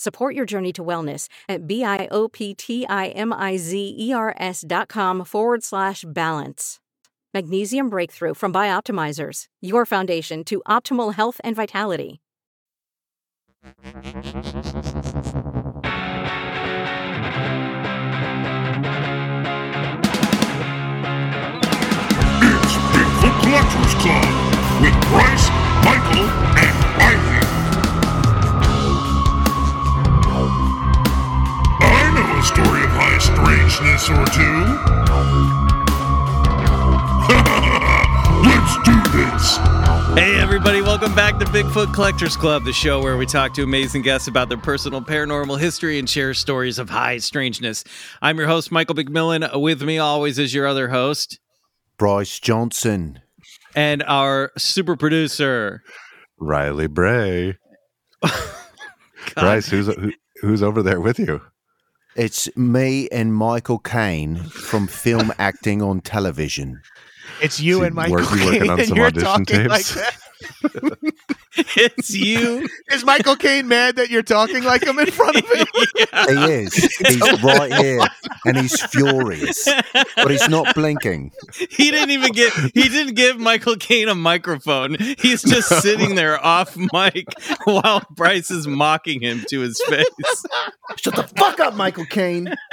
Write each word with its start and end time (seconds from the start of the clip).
Support 0.00 0.34
your 0.34 0.46
journey 0.46 0.72
to 0.72 0.82
wellness 0.82 1.28
at 1.46 1.66
B-I-O-P-T-I-M-I-Z-E-R-S 1.66 4.64
dot 4.66 4.88
com 4.88 5.24
forward 5.26 5.62
slash 5.62 6.06
balance. 6.08 6.80
Magnesium 7.34 7.90
Breakthrough 7.90 8.32
from 8.32 8.50
Bioptimizers, 8.50 9.44
your 9.60 9.84
foundation 9.84 10.42
to 10.44 10.62
optimal 10.66 11.12
health 11.12 11.38
and 11.44 11.54
vitality. 11.54 12.22
It's 13.62 13.76
Bigfoot 22.96 23.36
Collectors 23.42 23.94
Club 24.00 24.24
with 24.80 24.96
Bryce, 25.10 25.46
Michael, 25.84 26.24
a 32.40 32.42
story 32.42 32.82
of 32.82 32.90
high 32.90 33.18
strangeness 33.18 34.08
or 34.08 34.24
two. 34.32 34.64
Let's 38.48 38.74
do 38.82 38.96
this. 39.12 39.58
Hey, 40.18 40.40
everybody, 40.40 40.80
welcome 40.80 41.14
back 41.14 41.38
to 41.38 41.44
Bigfoot 41.44 41.92
Collectors 41.92 42.38
Club, 42.38 42.64
the 42.64 42.72
show 42.72 43.02
where 43.02 43.18
we 43.18 43.26
talk 43.26 43.52
to 43.54 43.62
amazing 43.62 44.00
guests 44.00 44.26
about 44.26 44.48
their 44.48 44.56
personal 44.56 45.02
paranormal 45.02 45.60
history 45.60 45.98
and 45.98 46.08
share 46.08 46.32
stories 46.32 46.78
of 46.78 46.88
high 46.88 47.18
strangeness. 47.18 47.84
I'm 48.22 48.38
your 48.38 48.46
host, 48.46 48.72
Michael 48.72 48.94
McMillan. 48.94 49.60
With 49.60 49.82
me 49.82 49.98
always 49.98 50.38
is 50.38 50.54
your 50.54 50.66
other 50.66 50.88
host 50.88 51.38
Bryce 51.98 52.38
Johnson. 52.38 53.20
and 53.74 54.02
our 54.04 54.50
super 54.56 54.96
producer. 54.96 55.82
Riley 56.38 56.86
Bray. 56.86 57.58
Bryce, 59.34 59.68
who's 59.68 59.88
who, 59.94 60.12
who's 60.40 60.62
over 60.62 60.82
there 60.82 61.02
with 61.02 61.18
you? 61.18 61.42
It's 62.16 62.54
me 62.56 63.08
and 63.10 63.34
Michael 63.34 63.78
Caine 63.78 64.36
from 64.44 64.86
film 64.86 65.32
acting 65.38 65.80
on 65.82 66.00
television. 66.00 66.80
It's 67.40 67.60
you 67.60 67.78
So 67.78 67.82
and 67.84 67.94
Michael 67.94 68.16
work- 68.16 68.28
Caine, 68.28 68.44
working 68.46 68.70
on 68.70 68.84
some 68.84 68.96
you're 68.96 69.06
audition 69.06 69.26
talking 69.44 69.68
like 69.68 69.86
that. 69.86 70.16
It's 71.76 72.14
you. 72.14 72.66
Is 72.92 73.04
Michael 73.04 73.34
Caine 73.36 73.66
mad 73.68 73.96
that 73.96 74.08
you're 74.08 74.22
talking 74.22 74.62
like 74.62 74.84
him 74.84 74.98
in 75.00 75.10
front 75.10 75.36
of 75.36 75.44
him? 75.50 75.66
He 76.28 76.52
is. 76.52 76.74
He's 76.74 77.42
right 77.42 77.72
here 77.74 78.00
and 78.44 78.56
he's 78.56 78.80
furious, 78.86 79.68
but 80.16 80.30
he's 80.30 80.48
not 80.48 80.74
blinking. 80.74 81.32
He 81.70 81.90
didn't 81.90 82.10
even 82.10 82.32
get, 82.32 82.52
he 82.74 82.88
didn't 82.88 83.14
give 83.14 83.38
Michael 83.38 83.76
Caine 83.76 84.08
a 84.08 84.14
microphone. 84.14 84.96
He's 85.18 85.42
just 85.42 85.68
sitting 85.82 86.14
there 86.14 86.42
off 86.44 86.76
mic 86.76 87.26
while 87.64 88.02
Bryce 88.10 88.50
is 88.50 88.66
mocking 88.66 89.20
him 89.20 89.44
to 89.50 89.60
his 89.60 89.80
face. 89.88 90.06
Shut 90.96 91.14
the 91.16 91.22
fuck 91.24 91.29
up, 91.29 91.29
Michael 91.80 92.04
Caine. 92.04 92.54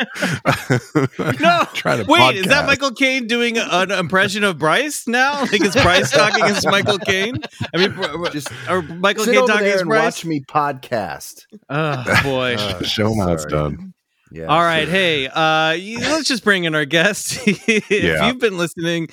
No, 1.40 1.63
Trying 1.73 2.03
to 2.03 2.06
wait, 2.07 2.35
is 2.38 2.45
that. 2.47 2.66
Michael 2.66 2.91
Caine 2.91 3.28
doing 3.28 3.57
an 3.57 3.91
impression 3.91 4.44
of 4.44 4.57
Bryce 4.57 5.07
now? 5.07 5.41
Like, 5.41 5.62
is 5.63 5.73
Bryce 5.75 6.12
talking 6.12 6.44
as 6.44 6.66
Michael 6.66 6.97
Caine? 7.00 7.38
I 7.73 7.78
mean, 7.78 7.91
br- 7.94 8.07
br- 8.17 8.29
Just 8.29 8.50
or 8.69 8.81
Michael 8.81 9.23
sit 9.23 9.31
Caine 9.34 9.44
over 9.44 9.51
talking 9.53 9.66
there 9.67 9.75
as 9.75 9.84
Bryce? 9.84 10.03
watch 10.03 10.25
me 10.25 10.41
podcast. 10.47 11.46
Oh 11.69 12.03
boy. 12.23 12.56
Uh, 12.56 12.84
Show 12.84 13.12
'em 13.12 13.19
how 13.19 13.34
it's 13.34 13.46
done. 13.46 13.94
Yeah. 14.29 14.46
All 14.47 14.62
right, 14.62 14.90
hey, 14.90 15.28
uh, 15.28 15.78
let's 16.12 16.28
just 16.28 16.44
bring 16.44 16.66
in 16.66 16.75
our 16.75 16.84
guest. 16.84 17.40
if 17.47 17.90
Yeah. 17.90 18.28
you've 18.28 18.40
been 18.40 18.57
listening 18.57 19.07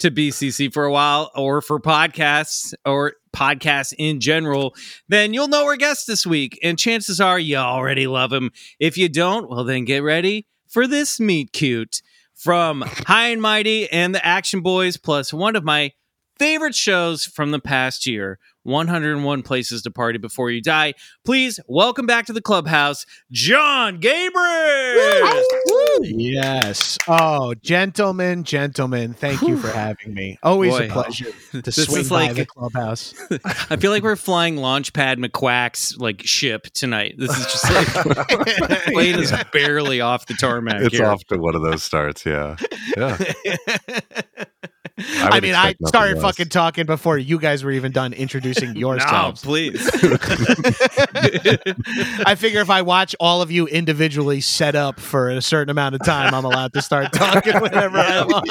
to 0.00 0.10
BCC 0.10 0.70
for 0.72 0.84
a 0.84 0.92
while, 0.92 1.30
or 1.34 1.62
for 1.62 1.80
podcasts, 1.80 2.74
or 2.84 3.14
podcasts 3.32 3.94
in 3.98 4.20
general, 4.20 4.74
then 5.08 5.34
you'll 5.34 5.48
know 5.48 5.64
our 5.64 5.76
guest 5.76 6.06
this 6.06 6.26
week, 6.26 6.58
and 6.62 6.78
chances 6.78 7.20
are 7.20 7.38
you 7.38 7.56
already 7.56 8.06
love 8.06 8.32
him. 8.32 8.50
If 8.78 8.98
you 8.98 9.08
don't, 9.08 9.48
well, 9.48 9.64
then 9.64 9.84
get 9.84 10.02
ready 10.02 10.46
for 10.68 10.86
this 10.86 11.18
meet 11.18 11.52
cute 11.52 12.02
from 12.34 12.82
High 12.82 13.28
and 13.28 13.42
Mighty 13.42 13.90
and 13.90 14.14
the 14.14 14.24
Action 14.24 14.60
Boys, 14.60 14.96
plus 14.96 15.32
one 15.32 15.56
of 15.56 15.64
my 15.64 15.92
favorite 16.38 16.74
shows 16.74 17.24
from 17.24 17.50
the 17.50 17.58
past 17.58 18.06
year 18.06 18.38
101 18.68 19.42
Places 19.42 19.82
to 19.82 19.90
Party 19.90 20.18
Before 20.18 20.50
You 20.50 20.60
Die. 20.60 20.94
Please 21.24 21.58
welcome 21.66 22.06
back 22.06 22.26
to 22.26 22.32
the 22.32 22.42
clubhouse, 22.42 23.06
Jon 23.32 24.00
Gabrus. 24.00 25.42
yes. 26.02 26.98
Oh, 27.08 27.54
gentlemen, 27.54 28.44
gentlemen, 28.44 29.14
thank 29.14 29.40
you 29.42 29.56
for 29.56 29.68
having 29.68 30.12
me. 30.14 30.38
Always 30.42 30.74
Boy. 30.74 30.86
a 30.86 30.88
pleasure 30.90 31.32
to 31.52 31.62
This 31.62 31.76
swing 31.86 32.02
is 32.02 32.10
by 32.10 32.32
the 32.32 32.44
clubhouse. 32.46 33.14
I 33.70 33.76
feel 33.76 33.90
like 33.90 34.02
we're 34.02 34.16
flying 34.16 34.56
Launchpad 34.56 35.16
McQuack's 35.24 35.96
like 35.96 36.22
ship 36.24 36.64
tonight. 36.74 37.14
This 37.16 37.36
is 37.36 37.46
just 37.46 37.70
like 37.72 38.84
plane 38.86 39.18
is 39.18 39.32
barely 39.52 40.00
off 40.00 40.26
the 40.26 40.34
tarmac. 40.34 40.82
It's 40.82 40.96
here. 40.96 41.06
off 41.06 41.24
to 41.24 41.38
one 41.38 41.54
of 41.54 41.62
those 41.62 41.82
starts. 41.82 42.26
Yeah. 42.26 42.56
Yeah. 42.96 43.16
I, 44.98 45.30
would 45.34 45.42
mean, 45.42 45.54
I 45.54 45.74
started 45.86 46.14
less. 46.16 46.22
fucking 46.22 46.48
talking 46.48 46.86
before 46.86 47.18
you 47.18 47.38
guys 47.38 47.62
were 47.64 47.70
even 47.72 47.92
done 47.92 48.12
introducing 48.12 48.72
No, 48.74 48.78
yourselves. 48.92 49.42
please. 49.42 49.88
I 52.26 52.34
figure 52.36 52.60
if 52.60 52.70
I 52.70 52.82
watch 52.82 53.14
all 53.20 53.42
of 53.42 53.50
you 53.50 53.66
individually 53.66 54.40
set 54.40 54.74
up 54.74 55.00
for 55.00 55.30
a 55.30 55.40
certain 55.42 55.70
amount 55.70 55.94
of 55.94 56.04
time, 56.04 56.34
I'm 56.34 56.44
allowed 56.44 56.72
to 56.74 56.82
start 56.82 57.12
talking 57.12 57.54
whenever 57.60 57.98
I 57.98 58.24
want. 58.24 58.48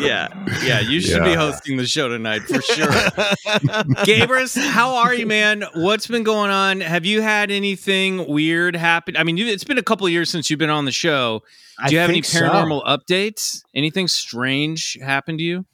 Yeah, 0.00 0.28
yeah. 0.64 0.80
You 0.80 1.00
should 1.00 1.24
be 1.24 1.34
hosting 1.34 1.76
the 1.76 1.86
show 1.86 2.08
tonight 2.08 2.42
for 2.42 2.60
sure. 2.62 2.86
Gabrus, 4.06 4.56
how 4.70 4.96
are 4.96 5.14
you, 5.14 5.26
man? 5.26 5.64
What's 5.74 6.06
been 6.06 6.22
going 6.22 6.50
on? 6.50 6.80
Have 6.80 7.04
you 7.04 7.20
had 7.22 7.50
anything 7.50 8.26
weird 8.26 8.76
happen? 8.76 9.16
I 9.16 9.24
mean, 9.24 9.36
you, 9.36 9.46
it's 9.46 9.64
been 9.64 9.78
a 9.78 9.82
couple 9.82 10.06
of 10.06 10.12
years 10.12 10.30
since 10.30 10.50
you've 10.50 10.58
been 10.58 10.70
on 10.70 10.84
the 10.84 10.92
show. 10.92 11.42
Do 11.88 11.92
you 11.92 11.98
have 12.00 12.08
any 12.08 12.22
think 12.22 12.26
so. 12.26 12.40
paranormal 12.42 12.84
updates? 12.86 13.64
Anything 13.74 14.06
strange 14.08 14.96
happened 15.02 15.38
to 15.38 15.44
you? 15.44 15.64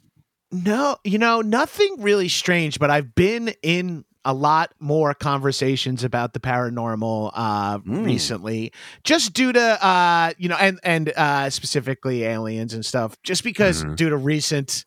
No, 0.53 0.97
you 1.05 1.19
know, 1.19 1.41
nothing 1.43 1.97
really 2.01 2.29
strange, 2.29 2.79
but 2.79 2.91
I've 2.91 3.15
been 3.15 3.53
in 3.63 4.05
a 4.25 4.35
lot 4.35 4.75
more 4.81 5.15
conversations 5.15 6.05
about 6.05 6.35
the 6.35 6.41
paranormal 6.41 7.31
uh 7.33 7.79
Mm. 7.79 8.05
recently 8.05 8.71
just 9.03 9.33
due 9.33 9.51
to 9.51 9.61
uh 9.87 10.33
you 10.37 10.47
know 10.47 10.57
and 10.61 10.79
and 10.85 11.09
uh 11.17 11.49
specifically 11.49 12.25
aliens 12.25 12.75
and 12.75 12.85
stuff 12.85 13.17
just 13.23 13.43
because 13.43 13.83
Mhm. 13.83 13.97
due 13.97 14.11
to 14.11 14.19
recent 14.19 14.85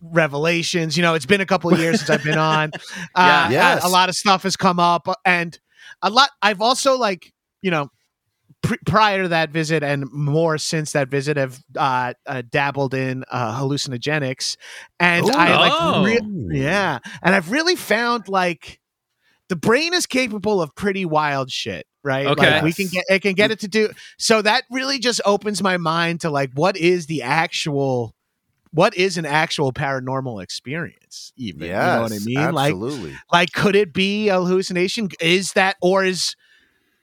revelations 0.00 0.96
you 0.96 1.02
know 1.02 1.14
it's 1.14 1.26
been 1.26 1.40
a 1.40 1.46
couple 1.46 1.70
of 1.70 1.76
years 1.76 1.98
since 1.98 2.08
i've 2.08 2.22
been 2.22 2.38
on 2.38 2.70
uh, 3.16 3.48
Yes. 3.50 3.82
a, 3.84 3.88
a 3.88 3.90
lot 3.90 4.08
of 4.08 4.14
stuff 4.14 4.44
has 4.44 4.56
come 4.56 4.78
up 4.78 5.08
and 5.24 5.58
a 6.02 6.08
lot 6.10 6.30
i've 6.40 6.60
also 6.60 6.96
like 6.96 7.32
you 7.62 7.70
know 7.72 7.88
pr- 8.66 8.74
prior 8.86 9.22
to 9.22 9.28
that 9.28 9.50
visit 9.50 9.82
and 9.82 10.10
more 10.12 10.58
since 10.58 10.92
that 10.92 11.08
visit 11.08 11.36
have 11.36 11.58
uh, 11.76 12.12
uh 12.26 12.42
dabbled 12.50 12.94
in 12.94 13.24
uh 13.30 13.58
hallucinogenics 13.60 14.56
and 15.00 15.30
i 15.30 15.52
Oh. 15.52 16.02
like 16.02 16.20
re- 16.50 16.58
yeah 16.60 16.98
and 17.22 17.34
i've 17.34 17.50
really 17.50 17.76
found 17.76 18.28
like 18.28 18.80
the 19.48 19.56
brain 19.56 19.94
is 19.94 20.06
capable 20.06 20.60
of 20.60 20.74
pretty 20.74 21.04
wild 21.04 21.50
shit 21.50 21.86
right 22.04 22.26
Okay. 22.26 22.54
like 22.54 22.62
we 22.62 22.72
can 22.72 22.88
get 22.88 23.04
it 23.08 23.20
can 23.22 23.34
get 23.34 23.50
it 23.50 23.60
to 23.60 23.68
do 23.68 23.90
so 24.18 24.42
that 24.42 24.64
really 24.70 24.98
just 24.98 25.20
opens 25.24 25.62
my 25.62 25.76
mind 25.76 26.20
to 26.22 26.30
like 26.30 26.50
what 26.54 26.76
is 26.76 27.06
the 27.06 27.22
actual 27.22 28.14
what 28.72 28.94
is 28.96 29.16
an 29.16 29.24
actual 29.24 29.72
paranormal 29.72 30.42
experience 30.42 31.32
even 31.36 31.68
Yes, 31.68 31.84
you 31.86 31.92
know 31.96 32.02
what 32.02 32.12
i 32.12 32.18
mean 32.46 32.52
like 32.54 32.72
absolutely. 32.72 33.14
like 33.32 33.52
could 33.52 33.76
it 33.76 33.92
be 33.92 34.28
a 34.28 34.34
hallucination 34.34 35.08
is 35.20 35.52
that 35.52 35.76
or 35.80 36.04
is 36.04 36.34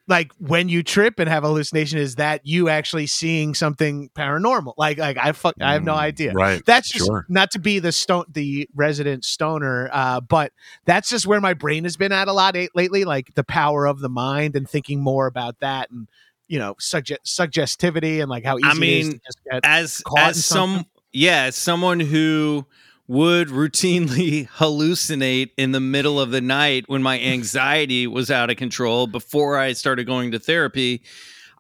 like 0.07 0.31
when 0.37 0.67
you 0.69 0.83
trip 0.83 1.19
and 1.19 1.29
have 1.29 1.43
hallucination 1.43 1.97
is 1.97 2.15
that 2.15 2.41
you 2.45 2.67
actually 2.69 3.07
seeing 3.07 3.53
something 3.53 4.09
paranormal 4.15 4.73
like 4.77 4.97
like 4.97 5.17
i 5.17 5.31
fuck 5.31 5.55
i 5.61 5.73
have 5.73 5.83
no 5.83 5.93
Mm, 5.93 5.97
idea 5.97 6.33
Right. 6.33 6.61
that's 6.65 6.89
just 6.89 7.05
Sure. 7.05 7.25
not 7.29 7.51
to 7.51 7.59
be 7.59 7.79
the 7.79 7.91
stone 7.91 8.25
the 8.29 8.67
resident 8.75 9.23
stoner 9.23 9.89
uh 9.93 10.19
but 10.19 10.51
that's 10.85 11.09
just 11.09 11.25
where 11.25 11.39
my 11.39 11.53
brain 11.53 11.83
has 11.85 11.95
been 11.95 12.11
at 12.11 12.27
a 12.27 12.33
lot 12.33 12.55
lately 12.75 13.05
like 13.05 13.33
the 13.35 13.43
power 13.43 13.85
of 13.85 13.99
the 13.99 14.09
mind 14.09 14.55
and 14.55 14.69
thinking 14.69 15.01
more 15.01 15.25
about 15.27 15.59
that 15.59 15.89
and 15.89 16.07
you 16.47 16.59
know 16.59 16.75
sugge- 16.75 17.17
suggestivity 17.25 18.19
and 18.21 18.29
like 18.29 18.43
how 18.43 18.57
easy 18.57 18.67
I 18.67 18.73
it 18.73 18.75
is 18.75 18.79
mean, 18.79 19.11
to 19.11 19.19
just 19.25 19.39
get 19.49 19.59
as 19.63 20.03
as 20.17 20.45
some 20.45 20.85
yeah 21.13 21.45
as 21.45 21.55
someone 21.55 21.99
who 22.01 22.65
would 23.07 23.49
routinely 23.49 24.47
hallucinate 24.57 25.51
in 25.57 25.71
the 25.71 25.79
middle 25.79 26.19
of 26.19 26.31
the 26.31 26.41
night 26.41 26.85
when 26.87 27.03
my 27.03 27.19
anxiety 27.19 28.07
was 28.07 28.31
out 28.31 28.49
of 28.49 28.57
control 28.57 29.07
before 29.07 29.57
I 29.57 29.73
started 29.73 30.05
going 30.05 30.31
to 30.31 30.39
therapy. 30.39 31.03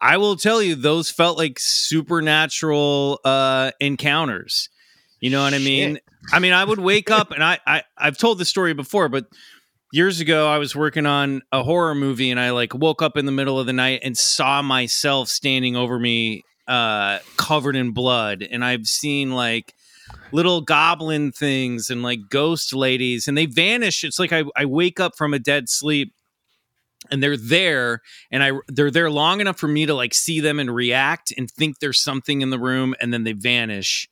I 0.01 0.17
will 0.17 0.35
tell 0.35 0.61
you 0.61 0.75
those 0.75 1.09
felt 1.09 1.37
like 1.37 1.59
supernatural 1.59 3.19
uh 3.23 3.71
encounters. 3.79 4.69
You 5.19 5.29
know 5.29 5.43
what 5.43 5.53
I 5.53 5.59
mean? 5.59 5.99
I 6.31 6.39
mean 6.39 6.53
I 6.53 6.63
would 6.63 6.79
wake 6.79 7.09
up 7.09 7.31
and 7.31 7.43
I, 7.43 7.59
I 7.65 7.83
I've 7.97 8.17
told 8.17 8.37
this 8.37 8.49
story 8.49 8.73
before 8.73 9.09
but 9.09 9.25
years 9.91 10.19
ago 10.19 10.47
I 10.47 10.57
was 10.57 10.75
working 10.75 11.05
on 11.05 11.41
a 11.51 11.63
horror 11.63 11.95
movie 11.95 12.31
and 12.31 12.39
I 12.39 12.51
like 12.51 12.73
woke 12.73 13.01
up 13.01 13.15
in 13.15 13.25
the 13.25 13.31
middle 13.31 13.59
of 13.59 13.65
the 13.65 13.73
night 13.73 14.01
and 14.03 14.17
saw 14.17 14.61
myself 14.61 15.29
standing 15.29 15.75
over 15.75 15.99
me 15.99 16.43
uh 16.67 17.19
covered 17.37 17.75
in 17.75 17.91
blood. 17.91 18.45
And 18.49 18.63
I've 18.63 18.87
seen 18.87 19.31
like 19.31 19.73
little 20.31 20.61
goblin 20.61 21.31
things 21.31 21.89
and 21.89 22.01
like 22.03 22.19
ghost 22.29 22.73
ladies 22.73 23.27
and 23.27 23.37
they 23.37 23.45
vanish 23.45 24.03
it's 24.03 24.17
like 24.19 24.31
I, 24.33 24.43
I 24.55 24.65
wake 24.65 24.99
up 24.99 25.13
from 25.17 25.33
a 25.33 25.39
dead 25.39 25.69
sleep 25.69 26.13
and 27.11 27.21
they're 27.21 27.37
there 27.37 28.01
and 28.31 28.41
I 28.43 28.51
they're 28.67 28.89
there 28.91 29.11
long 29.11 29.41
enough 29.41 29.59
for 29.59 29.67
me 29.67 29.85
to 29.85 29.93
like 29.93 30.13
see 30.13 30.39
them 30.39 30.59
and 30.59 30.73
react 30.73 31.33
and 31.37 31.49
think 31.51 31.79
there's 31.79 32.01
something 32.01 32.41
in 32.41 32.49
the 32.49 32.59
room 32.59 32.95
and 33.01 33.13
then 33.13 33.23
they 33.23 33.33
vanish 33.33 34.07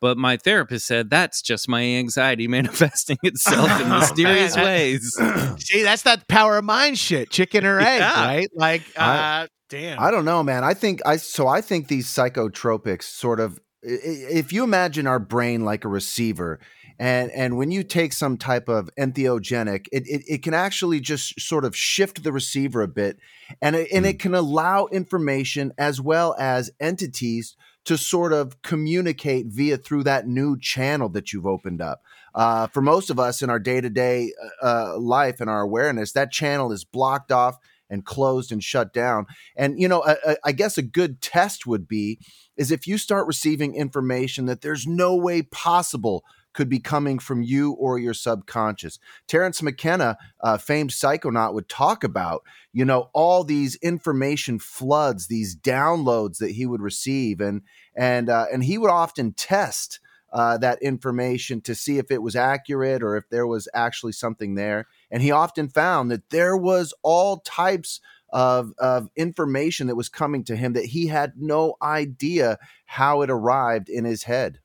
but 0.00 0.16
my 0.16 0.36
therapist 0.36 0.86
said 0.86 1.10
that's 1.10 1.42
just 1.42 1.68
my 1.68 1.82
anxiety 1.82 2.46
manifesting 2.58 3.18
itself 3.24 3.68
in 3.80 3.86
Oh, 3.92 3.98
mysterious 4.00 4.54
man. 4.56 4.64
ways 4.64 5.16
see 5.58 5.82
that's 5.82 6.02
that 6.02 6.28
power 6.28 6.56
of 6.58 6.64
mind 6.64 6.98
shit 6.98 7.30
chicken 7.30 7.66
or 7.66 7.80
egg 7.80 8.00
Yeah. 8.00 8.24
right 8.26 8.48
like 8.54 8.82
uh 8.96 9.00
I- 9.02 9.48
damn 9.68 10.00
I 10.00 10.10
don't 10.10 10.24
know, 10.24 10.42
man. 10.42 10.64
I 10.64 10.72
think 10.72 11.02
I 11.04 11.16
so 11.18 11.46
I 11.46 11.60
think 11.60 11.88
these 11.88 12.06
psychotropics 12.06 13.02
sort 13.02 13.38
of 13.38 13.52
i- 13.52 13.56
i- 13.58 13.67
if 13.88 14.52
you 14.52 14.64
imagine 14.64 15.06
our 15.06 15.18
brain 15.18 15.64
like 15.64 15.84
a 15.84 15.88
receiver 15.88 16.60
and 16.98 17.30
and 17.30 17.56
when 17.56 17.70
you 17.70 17.82
take 17.82 18.12
some 18.12 18.36
type 18.36 18.68
of 18.68 18.90
entheogenic 18.98 19.86
it, 19.92 20.06
it, 20.06 20.22
it 20.28 20.42
can 20.42 20.54
actually 20.54 21.00
just 21.00 21.40
sort 21.40 21.64
of 21.64 21.74
shift 21.76 22.22
the 22.22 22.32
receiver 22.32 22.82
a 22.82 22.88
bit 22.88 23.18
and 23.62 23.76
it, 23.76 23.88
and 23.92 24.04
it 24.04 24.18
can 24.18 24.34
allow 24.34 24.86
information 24.86 25.72
as 25.78 26.00
well 26.00 26.34
as 26.38 26.70
entities 26.80 27.56
to 27.84 27.96
sort 27.96 28.32
of 28.32 28.60
communicate 28.62 29.46
via 29.46 29.78
through 29.78 30.02
that 30.02 30.26
new 30.26 30.58
channel 30.58 31.08
that 31.08 31.32
you've 31.32 31.46
opened 31.46 31.80
up. 31.80 32.02
Uh, 32.34 32.66
for 32.66 32.82
most 32.82 33.08
of 33.08 33.18
us 33.18 33.40
in 33.40 33.48
our 33.48 33.58
day-to-day 33.58 34.30
uh, 34.62 34.98
life 34.98 35.40
and 35.40 35.48
our 35.48 35.62
awareness 35.62 36.12
that 36.12 36.30
channel 36.30 36.70
is 36.70 36.84
blocked 36.84 37.32
off 37.32 37.56
and 37.88 38.04
closed 38.04 38.52
and 38.52 38.62
shut 38.62 38.92
down 38.92 39.24
and 39.56 39.80
you 39.80 39.88
know, 39.88 40.04
I- 40.04 40.36
I 40.44 40.52
guess 40.52 40.76
a 40.76 40.82
good 40.82 41.22
test 41.22 41.66
would 41.66 41.88
be 41.88 42.18
is 42.58 42.70
if 42.70 42.86
you 42.86 42.98
start 42.98 43.26
receiving 43.26 43.74
information 43.74 44.44
that 44.46 44.60
there's 44.60 44.86
no 44.86 45.16
way 45.16 45.40
possible 45.40 46.24
could 46.58 46.68
be 46.68 46.80
coming 46.80 47.20
from 47.20 47.40
you 47.40 47.70
or 47.72 48.00
your 48.00 48.12
subconscious. 48.12 48.98
Terence 49.28 49.62
McKenna, 49.62 50.18
uh, 50.40 50.58
famed 50.58 50.90
psychonaut, 50.90 51.54
would 51.54 51.68
talk 51.68 52.02
about 52.02 52.42
you 52.72 52.84
know 52.84 53.10
all 53.12 53.44
these 53.44 53.76
information 53.76 54.58
floods, 54.58 55.28
these 55.28 55.56
downloads 55.56 56.38
that 56.38 56.50
he 56.50 56.66
would 56.66 56.82
receive, 56.82 57.40
and 57.40 57.62
and 57.94 58.28
uh, 58.28 58.46
and 58.52 58.64
he 58.64 58.76
would 58.76 58.90
often 58.90 59.32
test. 59.32 60.00
Uh, 60.30 60.58
that 60.58 60.82
information 60.82 61.58
to 61.58 61.74
see 61.74 61.96
if 61.96 62.10
it 62.10 62.20
was 62.20 62.36
accurate 62.36 63.02
or 63.02 63.16
if 63.16 63.26
there 63.30 63.46
was 63.46 63.66
actually 63.72 64.12
something 64.12 64.56
there. 64.56 64.86
And 65.10 65.22
he 65.22 65.30
often 65.30 65.70
found 65.70 66.10
that 66.10 66.28
there 66.28 66.54
was 66.54 66.92
all 67.02 67.38
types 67.38 67.98
of 68.30 68.72
of 68.78 69.08
information 69.16 69.86
that 69.88 69.96
was 69.96 70.08
coming 70.08 70.44
to 70.44 70.56
him 70.56 70.72
that 70.74 70.84
he 70.86 71.06
had 71.06 71.32
no 71.36 71.76
idea 71.82 72.58
how 72.86 73.22
it 73.22 73.30
arrived 73.30 73.88
in 73.88 74.04
his 74.04 74.24
head. 74.24 74.60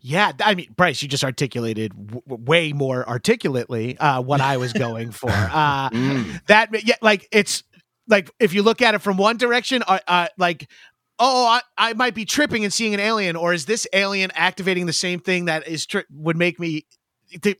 Yeah, 0.00 0.32
I 0.42 0.54
mean, 0.54 0.68
Bryce, 0.76 1.02
you 1.02 1.08
just 1.08 1.24
articulated 1.24 1.92
w- 1.94 2.22
way 2.26 2.72
more 2.72 3.06
articulately 3.08 3.98
uh, 3.98 4.20
what 4.22 4.40
I 4.40 4.56
was 4.56 4.72
going 4.72 5.10
for. 5.12 5.30
Uh, 5.30 5.90
Mm. 5.90 6.40
that, 6.46 6.86
yeah, 6.86 6.96
like 7.02 7.28
it's 7.32 7.62
like 8.08 8.30
if 8.40 8.52
you 8.54 8.62
look 8.62 8.82
at 8.82 8.94
it 8.94 9.00
from 9.00 9.16
one 9.16 9.36
direction, 9.36 9.82
uh, 9.86 9.98
uh, 10.08 10.28
like, 10.38 10.68
oh, 11.18 11.46
I, 11.46 11.60
I 11.76 11.92
might 11.92 12.14
be 12.14 12.24
tripping 12.24 12.64
and 12.64 12.72
seeing 12.72 12.94
an 12.94 13.00
alien, 13.00 13.36
or 13.36 13.52
is 13.52 13.66
this 13.66 13.86
alien 13.92 14.30
activating 14.34 14.86
the 14.86 14.92
same 14.92 15.20
thing 15.20 15.44
that 15.46 15.68
is 15.68 15.86
tri- 15.86 16.04
would 16.10 16.36
make 16.36 16.58
me 16.58 16.86
to 17.42 17.54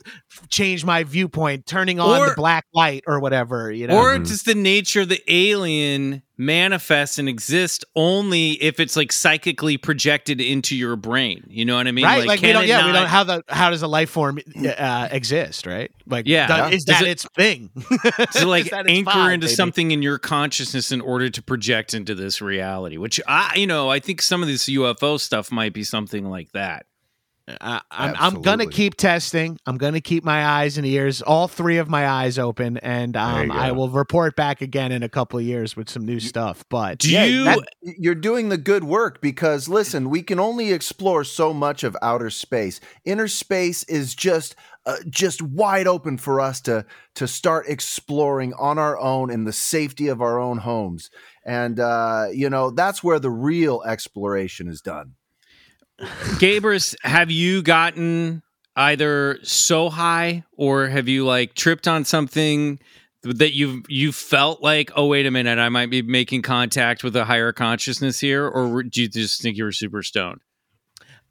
change 0.49 0.85
my 0.85 1.05
viewpoint, 1.05 1.67
turning 1.67 2.01
on 2.01 2.21
Or- 2.21 2.29
the 2.31 2.35
black 2.35 2.65
light 2.75 3.05
or 3.07 3.21
whatever, 3.21 3.71
you 3.71 3.87
know? 3.87 3.97
or 3.97 4.17
Mhm. 4.19 4.29
does 4.29 4.43
the 4.43 4.55
nature 4.55 5.03
of 5.03 5.09
the 5.09 5.23
alien 5.33 6.23
manifest 6.37 7.19
and 7.19 7.29
exist 7.29 7.85
only 7.95 8.53
if 8.63 8.81
it's 8.81 8.97
like 8.97 9.13
psychically 9.13 9.77
projected 9.77 10.41
into 10.41 10.75
your 10.75 10.97
brain 10.97 11.45
you 11.51 11.67
know 11.67 11.77
what 11.77 11.87
i 11.87 11.93
mean 11.93 12.03
right, 12.03 12.27
like, 12.27 12.41
we 12.41 12.47
can 12.49 12.55
don't. 12.55 12.65
it 12.65 12.69
Yeah, 12.69 12.87
we 12.87 12.93
don't. 12.93 13.07
How 13.09 13.25
the 13.25 13.45
how 13.47 13.69
does 13.69 13.83
a 13.83 13.87
life 13.87 14.09
form 14.09 14.39
uh, 14.79 15.09
exist? 15.11 15.67
Right? 15.67 15.91
Like, 16.07 16.27
Yeah. 16.27 16.71
do- 16.71 16.75
is 16.75 16.85
Does 16.85 17.01
that 17.01 17.07
it- 17.07 17.11
its 17.11 17.27
thing? 17.37 17.69
to 18.33 18.47
like 18.47 18.65
Is 18.65 18.71
that 18.71 18.89
anchor 18.89 19.11
vibe, 19.11 19.35
into 19.35 19.49
baby? 19.49 19.55
something 19.55 19.91
in 19.91 20.01
your 20.01 20.19
consciousness 20.19 20.91
in 20.93 21.03
order 21.03 21.29
to 21.29 21.43
project 21.43 21.93
into 21.93 22.15
this 22.15 22.41
reality 22.41 22.97
which 22.97 23.21
i 23.29 23.55
you 23.57 23.67
know 23.67 23.91
i 23.91 23.99
think 24.01 24.23
some 24.23 24.41
of 24.41 24.49
this 24.49 24.67
ufo 24.67 25.21
stuff 25.21 25.53
might 25.53 25.75
be 25.75 25.85
something 25.85 26.25
like 26.25 26.51
that 26.53 26.87
I, 27.61 27.81
I'm, 27.91 28.14
I'm 28.19 28.43
gonna 28.43 28.67
keep 28.67 28.97
testing. 28.97 29.58
I'm 29.67 29.79
gonna 29.79 30.00
keep 30.00 30.25
my 30.25 30.44
eyes 30.44 30.79
and 30.79 30.87
ears, 30.87 31.23
all 31.23 31.49
three 31.49 31.79
of 31.79 31.88
my 31.88 32.08
eyes 32.08 32.38
open, 32.38 32.76
and 32.79 33.17
um, 33.17 33.50
I 33.50 33.73
will 33.73 33.88
report 33.88 34.37
back 34.37 34.61
again 34.61 34.93
in 34.93 35.02
a 35.02 35.08
couple 35.08 35.38
of 35.38 35.44
years 35.44 35.76
with 35.76 35.88
some 35.88 36.05
new 36.05 36.20
stuff. 36.20 36.64
But 36.69 36.99
do 36.99 37.11
Yeah, 37.12 37.25
you 37.25 37.44
that- 37.44 37.69
you're 37.82 38.14
doing 38.14 38.49
the 38.49 38.58
good 38.58 38.85
work 38.85 39.20
because 39.20 39.69
listen, 39.69 40.11
we 40.11 40.23
can 40.23 40.38
only 40.38 40.73
explore 40.73 41.25
so 41.25 41.52
much 41.52 41.85
of 41.85 41.97
outer 42.02 42.31
space. 42.31 42.81
Inner 43.05 43.29
space 43.29 43.82
is 43.85 44.14
just 44.14 44.55
uh, 44.87 44.97
just 45.08 45.43
wide 45.43 45.87
open 45.87 46.17
for 46.19 46.41
us 46.41 46.61
to 46.62 46.85
to 47.14 47.29
start 47.29 47.67
exploring 47.69 48.55
on 48.55 48.79
our 48.79 48.99
own 48.99 49.31
in 49.31 49.44
the 49.44 49.52
safety 49.52 50.08
of 50.08 50.20
our 50.23 50.38
own 50.41 50.58
homes. 50.58 51.11
And 51.44 51.79
uh, 51.81 52.26
you 52.32 52.50
know, 52.50 52.70
that's 52.70 53.02
where 53.05 53.19
the 53.19 53.31
real 53.31 53.82
exploration 53.87 54.69
is 54.69 54.81
done. 54.81 55.14
Gabrus, 56.00 56.94
have 57.02 57.31
you 57.31 57.62
gotten 57.62 58.43
either 58.76 59.38
so 59.43 59.91
high 59.91 60.44
or 60.56 60.88
have 60.88 61.08
you 61.08 61.25
like 61.26 61.55
tripped 61.55 61.87
on 61.87 62.05
something 62.05 62.79
that 63.23 63.52
you've 63.52 63.85
you 63.88 64.12
felt 64.12 64.62
like, 64.62 64.90
oh 64.97 65.07
wait 65.07 65.26
a 65.26 65.30
minute, 65.30 65.59
I 65.59 65.69
might 65.69 65.90
be 65.90 66.00
making 66.02 66.42
contact 66.42 67.04
with 67.04 67.14
a 67.16 67.25
higher 67.25 67.52
consciousness 67.52 68.19
here, 68.21 68.49
or 68.49 68.83
do 68.83 69.02
you 69.02 69.09
just 69.09 69.42
think 69.42 69.57
you 69.59 69.64
were 69.64 69.73
super 69.73 70.02
stoned? 70.02 70.40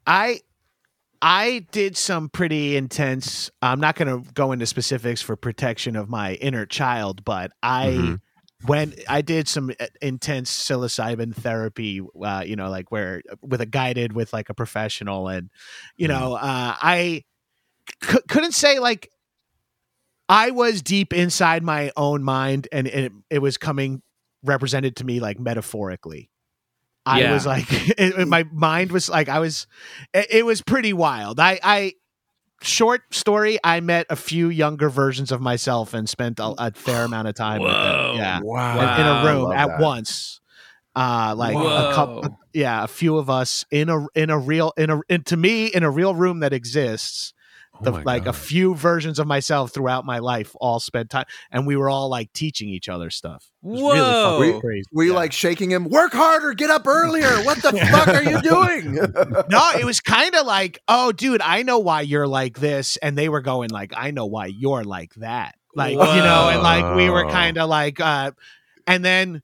I 0.06 0.40
I 1.22 1.66
did 1.72 1.96
some 1.96 2.28
pretty 2.28 2.76
intense. 2.76 3.50
I'm 3.60 3.80
not 3.80 3.96
going 3.96 4.24
to 4.24 4.32
go 4.32 4.52
into 4.52 4.64
specifics 4.66 5.20
for 5.20 5.36
protection 5.36 5.94
of 5.94 6.08
my 6.08 6.34
inner 6.34 6.64
child, 6.64 7.24
but 7.24 7.52
I 7.62 7.88
Mhm. 7.88 8.20
When 8.66 8.94
I 9.08 9.22
did 9.22 9.48
some 9.48 9.70
uh, 9.80 9.86
intense 10.02 10.50
psilocybin 10.52 11.34
therapy, 11.34 12.00
uh, 12.22 12.42
you 12.46 12.56
know, 12.56 12.68
like 12.68 12.90
where 12.92 13.22
with 13.42 13.60
a 13.60 13.66
guided 13.66 14.12
with 14.12 14.32
like 14.32 14.48
a 14.50 14.54
professional, 14.54 15.28
and 15.28 15.50
you 15.96 16.08
know, 16.08 16.34
uh, 16.34 16.76
I 16.80 17.24
c- 18.04 18.18
couldn't 18.28 18.52
say 18.52 18.78
like 18.78 19.10
I 20.28 20.50
was 20.50 20.82
deep 20.82 21.12
inside 21.12 21.62
my 21.62 21.92
own 21.96 22.22
mind, 22.22 22.68
and, 22.70 22.86
and 22.86 23.06
it, 23.06 23.12
it 23.30 23.38
was 23.40 23.56
coming 23.56 24.02
represented 24.44 24.96
to 24.96 25.04
me 25.04 25.20
like 25.20 25.38
metaphorically. 25.40 26.30
I 27.06 27.20
Yeah. 27.20 27.32
was 27.32 27.46
like, 27.46 27.66
it, 27.98 27.98
it- 28.18 28.28
my 28.28 28.44
mind 28.52 28.92
was 28.92 29.08
like, 29.08 29.28
I 29.28 29.38
was, 29.40 29.66
it, 30.14 30.26
it 30.30 30.46
was 30.46 30.62
pretty 30.62 30.92
wild. 30.92 31.40
I, 31.40 31.58
I, 31.62 31.94
short 32.62 33.02
story, 33.14 33.58
I 33.62 33.80
met 33.80 34.06
a 34.10 34.16
few 34.16 34.48
younger 34.48 34.88
versions 34.88 35.32
of 35.32 35.40
myself 35.40 35.94
and 35.94 36.08
spent 36.08 36.38
a, 36.38 36.54
a 36.58 36.72
fair 36.72 37.04
amount 37.04 37.28
of 37.28 37.34
time 37.34 37.62
with 37.62 37.72
them. 37.72 38.16
Yeah. 38.16 38.40
Wow. 38.42 38.74
In- 38.74 39.00
in 39.00 39.06
a 39.06 39.24
room 39.24 39.52
at 39.52 39.68
that. 39.68 39.80
once. 39.80 40.40
Uh, 40.96 41.34
like 41.36 41.54
a 41.54 41.94
couple, 41.94 42.36
yeah, 42.52 42.82
a 42.82 42.88
few 42.88 43.16
of 43.16 43.30
us 43.30 43.64
in 43.70 43.88
a 43.88 44.06
in 44.16 44.28
a 44.28 44.36
real 44.36 44.72
in 44.76 44.90
a 44.90 45.00
in, 45.08 45.22
to 45.22 45.36
me 45.36 45.66
in 45.66 45.84
a 45.84 45.90
real 45.90 46.16
room 46.16 46.40
that 46.40 46.52
exists. 46.52 47.32
Oh 47.80 47.84
The, 47.84 47.90
my 47.92 48.02
like 48.02 48.26
a 48.26 48.32
few 48.32 48.74
versions 48.74 49.18
of 49.18 49.26
myself 49.26 49.72
throughout 49.72 50.04
my 50.04 50.18
life 50.18 50.54
all 50.60 50.80
spent 50.80 51.10
time, 51.10 51.24
and 51.50 51.66
we 51.66 51.76
were 51.76 51.88
all 51.88 52.08
like 52.08 52.32
teaching 52.32 52.68
each 52.68 52.88
other 52.88 53.10
stuff. 53.10 53.50
It 53.64 53.68
was 53.68 53.80
really 53.80 53.98
Whoa. 53.98 54.38
fucking 54.38 54.54
We- 54.54 54.60
crazy. 54.60 54.84
Were 54.92 55.04
you 55.04 55.10
Yeah. 55.12 55.16
like 55.16 55.32
shaking 55.32 55.70
him? 55.70 55.88
Work 55.88 56.12
harder, 56.12 56.52
get 56.54 56.70
up 56.70 56.86
earlier. 56.86 57.28
What 57.44 57.62
the 57.62 57.72
fuck 57.90 58.08
are 58.08 58.22
you 58.22 58.40
doing? 58.42 58.94
no, 59.48 59.70
it 59.78 59.84
was 59.84 60.00
kind 60.00 60.34
of 60.34 60.46
like, 60.46 60.78
oh, 60.88 61.12
dude, 61.12 61.40
I 61.40 61.62
know 61.62 61.78
why 61.78 62.02
you're 62.02 62.28
like 62.28 62.58
this, 62.58 62.96
and 62.98 63.16
they 63.16 63.28
were 63.28 63.40
going 63.42 63.70
like, 63.70 63.92
I 63.96 64.10
know 64.10 64.26
why 64.26 64.46
you're 64.46 64.84
like 64.84 65.14
that, 65.14 65.54
like 65.74 65.92
you 65.92 65.96
know, 65.98 66.48
and 66.50 66.62
like 66.62 66.96
we 66.96 67.08
were 67.08 67.24
kind 67.30 67.56
of 67.58 67.68
like, 67.68 68.00
uh, 68.00 68.32
and 68.86 69.04
then 69.04 69.42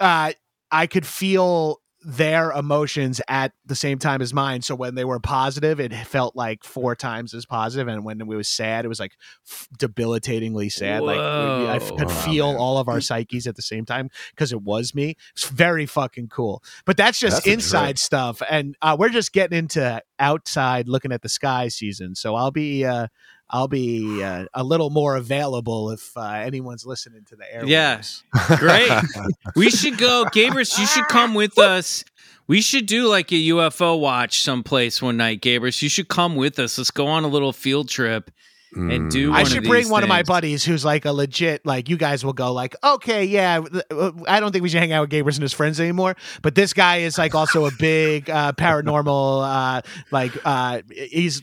uh, 0.00 0.32
I 0.70 0.86
could 0.86 1.06
feel 1.06 1.81
their 2.04 2.50
emotions 2.52 3.20
at 3.28 3.52
the 3.64 3.74
same 3.76 3.98
time 3.98 4.20
as 4.22 4.34
mine. 4.34 4.62
So 4.62 4.74
when 4.74 4.94
they 4.94 5.04
were 5.04 5.20
positive, 5.20 5.78
it 5.80 5.92
felt 5.94 6.34
like 6.34 6.64
four 6.64 6.96
times 6.96 7.32
as 7.34 7.46
positive, 7.46 7.88
and 7.88 8.04
when 8.04 8.20
it 8.20 8.26
was 8.26 8.48
sad, 8.48 8.84
it 8.84 8.88
was 8.88 9.00
like 9.00 9.12
f- 9.48 9.68
debilitatingly 9.78 10.68
sad. 10.70 11.02
Like 11.02 11.16
we- 11.16 11.68
I 11.68 11.76
f- 11.76 11.90
could 11.96 12.04
Oh, 12.08 12.08
feel 12.08 12.52
man. 12.52 12.60
all 12.60 12.78
of 12.78 12.88
our 12.88 13.00
psyches 13.00 13.46
at 13.46 13.56
the 13.56 13.62
same 13.62 13.84
time 13.84 14.10
because 14.30 14.52
it 14.52 14.62
was 14.62 14.94
me. 14.94 15.16
It's 15.32 15.46
very 15.48 15.86
fucking 15.86 16.28
cool. 16.28 16.62
But 16.84 16.96
that's 16.96 17.18
just 17.18 17.36
That's 17.36 17.46
inside 17.46 17.98
stuff, 17.98 18.42
and 18.50 18.76
uh, 18.82 18.96
we're 18.98 19.08
just 19.10 19.32
getting 19.32 19.56
into 19.58 20.02
outside 20.18 20.88
looking 20.88 21.12
at 21.12 21.22
the 21.22 21.28
sky 21.28 21.68
season. 21.68 22.14
So 22.14 22.34
I'll 22.34 22.50
be. 22.50 22.84
Uh, 22.84 23.06
I'll 23.52 23.68
be 23.68 24.22
uh, 24.22 24.46
a 24.54 24.64
little 24.64 24.88
more 24.88 25.16
available 25.16 25.90
if 25.90 26.16
uh, 26.16 26.22
anyone's 26.22 26.86
listening 26.86 27.24
to 27.26 27.36
the 27.36 27.54
air. 27.54 27.64
Yeah. 27.66 28.02
Great. 28.56 28.90
we 29.56 29.68
should 29.68 29.98
go, 29.98 30.24
Gabrus. 30.32 30.78
You 30.78 30.86
should 30.86 31.06
come 31.08 31.34
with 31.34 31.58
us. 31.58 32.04
We 32.46 32.62
should 32.62 32.86
do 32.86 33.08
like 33.08 33.30
a 33.30 33.36
UFO 33.50 34.00
watch 34.00 34.42
someplace 34.42 35.02
one 35.02 35.18
night, 35.18 35.42
Gabrus. 35.42 35.82
You 35.82 35.88
should 35.88 36.08
come 36.08 36.34
with 36.34 36.58
us. 36.58 36.78
Let's 36.78 36.90
go 36.90 37.06
on 37.06 37.24
a 37.24 37.28
little 37.28 37.52
field 37.52 37.88
trip 37.88 38.30
and 38.74 39.10
do. 39.10 39.30
Mm. 39.30 39.34
I 39.34 39.44
should 39.44 39.64
bring 39.64 39.88
one 39.90 40.02
of 40.02 40.08
my 40.08 40.22
buddies 40.22 40.64
who's 40.64 40.84
like 40.84 41.04
a 41.04 41.12
legit, 41.12 41.64
like 41.66 41.88
you 41.88 41.96
guys 41.96 42.24
will 42.24 42.32
go 42.32 42.52
like, 42.52 42.74
okay, 42.82 43.24
yeah, 43.24 43.60
I 44.26 44.40
don't 44.40 44.52
think 44.52 44.62
we 44.62 44.68
should 44.68 44.80
hang 44.80 44.92
out 44.92 45.02
with 45.02 45.10
Gabrus 45.10 45.34
and 45.34 45.42
his 45.42 45.52
friends 45.52 45.78
anymore. 45.78 46.16
But 46.40 46.54
this 46.54 46.72
guy 46.72 46.98
is 46.98 47.18
like 47.18 47.34
also 47.34 47.66
a 47.66 47.70
big 47.78 48.30
uh, 48.30 48.52
paranormal, 48.52 49.44
uh, 49.44 49.82
like 50.10 50.32
uh, 50.44 50.82
he's 50.90 51.42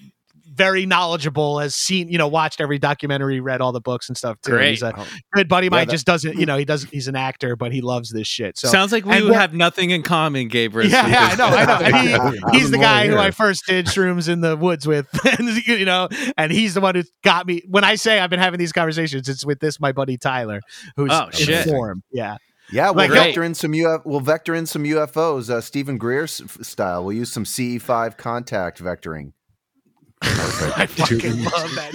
very 0.60 0.86
knowledgeable, 0.86 1.58
has 1.60 1.74
seen, 1.74 2.10
you 2.10 2.18
know, 2.18 2.28
watched 2.28 2.60
every 2.62 2.78
documentary, 2.78 3.40
read 3.40 3.62
all 3.62 3.72
the 3.72 3.80
books 3.82 4.10
and 4.10 4.18
stuff 4.18 4.38
too. 4.42 4.52
Great. 4.52 4.72
He's 4.72 4.84
a 4.84 4.94
good 5.34 5.48
buddy 5.48 5.68
of 5.68 5.72
mine, 5.72 5.88
that- 5.88 5.92
just 5.94 6.06
doesn't, 6.06 6.38
you 6.38 6.46
know, 6.50 6.58
he 6.58 6.66
doesn't, 6.66 6.92
he's 6.92 7.08
an 7.08 7.16
actor, 7.16 7.56
but 7.56 7.72
he 7.72 7.80
loves 7.82 8.12
this 8.12 8.28
shit. 8.28 8.58
So 8.60 8.68
Sounds 8.68 8.92
like 8.92 9.06
we 9.06 9.14
and 9.14 9.22
would 9.24 9.30
we're- 9.32 9.40
have 9.42 9.54
nothing 9.54 9.90
in 9.92 10.04
common, 10.04 10.50
Gabrus. 10.50 10.90
yeah, 10.92 11.08
yeah, 11.08 11.30
I 11.32 11.36
know, 11.36 11.46
I 11.46 11.66
know. 11.66 11.86
And 11.86 12.36
he, 12.54 12.60
he's 12.60 12.72
the 12.72 12.78
guy 12.78 13.08
who. 13.08 13.18
I 13.18 13.32
first 13.32 13.64
did 13.68 13.86
shrooms 13.88 14.28
in 14.28 14.42
the 14.42 14.56
woods 14.58 14.86
with, 14.86 15.08
and 15.40 15.48
you 15.66 15.86
know, 15.86 16.10
and 16.38 16.52
he's 16.52 16.74
the 16.74 16.82
one 16.82 16.96
who 16.96 17.04
got 17.24 17.48
me. 17.48 17.62
When 17.68 17.84
I 17.84 17.96
say 17.96 18.20
I've 18.20 18.30
been 18.30 18.40
having 18.40 18.60
these 18.60 18.74
conversations, 18.74 19.30
it's 19.30 19.46
with 19.46 19.60
this 19.60 19.80
my 19.80 19.94
buddy 19.94 20.18
Tyler, 20.18 20.60
who's 20.98 21.12
Oh, 21.12 21.30
shit. 21.32 21.68
informed. 21.68 22.04
Yeah, 22.12 22.38
Yeah, 22.72 22.88
we'll 22.92 23.08
Like, 23.08 23.12
vector 23.12 23.44
in 23.44 23.56
some 23.56 23.74
UF, 23.74 24.02
we'll 24.06 24.20
vector 24.20 24.54
in 24.56 24.66
some 24.66 24.84
UFOs, 24.84 25.50
uh, 25.50 25.62
Steven 25.62 25.98
Greer 25.98 26.24
s- 26.24 26.42
style. 26.62 27.06
We'll 27.06 27.16
use 27.18 27.32
some 27.32 27.46
CE5 27.46 28.18
contact 28.18 28.82
vectoring. 28.84 29.32
I 30.22 30.86
fucking 30.86 31.44
love 31.46 31.72
that. 31.76 31.92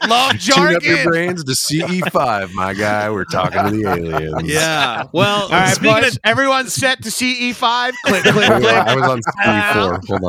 I 0.00 0.06
love 0.06 0.38
Tune 0.40 0.76
up 0.76 0.82
your 0.84 1.02
brains 1.04 1.42
to 1.42 1.52
CE5, 1.52 2.52
my 2.52 2.72
guy. 2.72 3.10
We're 3.10 3.24
talking 3.24 3.64
to 3.64 3.70
the 3.70 3.88
aliens. 3.92 4.42
Yeah. 4.48 5.04
Well, 5.12 5.42
All 5.44 5.48
right, 5.50 5.74
speaking 5.74 6.02
boys, 6.02 6.12
of 6.12 6.18
everyone's 6.22 6.72
set 6.72 7.02
to 7.02 7.10
CE 7.10 7.52
five. 7.56 7.92
Click, 8.06 8.22
click, 8.22 8.48
I 8.48 8.60
click. 8.60 8.74
I 8.76 8.94
was 8.94 9.08
on 9.08 9.20
CE4. 9.42 10.08
Hold 10.08 10.24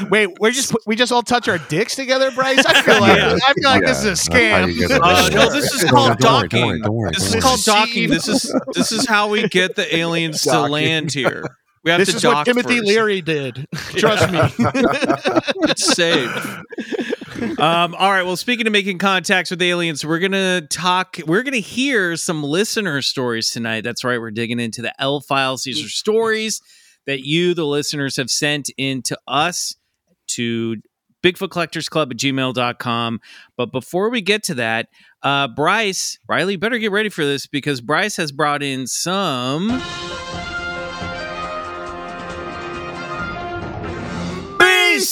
on. 0.00 0.08
Wait, 0.10 0.28
we 0.40 0.50
just 0.50 0.74
we 0.86 0.96
just 0.96 1.12
all 1.12 1.22
touch 1.22 1.46
our 1.48 1.58
dicks 1.58 1.94
together, 1.94 2.30
Bryce. 2.30 2.64
I 2.64 2.80
feel 2.82 3.00
like 3.00 3.18
Yeah. 3.18 3.36
I 3.46 3.52
feel 3.52 3.64
like 3.70 3.82
this 3.84 3.98
is 4.02 4.06
a 4.06 4.08
that's 4.08 4.28
how 4.28 4.64
you 4.66 4.74
scam. 4.74 4.88
get. 4.88 5.00
Uh, 5.02 5.28
no, 5.28 5.50
this 5.50 5.72
is 5.74 5.90
called 5.90 6.16
docking. 6.18 6.66
worry, 6.66 6.80
don't 6.80 6.94
worry, 6.94 7.10
This 7.12 7.34
is 7.34 7.42
called 7.42 7.60
docking. 7.64 8.08
This 8.08 8.28
is 8.28 8.54
this 8.72 8.92
is 8.92 9.06
how 9.06 9.28
we 9.28 9.46
get 9.48 9.76
the 9.76 9.94
aliens 9.94 10.40
to 10.42 10.60
land 10.62 11.12
here. 11.12 11.44
We 11.82 11.90
have 11.90 11.98
This 11.98 12.10
to 12.10 12.16
is 12.16 12.24
what 12.24 12.44
Timothy 12.44 12.78
first. 12.78 12.88
Leary 12.88 13.20
did. 13.22 13.66
Trust 13.74 14.30
me. 14.30 14.38
it's 15.68 15.94
saved. 15.94 16.36
Um, 17.58 17.94
all 17.94 18.10
right. 18.10 18.22
Well, 18.22 18.36
speaking 18.36 18.66
of 18.66 18.72
making 18.72 18.98
contacts 18.98 19.50
with 19.50 19.62
aliens, 19.62 20.04
we're 20.04 20.18
gonna 20.18 20.60
talk. 20.62 21.16
We're 21.26 21.42
gonna 21.42 21.56
hear 21.58 22.16
some 22.16 22.42
listener 22.42 23.00
stories 23.00 23.50
tonight. 23.50 23.82
That's 23.82 24.04
right. 24.04 24.20
We're 24.20 24.30
digging 24.30 24.60
into 24.60 24.82
the 24.82 24.92
L 25.00 25.20
files. 25.20 25.62
These 25.62 25.82
are 25.84 25.88
stories 25.88 26.60
that 27.06 27.20
you, 27.20 27.54
the 27.54 27.64
listeners, 27.64 28.16
have 28.16 28.30
sent 28.30 28.70
in 28.76 29.00
to 29.02 29.18
us 29.26 29.74
to 30.28 30.76
Bigfoot 31.22 31.50
Collectors 31.50 31.88
Club 31.88 32.10
at 32.10 32.18
gmail.com. 32.18 33.20
But 33.56 33.72
before 33.72 34.10
we 34.10 34.20
get 34.20 34.42
to 34.44 34.54
that, 34.54 34.88
uh, 35.22 35.48
Bryce, 35.48 36.18
Riley, 36.28 36.56
better 36.56 36.76
get 36.76 36.92
ready 36.92 37.08
for 37.08 37.24
this 37.24 37.46
because 37.46 37.80
Bryce 37.80 38.16
has 38.16 38.32
brought 38.32 38.62
in 38.62 38.86
some. 38.86 39.80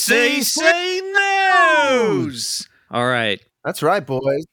Say 0.08 0.40
Say 0.40 1.02
News. 1.90 2.66
All 2.90 3.06
right. 3.06 3.44
That's 3.62 3.82
right, 3.82 4.06
boys. 4.06 4.46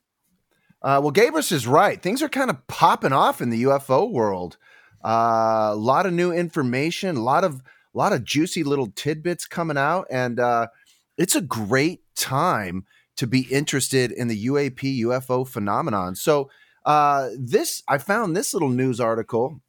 Uh, 0.82 1.00
well, 1.02 1.14
Gabrus 1.14 1.54
is 1.54 1.66
right. 1.66 2.02
Things 2.02 2.22
are 2.22 2.28
kind 2.28 2.50
of 2.50 2.68
popping 2.68 3.14
off 3.14 3.40
in 3.40 3.52
the 3.52 3.64
UFO 3.64 4.12
world. 4.12 4.58
Uh, 5.02 5.70
a 5.72 5.76
lot 5.76 6.06
of 6.06 6.12
new 6.12 6.34
information, 6.34 7.16
a 7.16 7.24
lot 7.24 7.46
of 7.46 7.62
a 7.94 7.98
lot 7.98 8.12
of 8.12 8.26
juicy 8.26 8.66
little 8.66 8.88
tidbits 8.98 9.48
coming 9.48 9.78
out, 9.78 10.08
and 10.12 10.42
uh, 10.42 10.68
it's 11.18 11.38
a 11.38 11.42
great 11.42 12.02
time 12.18 12.86
to 13.16 13.26
be 13.26 13.44
interested 13.44 14.12
in 14.12 14.28
the 14.28 14.48
UAP 14.48 15.04
UFO 15.04 15.48
phenomenon. 15.48 16.16
So, 16.16 16.50
uh, 16.84 17.30
this 17.40 17.82
I 17.88 17.98
found 17.98 18.36
this 18.36 18.54
little 18.54 18.68
news 18.68 19.00
article, 19.00 19.62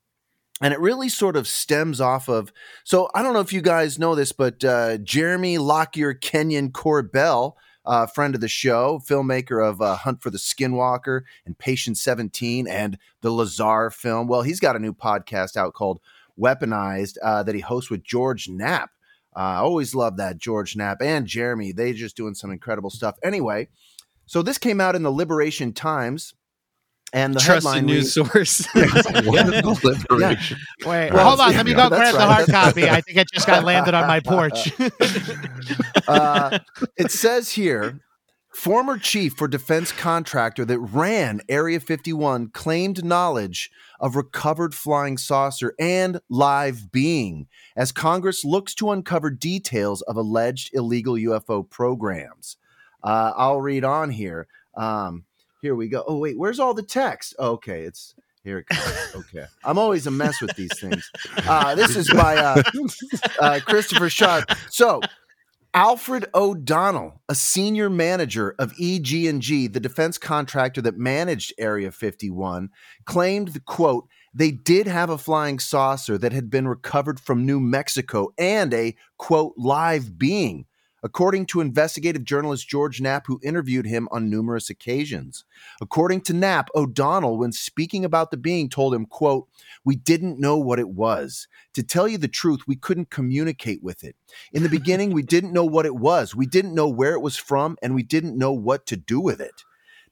and 0.60 0.72
it 0.72 0.80
really 0.80 1.08
sort 1.08 1.36
of 1.36 1.46
stems 1.46 2.00
off 2.00 2.28
of. 2.28 2.52
So, 2.84 3.10
I 3.14 3.22
don't 3.22 3.34
know 3.34 3.40
if 3.40 3.52
you 3.52 3.60
guys 3.60 3.98
know 3.98 4.14
this, 4.14 4.32
but 4.32 4.64
uh, 4.64 4.98
Jeremy 4.98 5.58
Lockyer 5.58 6.14
Kenyon 6.14 6.70
Corbell 6.70 7.54
uh, 7.86 8.06
friend 8.06 8.34
of 8.34 8.40
the 8.40 8.48
show, 8.48 9.00
filmmaker 9.06 9.64
of 9.64 9.80
uh, 9.80 9.96
Hunt 9.96 10.20
for 10.20 10.30
the 10.30 10.38
Skinwalker 10.38 11.22
and 11.46 11.56
Patient 11.56 11.96
17 11.96 12.66
and 12.66 12.98
the 13.20 13.30
Lazar 13.30 13.90
film. 13.90 14.26
Well, 14.26 14.42
he's 14.42 14.60
got 14.60 14.76
a 14.76 14.80
new 14.80 14.92
podcast 14.92 15.56
out 15.56 15.74
called 15.74 16.00
Weaponized 16.38 17.16
uh, 17.22 17.42
that 17.44 17.54
he 17.54 17.60
hosts 17.60 17.90
with 17.90 18.02
George 18.02 18.48
Knapp. 18.48 18.90
Uh, 19.34 19.40
I 19.40 19.56
always 19.56 19.94
love 19.94 20.16
that 20.16 20.38
George 20.38 20.76
Knapp 20.76 21.00
and 21.00 21.26
Jeremy. 21.26 21.72
They're 21.72 21.92
just 21.92 22.16
doing 22.16 22.34
some 22.34 22.50
incredible 22.50 22.90
stuff. 22.90 23.16
Anyway, 23.22 23.68
so 24.26 24.42
this 24.42 24.58
came 24.58 24.80
out 24.80 24.96
in 24.96 25.02
the 25.02 25.12
Liberation 25.12 25.72
Times, 25.72 26.34
and 27.16 27.34
the 27.34 27.40
Trusted 27.40 27.64
headline 27.72 27.86
news 27.86 28.14
reads- 28.16 28.30
source. 28.30 28.66
What 29.26 29.48
is 29.54 29.78
deliberation? 29.80 30.58
Wait, 30.84 31.12
Well, 31.12 31.28
hold 31.28 31.40
on. 31.40 31.50
yeah, 31.50 31.56
Let 31.56 31.66
me 31.66 31.72
go 31.72 31.88
that's 31.88 32.12
grab 32.12 32.14
the 32.14 32.26
hard 32.26 32.46
copy. 32.48 32.88
I 32.88 33.00
think 33.00 33.16
it 33.18 33.28
just 33.32 33.46
got 33.46 33.64
landed 33.64 33.94
on 33.94 34.06
my 34.06 34.20
porch. 34.20 34.72
uh, 36.08 36.58
it 36.96 37.10
says 37.10 37.52
here 37.52 38.00
former 38.54 38.98
chief 38.98 39.34
for 39.34 39.48
defense 39.48 39.92
contractor 39.92 40.64
that 40.64 40.78
ran 40.78 41.40
Area 41.48 41.78
51 41.80 42.48
claimed 42.48 43.04
knowledge 43.04 43.70
of 44.00 44.16
recovered 44.16 44.74
flying 44.74 45.18
saucer 45.18 45.74
and 45.78 46.20
live 46.30 46.90
being 46.90 47.46
as 47.76 47.92
Congress 47.92 48.44
looks 48.44 48.74
to 48.74 48.90
uncover 48.90 49.30
details 49.30 50.00
of 50.02 50.16
alleged 50.16 50.70
illegal 50.74 51.14
UFO 51.14 51.68
programs. 51.68 52.56
Uh, 53.02 53.32
I'll 53.36 53.60
read 53.60 53.84
on 53.84 54.10
here. 54.10 54.46
Um, 54.74 55.24
here 55.66 55.74
we 55.74 55.88
go. 55.88 56.04
Oh, 56.06 56.18
wait, 56.18 56.38
where's 56.38 56.60
all 56.60 56.74
the 56.74 56.82
text? 56.84 57.34
okay, 57.40 57.82
it's 57.82 58.14
here 58.44 58.58
it 58.58 58.68
comes. 58.68 59.26
Okay. 59.26 59.46
I'm 59.64 59.78
always 59.78 60.06
a 60.06 60.12
mess 60.12 60.40
with 60.40 60.54
these 60.54 60.78
things. 60.78 61.10
Uh, 61.48 61.74
this 61.74 61.96
is 61.96 62.08
by 62.12 62.36
uh, 62.36 62.62
uh, 63.40 63.58
Christopher 63.66 64.08
Shaw. 64.08 64.42
So, 64.70 65.00
Alfred 65.74 66.26
O'Donnell, 66.34 67.20
a 67.28 67.34
senior 67.34 67.90
manager 67.90 68.54
of 68.60 68.72
EG&G, 68.80 69.66
the 69.66 69.80
defense 69.80 70.18
contractor 70.18 70.80
that 70.82 70.96
managed 70.96 71.54
Area 71.58 71.90
51, 71.90 72.70
claimed 73.04 73.48
the 73.48 73.60
quote, 73.60 74.06
they 74.32 74.52
did 74.52 74.86
have 74.86 75.10
a 75.10 75.18
flying 75.18 75.58
saucer 75.58 76.16
that 76.16 76.32
had 76.32 76.48
been 76.48 76.68
recovered 76.68 77.18
from 77.18 77.44
New 77.44 77.58
Mexico 77.58 78.28
and 78.38 78.72
a 78.72 78.94
quote 79.18 79.54
live 79.56 80.16
being, 80.16 80.66
according 81.02 81.46
to 81.46 81.60
investigative 81.60 82.24
journalist 82.24 82.68
George 82.68 83.00
Knapp, 83.00 83.26
who 83.26 83.40
interviewed 83.42 83.86
him 83.86 84.08
on 84.10 84.30
numerous 84.30 84.70
occasions. 84.70 85.44
According 85.80 86.22
to 86.22 86.32
Knapp, 86.32 86.68
O'Donnell, 86.74 87.38
when 87.38 87.52
speaking 87.52 88.04
about 88.04 88.30
the 88.30 88.36
being, 88.36 88.68
told 88.68 88.94
him, 88.94 89.06
quote, 89.06 89.48
we 89.84 89.96
didn't 89.96 90.40
know 90.40 90.56
what 90.56 90.78
it 90.78 90.88
was. 90.88 91.48
To 91.74 91.82
tell 91.82 92.08
you 92.08 92.18
the 92.18 92.28
truth, 92.28 92.60
we 92.66 92.76
couldn't 92.76 93.10
communicate 93.10 93.82
with 93.82 94.02
it. 94.02 94.16
In 94.52 94.62
the 94.62 94.68
beginning, 94.68 95.12
we 95.12 95.22
didn't 95.22 95.52
know 95.52 95.64
what 95.64 95.86
it 95.86 95.96
was. 95.96 96.34
We 96.34 96.46
didn't 96.46 96.74
know 96.74 96.88
where 96.88 97.12
it 97.12 97.20
was 97.22 97.36
from, 97.36 97.76
and 97.82 97.94
we 97.94 98.02
didn't 98.02 98.36
know 98.36 98.52
what 98.52 98.86
to 98.86 98.96
do 98.96 99.20
with 99.20 99.40
it. 99.40 99.64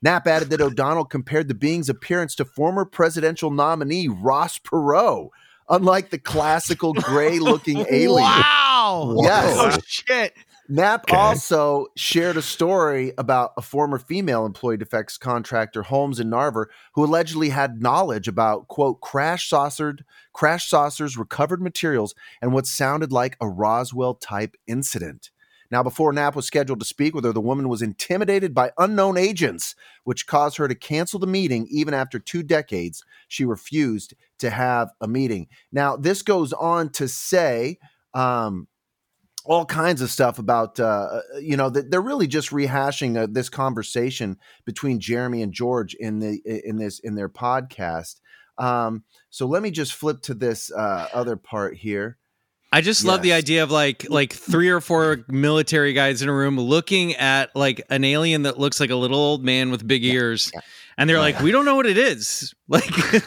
Knapp 0.03 0.27
added 0.27 0.51
that 0.51 0.61
O'Donnell 0.61 1.07
compared 1.07 1.49
the 1.49 1.55
being's 1.55 1.89
appearance 1.89 2.35
to 2.35 2.45
former 2.45 2.85
presidential 2.85 3.51
nominee 3.51 4.07
Ross 4.07 4.59
Perot, 4.59 5.31
unlike 5.71 6.11
the 6.11 6.19
classical 6.19 6.93
gray 6.93 7.39
looking 7.39 7.87
alien. 7.91 8.23
Wow. 8.23 9.17
Yes. 9.23 9.57
Oh 9.57 9.81
shit. 9.87 10.35
Knapp 10.69 11.05
Okay. 11.11 11.15
also 11.17 11.89
shared 11.97 12.39
a 12.39 12.43
story 12.43 13.13
about 13.19 13.53
a 13.59 13.63
former 13.63 13.99
female 13.99 14.47
employee 14.47 14.79
defects 14.79 15.19
contractor, 15.19 15.83
Holmes 15.83 16.19
and 16.19 16.33
Narver, 16.33 16.67
who 16.95 17.05
allegedly 17.05 17.51
had 17.51 17.83
knowledge 17.83 18.29
about 18.29 18.69
quote 18.69 19.01
crash 19.03 19.49
saucered 19.49 20.05
crash 20.33 20.69
saucers, 20.69 21.19
recovered 21.19 21.61
materials, 21.61 22.15
and 22.41 22.53
what 22.53 22.67
sounded 22.67 23.13
like 23.13 23.37
a 23.41 23.49
Roswell 23.49 24.15
type 24.15 24.57
incident. 24.67 25.31
Now, 25.71 25.83
before 25.83 26.13
Knapp 26.13 26.37
was 26.37 26.47
scheduled 26.47 26.81
to 26.81 26.87
speak 26.87 27.15
with 27.15 27.25
her, 27.25 27.33
the 27.33 27.41
woman 27.41 27.69
was 27.69 27.83
intimidated 27.83 28.55
by 28.55 28.73
unknown 28.79 29.17
agents, 29.19 29.75
which 30.05 30.27
caused 30.27 30.57
her 30.57 30.69
to 30.69 30.75
cancel 30.75 31.19
the 31.19 31.27
meeting. 31.27 31.67
Even 31.71 31.95
after 31.95 32.19
two 32.19 32.43
decades, 32.43 33.03
she 33.29 33.45
refused 33.45 34.15
to 34.39 34.51
have 34.51 34.91
a 35.01 35.09
meeting. 35.09 35.49
Now, 35.73 35.97
this 35.97 36.23
goes 36.23 36.53
on 36.55 36.91
to 36.93 37.09
say. 37.09 37.79
Um, 38.15 38.69
all 39.45 39.65
kinds 39.67 40.01
of 40.01 40.11
stuff 40.11 40.39
about 40.39 40.81
uh, 40.81 41.21
you 41.41 41.57
know 41.57 41.71
that 41.71 41.91
they're 41.91 42.01
really 42.01 42.27
just 42.27 42.51
rehashing 42.51 43.17
uh, 43.17 43.27
this 43.31 43.49
conversation 43.49 44.39
between 44.65 45.01
Jeremy 45.01 45.43
and 45.43 45.53
George 45.53 45.95
in 45.95 46.19
the 46.19 46.41
in 46.65 46.77
this 46.77 46.99
in 47.01 47.15
their 47.15 47.29
podcast. 47.29 48.21
Um, 48.59 49.05
so 49.31 49.47
let 49.47 49.63
me 49.63 49.71
just 49.71 49.95
flip 49.95 50.23
to 50.23 50.35
this 50.35 50.71
uh, 50.73 51.09
other 51.13 51.37
part 51.37 51.77
here. 51.77 52.19
I 52.73 52.81
just 52.81 53.05
love 53.05 53.23
the 53.23 53.33
idea 53.35 53.63
of 53.63 53.71
like 53.71 54.09
like 54.11 54.33
three 54.33 54.69
or 54.69 54.81
four 54.81 55.25
military 55.29 55.93
guys 55.93 56.23
in 56.23 56.29
a 56.29 56.33
room 56.35 56.59
looking 56.59 57.15
at 57.15 57.55
like 57.55 57.85
an 57.89 58.03
alien 58.03 58.43
that 58.43 58.59
looks 58.59 58.81
like 58.81 58.91
a 58.91 58.97
little 58.97 59.19
old 59.19 59.45
man 59.45 59.71
with 59.71 59.87
big 59.87 60.05
ears. 60.05 60.51
yeah. 60.53 60.61
And 60.97 61.11
they're 61.11 61.17
Oh, 61.19 61.21
like, 61.21 61.41
we 61.41 61.51
don't 61.51 61.65
know 61.65 61.75
what 61.77 61.87
it 61.87 61.99
is. 61.99 62.55
Like, 62.69 62.91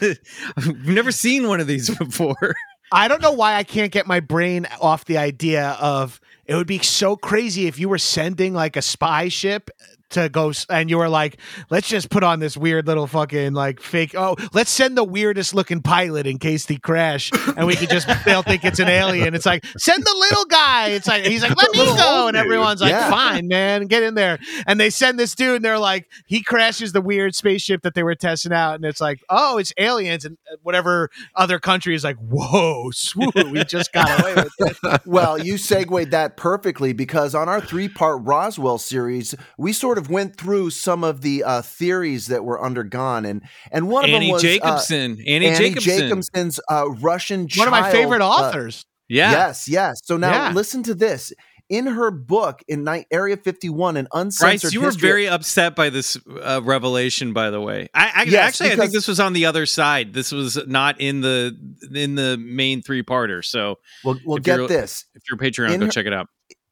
we've 0.66 0.86
never 0.88 1.12
seen 1.12 1.46
one 1.46 1.60
of 1.60 1.66
these 1.66 1.88
before. 1.98 2.54
I 2.90 3.08
don't 3.08 3.22
know 3.22 3.32
why 3.32 3.54
I 3.54 3.64
can't 3.64 3.92
get 3.92 4.06
my 4.06 4.20
brain 4.20 4.66
off 4.80 5.04
the 5.04 5.18
idea 5.18 5.76
of 5.80 6.20
it 6.46 6.54
would 6.54 6.66
be 6.66 6.78
so 6.78 7.16
crazy 7.16 7.66
if 7.66 7.78
you 7.78 7.88
were 7.88 7.98
sending 7.98 8.54
like 8.54 8.76
a 8.76 8.82
spy 8.82 9.28
ship 9.28 9.70
to 10.10 10.28
go 10.28 10.52
and 10.70 10.88
you 10.90 10.98
were 10.98 11.08
like, 11.08 11.38
let's 11.70 11.88
just 11.88 12.10
put 12.10 12.22
on 12.22 12.40
this 12.40 12.56
weird 12.56 12.86
little 12.86 13.06
fucking 13.06 13.52
like 13.52 13.80
fake. 13.80 14.14
Oh, 14.16 14.36
let's 14.52 14.70
send 14.70 14.96
the 14.96 15.04
weirdest 15.04 15.54
looking 15.54 15.82
pilot 15.82 16.26
in 16.26 16.38
case 16.38 16.66
they 16.66 16.76
crash, 16.76 17.30
and 17.56 17.66
we 17.66 17.76
could 17.76 17.90
just 17.90 18.08
they'll 18.24 18.42
think 18.42 18.64
it's 18.64 18.78
an 18.78 18.88
alien. 18.88 19.34
It's 19.34 19.46
like 19.46 19.64
send 19.76 20.02
the 20.04 20.16
little 20.18 20.44
guy. 20.46 20.88
It's 20.88 21.06
like 21.06 21.24
he's 21.24 21.42
like 21.42 21.56
let 21.56 21.70
me 21.72 21.84
go, 21.96 22.28
and 22.28 22.36
everyone's 22.36 22.80
like 22.80 22.90
Yeah. 22.90 23.10
fine, 23.10 23.48
man, 23.48 23.86
get 23.86 24.02
in 24.02 24.14
there. 24.14 24.38
And 24.66 24.80
they 24.80 24.90
send 24.90 25.18
this 25.18 25.34
dude, 25.34 25.56
and 25.56 25.64
they're 25.64 25.78
like 25.78 26.08
he 26.26 26.42
crashes 26.42 26.92
the 26.92 27.00
weird 27.00 27.34
spaceship 27.34 27.82
that 27.82 27.94
they 27.94 28.02
were 28.02 28.14
testing 28.14 28.52
out, 28.52 28.74
and 28.76 28.84
it's 28.84 29.00
like 29.00 29.20
oh, 29.28 29.58
it's 29.58 29.72
aliens, 29.78 30.24
and 30.24 30.38
uh, 30.50 30.56
whatever 30.62 31.10
other 31.34 31.58
country 31.58 31.94
is 31.94 32.04
like 32.04 32.16
whoa, 32.16 32.90
swoop, 32.92 33.34
we 33.50 33.64
just 33.64 33.92
got 33.92 34.20
away 34.20 34.34
with 34.36 34.52
it. 34.82 35.00
well, 35.06 35.38
you 35.38 35.58
segued 35.58 36.10
that 36.12 36.36
perfectly 36.36 36.92
because 36.92 37.34
on 37.34 37.48
our 37.48 37.60
three 37.60 37.88
part 37.88 38.20
Roswell 38.22 38.78
series, 38.78 39.34
we 39.58 39.72
sort 39.72 39.97
of 39.98 40.08
went 40.08 40.36
through 40.36 40.70
some 40.70 41.04
of 41.04 41.20
the 41.20 41.44
uh, 41.44 41.60
theories 41.62 42.28
that 42.28 42.44
were 42.44 42.62
undergone, 42.64 43.26
and 43.26 43.42
and 43.70 43.88
one 43.88 44.04
of 44.04 44.10
Annie 44.10 44.26
them 44.28 44.32
was 44.32 44.42
Jacobson. 44.42 45.12
Uh, 45.20 45.30
Annie, 45.30 45.46
Annie 45.46 45.58
Jacobson. 45.74 45.98
Jacobson's 45.98 46.60
uh, 46.70 46.88
Russian 46.92 47.48
One 47.56 47.68
of 47.68 47.72
my 47.72 47.80
child, 47.82 47.92
favorite 47.92 48.22
uh, 48.22 48.28
authors. 48.28 48.86
Yeah. 49.08 49.30
Yes, 49.32 49.68
yes. 49.68 50.00
So 50.04 50.16
now 50.16 50.32
Yeah. 50.48 50.52
listen 50.54 50.82
to 50.84 50.94
this. 50.94 51.32
In 51.70 51.86
her 51.86 52.10
book 52.10 52.62
in 52.66 52.82
night 52.82 53.06
Area 53.10 53.36
51, 53.36 53.98
an 53.98 54.08
uncensored 54.14 54.62
Bryce, 54.62 54.72
you 54.72 54.80
were 54.80 54.90
very 54.90 55.28
upset 55.28 55.76
by 55.76 55.90
this 55.90 56.16
uh, 56.42 56.62
revelation, 56.64 57.34
by 57.34 57.50
the 57.50 57.60
way. 57.60 57.88
I, 57.92 58.10
I 58.14 58.22
Yes, 58.22 58.48
actually 58.48 58.70
I 58.72 58.76
think 58.76 58.92
this 58.92 59.06
was 59.06 59.20
on 59.20 59.34
the 59.34 59.44
other 59.44 59.66
side. 59.66 60.14
This 60.14 60.32
was 60.32 60.58
not 60.66 60.98
in 60.98 61.20
the 61.20 61.54
in 61.94 62.14
the 62.14 62.38
main 62.38 62.80
three 62.80 63.02
parter. 63.02 63.44
So 63.44 63.76
Well, 64.02 64.18
well 64.24 64.38
if 64.38 64.44
get 64.44 64.66
this. 64.66 65.04
if 65.14 65.22
you're 65.28 65.36
a 65.36 65.50
Patreon, 65.50 65.74
In 65.74 65.80
go 65.80 65.86
her- 65.86 65.92
check 65.92 66.06
it 66.06 66.14
out. 66.14 66.28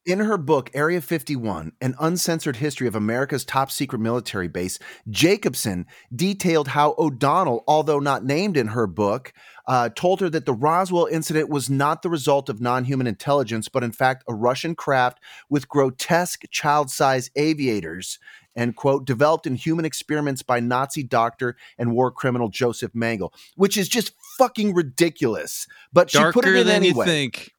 In 0.07 0.19
her 0.19 0.37
book, 0.37 0.69
Area 0.73 1.01
51, 1.01 1.73
An 1.81 1.93
Uncensored 1.99 2.55
History 2.55 2.87
of 2.87 2.95
America's 2.95 3.43
Top 3.43 3.69
Secret 3.69 3.99
Military 3.99 4.47
Base, 4.47 4.79
Jacobson 5.09 5.85
detailed 6.15 6.69
how 6.69 6.95
O'Donnell, 6.97 7.65
although 7.67 7.99
not 7.99 8.23
named 8.23 8.55
in 8.55 8.67
her 8.67 8.87
book, 8.87 9.33
uh, 9.67 9.89
told 9.89 10.21
her 10.21 10.29
that 10.29 10.45
the 10.45 10.53
Roswell 10.53 11.07
incident 11.07 11.49
was 11.49 11.69
not 11.69 12.03
the 12.03 12.09
result 12.09 12.47
of 12.47 12.61
non 12.61 12.85
human 12.85 13.05
intelligence, 13.05 13.67
but 13.67 13.83
in 13.83 13.91
fact 13.91 14.23
a 14.29 14.33
Russian 14.33 14.75
craft 14.75 15.19
with 15.49 15.67
grotesque 15.67 16.43
child 16.49 16.89
sized 16.89 17.29
aviators. 17.35 18.17
End 18.57 18.75
quote, 18.75 19.05
developed 19.05 19.45
in 19.45 19.55
human 19.55 19.85
experiments 19.85 20.41
by 20.41 20.59
Nazi 20.59 21.03
doctor 21.03 21.55
and 21.77 21.91
war 21.91 22.09
criminal 22.11 22.49
Joseph 22.49 22.91
Mengele, 22.93 23.31
which 23.55 23.77
is 23.77 23.87
just 23.87 24.13
fucking 24.39 24.73
ridiculous. 24.73 25.67
But 25.93 26.09
she 26.09 26.17
Darker 26.17 26.33
put 26.33 26.45
it 26.47 26.55
in 26.55 26.65
than 26.65 26.75
anyway. 26.77 27.05
you 27.05 27.11
think. 27.11 27.51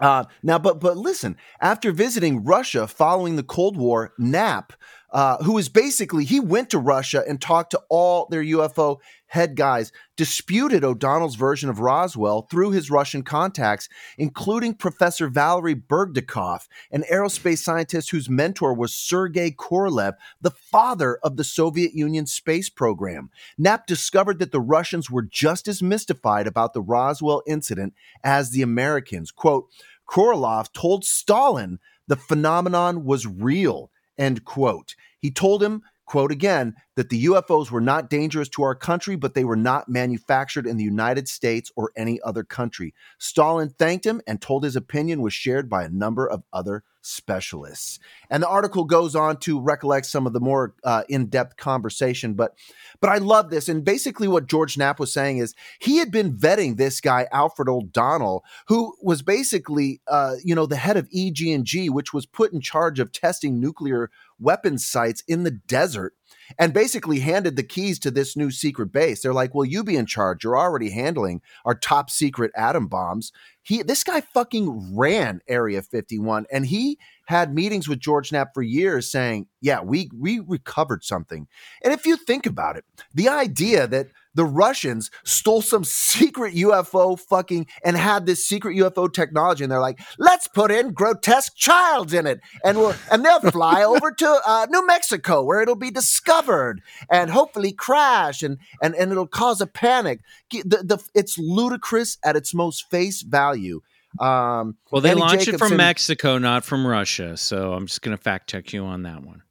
Uh, 0.00 0.24
now, 0.42 0.58
but 0.58 0.80
but 0.80 0.96
listen, 0.96 1.36
after 1.60 1.92
visiting 1.92 2.44
Russia 2.44 2.86
following 2.86 3.36
the 3.36 3.42
Cold 3.42 3.76
War, 3.76 4.12
Knapp, 4.18 4.72
uh, 5.12 5.42
who 5.44 5.56
is 5.56 5.68
basically 5.68 6.24
he 6.24 6.40
went 6.40 6.70
to 6.70 6.78
Russia 6.78 7.22
and 7.28 7.40
talked 7.40 7.70
to 7.70 7.80
all 7.88 8.26
their 8.28 8.42
UFO 8.42 8.98
head 9.34 9.56
guys, 9.56 9.90
disputed 10.16 10.84
O'Donnell's 10.84 11.34
version 11.34 11.68
of 11.68 11.80
Roswell 11.80 12.42
through 12.42 12.70
his 12.70 12.90
Russian 12.90 13.22
contacts, 13.22 13.88
including 14.16 14.74
Professor 14.74 15.28
Valery 15.28 15.74
Burdakov, 15.74 16.68
an 16.92 17.04
aerospace 17.10 17.58
scientist 17.58 18.10
whose 18.10 18.30
mentor 18.30 18.74
was 18.74 18.94
Sergei 18.94 19.50
Korolev, 19.50 20.14
the 20.40 20.52
father 20.52 21.18
of 21.22 21.36
the 21.36 21.44
Soviet 21.44 21.94
Union 21.94 22.26
space 22.26 22.70
program. 22.70 23.30
Knapp 23.58 23.86
discovered 23.86 24.38
that 24.38 24.52
the 24.52 24.60
Russians 24.60 25.10
were 25.10 25.22
just 25.22 25.66
as 25.66 25.82
mystified 25.82 26.46
about 26.46 26.72
the 26.72 26.82
Roswell 26.82 27.42
incident 27.46 27.94
as 28.22 28.50
the 28.50 28.62
Americans. 28.62 29.32
Quote, 29.32 29.68
Korolev 30.08 30.72
told 30.72 31.04
Stalin 31.04 31.78
the 32.06 32.16
phenomenon 32.16 33.04
was 33.04 33.26
real, 33.26 33.90
end 34.18 34.44
quote. 34.44 34.94
He 35.18 35.30
told 35.30 35.62
him, 35.62 35.82
quote 36.06 36.30
again, 36.30 36.74
that 36.96 37.08
the 37.08 37.24
UFOs 37.24 37.70
were 37.70 37.80
not 37.80 38.10
dangerous 38.10 38.48
to 38.50 38.62
our 38.62 38.74
country, 38.74 39.16
but 39.16 39.34
they 39.34 39.44
were 39.44 39.56
not 39.56 39.88
manufactured 39.88 40.66
in 40.66 40.76
the 40.76 40.84
United 40.84 41.28
States 41.28 41.72
or 41.76 41.92
any 41.96 42.20
other 42.22 42.44
country. 42.44 42.94
Stalin 43.18 43.70
thanked 43.70 44.06
him 44.06 44.20
and 44.26 44.40
told 44.40 44.64
his 44.64 44.76
opinion 44.76 45.22
was 45.22 45.32
shared 45.32 45.70
by 45.70 45.84
a 45.84 45.88
number 45.88 46.28
of 46.28 46.42
other 46.52 46.84
specialists. 47.04 47.98
And 48.30 48.42
the 48.42 48.48
article 48.48 48.84
goes 48.84 49.14
on 49.14 49.36
to 49.40 49.60
recollect 49.60 50.06
some 50.06 50.26
of 50.26 50.32
the 50.32 50.40
more 50.40 50.74
uh, 50.82 51.02
in-depth 51.08 51.56
conversation, 51.56 52.34
but 52.34 52.54
but 53.00 53.10
I 53.10 53.18
love 53.18 53.50
this. 53.50 53.68
And 53.68 53.84
basically, 53.84 54.28
what 54.28 54.46
George 54.46 54.78
Knapp 54.78 54.98
was 54.98 55.12
saying 55.12 55.38
is 55.38 55.54
he 55.78 55.98
had 55.98 56.10
been 56.10 56.36
vetting 56.36 56.76
this 56.76 57.00
guy 57.00 57.26
Alfred 57.32 57.68
O'Donnell, 57.68 58.44
who 58.68 58.94
was 59.02 59.22
basically, 59.22 60.00
uh, 60.06 60.36
you 60.42 60.54
know, 60.54 60.66
the 60.66 60.76
head 60.76 60.96
of 60.96 61.08
EG&G, 61.14 61.90
which 61.90 62.12
was 62.12 62.26
put 62.26 62.52
in 62.52 62.60
charge 62.60 62.98
of 63.00 63.12
testing 63.12 63.60
nuclear 63.60 64.10
weapons 64.38 64.86
sites 64.86 65.22
in 65.28 65.42
the 65.42 65.50
desert 65.50 66.14
and 66.58 66.72
basically 66.72 67.20
handed 67.20 67.56
the 67.56 67.62
keys 67.62 67.98
to 68.00 68.10
this 68.10 68.36
new 68.36 68.50
secret 68.50 68.92
base. 68.92 69.22
They're 69.22 69.32
like, 69.34 69.54
"Well, 69.54 69.64
you 69.64 69.84
be 69.84 69.96
in 69.96 70.06
charge. 70.06 70.44
You're 70.44 70.58
already 70.58 70.90
handling 70.90 71.42
our 71.64 71.74
top 71.74 72.10
secret 72.10 72.50
atom 72.56 72.88
bombs." 72.88 73.32
He 73.62 73.82
this 73.82 74.04
guy 74.04 74.20
fucking 74.20 74.94
ran 74.96 75.40
Area 75.48 75.82
51 75.82 76.46
and 76.52 76.66
he 76.66 76.98
had 77.26 77.54
meetings 77.54 77.88
with 77.88 78.00
George 78.00 78.32
Knapp 78.32 78.54
for 78.54 78.62
years 78.62 79.10
saying, 79.10 79.46
"Yeah, 79.60 79.80
we 79.82 80.10
we 80.16 80.40
recovered 80.40 81.04
something." 81.04 81.46
And 81.82 81.92
if 81.92 82.06
you 82.06 82.16
think 82.16 82.46
about 82.46 82.76
it, 82.76 82.84
the 83.12 83.28
idea 83.28 83.86
that 83.86 84.08
the 84.34 84.44
Russians 84.44 85.10
stole 85.24 85.62
some 85.62 85.84
secret 85.84 86.54
UFO 86.54 87.18
fucking 87.18 87.66
and 87.84 87.96
had 87.96 88.26
this 88.26 88.44
secret 88.44 88.76
UFO 88.76 89.12
technology, 89.12 89.64
and 89.64 89.70
they're 89.70 89.80
like, 89.80 90.00
let's 90.18 90.48
put 90.48 90.70
in 90.70 90.92
grotesque 90.92 91.54
childs 91.56 92.12
in 92.12 92.26
it, 92.26 92.40
and 92.64 92.78
we'll 92.78 92.94
and 93.10 93.24
they'll 93.24 93.40
fly 93.50 93.82
over 93.82 94.10
to 94.10 94.40
uh, 94.46 94.66
New 94.70 94.86
Mexico 94.86 95.42
where 95.42 95.62
it'll 95.62 95.74
be 95.74 95.90
discovered 95.90 96.82
and 97.10 97.30
hopefully 97.30 97.72
crash, 97.72 98.42
and 98.42 98.58
and 98.82 98.94
and 98.94 99.12
it'll 99.12 99.26
cause 99.26 99.60
a 99.60 99.66
panic. 99.66 100.20
The, 100.50 100.82
the 100.84 100.98
it's 101.14 101.38
ludicrous 101.38 102.18
at 102.24 102.36
its 102.36 102.54
most 102.54 102.90
face 102.90 103.22
value. 103.22 103.80
Um, 104.20 104.76
Well, 104.90 105.00
they 105.02 105.14
launched 105.14 105.48
it 105.48 105.58
from 105.58 105.76
Mexico, 105.76 106.38
not 106.38 106.64
from 106.64 106.86
Russia. 106.86 107.36
So 107.36 107.72
I'm 107.72 107.86
just 107.86 108.02
going 108.02 108.16
to 108.16 108.22
fact 108.22 108.48
check 108.50 108.72
you 108.72 108.84
on 108.84 109.02
that 109.02 109.22
one. 109.24 109.42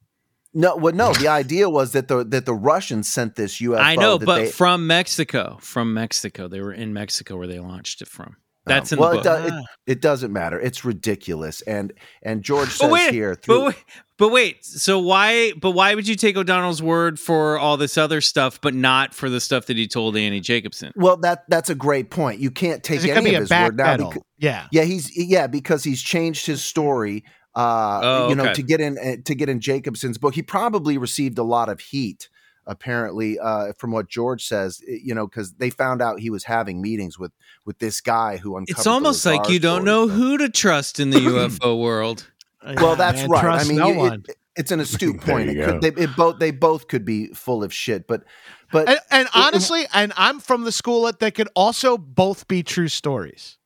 no, 0.54 0.76
well, 0.76 0.94
no. 0.94 1.14
The 1.14 1.28
idea 1.28 1.70
was 1.70 1.94
that 1.94 2.08
the 2.08 2.24
that 2.26 2.46
the 2.46 2.54
Russians 2.54 3.08
sent 3.08 3.36
this 3.36 3.60
UFO. 3.60 3.80
I 3.80 3.96
know, 3.96 4.20
but 4.20 4.36
they- 4.38 4.52
from 4.52 4.86
Mexico, 4.88 5.58
from 5.62 5.94
Mexico, 5.94 6.48
they 6.48 6.62
were 6.62 6.74
in 6.74 6.94
Mexico 6.94 7.38
where 7.38 7.48
they 7.48 7.60
launched 7.60 8.02
it 8.02 8.08
from. 8.08 8.38
That's 8.66 8.92
in 8.94 9.00
well, 9.00 9.12
the 9.12 9.20
it, 9.20 9.24
book. 9.24 9.48
do- 9.50 9.56
it, 9.58 9.64
it 9.88 10.02
doesn't 10.02 10.32
matter. 10.32 10.60
It's 10.60 10.86
ridiculous. 10.86 11.62
And 11.64 11.94
and 12.22 12.44
George 12.44 12.68
But 12.70 12.74
says 12.86 12.92
wait, 12.92 13.12
here 13.14 13.38
but 13.46 13.66
wait, 13.66 13.76
but 14.18 14.30
wait. 14.32 14.64
So 14.66 15.00
why? 15.00 15.52
But 15.60 15.72
why 15.72 15.96
would 15.96 16.08
you 16.08 16.16
take 16.16 16.38
O'Donnell's 16.38 16.82
word 16.82 17.20
for 17.20 17.58
all 17.60 17.76
this 17.78 17.98
other 17.98 18.22
stuff, 18.22 18.62
but 18.62 18.74
not 18.74 19.14
for 19.14 19.30
the 19.30 19.42
stuff 19.42 19.66
that 19.66 19.76
he 19.78 19.88
told 19.88 20.16
Annie 20.16 20.40
Jacobson? 20.40 20.92
well, 20.96 21.18
that 21.18 21.44
that's 21.50 21.70
a 21.70 21.76
great 21.76 22.10
point. 22.10 22.40
You 22.40 22.52
can't 22.52 22.82
take 22.84 23.04
any 23.06 23.34
of 23.36 23.42
his 23.42 23.50
word 23.52 23.76
now. 23.78 23.98
because- 23.98 24.24
yeah. 24.38 24.68
yeah, 24.72 24.84
he's 24.84 25.16
yeah 25.18 25.48
because 25.48 25.84
he's 25.84 26.02
changed 26.02 26.46
his 26.46 26.64
story. 26.64 27.24
Uh, 27.56 28.00
Oh, 28.04 28.30
you 28.30 28.36
know, 28.36 28.46
okay. 28.46 28.54
to 28.54 28.64
get 28.64 28.82
in 28.82 28.98
uh, 28.98 29.18
to 29.26 29.36
get 29.36 29.48
in 29.50 29.60
Jacobson's 29.60 30.18
book, 30.18 30.34
he 30.36 30.42
probably 30.42 30.98
received 30.98 31.38
a 31.38 31.44
lot 31.44 31.70
of 31.70 31.80
heat. 31.80 32.30
Apparently, 32.66 33.38
uh, 33.40 33.74
from 33.78 33.92
what 33.92 34.08
George 34.08 34.46
says, 34.46 34.82
you 34.88 35.14
know, 35.14 35.28
because 35.28 35.54
they 35.54 35.70
found 35.70 36.02
out 36.02 36.20
he 36.20 36.30
was 36.30 36.46
having 36.46 36.82
meetings 36.82 37.20
with 37.20 37.32
with 37.66 37.80
this 37.80 38.00
guy 38.02 38.38
who 38.38 38.56
uncovered. 38.58 38.78
It's 38.80 38.88
almost 38.88 39.26
like 39.26 39.50
you 39.50 39.60
don't 39.60 39.82
story. 39.82 39.86
know 39.86 40.08
who 40.08 40.38
to 40.38 40.50
trust 40.50 41.00
in 41.00 41.10
the 41.10 41.20
UFO 41.20 41.80
world. 41.80 42.30
Well, 42.66 42.96
that's 42.96 43.20
Man, 43.22 43.30
right. 43.30 43.62
I 43.62 43.68
mean, 43.68 43.78
no 43.78 43.88
you- 43.88 43.94
it- 43.94 43.98
one. 43.98 44.24
it's 44.56 44.72
an 44.72 44.80
astute 44.86 45.20
point. 45.20 45.50
It 45.50 45.66
could, 45.66 45.82
they, 45.82 46.04
it 46.04 46.16
both 46.16 46.40
they 46.40 46.52
both 46.52 46.88
could 46.88 47.04
be 47.04 47.28
full 47.34 47.64
of 47.64 47.74
shit, 47.74 48.08
but 48.08 48.24
but 48.72 48.88
and, 48.88 49.00
and 49.12 49.28
honestly, 49.36 49.84
and 49.94 50.14
I'm 50.16 50.40
from 50.40 50.64
the 50.64 50.72
school 50.72 51.04
that 51.04 51.20
they 51.20 51.32
could 51.32 51.50
also 51.56 51.98
both 51.98 52.48
be 52.48 52.64
true 52.64 52.88
stories. 52.88 53.58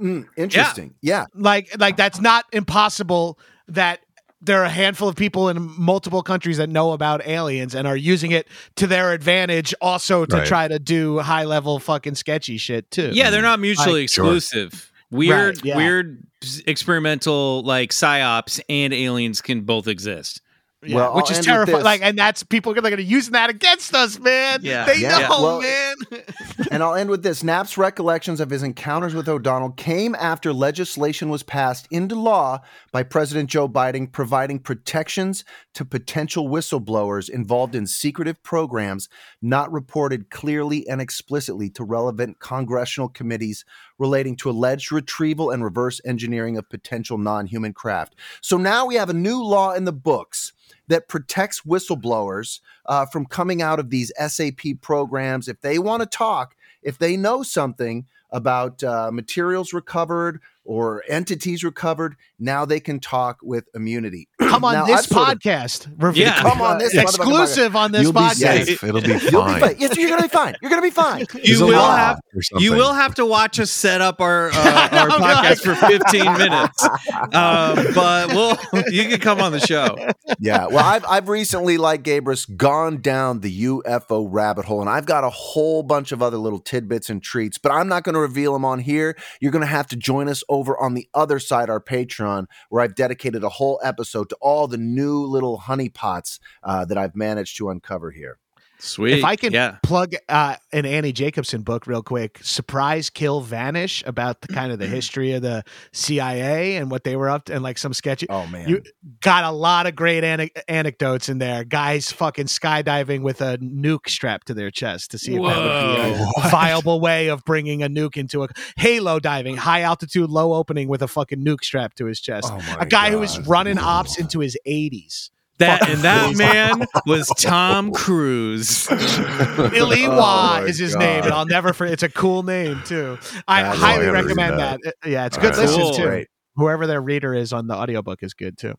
mm, 0.00 0.26
interesting. 0.36 0.94
Yeah. 1.00 1.26
Like, 1.34 1.78
like 1.78 1.96
that's 1.96 2.20
not 2.20 2.44
impossible. 2.52 3.38
that 3.68 4.00
there 4.42 4.60
are 4.60 4.64
a 4.64 4.70
handful 4.70 5.08
of 5.08 5.16
people 5.16 5.48
in 5.50 5.60
multiple 5.78 6.22
countries 6.22 6.56
that 6.56 6.68
know 6.70 6.92
about 6.92 7.26
aliens 7.26 7.74
and 7.74 7.86
are 7.86 7.96
using 7.96 8.30
it 8.30 8.48
to 8.76 8.86
their 8.86 9.12
advantage 9.12 9.74
also 9.80 10.24
to 10.24 10.36
Right. 10.36 10.46
try 10.46 10.68
to 10.68 10.78
do 10.78 11.18
high 11.18 11.44
level 11.44 11.78
fucking 11.78 12.14
sketchy 12.14 12.56
shit 12.56 12.90
too. 12.90 13.10
Yeah, 13.12 13.30
they're 13.30 13.42
not 13.42 13.60
mutually 13.60 14.06
Sure. 14.06 14.24
exclusive. 14.34 14.90
Weird, 15.10 15.56
Right, 15.56 15.64
yeah. 15.64 15.76
weird 15.76 16.22
experimental 16.66 17.62
like 17.64 17.90
psyops 17.90 18.60
and 18.68 18.92
aliens 18.94 19.42
can 19.42 19.62
both 19.62 19.86
exist. 19.88 20.40
Yeah, 20.82 20.96
Well, 20.96 21.16
which 21.16 21.30
I'll 21.30 21.38
is 21.38 21.44
terrifying. 21.44 21.84
Like, 21.84 22.00
and 22.00 22.18
that's 22.18 22.42
people 22.42 22.72
are 22.72 22.80
going 22.80 22.96
to 22.96 23.02
use 23.02 23.28
that 23.30 23.50
against 23.50 23.94
us, 23.94 24.18
man. 24.18 24.60
Yeah. 24.62 24.86
they 24.86 24.96
Yeah. 24.96 25.18
know, 25.18 25.28
Well- 25.28 25.60
man. 25.60 25.96
and 26.70 26.82
I'll 26.82 26.94
end 26.94 27.10
with 27.10 27.22
this. 27.22 27.42
Knapp's 27.44 27.76
recollections 27.76 28.40
of 28.40 28.48
his 28.48 28.62
encounters 28.62 29.14
with 29.14 29.28
O'Donnell 29.28 29.72
came 29.72 30.14
after 30.14 30.54
legislation 30.54 31.28
was 31.28 31.42
passed 31.42 31.86
into 31.90 32.14
law 32.14 32.60
by 32.92 33.02
President 33.02 33.50
Joe 33.50 33.68
Biden 33.68 34.10
providing 34.10 34.58
protections 34.58 35.44
to 35.74 35.84
potential 35.84 36.48
whistleblowers 36.48 37.28
involved 37.28 37.74
in 37.74 37.86
secretive 37.86 38.42
programs 38.42 39.08
not 39.42 39.70
reported 39.70 40.30
clearly 40.30 40.88
and 40.88 41.00
explicitly 41.00 41.68
to 41.70 41.84
relevant 41.84 42.38
congressional 42.40 43.08
committees 43.10 43.66
relating 44.00 44.34
to 44.34 44.50
alleged 44.50 44.90
retrieval 44.90 45.50
and 45.50 45.62
reverse 45.62 46.00
engineering 46.04 46.56
of 46.56 46.68
potential 46.68 47.18
non 47.18 47.46
human 47.46 47.72
craft. 47.72 48.16
So 48.40 48.56
now 48.56 48.86
we 48.86 48.96
have 48.96 49.10
a 49.10 49.14
new 49.14 49.40
law 49.40 49.72
in 49.72 49.84
the 49.84 49.92
books 49.92 50.52
that 50.88 51.06
protects 51.06 51.60
whistleblowers 51.60 52.60
uh, 52.86 53.06
from 53.06 53.26
coming 53.26 53.62
out 53.62 53.78
of 53.78 53.90
these 53.90 54.10
SAP 54.18 54.80
programs. 54.80 55.46
If 55.46 55.60
they 55.60 55.78
want 55.78 56.02
to 56.02 56.06
talk, 56.06 56.56
if 56.82 56.98
they 56.98 57.16
know 57.16 57.44
something 57.44 58.06
about 58.30 58.82
uh, 58.82 59.10
materials 59.12 59.72
recovered 59.72 60.40
or 60.64 61.02
entities 61.08 61.64
recovered, 61.64 62.16
now 62.38 62.64
they 62.64 62.80
can 62.80 63.00
talk 63.00 63.38
with 63.42 63.64
immunity. 63.74 64.28
Come 64.40 64.64
on 64.64 64.74
Now, 64.74 64.84
this 64.86 64.98
I've 65.00 65.04
sort 65.06 65.28
of- 65.32 65.38
podcast. 65.38 66.16
Yeah. 66.16 66.34
Come 66.42 66.60
on 66.60 66.78
this 66.78 66.94
motherfucking 66.94 67.02
exclusive 67.02 67.76
on 67.76 67.92
this 67.92 68.02
You'll 68.02 68.12
be 68.12 68.18
podcast. 68.20 68.64
safe. 68.66 68.84
It'll 68.84 69.00
be 69.00 69.08
You'll 69.08 69.18
be 69.20 69.28
fine. 69.30 69.60
fine. 69.60 69.76
Yes, 69.78 69.96
you're 69.96 70.10
gonna 70.10 70.22
be 70.22 70.28
fine. 70.28 70.56
You're 70.60 70.70
gonna 70.70 70.82
be 70.82 70.90
fine. 70.90 71.26
You 71.42 71.64
will 71.66 71.80
have 71.82 72.18
you 72.58 72.72
will 72.72 72.92
have 72.92 73.14
to 73.16 73.26
watch 73.26 73.58
us 73.58 73.70
set 73.70 74.00
up 74.00 74.20
our 74.20 74.50
uh, 74.52 74.88
our 74.92 75.08
know, 75.08 75.18
podcast 75.18 75.60
for 75.62 75.74
15 75.74 76.24
minutes. 76.38 76.84
Um, 77.32 77.94
but 77.94 78.28
we'll 78.28 78.56
you 78.90 79.04
can 79.08 79.18
come 79.20 79.40
on 79.40 79.52
the 79.52 79.60
show. 79.60 79.96
yeah. 80.38 80.66
Well, 80.66 80.84
I've 80.84 81.04
I've 81.06 81.28
recently, 81.28 81.76
like 81.78 82.02
Gabrus, 82.02 82.54
gone 82.56 83.00
down 83.00 83.40
the 83.40 83.64
UFO 83.64 84.26
rabbit 84.30 84.64
hole, 84.66 84.80
and 84.80 84.90
I've 84.90 85.06
got 85.06 85.24
a 85.24 85.30
whole 85.30 85.82
bunch 85.82 86.12
of 86.12 86.22
other 86.22 86.36
little 86.36 86.58
tidbits 86.60 87.10
and 87.10 87.22
treats, 87.22 87.58
but 87.58 87.72
I'm 87.72 87.88
not 87.88 88.04
going 88.04 88.14
to 88.14 88.20
reveal 88.20 88.52
them 88.52 88.64
on 88.64 88.78
here. 88.80 89.16
You're 89.40 89.52
going 89.52 89.62
to 89.62 89.66
have 89.66 89.86
to 89.88 89.96
join 89.96 90.28
us 90.28 90.42
over 90.50 90.78
on 90.78 90.92
the 90.92 91.08
other 91.14 91.38
side, 91.38 91.70
our 91.70 91.80
Patreon, 91.80 92.46
where 92.68 92.82
I've 92.82 92.94
dedicated 92.94 93.42
a 93.42 93.48
whole 93.48 93.80
episode 93.82 94.28
to 94.28 94.36
all 94.42 94.66
the 94.66 94.76
new 94.76 95.24
little 95.24 95.60
honeypots 95.60 96.40
uh, 96.62 96.84
that 96.84 96.98
I've 96.98 97.16
managed 97.16 97.56
to 97.56 97.70
uncover 97.70 98.10
here. 98.10 98.38
Sweet. 98.80 99.18
If 99.18 99.24
I 99.24 99.36
can 99.36 99.52
yeah. 99.52 99.76
plug 99.82 100.14
uh, 100.28 100.56
an 100.72 100.86
Annie 100.86 101.12
Jacobson 101.12 101.62
book 101.62 101.86
real 101.86 102.02
quick, 102.02 102.38
Surprise 102.42 103.10
Kill 103.10 103.40
Vanish, 103.40 104.02
about 104.06 104.40
the 104.40 104.48
kind 104.48 104.72
of 104.72 104.78
the 104.78 104.86
history 104.86 105.32
of 105.32 105.42
the 105.42 105.64
CIA 105.92 106.76
and 106.76 106.90
what 106.90 107.04
they 107.04 107.16
were 107.16 107.28
up 107.28 107.44
to, 107.46 107.54
and 107.54 107.62
like 107.62 107.78
some 107.78 107.92
sketchy. 107.92 108.26
Oh 108.28 108.46
man. 108.46 108.68
You 108.68 108.82
got 109.20 109.44
a 109.44 109.50
lot 109.50 109.86
of 109.86 109.94
great 109.94 110.24
ane- 110.24 110.50
anecdotes 110.68 111.28
in 111.28 111.38
there. 111.38 111.64
Guys 111.64 112.10
fucking 112.10 112.46
skydiving 112.46 113.22
with 113.22 113.40
a 113.40 113.58
nuke 113.58 114.08
strapped 114.08 114.46
to 114.48 114.54
their 114.54 114.70
chest 114.70 115.10
to 115.12 115.18
see 115.18 115.36
if 115.36 115.42
that 115.42 115.58
would 115.58 116.16
be 116.16 116.46
a 116.46 116.48
viable 116.50 117.00
way 117.00 117.28
of 117.28 117.44
bringing 117.44 117.82
a 117.82 117.88
nuke 117.88 118.16
into 118.16 118.44
a 118.44 118.48
halo 118.76 119.18
diving, 119.18 119.56
high 119.56 119.82
altitude, 119.82 120.30
low 120.30 120.54
opening 120.54 120.88
with 120.88 121.02
a 121.02 121.08
fucking 121.08 121.44
nuke 121.44 121.64
strapped 121.64 121.98
to 121.98 122.06
his 122.06 122.20
chest. 122.20 122.48
Oh 122.50 122.56
my 122.56 122.78
a 122.80 122.86
guy 122.86 123.10
who 123.10 123.18
was 123.18 123.38
God. 123.38 123.46
running 123.46 123.78
ops 123.78 124.18
into 124.18 124.40
his 124.40 124.56
80s. 124.66 125.30
That 125.60 125.88
and 125.88 126.00
that 126.02 126.36
man 126.36 126.86
was 127.06 127.28
Tom 127.38 127.92
Cruise. 127.92 128.86
Billy 129.56 130.08
Waugh 130.08 130.60
Oh 130.60 130.64
is 130.64 130.78
his 130.78 130.94
God. 130.94 131.00
name, 131.00 131.24
and 131.24 131.32
I'll 131.32 131.46
never 131.46 131.72
forget. 131.72 131.92
It's 131.94 132.02
a 132.02 132.08
cool 132.08 132.42
name 132.42 132.82
too. 132.84 133.18
I 133.46 133.62
That's 133.62 133.78
highly 133.78 134.06
all 134.08 134.10
I 134.10 134.16
gotta 134.16 134.26
recommend 134.26 134.58
that. 134.58 134.80
that. 134.82 134.94
Yeah, 135.08 135.26
it's 135.26 135.36
All 135.36 135.42
good 135.42 135.52
right. 135.56 135.58
listen 135.60 135.80
Cool. 135.80 135.94
too. 135.94 136.02
Great. 136.06 136.28
Whoever 136.56 136.86
their 136.86 137.00
reader 137.00 137.34
is 137.34 137.52
on 137.52 137.66
the 137.66 137.74
audiobook 137.74 138.22
is 138.22 138.34
good 138.34 138.58
too. 138.58 138.74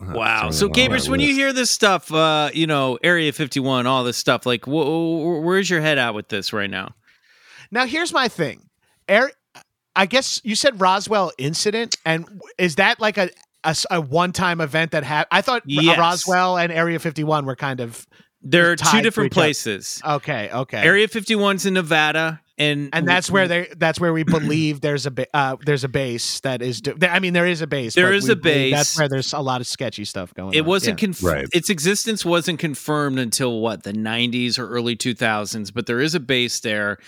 Wow. 0.00 0.48
It's 0.48 0.58
So, 0.58 0.66
on 0.66 0.72
my 0.72 0.76
Gabrus, 0.76 1.08
when 1.08 1.20
you 1.20 1.32
hear 1.32 1.52
this 1.52 1.70
stuff, 1.70 2.12
uh, 2.12 2.50
you 2.52 2.66
know, 2.66 2.98
Area 3.04 3.32
51, 3.32 3.86
all 3.86 4.02
this 4.02 4.16
stuff, 4.16 4.44
like, 4.44 4.64
wh- 4.64 4.68
wh- 4.82 5.44
where's 5.44 5.70
your 5.70 5.80
head 5.80 5.96
at 5.96 6.12
with 6.14 6.28
this 6.28 6.52
right 6.52 6.68
now? 6.70 6.94
Now, 7.70 7.86
here's 7.86 8.12
my 8.12 8.26
thing. 8.26 8.68
Eric, 9.08 9.36
I 9.94 10.06
guess 10.06 10.40
you 10.42 10.56
said 10.56 10.80
Roswell 10.80 11.30
incident, 11.38 11.96
and 12.04 12.40
is 12.58 12.74
that 12.76 12.98
like 12.98 13.16
a 13.16 13.30
a, 13.64 13.68
s- 13.68 13.86
a 13.90 14.00
one-time 14.00 14.60
event 14.60 14.92
that 14.92 15.04
happened? 15.04 15.28
I 15.30 15.40
thought 15.42 15.62
Yes. 15.66 15.98
Roswell 15.98 16.56
and 16.58 16.72
Area 16.72 16.98
51 16.98 17.44
were 17.46 17.56
kind 17.56 17.80
of 17.80 18.06
There 18.42 18.70
are 18.72 18.76
two 18.76 19.02
different 19.02 19.28
each 19.32 19.38
other. 19.38 19.44
places. 19.44 20.00
okay, 20.04 20.50
okay. 20.52 20.78
Area 20.78 21.06
51's 21.08 21.64
in 21.66 21.74
Nevada, 21.74 22.40
and 22.58 22.90
and 22.92 23.08
that's 23.08 23.30
where 23.30 23.48
they 23.48 23.68
that's 23.76 23.98
where 23.98 24.12
we 24.12 24.24
believe 24.24 24.80
there's 24.82 25.06
a 25.06 25.10
ba- 25.10 25.26
uh, 25.34 25.56
there's 25.64 25.84
a 25.84 25.88
base 25.88 26.40
that 26.40 26.60
is 26.60 26.80
do- 26.82 26.94
I 27.00 27.18
mean 27.18 27.32
there 27.32 27.46
is 27.46 27.62
a 27.62 27.66
base 27.66 27.94
There 27.94 28.08
but 28.08 28.14
is 28.14 28.26
we 28.26 28.32
a 28.32 28.36
base. 28.36 28.72
that's 28.74 28.98
where 28.98 29.08
there's 29.08 29.32
a 29.32 29.40
lot 29.40 29.60
of 29.62 29.66
sketchy 29.66 30.04
stuff 30.04 30.34
going 30.34 30.48
on 30.48 30.54
it 30.54 30.64
wasn't 30.66 31.00
Yeah. 31.00 31.06
conf- 31.06 31.22
Right. 31.22 31.46
its 31.52 31.70
existence 31.70 32.24
wasn't 32.26 32.58
confirmed 32.58 33.18
until 33.18 33.60
what 33.60 33.84
the 33.84 33.92
90s 33.94 34.58
or 34.58 34.68
early 34.68 34.96
2000s 34.96 35.72
but 35.72 35.86
there 35.86 36.00
is 36.00 36.14
a 36.14 36.20
base 36.20 36.60
there 36.60 36.98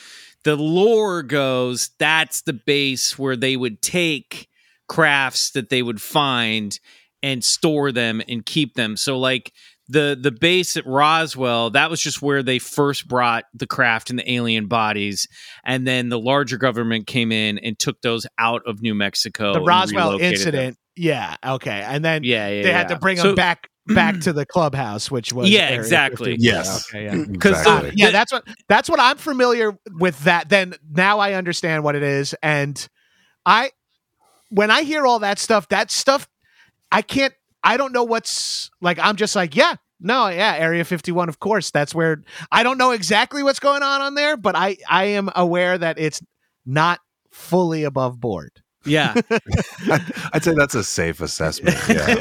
the 0.45 0.57
lore 0.57 1.23
goes 1.23 1.91
that's 1.99 2.41
the 2.43 2.53
base 2.55 3.19
where 3.19 3.37
they 3.37 3.55
would 3.57 3.83
take 3.83 4.49
crafts 4.95 5.51
that 5.53 5.69
they 5.71 5.83
would 5.83 6.01
find 6.01 6.79
and 7.23 7.43
store 7.43 7.91
them 7.91 8.23
and 8.29 8.45
keep 8.47 8.75
them 8.75 8.97
so 8.97 9.19
like 9.19 9.53
the 9.89 10.17
the 10.21 10.31
base 10.31 10.77
at 10.77 10.87
Roswell 10.87 11.71
that 11.71 11.91
was 11.91 12.01
just 12.01 12.23
where 12.23 12.43
they 12.43 12.59
first 12.59 13.07
brought 13.09 13.45
the 13.55 13.67
craft 13.67 14.11
and 14.11 14.19
the 14.19 14.31
alien 14.33 14.67
bodies 14.67 15.27
and 15.65 15.87
then 15.87 16.09
the 16.09 16.19
larger 16.19 16.57
government 16.57 17.07
came 17.07 17.33
in 17.33 17.59
and 17.59 17.79
took 17.79 18.01
those 18.03 18.27
out 18.39 18.63
of 18.67 18.81
New 18.83 18.95
Mexico 18.95 19.53
the 19.55 19.61
Roswell 19.63 20.11
relocated 20.13 20.21
them. 20.21 20.33
incident 20.33 20.79
yeah 20.97 21.37
okay 21.45 21.83
and 21.87 22.05
then 22.05 22.23
yeah 22.25 22.49
yeah 22.49 22.63
they 22.63 22.73
had 22.73 22.89
yeah. 22.89 22.95
to 22.95 22.99
bring 23.01 23.17
So- 23.17 23.25
them 23.29 23.35
back 23.35 23.69
back 23.89 24.21
to 24.21 24.33
the 24.33 24.47
clubhouse 24.47 25.11
which 25.11 25.33
was 25.33 25.51
Yeah, 25.51 25.63
Area 25.69 25.79
exactly. 25.81 26.31
51. 26.37 26.39
Yes. 26.55 26.89
okay, 26.89 27.05
yeah. 27.05 27.25
Because 27.31 27.59
Exactly. 27.59 27.89
Uh, 27.91 27.93
yeah 27.97 28.11
that's 28.11 28.33
what 28.33 28.45
that's 28.69 28.89
what 28.89 29.01
i'm 29.01 29.19
familiar 29.19 29.77
with 29.99 30.19
that 30.25 30.49
then 30.49 30.75
now 30.91 31.19
i 31.19 31.35
understand 31.35 31.85
what 31.85 31.95
it 31.95 32.03
is 32.03 32.35
and 32.43 32.89
i 33.45 33.71
when 34.55 34.71
i 34.71 34.83
hear 34.83 35.07
all 35.07 35.19
that 35.19 35.39
stuff 35.39 35.69
that 35.69 35.91
stuff 35.91 36.27
i 36.93 37.03
can't 37.03 37.35
i 37.63 37.77
don't 37.77 37.93
know 37.93 38.05
what's 38.05 38.71
like 38.81 38.99
i'm 39.01 39.17
just 39.17 39.35
like 39.37 39.55
yeah 39.57 39.75
no 40.01 40.29
yeah 40.29 40.55
area 40.57 40.85
51 40.85 41.29
of 41.29 41.41
course 41.41 41.71
that's 41.71 41.95
where 41.95 42.23
i 42.53 42.63
don't 42.63 42.79
know 42.79 42.93
exactly 42.93 43.43
what's 43.43 43.61
going 43.61 43.83
on 43.83 44.01
on 44.01 44.15
there 44.15 44.37
but 44.37 44.55
i 44.57 44.77
i 44.89 45.05
am 45.05 45.29
aware 45.35 45.77
that 45.79 45.99
it's 45.99 46.21
not 46.67 47.01
fully 47.33 47.85
above 47.85 48.21
board 48.21 48.51
yeah 48.87 49.15
I'd 50.33 50.45
say 50.45 50.53
that's 50.55 50.75
a 50.75 50.85
safe 50.85 51.23
assessment. 51.23 51.75
Yeah. 51.89 52.05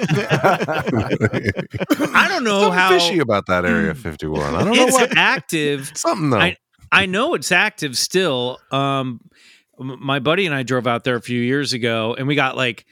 I 2.13 2.27
don't 2.29 2.43
know 2.45 2.61
Something 2.61 2.73
how 2.79 2.89
fishy 2.89 3.19
about 3.19 3.45
that 3.47 3.65
Area 3.65 3.93
51. 3.93 4.55
I 4.55 4.63
don't 4.63 4.73
know 4.75 4.85
what. 4.87 5.17
active. 5.17 5.91
Something 5.95 6.29
though. 6.29 6.39
I- 6.39 6.57
I 6.91 7.07
know 7.07 7.33
it's 7.33 7.51
active 7.51 7.97
still. 7.97 8.59
Um, 8.71 9.19
m- 9.32 9.32
my 9.79 10.19
buddy 10.19 10.45
and 10.45 10.55
I 10.55 10.63
drove 10.63 10.87
out 10.87 11.03
there 11.03 11.15
a 11.15 11.21
few 11.21 11.39
years 11.39 11.73
ago, 11.73 12.15
and 12.17 12.27
we 12.27 12.35
got 12.35 12.55
like 12.55 12.85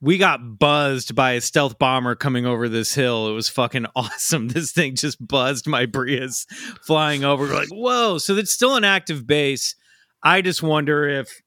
we 0.00 0.18
got 0.18 0.58
buzzed 0.58 1.14
by 1.14 1.32
a 1.32 1.40
stealth 1.40 1.78
bomber 1.78 2.14
coming 2.14 2.46
over 2.46 2.68
this 2.68 2.94
hill. 2.94 3.28
It 3.28 3.32
was 3.32 3.48
fucking 3.48 3.86
awesome. 3.96 4.48
This 4.48 4.72
thing 4.72 4.94
just 4.94 5.24
buzzed 5.26 5.66
my 5.66 5.86
Prius 5.92 6.46
flying 6.82 7.24
over. 7.24 7.44
We're 7.44 7.54
like, 7.54 7.68
whoa! 7.70 8.18
So 8.18 8.36
it's 8.36 8.52
still 8.52 8.76
an 8.76 8.84
active 8.84 9.26
base. 9.26 9.74
I 10.22 10.40
just 10.42 10.62
wonder 10.62 11.08
if 11.08 11.42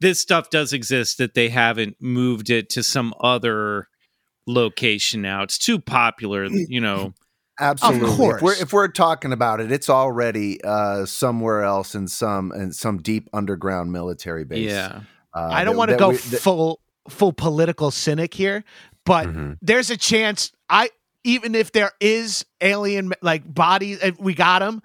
this 0.00 0.20
stuff 0.20 0.50
does 0.50 0.72
exist 0.72 1.18
that 1.18 1.34
they 1.34 1.48
haven't 1.48 1.96
moved 2.00 2.50
it 2.50 2.70
to 2.70 2.82
some 2.82 3.12
other 3.20 3.88
location 4.46 5.22
now. 5.22 5.42
It's 5.42 5.58
too 5.58 5.78
popular, 5.78 6.46
you 6.46 6.80
know. 6.80 7.14
Absolutely. 7.60 8.08
If 8.10 8.16
course. 8.16 8.42
we're, 8.42 8.54
if 8.54 8.72
we're 8.72 8.88
talking 8.88 9.32
about 9.32 9.60
it, 9.60 9.72
it's 9.72 9.90
already 9.90 10.62
uh, 10.62 11.06
somewhere 11.06 11.62
else 11.62 11.94
in 11.94 12.08
some 12.08 12.52
in 12.52 12.72
some 12.72 12.98
deep 12.98 13.28
underground 13.32 13.92
military 13.92 14.44
base. 14.44 14.70
Yeah. 14.70 15.00
Uh, 15.34 15.48
I 15.50 15.64
don't 15.64 15.76
want 15.76 15.90
to 15.90 15.96
go 15.96 16.10
we- 16.10 16.16
that- 16.16 16.40
full 16.40 16.80
full 17.08 17.32
political 17.32 17.90
cynic 17.90 18.34
here, 18.34 18.64
but 19.04 19.26
Mhm. 19.26 19.56
there's 19.62 19.90
a 19.90 19.96
chance 19.96 20.52
I 20.68 20.90
even 21.24 21.54
if 21.54 21.72
there 21.72 21.92
is 22.00 22.44
alien 22.60 23.12
like 23.22 23.42
bodies, 23.52 23.98
we 24.18 24.34
got 24.34 24.60
them. 24.60 24.82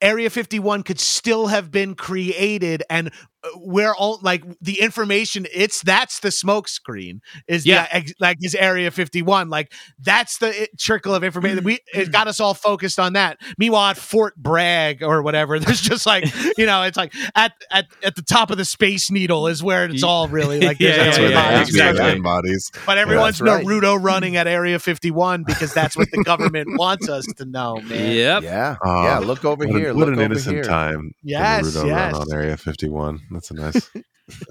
Area 0.00 0.30
51 0.30 0.82
could 0.82 0.98
still 0.98 1.46
have 1.48 1.70
been 1.70 1.94
created 1.94 2.82
and 2.90 3.10
we're 3.56 3.94
all 3.94 4.18
like 4.22 4.44
the 4.60 4.80
information 4.80 5.46
it's 5.52 5.82
that's 5.82 6.20
the 6.20 6.30
smoke 6.30 6.68
screen 6.68 7.20
is 7.48 7.66
Yeah. 7.66 7.88
yeah 7.92 8.02
like 8.20 8.38
is 8.40 8.54
area 8.54 8.90
51 8.90 9.50
like 9.50 9.72
that's 9.98 10.38
the 10.38 10.62
eh, 10.62 10.66
trickle 10.78 11.14
of 11.14 11.24
information 11.24 11.64
we 11.64 11.74
it 11.74 11.80
mm-hmm. 11.94 12.10
got 12.12 12.28
us 12.28 12.38
all 12.40 12.54
focused 12.54 12.98
on 13.00 13.14
that 13.14 13.38
meanwhile 13.58 13.90
at 13.90 13.96
fort 13.96 14.36
bragg 14.36 15.02
or 15.02 15.22
whatever 15.22 15.58
there's 15.60 15.80
just 15.80 16.06
like 16.06 16.24
you 16.58 16.66
know 16.66 16.82
it's 16.82 16.96
like 16.96 17.12
at 17.34 17.52
at, 17.70 17.86
at 18.02 18.14
the 18.16 18.22
top 18.22 18.50
of 18.50 18.58
the 18.58 18.64
space 18.64 19.10
needle 19.10 19.46
is 19.48 19.62
where 19.62 19.84
it's 19.84 20.02
all 20.02 20.28
really 20.28 20.60
like 20.66 20.78
Yeah, 20.78 20.96
there's 20.96 21.18
yeah, 21.18 21.18
That's 21.18 21.18
alien 21.18 21.20
where 21.20 21.30
yeah, 21.30 21.50
the 21.50 21.56
bodies. 21.58 21.68
exactly. 21.74 22.20
bodies. 22.20 22.70
but 22.86 22.98
everyone's 22.98 23.38
that's 23.38 23.50
right. 23.50 23.64
naruto 23.64 24.02
running 24.02 24.36
at 24.36 24.46
area 24.46 24.78
51 24.78 25.44
because 25.44 25.74
that's 25.74 25.96
what 25.96 26.10
the 26.12 26.22
government 26.24 26.68
wants 26.78 27.08
us 27.08 27.26
to 27.36 27.44
know 27.44 27.76
man 27.80 28.12
Yep. 28.12 28.42
Yeah, 28.42 28.76
yeah. 28.84 29.18
Look 29.18 29.44
over 29.44 29.66
What, 29.66 29.76
here. 29.78 29.90
a, 29.90 29.94
what 29.94 30.00
look 30.00 30.08
an 30.08 30.14
over 30.14 30.22
innocent 30.24 30.54
here. 30.56 30.64
time. 30.64 31.14
the 31.22 31.28
Yes, 31.30 31.64
Naruto 31.64 31.86
yes. 31.86 32.12
run 32.12 32.22
on 32.22 32.32
Area 32.32 32.56
51. 32.56 33.20
That's 33.34 33.50
a 33.50 33.54
nice, 33.54 33.90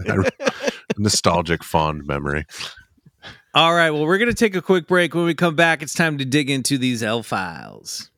nostalgic, 0.98 1.64
fond 1.64 2.06
memory. 2.06 2.46
All 3.54 3.74
right. 3.74 3.92
Well, 3.92 4.06
we're 4.06 4.18
going 4.18 4.30
to 4.30 4.36
take 4.36 4.56
a 4.56 4.62
quick 4.62 4.88
break. 4.88 5.14
When 5.14 5.26
we 5.26 5.34
come 5.34 5.56
back, 5.56 5.82
it's 5.82 5.94
time 5.94 6.18
to 6.20 6.26
dig 6.26 6.50
into 6.50 6.78
these 6.78 7.04
L 7.04 7.22
files. 7.24 8.10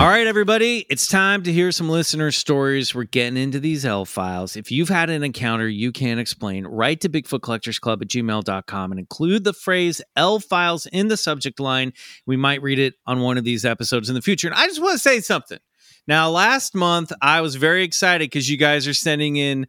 All 0.00 0.08
right, 0.08 0.26
everybody, 0.26 0.86
it's 0.88 1.06
time 1.06 1.42
to 1.42 1.52
hear 1.52 1.70
some 1.70 1.90
listener 1.90 2.30
stories. 2.30 2.94
We're 2.94 3.04
getting 3.04 3.36
into 3.36 3.60
these 3.60 3.84
L 3.84 4.06
files. 4.06 4.56
If 4.56 4.72
you've 4.72 4.88
had 4.88 5.10
an 5.10 5.22
encounter 5.22 5.68
you 5.68 5.92
can't 5.92 6.18
explain, 6.18 6.66
write 6.66 7.02
to 7.02 7.10
Bigfoot 7.10 7.42
Collectors 7.42 7.78
Club 7.78 8.00
at 8.00 8.08
gmail.com 8.08 8.92
and 8.92 8.98
include 8.98 9.44
the 9.44 9.52
phrase 9.52 10.00
L 10.16 10.40
files 10.40 10.86
in 10.86 11.08
the 11.08 11.18
subject 11.18 11.60
line. 11.60 11.92
We 12.24 12.38
might 12.38 12.62
read 12.62 12.78
it 12.78 12.94
on 13.04 13.20
one 13.20 13.36
of 13.36 13.44
these 13.44 13.66
episodes 13.66 14.08
in 14.08 14.14
the 14.14 14.22
future. 14.22 14.48
And 14.48 14.54
I 14.54 14.64
just 14.68 14.80
want 14.80 14.94
to 14.94 14.98
say 14.98 15.20
something. 15.20 15.58
Now, 16.06 16.30
last 16.30 16.74
month, 16.74 17.12
I 17.20 17.42
was 17.42 17.56
very 17.56 17.84
excited 17.84 18.24
because 18.24 18.48
you 18.48 18.56
guys 18.56 18.88
are 18.88 18.94
sending 18.94 19.36
in 19.36 19.66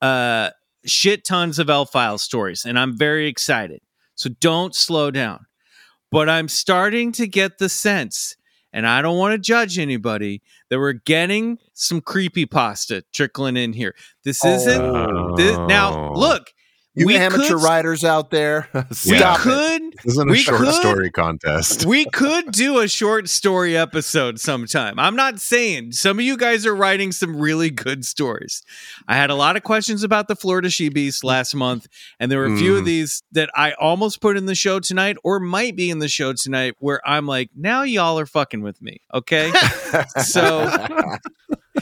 uh, 0.00 0.50
shit 0.86 1.24
tons 1.24 1.58
of 1.58 1.68
L 1.68 1.86
file 1.86 2.18
stories, 2.18 2.64
and 2.64 2.78
I'm 2.78 2.96
very 2.96 3.26
excited. 3.26 3.80
So 4.14 4.30
don't 4.38 4.76
slow 4.76 5.10
down. 5.10 5.46
But 6.12 6.28
I'm 6.28 6.46
starting 6.46 7.10
to 7.12 7.26
get 7.26 7.58
the 7.58 7.68
sense, 7.68 8.36
and 8.72 8.86
I 8.86 9.02
don't 9.02 9.18
want 9.18 9.32
to 9.32 9.38
judge 9.38 9.78
anybody, 9.78 10.42
that 10.70 10.78
we're 10.78 10.92
getting 10.92 11.58
some 11.74 12.00
creepy 12.00 12.46
pasta 12.46 13.04
trickling 13.12 13.56
in 13.56 13.72
here. 13.72 13.94
This 14.24 14.44
isn't. 14.44 14.80
Oh. 14.80 15.34
This, 15.36 15.56
now, 15.58 16.12
look, 16.12 16.52
You 16.94 17.06
we 17.06 17.16
amateur 17.16 17.54
could, 17.54 17.62
writers 17.62 18.04
out 18.04 18.30
there, 18.30 18.68
We 18.74 19.16
stop 19.16 19.38
it. 19.38 19.42
could 19.44 19.82
This 20.04 20.12
isn't 20.12 20.30
a 20.30 20.36
short 20.36 20.58
could- 20.60 20.74
story 20.74 21.10
contest. 21.10 21.86
we 21.86 22.04
could 22.12 22.52
do 22.52 22.80
a 22.80 22.86
short 22.88 23.30
story 23.30 23.74
episode 23.76 24.38
sometime. 24.38 24.98
I'm 24.98 25.16
not 25.16 25.40
saying 25.40 25.92
some 25.92 26.18
of 26.18 26.24
you 26.26 26.36
guys 26.36 26.66
are 26.66 26.74
writing 26.76 27.10
some 27.10 27.36
really 27.40 27.70
good 27.70 28.04
stories. 28.04 28.62
I 29.08 29.14
had 29.16 29.30
a 29.30 29.34
lot 29.34 29.56
of 29.56 29.62
questions 29.62 30.02
about 30.04 30.28
the 30.28 30.36
Florida 30.36 30.68
She 30.68 30.90
Beast 30.90 31.24
last 31.24 31.54
month, 31.54 31.86
and 32.20 32.30
there 32.30 32.40
were 32.40 32.52
a 32.52 32.58
few 32.58 32.76
of 32.76 32.82
Mm. 32.82 32.86
these 32.86 33.22
that 33.32 33.48
I 33.54 33.72
almost 33.80 34.20
put 34.20 34.36
in 34.36 34.44
the 34.44 34.54
show 34.54 34.78
tonight 34.78 35.16
or 35.24 35.40
might 35.40 35.74
be 35.74 35.88
in 35.88 35.98
the 35.98 36.08
show 36.08 36.34
tonight 36.34 36.74
where 36.78 37.00
I'm 37.08 37.26
like, 37.26 37.48
now 37.56 37.84
y'all 37.84 38.18
are 38.18 38.26
fucking 38.26 38.60
with 38.60 38.82
me. 38.82 39.00
Okay. 39.14 39.50
so 40.24 40.68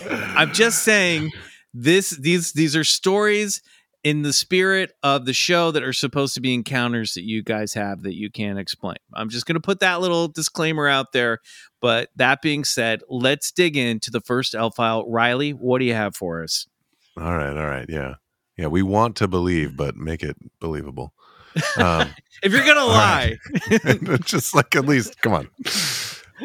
I'm 0.01 0.53
just 0.53 0.83
saying 0.85 1.33
this 1.75 2.11
these 2.11 2.53
these 2.53 2.77
are 2.77 2.85
stories 2.85 3.63
in 4.03 4.23
the 4.23 4.33
spirit 4.33 4.93
of 5.03 5.27
the 5.27 5.33
show 5.35 5.71
that 5.71 5.83
are 5.83 5.93
supposed 5.93 6.35
to 6.35 6.41
be 6.41 6.55
encounters 6.55 7.15
that 7.15 7.25
you 7.25 7.43
guys 7.43 7.75
have 7.75 8.03
that 8.03 8.15
you 8.15 8.31
can't 8.31 8.59
explain. 8.59 8.97
I'm 9.15 9.29
just 9.29 9.45
going 9.47 9.55
to 9.57 9.61
put 9.61 9.81
that 9.81 10.01
little 10.01 10.29
disclaimer 10.29 10.89
out 10.89 11.13
there. 11.13 11.39
But 11.81 12.09
that 12.17 12.43
being 12.43 12.65
said, 12.65 13.03
let's 13.09 13.51
dig 13.53 13.77
into 13.77 14.11
the 14.11 14.21
first 14.21 14.55
L 14.55 14.71
file. 14.71 15.09
Riley, 15.09 15.51
what 15.53 15.79
do 15.79 15.85
you 15.85 15.95
have 15.95 16.15
for 16.17 16.43
us? 16.43 16.67
All 17.19 17.37
right, 17.37 17.57
all 17.57 17.67
right, 17.67 17.87
yeah, 17.89 18.15
yeah. 18.57 18.69
We 18.69 18.83
want 18.83 19.17
to 19.17 19.29
believe, 19.29 19.77
but 19.77 19.97
make 19.97 20.23
it 20.23 20.37
believable. 20.61 21.13
Um, 21.77 22.15
If 22.45 22.53
you're 22.53 22.65
going 22.65 22.77
to 22.77 22.85
lie, 22.85 23.37
right. 23.85 24.21
just 24.25 24.55
like 24.55 24.77
at 24.77 24.87
least, 24.87 25.21
come 25.21 25.33
on. 25.33 25.49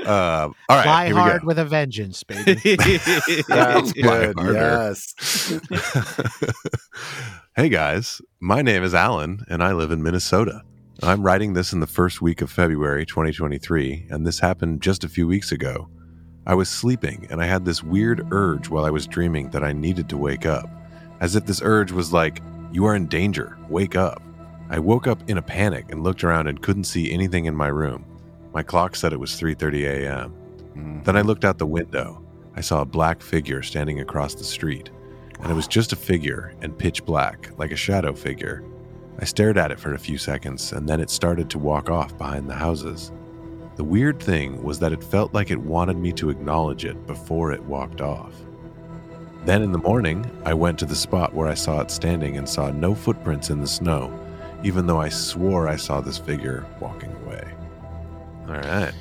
Uh, 0.03 0.49
all 0.49 0.55
right, 0.67 0.83
fly 0.83 1.05
here 1.05 1.15
we 1.15 1.21
hard 1.21 1.41
go. 1.41 1.47
with 1.47 1.59
a 1.59 1.63
vengeance 1.65 2.23
baby 2.23 2.75
That's 3.47 3.93
good. 3.93 4.35
Yes. 4.37 5.13
Hey 7.57 7.69
guys, 7.69 8.21
my 8.41 8.61
name 8.61 8.83
is 8.83 8.93
Alan 8.93 9.45
and 9.47 9.63
I 9.63 9.71
live 9.71 9.89
in 9.89 10.03
Minnesota. 10.03 10.61
I'm 11.01 11.23
writing 11.23 11.53
this 11.53 11.71
in 11.71 11.79
the 11.79 11.87
first 11.87 12.21
week 12.21 12.41
of 12.41 12.51
February 12.51 13.05
2023, 13.05 14.07
and 14.09 14.27
this 14.27 14.39
happened 14.39 14.81
just 14.81 15.05
a 15.05 15.09
few 15.09 15.25
weeks 15.25 15.53
ago. 15.53 15.87
I 16.45 16.53
was 16.53 16.67
sleeping 16.67 17.27
and 17.29 17.41
I 17.41 17.45
had 17.45 17.63
this 17.63 17.81
weird 17.81 18.27
urge 18.31 18.67
while 18.67 18.83
I 18.83 18.89
was 18.89 19.07
dreaming 19.07 19.51
that 19.51 19.63
I 19.63 19.71
needed 19.71 20.09
to 20.09 20.17
wake 20.17 20.45
up, 20.45 20.69
as 21.21 21.37
if 21.37 21.45
this 21.45 21.61
urge 21.63 21.93
was 21.93 22.11
like, 22.11 22.41
You 22.73 22.83
are 22.87 22.95
in 22.95 23.07
danger, 23.07 23.57
wake 23.69 23.95
up. 23.95 24.21
I 24.69 24.79
woke 24.79 25.07
up 25.07 25.23
in 25.29 25.37
a 25.37 25.41
panic 25.41 25.85
and 25.91 26.03
looked 26.03 26.25
around 26.25 26.47
and 26.47 26.61
couldn't 26.61 26.83
see 26.83 27.09
anything 27.09 27.45
in 27.45 27.55
my 27.55 27.67
room. 27.67 28.03
My 28.53 28.63
clock 28.63 28.97
said 28.97 29.13
it 29.13 29.19
was 29.19 29.31
3:30 29.31 29.85
a.m. 29.85 30.31
Mm-hmm. 30.75 31.03
Then 31.03 31.15
I 31.15 31.21
looked 31.21 31.45
out 31.45 31.57
the 31.57 31.65
window. 31.65 32.21
I 32.57 32.59
saw 32.59 32.81
a 32.81 32.85
black 32.85 33.21
figure 33.21 33.61
standing 33.61 34.01
across 34.01 34.35
the 34.35 34.43
street, 34.43 34.89
and 35.41 35.51
it 35.51 35.55
was 35.55 35.67
just 35.67 35.93
a 35.93 35.95
figure 35.97 36.53
and 36.61 36.77
pitch 36.77 37.05
black, 37.05 37.51
like 37.57 37.71
a 37.71 37.75
shadow 37.75 38.13
figure. 38.13 38.63
I 39.19 39.25
stared 39.25 39.57
at 39.57 39.71
it 39.71 39.79
for 39.79 39.93
a 39.93 39.99
few 39.99 40.17
seconds, 40.17 40.71
and 40.71 40.87
then 40.87 40.99
it 40.99 41.09
started 41.09 41.49
to 41.51 41.59
walk 41.59 41.89
off 41.89 42.17
behind 42.17 42.49
the 42.49 42.55
houses. 42.55 43.11
The 43.75 43.83
weird 43.83 44.21
thing 44.21 44.63
was 44.63 44.79
that 44.79 44.93
it 44.93 45.03
felt 45.03 45.33
like 45.33 45.51
it 45.51 45.59
wanted 45.59 45.97
me 45.97 46.11
to 46.13 46.29
acknowledge 46.29 46.85
it 46.85 47.05
before 47.07 47.51
it 47.51 47.63
walked 47.63 48.01
off. 48.01 48.33
Then 49.45 49.61
in 49.61 49.71
the 49.71 49.77
morning, 49.77 50.25
I 50.43 50.53
went 50.53 50.79
to 50.79 50.85
the 50.85 50.95
spot 50.95 51.33
where 51.33 51.47
I 51.47 51.53
saw 51.53 51.81
it 51.81 51.91
standing 51.91 52.37
and 52.37 52.49
saw 52.49 52.71
no 52.71 52.95
footprints 52.95 53.49
in 53.49 53.61
the 53.61 53.67
snow, 53.67 54.11
even 54.63 54.87
though 54.87 54.99
I 54.99 55.09
swore 55.09 55.67
I 55.67 55.75
saw 55.75 56.01
this 56.01 56.17
figure 56.17 56.65
walking 56.79 57.11
away. 57.25 57.47
All 58.47 58.55
right. 58.55 58.93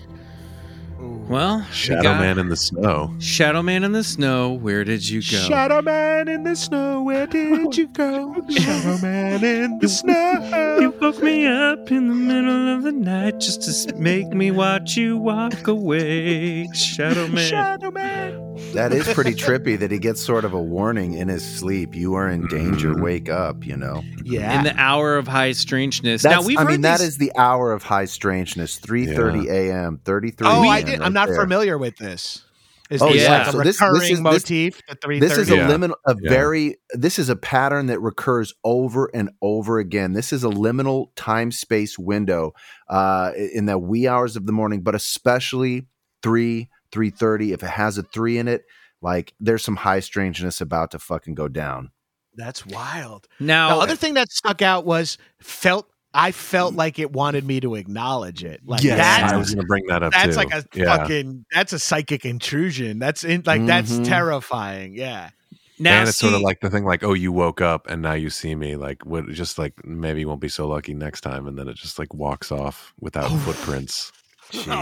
Well, 1.29 1.65
Shadow 1.73 2.03
got 2.03 2.21
Man 2.21 2.39
in 2.39 2.49
the 2.49 2.57
snow. 2.57 3.15
Shadow 3.19 3.63
Man 3.63 3.83
in 3.85 3.93
the 3.93 4.05
snow. 4.05 4.53
Where 4.53 4.85
did 4.85 5.09
you 5.09 5.21
go? 5.21 5.39
Shadow 5.39 5.83
Man 5.83 6.29
in 6.29 6.45
the 6.45 6.55
snow, 6.57 7.03
where 7.03 7.27
did 7.27 7.77
you 7.77 7.87
go? 7.89 8.35
Shadow 8.51 8.99
Man 9.03 9.43
in 9.45 9.79
the 9.79 9.89
snow. 9.89 10.79
You 10.81 10.91
woke 11.01 11.23
me 11.23 11.47
up 11.47 11.91
in 11.91 12.09
the 12.09 12.15
middle 12.15 12.75
of 12.77 12.83
the 12.83 12.93
night 12.93 13.41
just 13.41 13.63
to 13.89 13.95
make 13.97 14.29
me 14.29 14.51
watch 14.51 14.97
you 14.97 15.17
walk 15.17 15.67
away, 15.67 16.69
Shadow 16.75 17.29
Man. 17.29 17.49
Shadow 17.49 17.91
Man. 17.91 18.41
That 18.75 18.93
is 18.93 19.07
pretty 19.13 19.33
trippy 19.35 19.79
that 19.79 19.91
he 19.91 19.99
gets 19.99 20.21
sort 20.23 20.45
of 20.45 20.53
a 20.53 20.61
warning 20.63 21.15
in 21.15 21.29
his 21.29 21.45
sleep. 21.45 21.95
You 21.95 22.15
are 22.15 22.29
in 22.29 22.47
danger. 22.49 22.91
Mhm. 22.93 23.03
Wake 23.03 23.29
up, 23.29 23.65
you 23.67 23.77
know. 23.77 24.03
yeah 24.25 24.59
In 24.59 24.65
the 24.65 24.75
hour 24.81 25.17
of 25.17 25.27
high 25.29 25.53
strangeness. 25.53 26.23
That's, 26.23 26.41
now 26.43 26.47
we've 26.47 26.59
I 26.59 26.63
heard 26.63 26.71
mean, 26.71 26.81
that 26.83 26.99
these- 26.99 27.09
is 27.09 27.19
the 27.19 27.33
hour 27.37 27.73
of 27.73 27.83
high 27.83 28.05
strangeness. 28.07 28.79
3.30 28.81 29.49
a.m., 29.51 30.01
33 30.05 30.47
oh 30.49 30.63
i 30.69 30.79
a.m. 30.79 30.94
did 30.95 31.01
right 31.01 31.07
i'm 31.07 31.13
not 31.13 31.29
there. 31.29 31.41
familiar 31.41 31.79
with 31.79 31.97
this 31.97 32.45
is 32.91 33.01
Oh, 33.01 33.11
this 33.13 33.23
yeah. 33.23 33.39
like 33.39 33.47
a 33.49 33.53
So 33.53 33.59
this- 33.59 33.67
this 33.67 33.81
recurring 33.81 34.03
is- 34.03 34.09
this- 34.11 34.21
motif 34.21 34.81
at 34.91 34.99
This 35.09 35.39
is 35.39 35.51
a 35.51 35.57
Yeah. 35.57 35.69
liminal, 35.71 35.95
a 36.07 36.15
Yeah. 36.21 36.29
very. 36.31 36.77
This 36.93 37.19
is 37.19 37.31
a 37.31 37.35
pattern 37.37 37.87
that 37.87 37.99
recurs 38.01 38.53
over 38.63 39.11
and 39.15 39.31
over 39.41 39.79
again. 39.79 40.13
This 40.13 40.35
is 40.35 40.45
a 40.45 40.49
liminal 40.49 41.07
time 41.17 41.51
space 41.51 41.99
window 41.99 42.53
uh, 42.91 43.33
in 43.55 43.65
the 43.65 43.79
wee 43.79 44.07
hours 44.07 44.37
of 44.37 44.45
the 44.45 44.53
morning, 44.53 44.83
but 44.83 44.95
especially 44.95 45.87
three, 46.23 46.69
three 46.93 47.09
thirty. 47.09 47.53
If 47.53 47.63
it 47.63 47.71
has 47.71 47.97
a 47.97 48.03
three 48.03 48.37
in 48.37 48.49
it, 48.49 48.65
like 49.01 49.33
there's 49.41 49.65
some 49.65 49.77
high 49.77 50.01
strangeness 50.01 50.61
about 50.61 50.91
to 50.91 50.99
fucking 50.99 51.35
go 51.35 51.49
down. 51.49 51.91
that's 52.37 52.67
wild 52.67 53.29
now 53.39 53.77
the 53.77 53.83
other 53.83 53.95
thing 53.95 54.15
that 54.15 54.29
stuck 54.33 54.61
out 54.61 54.85
was 54.85 55.17
felt 55.41 55.89
I 56.15 56.31
felt 56.31 56.75
like 56.75 56.99
it 57.01 57.13
wanted 57.13 57.45
me 57.45 57.59
to 57.61 57.75
acknowledge 57.75 58.45
it. 58.45 58.61
Like 58.65 58.83
Yes. 58.85 58.97
that's 58.99 59.33
I 59.33 59.37
was 59.37 59.51
going 59.53 59.63
to 59.63 59.67
bring 59.67 59.85
that 59.89 60.03
up 60.05 60.13
that's 60.13 60.37
too. 60.37 60.43
like 60.45 60.55
a 60.55 60.65
yeah. 60.73 60.85
fucking 60.97 61.45
that's 61.53 61.73
a 61.73 61.79
psychic 61.79 62.25
intrusion. 62.25 62.99
That's 63.01 63.25
in 63.25 63.43
like 63.45 63.67
that's 63.67 63.93
Mhm. 63.93 64.05
terrifying. 64.07 64.95
Yeah. 64.95 65.31
now 65.81 65.99
and 65.99 66.09
it's 66.09 66.17
sort 66.19 66.35
of 66.35 66.41
like 66.41 66.61
the 66.61 66.71
thing 66.71 66.85
like, 66.85 67.03
oh, 67.03 67.15
you 67.15 67.33
woke 67.33 67.61
up 67.61 67.89
and 67.91 68.01
now 68.01 68.13
you 68.13 68.31
see 68.31 68.55
me. 68.55 68.77
Like, 68.77 69.05
what? 69.05 69.29
Just 69.31 69.59
like 69.59 69.85
maybe 69.85 70.21
you 70.21 70.29
won't 70.29 70.41
be 70.41 70.49
so 70.49 70.69
lucky 70.69 70.95
next 70.95 71.23
time, 71.23 71.49
and 71.49 71.59
then 71.59 71.67
it 71.67 71.75
just 71.75 71.99
like 71.99 72.15
walks 72.15 72.53
off 72.53 72.95
without 73.01 73.29
footprints. 73.41 74.13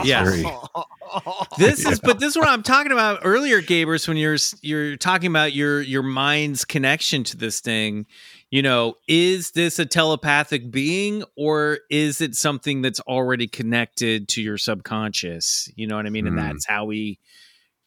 Yeah. 0.04 0.24
Very- 0.24 0.44
this 1.58 1.86
is 1.86 1.98
but 2.00 2.18
this 2.18 2.30
is 2.30 2.36
what 2.36 2.48
i'm 2.48 2.62
talking 2.62 2.92
about 2.92 3.20
earlier 3.22 3.62
Gabrus 3.62 4.06
when 4.08 4.16
you're 4.16 4.36
you're 4.60 4.96
talking 4.96 5.28
about 5.28 5.54
your 5.54 5.80
your 5.80 6.02
mind's 6.02 6.64
connection 6.64 7.22
to 7.24 7.36
this 7.36 7.60
thing 7.60 8.04
you 8.52 8.62
know 8.62 8.94
is 9.08 9.50
this 9.52 9.78
a 9.80 9.86
telepathic 9.86 10.70
being 10.70 11.24
or 11.36 11.78
is 11.90 12.20
it 12.20 12.36
something 12.36 12.82
that's 12.82 13.00
already 13.00 13.48
connected 13.48 14.28
to 14.28 14.40
your 14.40 14.58
subconscious 14.58 15.68
you 15.74 15.86
know 15.88 15.96
what 15.96 16.06
i 16.06 16.10
mean 16.10 16.26
and 16.28 16.38
Hmm. 16.38 16.46
that's 16.46 16.66
how 16.66 16.84
we 16.84 17.18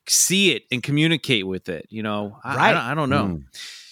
see 0.10 0.52
it 0.56 0.64
and 0.72 0.84
communicate 0.84 1.48
with 1.48 1.70
it 1.70 1.86
you 1.90 2.04
know 2.04 2.38
i, 2.44 2.54
I 2.54 2.56
Right. 2.58 2.74
don't, 2.74 2.82
I 2.82 2.94
don't 2.96 3.10
know 3.10 3.26
Mm. 3.26 3.44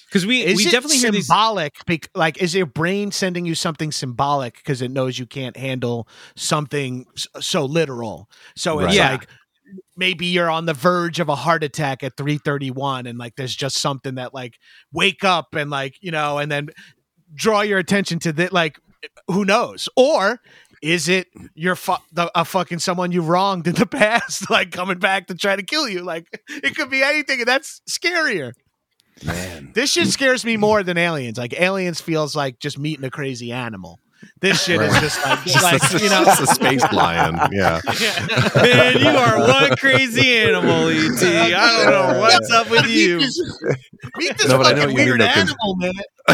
because 0.07 0.25
we 0.27 0.41
Is 0.43 0.57
we 0.57 0.67
it 0.67 0.71
definitely 0.71 0.97
hear 0.99 1.11
these. 1.11 1.25
symbolic? 1.27 1.73
bec- 1.87 2.09
like, 2.13 2.39
is 2.41 2.53
your 2.53 2.67
brain 2.67 3.11
sending 3.11 3.45
you 3.47 3.55
something 3.55 3.91
symbolic 3.91 4.55
because 4.57 4.81
it 4.83 4.91
knows 4.91 5.17
you 5.17 5.25
can't 5.25 5.57
handle 5.57 6.07
something 6.35 7.05
so 7.39 7.65
literal? 7.65 8.29
So 8.55 8.77
it's 8.79 8.85
Right. 8.87 8.95
Yeah. 8.95 9.11
like 9.11 9.27
maybe 9.95 10.25
you're 10.27 10.49
on 10.49 10.65
the 10.65 10.73
verge 10.73 11.19
of 11.19 11.29
a 11.29 11.35
heart 11.35 11.63
attack 11.63 12.03
at 12.03 12.15
3:31, 12.15 13.07
and 13.07 13.17
like 13.17 13.35
there's 13.35 13.55
just 13.55 13.77
something 13.77 14.15
that 14.15 14.33
like 14.33 14.59
wake 14.91 15.23
up 15.23 15.55
and 15.55 15.69
like 15.69 15.97
you 16.01 16.11
know, 16.11 16.37
and 16.37 16.51
then 16.51 16.69
draw 17.33 17.61
your 17.61 17.79
attention 17.79 18.19
to 18.19 18.33
that. 18.33 18.53
Like, 18.53 18.79
who 19.27 19.45
knows? 19.45 19.89
Or 19.95 20.39
is 20.81 21.07
it 21.07 21.27
you're 21.55 21.75
fu- 21.75 21.93
the, 22.11 22.31
a 22.35 22.45
fucking 22.45 22.79
someone 22.79 23.11
you 23.11 23.21
wronged 23.21 23.67
in 23.67 23.75
the 23.75 23.85
past, 23.87 24.49
like 24.49 24.71
coming 24.71 24.99
back 24.99 25.27
to 25.27 25.35
try 25.35 25.55
to 25.55 25.63
kill 25.63 25.87
you? 25.87 26.01
Like, 26.01 26.27
it 26.49 26.75
could 26.75 26.89
be 26.89 27.03
anything, 27.03 27.39
and 27.39 27.47
that's 27.47 27.81
scarier. 27.89 28.53
Man. 29.23 29.71
This 29.73 29.91
shit 29.91 30.07
scares 30.07 30.43
me 30.43 30.57
more 30.57 30.83
than 30.83 30.97
aliens. 30.97 31.37
Like 31.37 31.59
aliens 31.59 32.01
feels 32.01 32.35
like 32.35 32.59
just 32.59 32.79
meeting 32.79 33.05
a 33.05 33.11
crazy 33.11 33.51
animal. 33.51 33.99
This 34.41 34.63
shit 34.63 34.81
is 34.81 34.93
just 34.99 35.23
like, 35.25 35.43
Just, 35.45 35.63
like 35.63 35.93
a, 35.93 36.03
you 36.03 36.09
know. 36.09 36.23
just 36.25 36.41
a 36.41 36.47
space 36.47 36.83
lion. 36.91 37.39
Yeah. 37.51 37.81
Man, 38.55 38.99
you 38.99 39.07
are 39.09 39.39
one 39.39 39.75
crazy 39.77 40.37
animal, 40.37 40.87
ET. 40.89 41.23
I 41.23 41.83
don't 41.83 42.13
know 42.13 42.19
what's 42.19 42.51
up 42.51 42.69
with 42.69 42.87
you. 42.87 43.17
Meet 44.17 44.37
this, 44.37 44.47
No, 44.47 44.57
but 44.57 44.67
I 44.67 44.73
know 44.73 44.81
fucking 44.81 44.95
weird 44.95 45.21
animal, 45.21 45.75
man. 45.75 45.91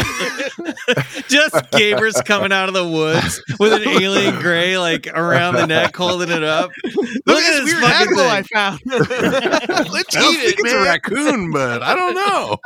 Just 1.28 1.54
Gabrus 1.72 2.24
coming 2.24 2.52
out 2.52 2.68
of 2.68 2.74
the 2.74 2.86
woods 2.86 3.42
with 3.58 3.72
an 3.72 3.88
alien 3.88 4.38
gray 4.40 4.78
like 4.78 5.08
around 5.08 5.54
the 5.54 5.66
neck, 5.66 5.96
holding 5.96 6.30
it 6.30 6.44
up. 6.44 6.70
Look, 6.84 7.42
at 7.42 7.64
this 7.64 7.64
weird 7.64 7.82
fucking 7.82 8.06
animal 8.06 8.24
I 8.24 8.42
found. 8.42 8.80
Let's 8.86 10.16
I 10.16 10.20
don't 10.20 10.34
eat 10.34 10.40
think 10.40 10.60
it, 10.60 10.60
it's 10.60 10.72
a 10.72 10.84
raccoon, 10.84 11.50
but 11.50 11.82
I 11.82 11.96
don't 11.96 12.14
know. 12.14 12.58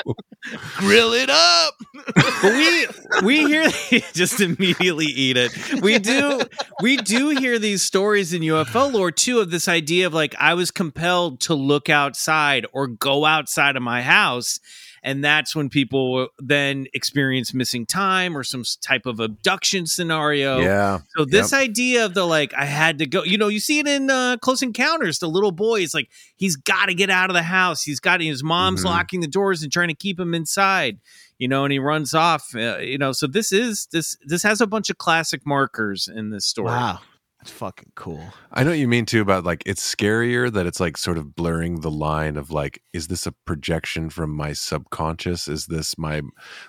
Grill 0.76 1.14
it 1.14 1.30
up. 1.30 1.74
But 2.14 2.52
we 2.52 2.86
we 3.22 3.46
hear 3.46 3.70
just 4.12 4.42
immediately 4.42 5.06
eat 5.06 5.38
it. 5.38 5.80
We 5.80 5.98
do 5.98 6.42
we 6.82 6.98
do 6.98 7.30
hear 7.30 7.58
these 7.58 7.80
stories 7.80 8.34
in 8.34 8.42
UFO 8.42 8.92
lore 8.92 9.10
too 9.10 9.40
of 9.40 9.50
this 9.50 9.66
idea 9.66 10.06
of 10.06 10.12
like 10.12 10.34
I 10.38 10.52
was 10.52 10.70
compelled 10.70 11.40
to 11.42 11.54
look 11.54 11.88
outside 11.88 12.66
or 12.74 12.86
go 12.86 13.24
outside 13.24 13.76
of 13.76 13.82
my 13.82 14.02
house. 14.02 14.60
And 15.06 15.22
that's 15.22 15.54
when 15.54 15.68
people 15.68 16.28
then 16.38 16.86
experience 16.94 17.52
missing 17.52 17.84
time 17.84 18.34
or 18.38 18.42
some 18.42 18.64
type 18.80 19.04
of 19.04 19.20
abduction 19.20 19.84
scenario. 19.86 20.60
Yeah. 20.60 21.00
So 21.14 21.26
this 21.26 21.52
idea 21.52 22.06
of 22.06 22.14
the 22.14 22.24
like 22.24 22.54
I 22.54 22.64
had 22.64 22.98
to 23.00 23.06
go, 23.06 23.22
you 23.22 23.36
know, 23.36 23.48
you 23.48 23.60
see 23.60 23.80
it 23.80 23.86
in 23.86 24.08
uh, 24.08 24.38
Close 24.38 24.62
Encounters. 24.62 25.18
The 25.18 25.28
little 25.28 25.52
boy 25.52 25.82
is 25.82 25.92
like 25.92 26.08
he's 26.36 26.56
got 26.56 26.86
to 26.86 26.94
get 26.94 27.10
out 27.10 27.28
of 27.28 27.34
the 27.34 27.42
house. 27.42 27.82
He's 27.82 28.00
got 28.00 28.22
his 28.22 28.42
mom's 28.42 28.80
Mhm. 28.80 28.86
locking 28.86 29.20
the 29.20 29.26
doors 29.28 29.62
and 29.62 29.70
trying 29.70 29.88
to 29.88 29.94
keep 29.94 30.18
him 30.18 30.32
inside. 30.34 30.98
You 31.36 31.48
know, 31.48 31.64
and 31.64 31.72
he 31.72 31.78
runs 31.78 32.14
off. 32.14 32.54
Uh, 32.54 32.78
you 32.78 32.96
know, 32.96 33.12
so 33.12 33.26
this 33.26 33.52
is 33.52 33.86
this 33.92 34.16
this 34.24 34.42
has 34.42 34.62
a 34.62 34.66
bunch 34.66 34.88
of 34.88 34.96
classic 34.96 35.42
markers 35.44 36.08
in 36.08 36.30
this 36.30 36.46
story. 36.46 36.68
Wow. 36.68 37.00
That's 37.44 37.58
fucking 37.58 37.92
cool. 37.94 38.32
I 38.52 38.64
know 38.64 38.70
what 38.70 38.78
you 38.78 38.88
mean 38.88 39.04
too 39.04 39.20
about 39.20 39.44
like 39.44 39.62
it's 39.66 39.82
scarier 39.94 40.50
that 40.50 40.64
it's 40.64 40.80
like 40.80 40.96
sort 40.96 41.18
of 41.18 41.34
blurring 41.36 41.82
the 41.82 41.90
line 41.90 42.38
of 42.38 42.50
like, 42.50 42.80
is 42.94 43.08
this 43.08 43.26
a 43.26 43.32
projection 43.32 44.08
from 44.08 44.30
my 44.30 44.54
subconscious? 44.54 45.46
Is 45.46 45.66
this 45.66 45.98
my 45.98 46.22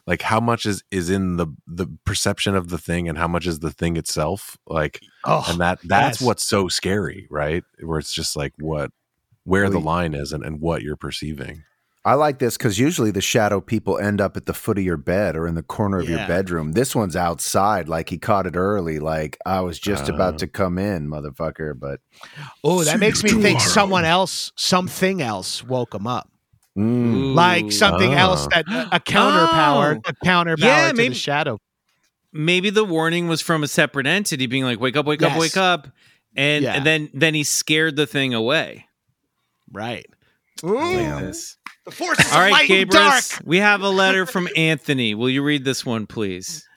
like 0.05 0.21
how 0.21 0.41
much 0.41 0.65
is 0.65 0.83
is 0.91 1.09
in 1.09 1.38
the 1.38 1.47
the 1.65 1.88
perception 2.05 2.57
of 2.57 2.67
the 2.67 2.77
thing 2.77 3.07
and 3.07 3.17
how 3.17 3.27
much 3.29 3.47
is 3.47 3.59
the 3.59 3.71
thing 3.71 3.95
itself? 3.95 4.57
Like 4.67 4.99
Oh, 5.23 5.45
and 5.47 5.61
that 5.61 5.79
that's 5.85 6.19
yes. 6.19 6.27
what's 6.27 6.43
so 6.43 6.67
scary, 6.67 7.25
right? 7.31 7.63
Where 7.81 7.97
it's 7.97 8.13
just 8.13 8.35
like 8.35 8.51
what 8.59 8.91
where 9.45 9.69
the 9.69 9.79
line 9.79 10.13
is 10.13 10.33
and, 10.33 10.43
and 10.43 10.59
what 10.59 10.81
you're 10.81 10.97
perceiving. 10.97 11.63
I 12.05 12.13
like 12.13 12.37
this 12.37 12.55
because 12.55 12.77
usually 12.77 13.09
the 13.09 13.19
shadow 13.19 13.59
people 13.59 13.97
end 13.97 14.21
up 14.21 14.37
at 14.37 14.45
the 14.45 14.53
foot 14.53 14.77
of 14.77 14.83
your 14.83 14.95
bed 14.95 15.35
or 15.35 15.47
in 15.47 15.55
the 15.55 15.63
corner 15.63 15.97
of 15.99 16.07
your 16.07 16.19
bedroom. 16.27 16.73
This 16.73 16.95
one's 16.95 17.15
outside, 17.15 17.89
like 17.89 18.09
he 18.09 18.19
caught 18.19 18.45
it 18.45 18.55
early. 18.55 18.99
Like 18.99 19.39
I 19.45 19.61
was 19.61 19.79
just 19.79 20.07
Uh. 20.09 20.13
about 20.13 20.37
to 20.39 20.47
come 20.47 20.77
in, 20.77 21.07
motherfucker. 21.09 21.77
But 21.79 22.01
oh, 22.63 22.83
that 22.83 22.99
makes 22.99 23.23
you 23.23 23.37
me 23.37 23.41
think 23.41 23.59
someone 23.59 24.05
else, 24.05 24.51
something 24.55 25.19
else 25.21 25.63
woke 25.63 25.95
him 25.95 26.05
up. 26.05 26.29
mm, 26.77 27.33
Like 27.33 27.71
something 27.71 28.13
Ah. 28.13 28.17
else 28.19 28.47
that 28.53 28.65
a 28.91 28.99
counter 28.99 29.47
power, 29.47 29.95
Oh. 30.05 30.09
a 30.09 30.25
counterpower 30.25 30.57
Yeah, 30.67 30.89
to 30.89 30.93
maybe- 30.93 31.09
the 31.09 31.15
shadow. 31.15 31.57
maybe 32.31 32.69
the 32.69 32.83
warning 32.85 33.27
was 33.27 33.41
from 33.41 33.63
a 33.63 33.67
separate 33.67 34.05
entity 34.05 34.45
being 34.45 34.63
like, 34.65 34.79
"Wake 34.79 34.95
up, 34.97 35.05
wake 35.07 35.23
up, 35.23 35.37
wake 35.39 35.57
up," 35.57 35.87
and, 36.35 36.63
Yeah. 36.63 36.73
and 36.73 36.85
then 36.85 37.09
then 37.13 37.33
he 37.33 37.43
scared 37.43 37.95
the 37.95 38.05
thing 38.05 38.33
away. 38.35 38.85
Right. 39.71 40.05
Damn. 40.61 41.25
This. 41.25 41.57
The 41.85 41.91
forces 41.91 42.25
All 42.31 42.39
of 42.39 42.43
right, 42.43 42.51
light 42.51 42.69
and 42.69 42.89
dark. 42.89 43.23
We 43.43 43.59
have 43.59 43.81
a 43.81 43.89
letter 43.89 44.25
from 44.25 44.49
Anthony. 44.55 45.13
Will 45.13 45.29
you 45.29 45.43
read 45.43 45.63
this 45.63 45.85
one, 45.85 46.07
please? 46.07 46.67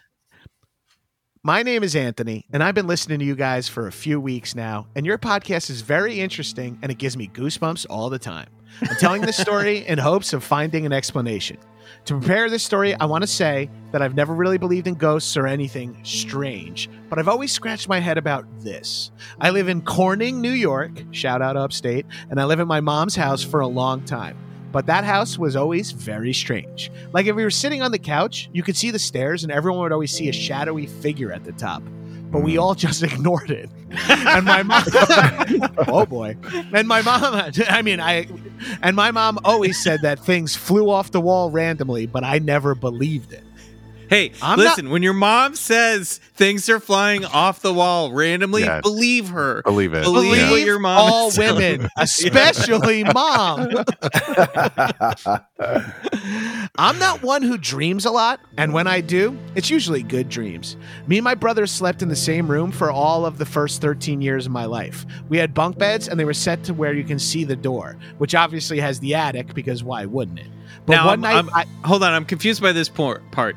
My 1.43 1.63
name 1.63 1.83
is 1.83 1.97
Anthony, 1.97 2.45
and 2.53 2.63
I've 2.63 2.75
been 2.75 2.87
listening 2.87 3.21
to 3.21 3.25
you 3.25 3.35
guys 3.35 3.69
for 3.69 3.87
a 3.87 3.93
few 3.93 4.21
weeks 4.21 4.55
now, 4.55 4.87
and 4.95 5.07
your 5.07 5.17
podcast 5.17 5.71
is 5.71 5.81
very 5.81 6.21
interesting 6.21 6.79
and 6.83 6.93
it 6.93 6.99
gives 6.99 7.17
me 7.17 7.29
goosebumps 7.33 7.87
all 7.89 8.11
the 8.11 8.19
time. 8.19 8.51
I'm 8.83 8.97
telling 8.97 9.23
this 9.23 9.39
story 9.39 9.79
in 9.87 9.97
hopes 9.99 10.35
of 10.35 10.45
finding 10.45 10.85
an 10.85 10.93
explanation. 10.93 11.57
To 12.05 12.19
prepare 12.19 12.51
this 12.51 12.63
story, 12.63 12.95
I 12.95 13.07
want 13.07 13.23
to 13.23 13.29
say 13.29 13.71
that 13.93 14.03
I've 14.03 14.15
never 14.15 14.35
really 14.35 14.59
believed 14.59 14.89
in 14.89 14.95
ghosts 14.95 15.39
or 15.39 15.47
anything 15.47 15.99
strange, 16.03 16.91
but 17.09 17.19
I've 17.19 17.29
always 17.29 17.51
scratched 17.51 17.89
my 17.89 17.99
head 17.99 18.19
about 18.19 18.45
this. 18.61 19.11
I 19.41 19.49
live 19.49 19.69
in 19.69 19.81
Corning, 19.81 20.43
New 20.43 20.51
York, 20.51 21.03
shout 21.13 21.41
out 21.41 21.57
upstate, 21.57 22.05
and 22.29 22.39
I 22.39 22.45
live 22.45 22.61
at 22.61 22.67
my 22.67 22.81
mom's 22.81 23.17
house 23.17 23.43
for 23.43 23.61
a 23.61 23.67
long 23.67 24.05
time. 24.05 24.37
But 24.71 24.87
that 24.87 25.05
house 25.05 25.39
was 25.39 25.57
always 25.57 25.93
very 25.93 26.33
strange. 26.33 26.91
Like 27.13 27.27
if 27.27 27.35
we 27.35 27.43
were 27.43 27.51
sitting 27.51 27.83
on 27.83 27.91
the 27.91 27.99
couch, 27.99 28.51
you 28.53 28.63
could 28.63 28.77
see 28.77 28.91
the 28.91 28.99
stairs, 28.99 29.43
and 29.43 29.53
everyone 29.53 29.81
would 29.83 29.93
always 29.93 30.13
see 30.13 30.29
a 30.29 30.33
shadowy 30.33 30.87
figure 30.87 31.33
at 31.33 31.45
the 31.45 31.53
top. 31.53 31.83
But 32.31 32.43
we 32.43 32.55
hmm. 32.55 32.61
all 32.61 32.75
just 32.75 33.03
ignored 33.13 33.51
it. 33.51 33.71
And 33.91 34.45
my 34.45 34.63
mom, 34.63 34.85
oh 35.89 36.05
boy, 36.05 36.37
and 36.75 36.87
my 36.87 37.01
mom, 37.01 37.51
I 37.69 37.81
mean, 37.81 38.01
I, 38.01 38.29
and 38.83 38.95
my 38.95 39.11
mom 39.11 39.39
always 39.45 39.83
said 39.83 40.03
that 40.03 40.19
things 40.19 40.55
flew 40.55 40.91
off 40.91 41.11
the 41.11 41.21
wall 41.21 41.51
randomly, 41.51 42.07
but 42.07 42.23
I 42.23 42.39
never 42.39 42.75
believed 42.75 43.33
it. 43.33 43.45
Hey, 44.09 44.33
I'm 44.43 44.59
listen, 44.59 44.91
when 44.91 45.03
your 45.03 45.13
mom 45.13 45.55
says 45.55 46.19
things 46.35 46.69
are 46.69 46.81
flying 46.81 47.25
off 47.25 47.61
the 47.61 47.73
wall 47.73 48.13
randomly, 48.13 48.63
Yeah. 48.63 48.81
believe 48.81 49.29
her. 49.29 49.63
Believe 49.63 49.93
it. 49.95 50.05
Believe 50.05 50.37
Yeah. 50.37 50.51
what 50.51 50.61
your 50.63 50.79
mom 50.79 50.99
all 50.99 51.29
is 51.29 51.39
women, 51.39 51.89
especially 51.99 53.05
mom. 53.15 53.69
I'm 56.81 56.99
not 56.99 57.23
one 57.23 57.43
who 57.43 57.59
dreams 57.59 58.05
a 58.05 58.11
lot, 58.11 58.41
and 58.57 58.73
when 58.73 58.87
I 58.87 59.01
do, 59.01 59.37
it's 59.55 59.69
usually 59.71 60.03
good 60.03 60.29
dreams. 60.29 60.77
Me 61.07 61.19
and 61.19 61.25
my 61.25 61.35
brother 61.35 61.67
slept 61.67 62.03
in 62.03 62.09
the 62.09 62.17
same 62.17 62.49
room 62.51 62.71
for 62.71 62.91
all 62.91 63.27
of 63.27 63.39
the 63.39 63.47
first 63.47 63.81
13 63.81 64.21
years 64.23 64.47
of 64.47 64.53
my 64.53 64.65
life. 64.65 65.05
We 65.29 65.39
had 65.39 65.55
bunk 65.55 65.79
beds, 65.79 66.09
and 66.09 66.19
they 66.19 66.25
were 66.25 66.35
set 66.35 66.63
to 66.65 66.75
where 66.75 66.95
you 66.95 67.05
can 67.05 67.19
see 67.19 67.45
the 67.45 67.57
door, 67.57 67.97
which 68.19 68.35
obviously 68.35 68.79
has 68.81 69.01
the 69.01 69.15
attic 69.15 69.55
because 69.55 69.83
why 69.83 70.05
wouldn't 70.07 70.39
it? 70.39 70.47
But 70.87 70.95
Now, 70.97 71.07
one 71.07 71.25
I'm- 71.25 71.47
night, 71.47 71.55
I'm- 71.57 71.69
Hold 71.85 72.03
on, 72.03 72.13
I'm 72.13 72.25
confused 72.25 72.63
by 72.63 72.73
this 72.73 72.89
por- 72.89 73.23
part. 73.33 73.57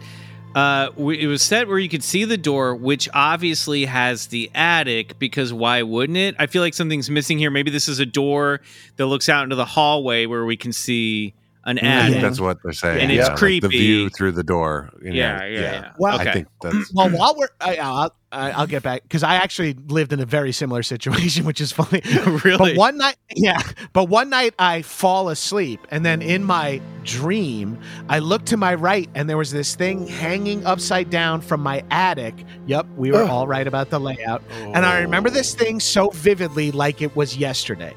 Uh, 0.53 0.89
it 0.97 1.27
was 1.27 1.41
set 1.41 1.67
where 1.67 1.79
you 1.79 1.87
could 1.87 2.03
see 2.03 2.25
the 2.25 2.37
door, 2.37 2.75
which 2.75 3.07
obviously 3.13 3.85
has 3.85 4.27
the 4.27 4.51
attic, 4.53 5.17
because 5.17 5.53
why 5.53 5.81
wouldn't 5.83 6.17
it? 6.17 6.35
I 6.37 6.47
feel 6.47 6.61
like 6.61 6.73
something's 6.73 7.09
missing 7.09 7.37
here. 7.37 7.49
Maybe 7.49 7.71
this 7.71 7.87
is 7.87 7.99
a 7.99 8.05
door 8.05 8.59
that 8.97 9.05
looks 9.05 9.29
out 9.29 9.43
into 9.45 9.55
the 9.55 9.65
hallway 9.65 10.25
where 10.25 10.45
we 10.45 10.57
can 10.57 10.73
see 10.73 11.33
an 11.63 11.77
I 11.79 12.09
think 12.09 12.21
that's 12.21 12.39
what 12.39 12.57
they're 12.63 12.73
saying. 12.73 13.01
And 13.01 13.11
it's 13.11 13.19
yeah, 13.19 13.27
like 13.27 13.37
creepy. 13.37 13.59
the 13.59 13.67
view 13.67 14.09
through 14.09 14.31
the 14.31 14.43
door. 14.43 14.89
you 15.01 15.11
know, 15.11 15.15
Yeah, 15.15 15.45
yeah, 15.45 15.59
yeah. 15.59 15.91
Well- 15.97 16.19
okay. 16.19 16.29
I 16.29 16.33
think 16.33 16.47
that's 16.61 16.91
well, 16.93 17.09
while 17.09 17.35
we're, 17.37 17.49
I, 17.59 17.75
I'll, 17.75 18.15
I- 18.31 18.51
I'll 18.51 18.67
get 18.67 18.81
back 18.81 19.03
because 19.03 19.21
I 19.21 19.35
actually 19.35 19.73
lived 19.73 20.11
in 20.11 20.19
a 20.19 20.25
very 20.25 20.53
similar 20.53 20.81
situation, 20.81 21.45
which 21.49 21.61
is 21.61 21.71
funny. 21.71 22.01
really. 22.43 22.71
But 22.73 22.77
one 22.77 22.97
night, 22.97 23.15
yeah, 23.35 23.61
but 23.93 24.05
one 24.05 24.29
night 24.29 24.55
I 24.57 24.81
fall 24.81 25.29
asleep, 25.29 25.85
and 25.91 26.03
then 26.03 26.23
in 26.23 26.43
my 26.43 26.81
dream, 27.03 27.79
I 28.09 28.19
look 28.19 28.45
to 28.45 28.57
my 28.57 28.73
right, 28.73 29.09
and 29.13 29.29
there 29.29 29.37
was 29.37 29.51
this 29.51 29.75
thing 29.75 30.07
hanging 30.07 30.65
upside 30.65 31.11
down 31.11 31.41
from 31.41 31.61
my 31.61 31.83
attic. 31.91 32.33
Yep, 32.65 32.87
we 32.97 33.11
were 33.11 33.23
Ugh. 33.23 33.29
all 33.29 33.47
right 33.47 33.67
about 33.67 33.91
the 33.91 33.99
layout. 33.99 34.41
And 34.51 34.83
I 34.83 34.99
remember 35.01 35.29
this 35.29 35.53
oh. 35.53 35.63
thing 35.63 35.79
so 35.79 36.09
vividly, 36.09 36.71
like 36.71 37.03
it 37.03 37.15
was 37.15 37.37
yesterday. 37.37 37.93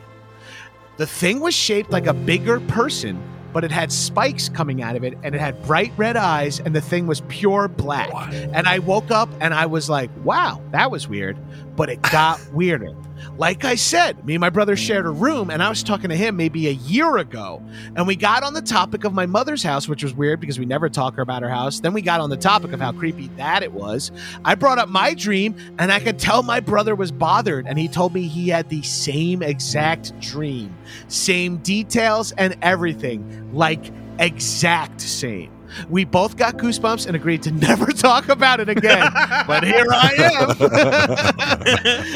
The 0.97 1.07
thing 1.07 1.41
was 1.41 1.55
shaped 1.55 1.91
like 1.91 2.07
a 2.07 2.15
bigger 2.15 2.61
person, 2.61 3.21
but 3.55 3.65
it 3.65 3.71
had 3.71 3.91
spikes 3.91 4.51
coming 4.51 4.83
out 4.83 4.97
of 4.97 5.05
it, 5.05 5.17
and 5.23 5.35
it 5.35 5.41
had 5.41 5.63
bright 5.65 5.93
red 5.97 6.17
eyes, 6.17 6.61
and 6.61 6.75
the 6.75 6.81
thing 6.81 7.07
was 7.07 7.23
pure 7.29 7.69
black. 7.69 8.11
And 8.33 8.67
I 8.67 8.81
woke 8.81 9.11
up 9.11 9.31
and 9.41 9.55
I 9.55 9.65
was 9.67 9.89
like, 9.89 10.11
wow, 10.25 10.61
that 10.73 10.91
was 10.91 11.09
weird. 11.09 11.39
But 11.77 11.89
it 11.91 12.03
got 12.03 12.41
weirder. 12.53 12.95
Like 13.37 13.65
I 13.65 13.75
said, 13.75 14.25
me 14.25 14.35
and 14.35 14.41
my 14.41 14.51
brother 14.51 14.77
shared 14.77 15.07
a 15.07 15.11
room, 15.11 15.51
and 15.51 15.63
I 15.63 15.69
was 15.69 15.83
talking 15.83 16.11
to 16.11 16.17
him 16.17 16.37
maybe 16.37 16.69
a 16.69 16.73
year 16.73 17.17
ago. 17.17 17.63
And 17.97 18.07
we 18.07 18.17
got 18.17 18.43
on 18.43 18.55
the 18.55 18.63
topic 18.63 19.05
of 19.05 19.13
my 19.13 19.27
mother's 19.27 19.63
house, 19.63 19.89
which 19.89 20.05
was 20.05 20.15
weird 20.15 20.41
because 20.41 20.59
we 20.59 20.67
never 20.67 20.89
talk 20.89 21.19
about 21.19 21.43
her 21.43 21.49
house. 21.49 21.81
Then 21.81 21.93
we 21.93 22.03
got 22.03 22.21
on 22.21 22.31
the 22.31 22.37
topic 22.37 22.73
of 22.73 22.81
how 22.81 22.93
creepy 22.93 23.29
that 23.37 23.63
it 23.63 23.73
was. 23.73 24.13
I 24.45 24.55
brought 24.55 24.79
up 24.79 24.89
my 24.89 25.15
dream, 25.15 25.57
and 25.79 25.91
I 25.91 26.01
could 26.01 26.19
tell 26.19 26.43
my 26.43 26.61
brother 26.61 26.95
was 26.95 27.11
bothered, 27.11 27.67
and 27.67 27.79
he 27.79 27.89
told 27.89 28.15
me 28.15 28.29
he 28.29 28.49
had 28.49 28.69
the 28.69 28.83
same 28.83 29.43
exact 29.43 30.19
dream, 30.21 30.77
same 31.09 31.57
details 31.59 32.33
and 32.33 32.57
everything, 32.63 33.51
like 33.53 33.91
exact 34.19 35.01
same. 35.01 35.51
We 35.89 36.05
both 36.05 36.37
got 36.37 36.57
goosebumps 36.57 37.07
and 37.07 37.17
agreed 37.17 37.43
to 37.45 37.51
never 37.51 37.87
talk 37.93 38.29
about 38.29 38.61
it 38.61 38.69
again. 38.69 39.11
but 39.47 39.65
here 39.65 39.87
I 39.91 40.15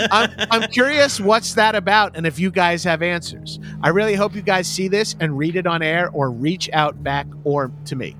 am. 0.01 0.09
I'm, 0.13 0.47
I'm 0.51 0.71
curious 0.71 1.21
what's 1.21 1.55
that 1.55 1.75
about 1.75 2.17
and 2.17 2.27
if 2.27 2.39
you 2.39 2.51
guys 2.51 2.85
have 2.85 3.03
answers. 3.03 3.59
I 3.83 3.89
really 3.89 4.15
hope 4.15 4.35
you 4.35 4.43
guys 4.43 4.67
see 4.67 4.89
this 4.89 5.17
and 5.21 5.37
read 5.37 5.57
it 5.57 5.67
on 5.67 5.83
air 5.83 6.11
or 6.13 6.31
reach 6.31 6.71
out 6.73 7.03
back 7.03 7.27
or 7.45 7.73
to 7.87 7.97
me. 7.97 8.17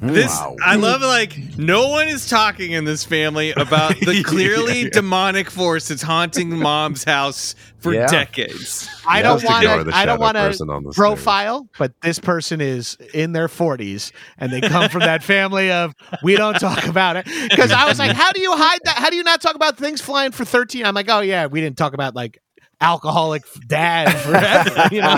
This 0.00 0.26
Wow. 0.26 0.56
I 0.62 0.76
love 0.76 1.00
like 1.00 1.36
no 1.58 1.88
one 1.88 2.08
is 2.08 2.28
talking 2.28 2.72
in 2.72 2.84
this 2.84 3.04
family 3.04 3.52
about 3.52 3.98
the 4.00 4.22
clearly 4.26 4.90
demonic 4.90 5.50
force 5.50 5.88
that's 5.88 6.02
haunting 6.02 6.56
mom's 6.58 7.04
house 7.04 7.54
for 7.78 7.94
Yeah. 7.94 8.06
decades. 8.06 8.88
I 9.06 9.22
don't 9.22 9.42
want 9.44 9.62
to. 9.64 9.96
I 9.96 10.04
don't 10.04 10.20
want 10.20 10.36
to 10.36 10.42
on 10.42 10.48
the 10.84 10.92
stairs. 10.92 10.96
profile, 10.96 11.68
but 11.78 11.92
this 12.02 12.18
person 12.18 12.60
is 12.60 12.96
in 13.14 13.32
their 13.32 13.48
40s 13.48 14.12
and 14.38 14.52
they 14.52 14.60
come 14.60 14.88
from 14.90 15.00
that 15.00 15.22
family 15.22 15.70
of 15.70 15.94
we 16.22 16.36
don't 16.36 16.58
talk 16.58 16.86
about 16.86 17.16
it. 17.16 17.24
Because 17.48 17.72
I 17.72 17.86
was 17.86 17.98
like, 17.98 18.12
how 18.16 18.32
do 18.32 18.40
you 18.40 18.52
hide 18.56 18.80
that? 18.84 18.96
How 18.96 19.08
do 19.10 19.16
you 19.16 19.22
not 19.22 19.40
talk 19.40 19.54
about 19.54 19.78
things 19.78 20.00
flying 20.00 20.32
for 20.32 20.44
13? 20.44 20.84
I'm 20.84 20.94
like, 20.94 21.08
oh 21.08 21.20
yeah, 21.20 21.46
we 21.46 21.60
didn't 21.60 21.76
talk 21.78 21.94
about 21.94 22.14
like 22.14 22.38
alcoholic 22.80 23.42
dad 23.68 24.10
forever, 24.20 24.88
you 24.94 25.00
know, 25.00 25.16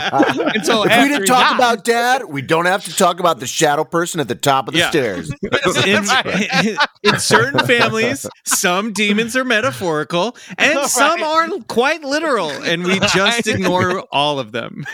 until 0.54 0.84
if 0.84 1.02
we 1.02 1.08
didn't 1.08 1.26
talk 1.26 1.48
died. 1.50 1.54
about 1.56 1.84
dad, 1.84 2.24
we 2.28 2.40
don't 2.42 2.66
have 2.66 2.84
to 2.84 2.94
talk 2.94 3.20
about 3.20 3.40
the 3.40 3.46
shadow 3.46 3.84
person 3.84 4.20
at 4.20 4.28
the 4.28 4.34
top 4.34 4.68
of 4.68 4.74
the 4.74 4.80
Yeah. 4.80 4.90
stairs. 4.90 5.30
in, 5.84 6.76
in 7.02 7.18
certain 7.18 7.60
families, 7.66 8.26
some 8.44 8.92
demons 8.92 9.34
are 9.36 9.44
metaphorical 9.44 10.36
and 10.56 10.80
some 10.90 11.22
are 11.22 11.48
quite 11.68 12.02
literal, 12.02 12.50
and 12.50 12.84
we 12.84 13.00
just 13.00 13.46
ignore 13.46 14.00
all 14.12 14.38
of 14.38 14.52
them. 14.52 14.84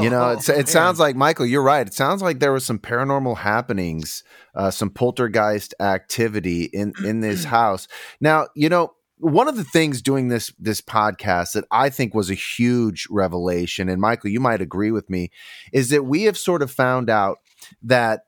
You 0.00 0.10
know, 0.10 0.24
Oh, 0.24 0.32
it's, 0.32 0.48
it 0.48 0.68
sounds 0.68 0.98
like 1.00 1.16
Michael. 1.16 1.46
You're 1.46 1.62
right. 1.62 1.86
It 1.86 1.94
sounds 1.94 2.20
like 2.20 2.40
there 2.40 2.52
was 2.52 2.64
some 2.66 2.78
paranormal 2.78 3.38
happenings, 3.38 4.22
uh, 4.54 4.70
some 4.70 4.90
poltergeist 4.90 5.74
activity 5.80 6.64
in 6.64 6.92
in 7.04 7.20
this 7.20 7.44
house. 7.56 7.88
Now, 8.20 8.48
you 8.54 8.68
know, 8.68 8.92
one 9.18 9.48
of 9.48 9.56
the 9.56 9.64
things 9.64 10.02
doing 10.02 10.28
this 10.28 10.52
this 10.58 10.80
podcast 10.80 11.52
that 11.52 11.64
I 11.70 11.90
think 11.90 12.14
was 12.14 12.30
a 12.30 12.34
huge 12.34 13.06
revelation, 13.10 13.88
and 13.88 14.00
Michael, 14.00 14.30
you 14.30 14.40
might 14.40 14.60
agree 14.60 14.90
with 14.90 15.08
me, 15.08 15.30
is 15.72 15.90
that 15.90 16.04
we 16.04 16.24
have 16.24 16.36
sort 16.36 16.62
of 16.62 16.70
found 16.70 17.08
out 17.08 17.38
that 17.82 18.22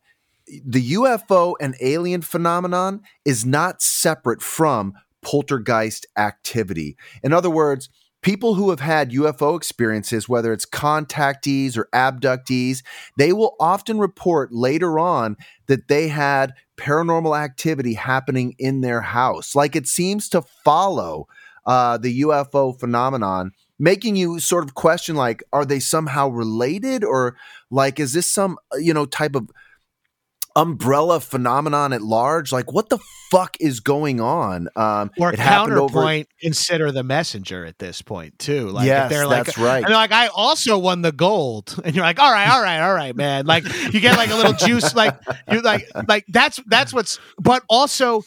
the 0.64 0.92
UFO 0.92 1.54
and 1.60 1.74
alien 1.80 2.22
phenomenon 2.22 3.00
is 3.24 3.46
not 3.46 3.82
separate 3.82 4.42
from 4.42 4.92
poltergeist 5.22 6.06
activity. 6.16 6.96
In 7.22 7.32
other 7.32 7.50
words, 7.50 7.88
people 8.24 8.54
who 8.54 8.70
have 8.70 8.80
had 8.80 9.10
UFO 9.12 9.56
experiences, 9.56 10.28
whether 10.28 10.52
it's 10.52 10.66
contactees 10.66 11.76
or 11.76 11.88
abductees, 11.94 12.82
they 13.18 13.32
will 13.32 13.56
often 13.58 13.98
report 13.98 14.52
later 14.52 14.98
on 14.98 15.36
that 15.66 15.88
they 15.88 16.08
had 16.08 16.52
paranormal 16.76 17.38
activity 17.38 17.94
happening 17.94 18.54
in 18.58 18.80
their 18.80 19.00
house. 19.00 19.54
Like 19.54 19.76
it 19.76 19.86
seems 19.86 20.28
to 20.30 20.42
follow 20.42 21.28
uh, 21.66 21.98
the 21.98 22.22
UFO 22.22 22.78
phenomenon, 22.78 23.52
making 23.78 24.16
you 24.16 24.38
sort 24.40 24.64
of 24.64 24.74
question 24.74 25.16
like, 25.16 25.42
are 25.52 25.64
they 25.64 25.80
somehow 25.80 26.28
related 26.28 27.04
or 27.04 27.36
like, 27.70 27.98
is 27.98 28.12
this 28.12 28.30
some, 28.30 28.58
uh, 28.72 28.76
you 28.76 28.92
know, 28.92 29.06
type 29.06 29.34
of 29.34 29.48
umbrella 30.56 31.20
phenomenon 31.20 31.92
at 31.92 32.02
large? 32.02 32.52
Like, 32.52 32.72
what 32.72 32.88
the 32.88 32.98
fuck 33.30 33.56
is 33.60 33.80
going 33.80 34.20
on? 34.20 34.68
Um, 34.76 35.10
or 35.18 35.32
it 35.32 35.38
happened 35.38 35.74
over- 35.78 35.92
counterpoint, 35.94 36.28
consider 36.40 36.92
the 36.92 37.02
messenger 37.02 37.64
at 37.64 37.78
this 37.78 38.02
point 38.02 38.38
too. 38.38 38.68
Like 38.68 38.86
if 38.86 39.10
they're 39.10 39.26
like, 39.26 39.46
that's 39.46 39.58
right. 39.58 39.78
And 39.78 39.86
they're 39.86 39.96
like, 39.96 40.12
I 40.12 40.28
also 40.28 40.78
won 40.78 41.02
the 41.02 41.12
gold. 41.12 41.74
And 41.84 41.94
you're 41.94 42.04
like, 42.04 42.18
all 42.18 42.32
right, 42.32 42.48
all 42.48 42.62
right, 42.62 42.80
all 42.80 42.94
right, 42.94 43.14
man. 43.14 43.46
Like 43.46 43.64
you 43.92 44.00
get 44.00 44.16
like 44.16 44.30
a 44.30 44.36
little 44.36 44.54
juice, 44.54 44.94
like 44.94 45.14
you 45.50 45.60
like 45.60 45.86
like 46.08 46.24
that's 46.28 46.58
that's 46.66 46.94
what's 46.94 47.18
but 47.38 47.62
also 47.68 48.22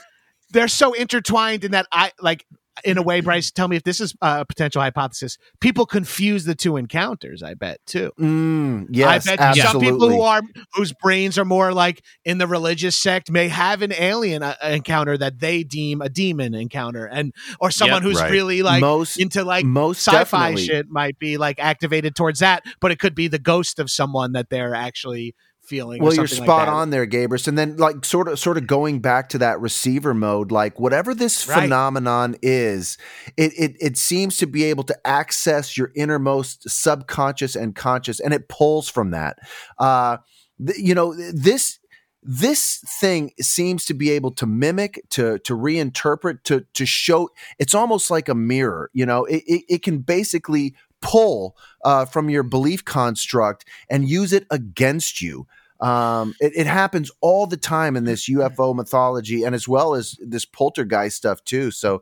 they're 0.51 0.67
so 0.67 0.93
intertwined 0.93 1.63
in 1.63 1.71
that 1.71 1.87
I 1.91 2.11
like 2.21 2.45
in 2.83 2.97
a 2.97 3.01
way, 3.01 3.21
Bryce, 3.21 3.51
tell 3.51 3.67
me 3.67 3.75
if 3.75 3.83
this 3.83 3.99
is 3.99 4.15
a 4.21 4.45
potential 4.45 4.81
hypothesis. 4.81 5.37
People 5.59 5.85
confuse 5.85 6.45
the 6.45 6.55
two 6.55 6.77
encounters, 6.77 7.43
I 7.43 7.53
bet 7.53 7.79
too. 7.85 8.11
Mm, 8.19 8.87
yes, 8.89 9.27
I 9.27 9.31
bet 9.31 9.39
absolutely. 9.39 9.87
some 9.87 9.93
people 9.93 10.09
who 10.09 10.21
are 10.21 10.41
whose 10.73 10.93
brains 10.93 11.37
are 11.37 11.45
more 11.45 11.73
like 11.73 12.03
in 12.25 12.37
the 12.37 12.47
religious 12.47 12.97
sect 12.97 13.31
may 13.31 13.47
have 13.47 13.81
an 13.81 13.93
alien 13.93 14.43
uh, 14.43 14.55
encounter 14.63 15.17
that 15.17 15.39
they 15.39 15.63
deem 15.63 16.01
a 16.01 16.09
demon 16.09 16.53
encounter, 16.53 17.05
and 17.05 17.33
or 17.59 17.71
someone 17.71 18.01
who's 18.01 18.19
right. 18.19 18.31
really 18.31 18.63
like 18.63 18.81
most 18.81 19.17
into 19.17 19.43
like 19.43 19.65
most 19.65 19.99
sci-fi 19.99 20.51
definitely. 20.51 20.65
shit 20.65 20.89
might 20.89 21.17
be 21.19 21.37
like 21.37 21.59
activated 21.59 22.15
towards 22.15 22.39
that, 22.39 22.63
but 22.79 22.91
it 22.91 22.99
could 22.99 23.15
be 23.15 23.27
the 23.27 23.39
ghost 23.39 23.79
of 23.79 23.89
someone 23.89 24.33
that 24.33 24.49
they're 24.49 24.75
actually 24.75 25.35
feeling. 25.67 26.01
or 26.01 26.05
Well, 26.05 26.13
you're 26.15 26.23
like 26.23 26.31
spot 26.33 26.65
that. 26.67 26.71
on 26.73 26.89
there, 26.89 27.05
Gabrus. 27.05 27.47
And 27.47 27.57
then, 27.57 27.77
like, 27.77 28.05
sort 28.05 28.27
of, 28.27 28.39
sort 28.39 28.57
of 28.57 28.65
going 28.67 28.99
back 28.99 29.29
to 29.29 29.37
that 29.39 29.59
receiver 29.59 30.13
mode, 30.13 30.51
like 30.51 30.79
whatever 30.79 31.13
this 31.13 31.47
Right. 31.47 31.63
phenomenon 31.63 32.35
is, 32.41 32.97
it, 33.35 33.51
it 33.57 33.75
it 33.79 33.97
seems 33.97 34.37
to 34.37 34.47
be 34.47 34.63
able 34.63 34.83
to 34.85 35.07
access 35.07 35.77
your 35.77 35.91
innermost 35.95 36.69
subconscious 36.69 37.55
and 37.55 37.75
conscious, 37.75 38.19
and 38.19 38.33
it 38.33 38.47
pulls 38.49 38.89
from 38.89 39.11
that. 39.11 39.37
Uh, 39.77 40.17
th- 40.65 40.79
you 40.79 40.95
know, 40.95 41.13
this 41.33 41.79
this 42.23 42.83
thing 42.99 43.31
seems 43.39 43.85
to 43.85 43.93
be 43.93 44.09
able 44.09 44.31
to 44.31 44.45
mimic, 44.45 45.01
to 45.11 45.37
to 45.39 45.53
reinterpret, 45.55 46.43
to 46.43 46.65
to 46.73 46.85
show. 46.85 47.29
It's 47.59 47.75
almost 47.75 48.09
like 48.09 48.27
a 48.27 48.35
mirror. 48.35 48.89
You 48.93 49.05
know, 49.05 49.25
it 49.25 49.43
it, 49.47 49.63
it 49.69 49.83
can 49.83 49.99
basically 49.99 50.75
pull 50.99 51.55
uh, 51.85 52.05
from 52.05 52.27
your 52.29 52.41
belief 52.43 52.83
construct 52.83 53.63
and 53.89 54.09
use 54.09 54.33
it 54.33 54.47
against 54.49 55.21
you. 55.21 55.45
Um, 55.79 56.33
it, 56.39 56.53
it 56.55 56.67
happens 56.67 57.11
all 57.21 57.45
the 57.47 57.57
time 57.57 57.95
in 57.95 58.03
this 58.05 58.27
UFO 58.29 58.75
mythology, 58.75 59.43
and 59.43 59.53
as 59.53 59.67
well 59.67 59.93
as 59.93 60.17
this 60.19 60.45
poltergeist 60.45 61.17
stuff 61.17 61.43
too. 61.43 61.69
So, 61.71 62.01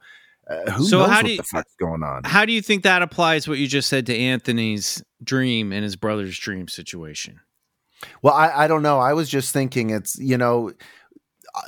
uh, 0.50 0.72
who 0.72 0.86
So 0.86 1.00
knows 1.00 1.10
how 1.10 1.16
what 1.18 1.26
do 1.26 1.32
you- 1.32 1.38
the 1.38 1.44
fuck's 1.44 1.76
going 1.80 2.04
on? 2.04 2.22
How 2.24 2.46
do 2.46 2.54
you 2.54 2.62
think 2.62 2.84
that 2.84 3.02
applies 3.02 3.48
what 3.48 3.58
you 3.58 3.68
just 3.68 3.90
said 3.90 4.06
to 4.08 4.16
Anthony's 4.18 5.04
dream 5.24 5.74
and 5.74 5.84
his 5.84 5.96
brother's 5.96 6.38
dream 6.38 6.68
situation? 6.68 7.40
Well, 8.22 8.34
I, 8.34 8.66
I 8.66 8.68
don't 8.68 8.84
know. 8.84 9.00
I 9.00 9.14
was 9.14 9.30
just 9.30 9.52
thinking 9.54 9.90
it's, 9.90 10.18
you 10.20 10.38
know, 10.38 10.72
I, 11.56 11.62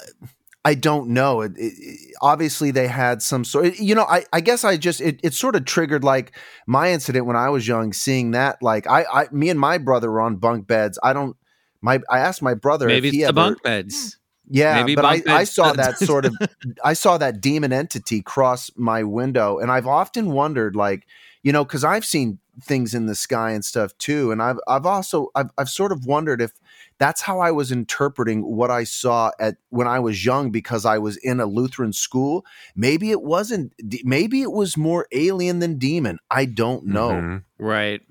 I 0.65 0.73
don't 0.75 1.09
know. 1.09 1.41
It, 1.41 1.53
it, 1.57 1.73
it- 1.77 2.15
obviously, 2.21 2.71
they 2.71 2.87
had 2.87 3.21
some 3.21 3.43
sort. 3.45 3.79
You 3.79 3.95
know, 3.95 4.03
I, 4.03 4.25
I 4.33 4.41
guess 4.41 4.63
I 4.63 4.75
just 4.77 5.01
it, 5.01 5.19
it 5.23 5.33
sort 5.33 5.55
of 5.55 5.65
triggered 5.65 6.03
like 6.03 6.35
my 6.67 6.91
incident 6.91 7.25
when 7.25 7.35
I 7.37 7.49
was 7.49 7.67
young, 7.67 7.93
seeing 7.93 8.31
that. 8.31 8.61
Like 8.61 8.85
I, 8.87 9.05
I, 9.11 9.27
me 9.31 9.49
and 9.49 9.59
my 9.59 9.77
brother 9.77 10.11
were 10.11 10.21
on 10.21 10.35
bunk 10.35 10.67
beds. 10.67 10.99
I 11.01 11.13
don't. 11.13 11.35
My, 11.81 11.99
I 12.09 12.19
asked 12.19 12.41
my 12.41 12.53
brother 12.53 12.87
Maybe 12.87 13.09
if 13.09 13.13
it's 13.13 13.15
he 13.15 13.21
the 13.21 13.27
ever, 13.29 13.33
bunk 13.33 13.63
beds. 13.63 14.17
Yeah, 14.49 14.81
Maybe 14.81 14.95
but 14.95 15.05
I, 15.05 15.15
bunk 15.17 15.29
I 15.29 15.43
saw 15.43 15.73
that 15.73 15.97
sort 15.99 16.25
of 16.25 16.35
I 16.83 16.93
saw 16.93 17.17
that 17.17 17.41
demon 17.41 17.73
entity 17.73 18.21
cross 18.21 18.71
my 18.75 19.03
window, 19.03 19.59
and 19.59 19.71
I've 19.71 19.87
often 19.87 20.31
wondered, 20.31 20.75
like, 20.75 21.05
you 21.43 21.51
know, 21.51 21.65
because 21.65 21.83
I've 21.83 22.05
seen 22.05 22.39
things 22.61 22.93
in 22.93 23.05
the 23.05 23.15
sky 23.15 23.51
and 23.51 23.63
stuff 23.63 23.97
too, 23.97 24.31
and 24.31 24.41
I've 24.41 24.57
I've 24.67 24.85
also 24.85 25.29
I've 25.35 25.49
I've 25.57 25.69
sort 25.69 25.91
of 25.91 26.05
wondered 26.05 26.41
if 26.41 26.53
that's 26.97 27.21
how 27.21 27.39
I 27.39 27.51
was 27.51 27.71
interpreting 27.71 28.43
what 28.43 28.71
I 28.71 28.83
saw 28.83 29.31
at 29.39 29.57
when 29.69 29.87
I 29.87 29.99
was 29.99 30.25
young 30.25 30.49
because 30.49 30.85
I 30.85 30.97
was 30.97 31.17
in 31.17 31.39
a 31.39 31.45
Lutheran 31.45 31.93
school. 31.93 32.45
Maybe 32.75 33.11
it 33.11 33.21
wasn't. 33.21 33.73
Maybe 34.03 34.41
it 34.41 34.51
was 34.51 34.77
more 34.77 35.07
alien 35.11 35.59
than 35.59 35.77
demon. 35.77 36.19
I 36.31 36.45
don't 36.45 36.85
know. 36.85 37.09
Mhm. 37.11 37.43
Right. 37.59 38.01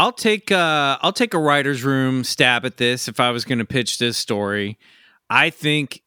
I'll 0.00 0.12
take 0.12 0.50
uh 0.50 0.96
I'll 1.02 1.12
take 1.12 1.34
a 1.34 1.38
writer's 1.38 1.84
room 1.84 2.24
stab 2.24 2.64
at 2.64 2.78
this 2.78 3.06
if 3.06 3.20
I 3.20 3.32
was 3.32 3.44
going 3.44 3.58
to 3.58 3.66
pitch 3.66 3.98
this 3.98 4.16
story. 4.16 4.78
I 5.28 5.50
think 5.50 6.00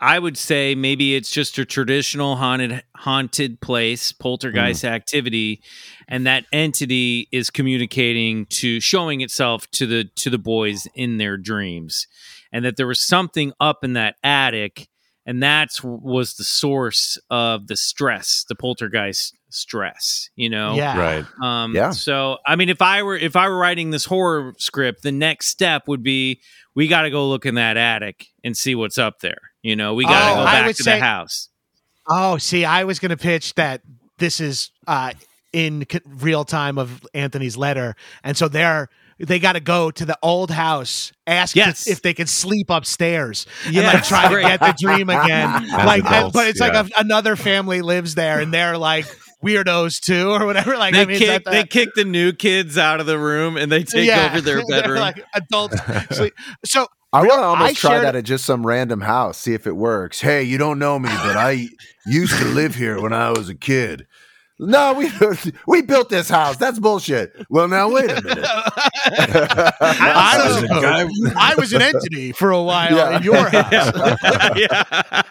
I 0.00 0.18
would 0.18 0.36
say 0.36 0.74
maybe 0.74 1.14
it's 1.14 1.30
just 1.30 1.56
a 1.56 1.64
traditional 1.64 2.34
haunted 2.34 2.82
haunted 2.96 3.60
place, 3.60 4.10
poltergeist 4.10 4.84
activity, 4.84 5.62
and 6.08 6.26
that 6.26 6.46
entity 6.52 7.28
is 7.30 7.48
communicating 7.48 8.46
to 8.46 8.80
showing 8.80 9.20
itself 9.20 9.70
to 9.74 9.86
the 9.86 10.10
to 10.16 10.28
the 10.28 10.38
boys 10.38 10.88
in 10.96 11.18
their 11.18 11.36
dreams. 11.36 12.08
And 12.52 12.64
that 12.64 12.76
there 12.76 12.88
was 12.88 12.98
something 12.98 13.52
up 13.60 13.84
in 13.84 13.92
that 13.92 14.16
attic 14.24 14.88
and 15.24 15.40
that's 15.40 15.84
was 15.84 16.34
the 16.34 16.44
source 16.44 17.16
of 17.30 17.68
the 17.68 17.76
stress, 17.76 18.44
the 18.48 18.56
poltergeist 18.56 19.35
stress, 19.50 20.28
you 20.36 20.48
know. 20.48 20.74
Yeah. 20.74 20.98
Right. 20.98 21.24
Um, 21.42 21.74
Yeah. 21.74 21.90
So, 21.90 22.38
I 22.46 22.56
mean, 22.56 22.68
if 22.68 22.82
I 22.82 23.02
were 23.02 23.16
if 23.16 23.36
I 23.36 23.48
were 23.48 23.56
writing 23.58 23.90
this 23.90 24.04
horror 24.04 24.54
script, 24.58 25.02
the 25.02 25.12
next 25.12 25.46
step 25.48 25.88
would 25.88 26.02
be 26.02 26.40
we 26.74 26.88
got 26.88 27.02
to 27.02 27.10
go 27.10 27.28
look 27.28 27.46
in 27.46 27.54
that 27.56 27.76
attic 27.76 28.26
and 28.44 28.56
see 28.56 28.74
what's 28.74 28.98
up 28.98 29.20
there. 29.20 29.38
You 29.62 29.76
know, 29.76 29.94
we 29.94 30.04
got 30.04 30.28
to 30.28 30.32
Oh, 30.34 30.38
go 30.40 30.44
back 30.44 30.66
to 30.76 30.82
say- 30.82 30.98
the 30.98 31.04
house. 31.04 31.48
Oh, 32.08 32.36
see, 32.38 32.64
I 32.64 32.84
was 32.84 32.98
going 33.00 33.10
to 33.10 33.16
pitch 33.16 33.54
that 33.54 33.80
this 34.18 34.40
is 34.40 34.70
uh, 34.86 35.12
in 35.52 35.84
c- 35.90 35.98
real 36.06 36.44
time 36.44 36.78
of 36.78 37.04
Anthony's 37.14 37.56
letter, 37.56 37.96
and 38.22 38.36
so 38.36 38.46
they're 38.46 38.88
they 39.18 39.38
got 39.40 39.54
to 39.54 39.60
go 39.60 39.90
to 39.90 40.04
the 40.04 40.16
old 40.22 40.50
house, 40.50 41.10
ask 41.26 41.56
Yes. 41.56 41.84
to- 41.84 41.90
if 41.90 42.02
they 42.02 42.14
can 42.14 42.26
sleep 42.28 42.68
upstairs, 42.70 43.46
and 43.64 43.74
like 43.76 44.04
try 44.04 44.28
to 44.32 44.40
get 44.40 44.60
the 44.60 44.74
dream 44.78 45.08
again. 45.10 45.50
Like, 45.72 46.04
and- 46.04 46.14
adults, 46.14 46.34
but 46.34 46.46
it's 46.46 46.60
yeah. 46.60 46.68
like 46.68 46.90
a, 46.96 47.00
another 47.00 47.34
family 47.34 47.80
lives 47.82 48.14
there, 48.14 48.38
and 48.40 48.54
they're 48.54 48.78
like 48.78 49.06
weirdos 49.44 50.00
too, 50.00 50.30
or 50.30 50.44
whatever. 50.46 50.76
Like, 50.76 50.94
They 50.94 51.02
I 51.02 51.04
mean, 51.06 51.18
kick 51.18 51.44
that- 51.44 51.50
they 51.50 51.64
kick 51.64 51.90
the 51.94 52.04
new 52.04 52.32
kids 52.32 52.76
out 52.78 53.00
of 53.00 53.06
the 53.06 53.18
room 53.18 53.56
and 53.56 53.70
they 53.70 53.82
take 53.84 54.10
over 54.10 54.40
their 54.40 54.62
They're 54.68 54.82
bedroom. 54.82 55.00
like 55.00 55.24
adults 55.34 55.76
sleep. 56.16 56.34
So 56.64 56.86
I 57.12 57.20
want 57.20 57.32
to 57.40 57.44
almost 57.44 57.70
I 57.70 57.72
try 57.74 57.90
shared- 57.92 58.04
that 58.04 58.16
at 58.16 58.24
just 58.24 58.44
some 58.44 58.66
random 58.66 59.00
house, 59.02 59.38
see 59.38 59.54
if 59.54 59.66
it 59.66 59.76
works. 59.76 60.20
Hey, 60.20 60.42
you 60.42 60.58
don't 60.58 60.78
know 60.78 60.98
me, 60.98 61.08
but 61.08 61.36
I 61.36 61.68
used 62.06 62.36
to 62.38 62.44
live 62.46 62.74
here 62.74 63.00
when 63.00 63.12
I 63.12 63.30
was 63.30 63.48
a 63.48 63.54
kid. 63.54 64.06
No, 64.58 64.94
we 64.94 65.10
we 65.66 65.82
built 65.82 66.08
this 66.08 66.28
house. 66.30 66.56
That's 66.56 66.78
bullshit. 66.78 67.34
Well, 67.50 67.68
now 67.68 67.92
wait 67.92 68.10
a 68.10 68.14
minute. 68.22 68.44
I, 69.80 70.42
was 70.48 70.62
a 70.62 70.68
guy- 70.68 71.08
I 71.36 71.54
was 71.56 71.72
an 71.72 71.82
entity 71.82 72.32
for 72.32 72.50
a 72.50 72.62
while 72.62 72.94
Yeah. 72.96 73.16
in 73.18 73.22
your 73.22 73.48
house. 73.48 73.72
yeah. 74.56 75.22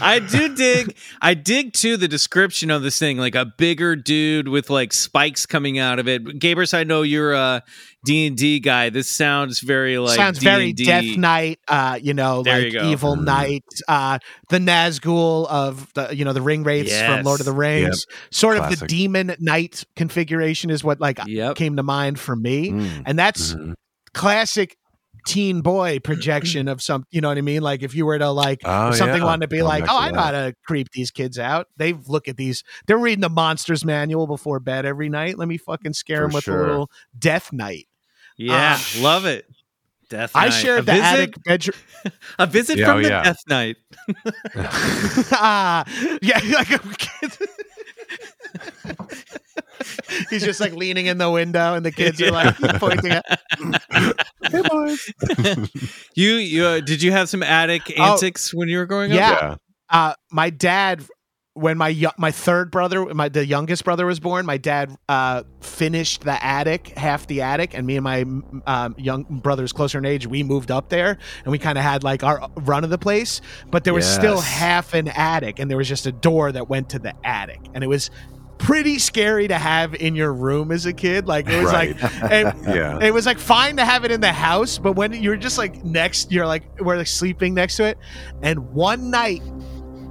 I 0.00 0.18
do 0.18 0.54
dig 0.54 0.96
I 1.22 1.34
dig 1.34 1.72
too 1.74 1.96
the 1.96 2.08
description 2.08 2.70
of 2.70 2.82
this 2.82 2.98
thing, 2.98 3.18
like 3.18 3.34
a 3.34 3.44
bigger 3.44 3.94
dude 3.94 4.48
with 4.48 4.68
like 4.70 4.92
spikes 4.92 5.46
coming 5.46 5.78
out 5.78 5.98
of 5.98 6.08
it. 6.08 6.24
Gabrus, 6.24 6.74
I 6.74 6.84
know 6.84 7.02
you're 7.02 7.34
a 7.34 7.62
D 8.06 8.26
and 8.26 8.36
D 8.36 8.60
guy. 8.60 8.88
This 8.90 9.08
sounds 9.08 9.60
very 9.60 9.98
like 9.98 10.16
Sounds 10.16 10.38
very 10.38 10.72
D&D. 10.72 10.84
Death 10.84 11.18
Knight, 11.18 11.58
uh, 11.68 11.98
you 12.00 12.14
know, 12.14 12.42
There 12.42 12.62
like 12.62 12.72
you. 12.72 12.80
Evil 12.84 13.16
Mhm. 13.16 13.24
Knight, 13.24 13.64
uh, 13.88 14.18
the 14.48 14.58
Nazgul 14.58 15.46
of 15.48 15.92
the, 15.94 16.14
you 16.16 16.24
know, 16.24 16.32
the 16.32 16.40
ring 16.42 16.62
wraiths 16.64 16.98
from 16.98 17.24
Lord 17.24 17.40
of 17.40 17.46
the 17.46 17.52
Yes. 17.52 17.58
Rings. 17.58 18.06
Sort 18.30 18.56
of 18.56 18.78
the 18.80 18.86
demon 18.86 19.34
knight 19.40 19.84
configuration 19.96 20.70
is 20.70 20.82
what 20.82 21.00
like 21.00 21.18
Yep. 21.26 21.56
came 21.56 21.76
to 21.76 21.82
mind 21.82 22.18
for 22.18 22.34
me, 22.36 22.70
Mm. 22.70 23.02
and 23.04 23.18
that's 23.18 23.54
Mhm. 23.54 23.74
classic 24.14 24.76
teen 25.26 25.60
boy 25.60 25.98
projection 25.98 26.68
of 26.68 26.80
some. 26.80 27.04
You 27.10 27.20
know 27.20 27.26
what 27.28 27.36
I 27.36 27.40
mean? 27.40 27.60
Like 27.60 27.82
if 27.82 27.96
you 27.96 28.06
were 28.06 28.16
to 28.16 28.30
like 28.30 28.60
Oh, 28.64 28.92
something 28.92 29.18
yeah. 29.18 29.24
wanted 29.24 29.40
to 29.46 29.48
be 29.48 29.56
Going 29.56 29.68
like, 29.68 29.82
oh, 29.84 29.86
to 29.86 29.92
I 29.92 30.10
know 30.10 30.16
that. 30.18 30.22
how 30.24 30.30
to 30.30 30.54
creep 30.64 30.86
these 30.92 31.10
kids 31.10 31.36
out. 31.36 31.66
They 31.76 31.94
look 32.06 32.28
at 32.28 32.36
these. 32.36 32.62
They're 32.86 32.96
reading 32.96 33.22
the 33.22 33.28
monsters 33.28 33.84
manual 33.84 34.28
before 34.28 34.60
bed 34.60 34.86
every 34.86 35.08
night. 35.08 35.36
Let 35.36 35.48
me 35.48 35.58
fucking 35.58 35.94
scare 35.94 36.18
For 36.18 36.28
them 36.28 36.34
with 36.34 36.44
sure. 36.44 36.64
a 36.64 36.68
little 36.68 36.90
Death 37.18 37.52
Knight. 37.52 37.88
Yeah, 38.36 38.76
Ah. 38.78 38.92
love 39.00 39.24
it. 39.26 39.46
Death 40.08 40.32
I 40.34 40.48
Knight. 40.48 40.50
shared 40.54 40.80
a 40.80 40.82
the 40.84 40.92
visit, 40.92 41.04
attic 41.04 41.34
bedroom. 41.44 41.76
A 42.38 42.46
visit 42.46 42.78
Yeah, 42.78 42.86
from 42.86 42.98
oh, 42.98 43.02
the 43.02 43.08
yeah. 43.08 43.22
Death 43.24 43.40
Knight. 43.48 43.76
ah, 45.32 45.84
yeah, 46.22 46.40
like 46.54 46.70
a 46.70 46.78
kid. 46.96 47.32
He's 50.30 50.44
just 50.44 50.60
like 50.60 50.72
leaning 50.74 51.06
in 51.06 51.18
the 51.18 51.30
window, 51.30 51.74
and 51.74 51.84
the 51.84 51.90
kids 51.92 52.20
are 52.22 52.30
like 52.30 52.56
pointing 52.78 53.10
at. 53.12 53.40
hey 54.50 54.62
boys. 54.68 55.10
You, 56.14 56.34
you 56.34 56.64
uh, 56.64 56.80
did 56.80 57.02
you 57.02 57.10
have 57.12 57.28
some 57.28 57.42
attic 57.42 57.92
Oh, 57.98 58.12
antics 58.12 58.54
when 58.54 58.68
you 58.68 58.78
were 58.78 58.86
growing 58.86 59.12
up? 59.12 59.16
Yeah. 59.18 59.30
Yeah. 59.40 59.56
Uh, 59.90 60.14
my 60.30 60.50
dad, 60.50 61.04
when 61.56 61.78
my 61.78 61.96
my 62.18 62.30
third 62.30 62.70
brother, 62.70 63.06
my 63.14 63.28
the 63.30 63.44
youngest 63.46 63.84
brother 63.84 64.04
was 64.04 64.20
born, 64.20 64.44
my 64.44 64.58
dad 64.58 64.94
uh, 65.08 65.42
finished 65.60 66.22
the 66.22 66.42
attic, 66.44 66.88
half 66.98 67.26
the 67.26 67.40
attic, 67.42 67.72
and 67.74 67.86
me 67.86 67.96
and 67.96 68.04
my 68.04 68.24
um, 68.66 68.94
young 68.98 69.24
brothers 69.24 69.72
closer 69.72 69.96
in 69.98 70.04
age, 70.04 70.26
we 70.26 70.42
moved 70.42 70.70
up 70.70 70.90
there, 70.90 71.16
and 71.44 71.50
we 71.52 71.58
kind 71.58 71.78
of 71.78 71.84
had 71.84 72.04
like 72.04 72.22
our 72.22 72.48
run 72.56 72.84
of 72.84 72.90
the 72.90 72.98
place, 72.98 73.40
but 73.70 73.84
there 73.84 73.94
was 73.94 74.06
still 74.06 74.40
half 74.40 74.92
an 74.94 75.08
attic, 75.08 75.58
and 75.58 75.70
there 75.70 75.78
was 75.78 75.88
just 75.88 76.06
a 76.06 76.12
door 76.12 76.52
that 76.52 76.68
went 76.68 76.90
to 76.90 76.98
the 76.98 77.14
attic, 77.24 77.60
and 77.74 77.82
it 77.82 77.86
was 77.86 78.10
pretty 78.58 78.98
scary 78.98 79.48
to 79.48 79.56
have 79.58 79.94
in 79.94 80.14
your 80.14 80.32
room 80.32 80.72
as 80.72 80.86
a 80.86 80.92
kid. 80.92 81.26
Like 81.26 81.48
it 81.48 81.62
was 81.62 81.72
Right. 81.72 82.00
like. 82.22 82.32
It, 82.32 82.54
Yeah. 82.74 82.98
it 83.02 83.12
was 83.12 83.26
like 83.26 83.38
fine 83.38 83.76
to 83.76 83.84
have 83.84 84.04
it 84.04 84.10
in 84.10 84.20
the 84.20 84.32
house, 84.32 84.78
but 84.78 84.92
when 84.92 85.12
you're 85.12 85.36
just 85.36 85.56
like 85.58 85.84
next, 85.84 86.30
you're 86.32 86.46
like 86.46 86.62
we're 86.80 86.96
like 86.98 87.06
sleeping 87.06 87.54
next 87.54 87.76
to 87.76 87.84
it, 87.84 87.98
and 88.42 88.72
one 88.74 89.10
night, 89.10 89.42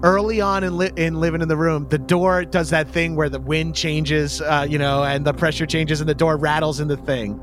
early 0.03 0.41
on 0.41 0.63
in 0.63 0.77
li- 0.77 0.91
in 0.95 1.19
living 1.19 1.41
in 1.41 1.47
the 1.47 1.57
room, 1.57 1.87
the 1.89 1.97
door 1.97 2.45
does 2.45 2.69
that 2.69 2.87
thing 2.89 3.15
where 3.15 3.29
the 3.29 3.39
wind 3.39 3.75
changes, 3.75 4.41
uh, 4.41 4.65
you 4.69 4.77
know, 4.77 5.03
and 5.03 5.25
the 5.25 5.33
pressure 5.33 5.65
changes, 5.65 5.99
and 5.99 6.09
the 6.09 6.15
door 6.15 6.37
rattles 6.37 6.79
in 6.79 6.87
the 6.87 6.97
thing, 6.97 7.39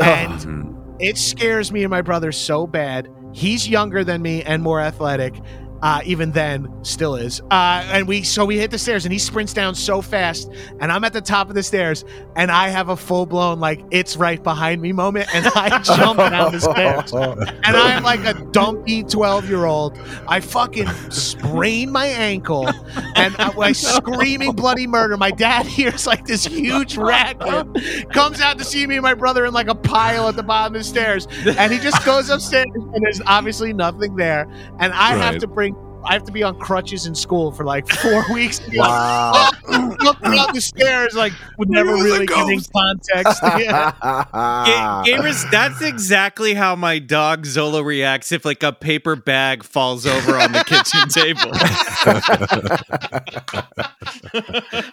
and 0.00 0.32
Mhm. 0.40 0.74
it 1.00 1.18
scares 1.18 1.70
me 1.72 1.82
and 1.82 1.90
my 1.90 2.02
brother 2.02 2.32
so 2.32 2.66
bad. 2.66 3.08
He's 3.32 3.68
younger 3.68 4.04
than 4.04 4.22
me 4.22 4.42
and 4.42 4.62
more 4.62 4.80
athletic. 4.80 5.34
Uh, 5.80 6.00
even 6.04 6.32
then, 6.32 6.68
still 6.82 7.14
is. 7.14 7.40
Uh, 7.50 7.86
and 7.92 8.08
we 8.08 8.22
so 8.22 8.44
we 8.44 8.58
hit 8.58 8.70
the 8.70 8.78
stairs, 8.78 9.04
and 9.04 9.12
he 9.12 9.18
sprints 9.18 9.52
down 9.52 9.74
so 9.74 10.02
fast, 10.02 10.50
and 10.80 10.90
I'm 10.90 11.04
at 11.04 11.12
the 11.12 11.20
top 11.20 11.48
of 11.48 11.54
the 11.54 11.62
stairs, 11.62 12.04
and 12.34 12.50
I 12.50 12.68
have 12.68 12.88
a 12.88 12.96
full 12.96 13.26
blown 13.26 13.60
like 13.60 13.84
it's 13.90 14.16
right 14.16 14.42
behind 14.42 14.82
me 14.82 14.92
moment, 14.92 15.32
and 15.34 15.46
I 15.54 15.78
jump 15.82 16.18
down 16.18 16.52
the 16.52 16.60
stairs, 16.60 17.12
and 17.12 17.76
I 17.76 17.92
am 17.92 18.02
like 18.02 18.24
a 18.24 18.34
dumpy 18.50 19.04
twelve 19.04 19.48
year 19.48 19.66
old. 19.66 19.98
I 20.26 20.40
fucking 20.40 20.88
sprain 21.10 21.92
my 21.92 22.06
ankle, 22.06 22.66
and 23.14 23.36
I, 23.38 23.52
I 23.58 23.72
screaming 23.72 24.52
bloody 24.52 24.86
murder. 24.88 25.16
My 25.16 25.30
dad 25.30 25.66
hears 25.78 26.06
like 26.06 26.26
this 26.26 26.44
huge 26.44 26.96
racket, 26.96 28.10
comes 28.12 28.40
out 28.40 28.58
to 28.58 28.64
see 28.64 28.86
me 28.86 28.96
and 28.96 29.02
my 29.02 29.14
brother 29.14 29.46
in 29.46 29.52
like 29.54 29.68
a 29.68 29.74
pile 29.76 30.28
at 30.28 30.36
the 30.36 30.42
bottom 30.42 30.74
of 30.74 30.80
the 30.80 30.84
stairs, 30.84 31.28
and 31.46 31.72
he 31.72 31.78
just 31.78 32.04
goes 32.04 32.30
upstairs, 32.30 32.66
and 32.74 33.02
there's 33.02 33.20
obviously 33.26 33.72
nothing 33.72 34.16
there, 34.16 34.48
and 34.80 34.92
I 34.92 35.16
have 35.16 35.38
to 35.38 35.46
bring. 35.46 35.68
I 36.04 36.12
have 36.14 36.24
to 36.24 36.32
be 36.32 36.42
on 36.42 36.58
crutches 36.58 37.06
in 37.06 37.14
school 37.14 37.52
for 37.52 37.64
like 37.64 37.88
four 37.88 38.24
weeks. 38.32 38.60
Wow. 38.72 39.50
Looking 39.68 40.38
up 40.38 40.54
the 40.54 40.60
stairs, 40.60 41.14
like 41.14 41.32
with 41.58 41.68
never 41.68 41.92
was 41.92 42.00
a 42.00 42.04
really 42.04 42.26
giving 42.26 42.60
context. 42.74 43.42
Yeah. 43.58 43.92
Ah. 44.02 45.02
Ga- 45.04 45.12
gamers, 45.16 45.50
that's 45.50 45.82
exactly 45.82 46.54
how 46.54 46.76
my 46.76 46.98
dog 47.00 47.44
Zola 47.44 47.82
reacts 47.82 48.30
if 48.30 48.44
like 48.44 48.62
a 48.62 48.72
paper 48.72 49.16
bag 49.16 49.64
falls 49.64 50.06
over 50.06 50.36
on 50.36 50.52
the 50.52 50.62
kitchen 50.64 51.08
table. 51.08 51.50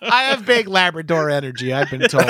I 0.02 0.24
have 0.24 0.46
big 0.46 0.68
Labrador 0.68 1.30
energy. 1.30 1.74
I've 1.74 1.92
been 1.92 2.08
told. 2.08 2.26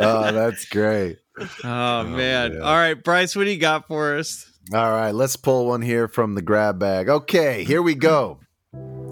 oh, 0.00 0.32
that's 0.32 0.64
great. 0.66 1.18
Oh 1.62 2.02
man. 2.04 2.16
man. 2.54 2.62
All 2.62 2.74
right, 2.74 2.94
Bryce, 2.94 3.36
what 3.36 3.44
do 3.44 3.50
you 3.50 3.60
got 3.60 3.86
for 3.86 4.16
us? 4.16 4.50
All 4.74 4.90
right, 4.90 5.12
let's 5.12 5.36
pull 5.36 5.66
one 5.66 5.80
here 5.80 6.08
from 6.08 6.34
the 6.34 6.42
grab 6.42 6.80
bag. 6.80 7.08
Okay, 7.08 7.62
here 7.62 7.82
we 7.82 7.94
go. 7.94 8.40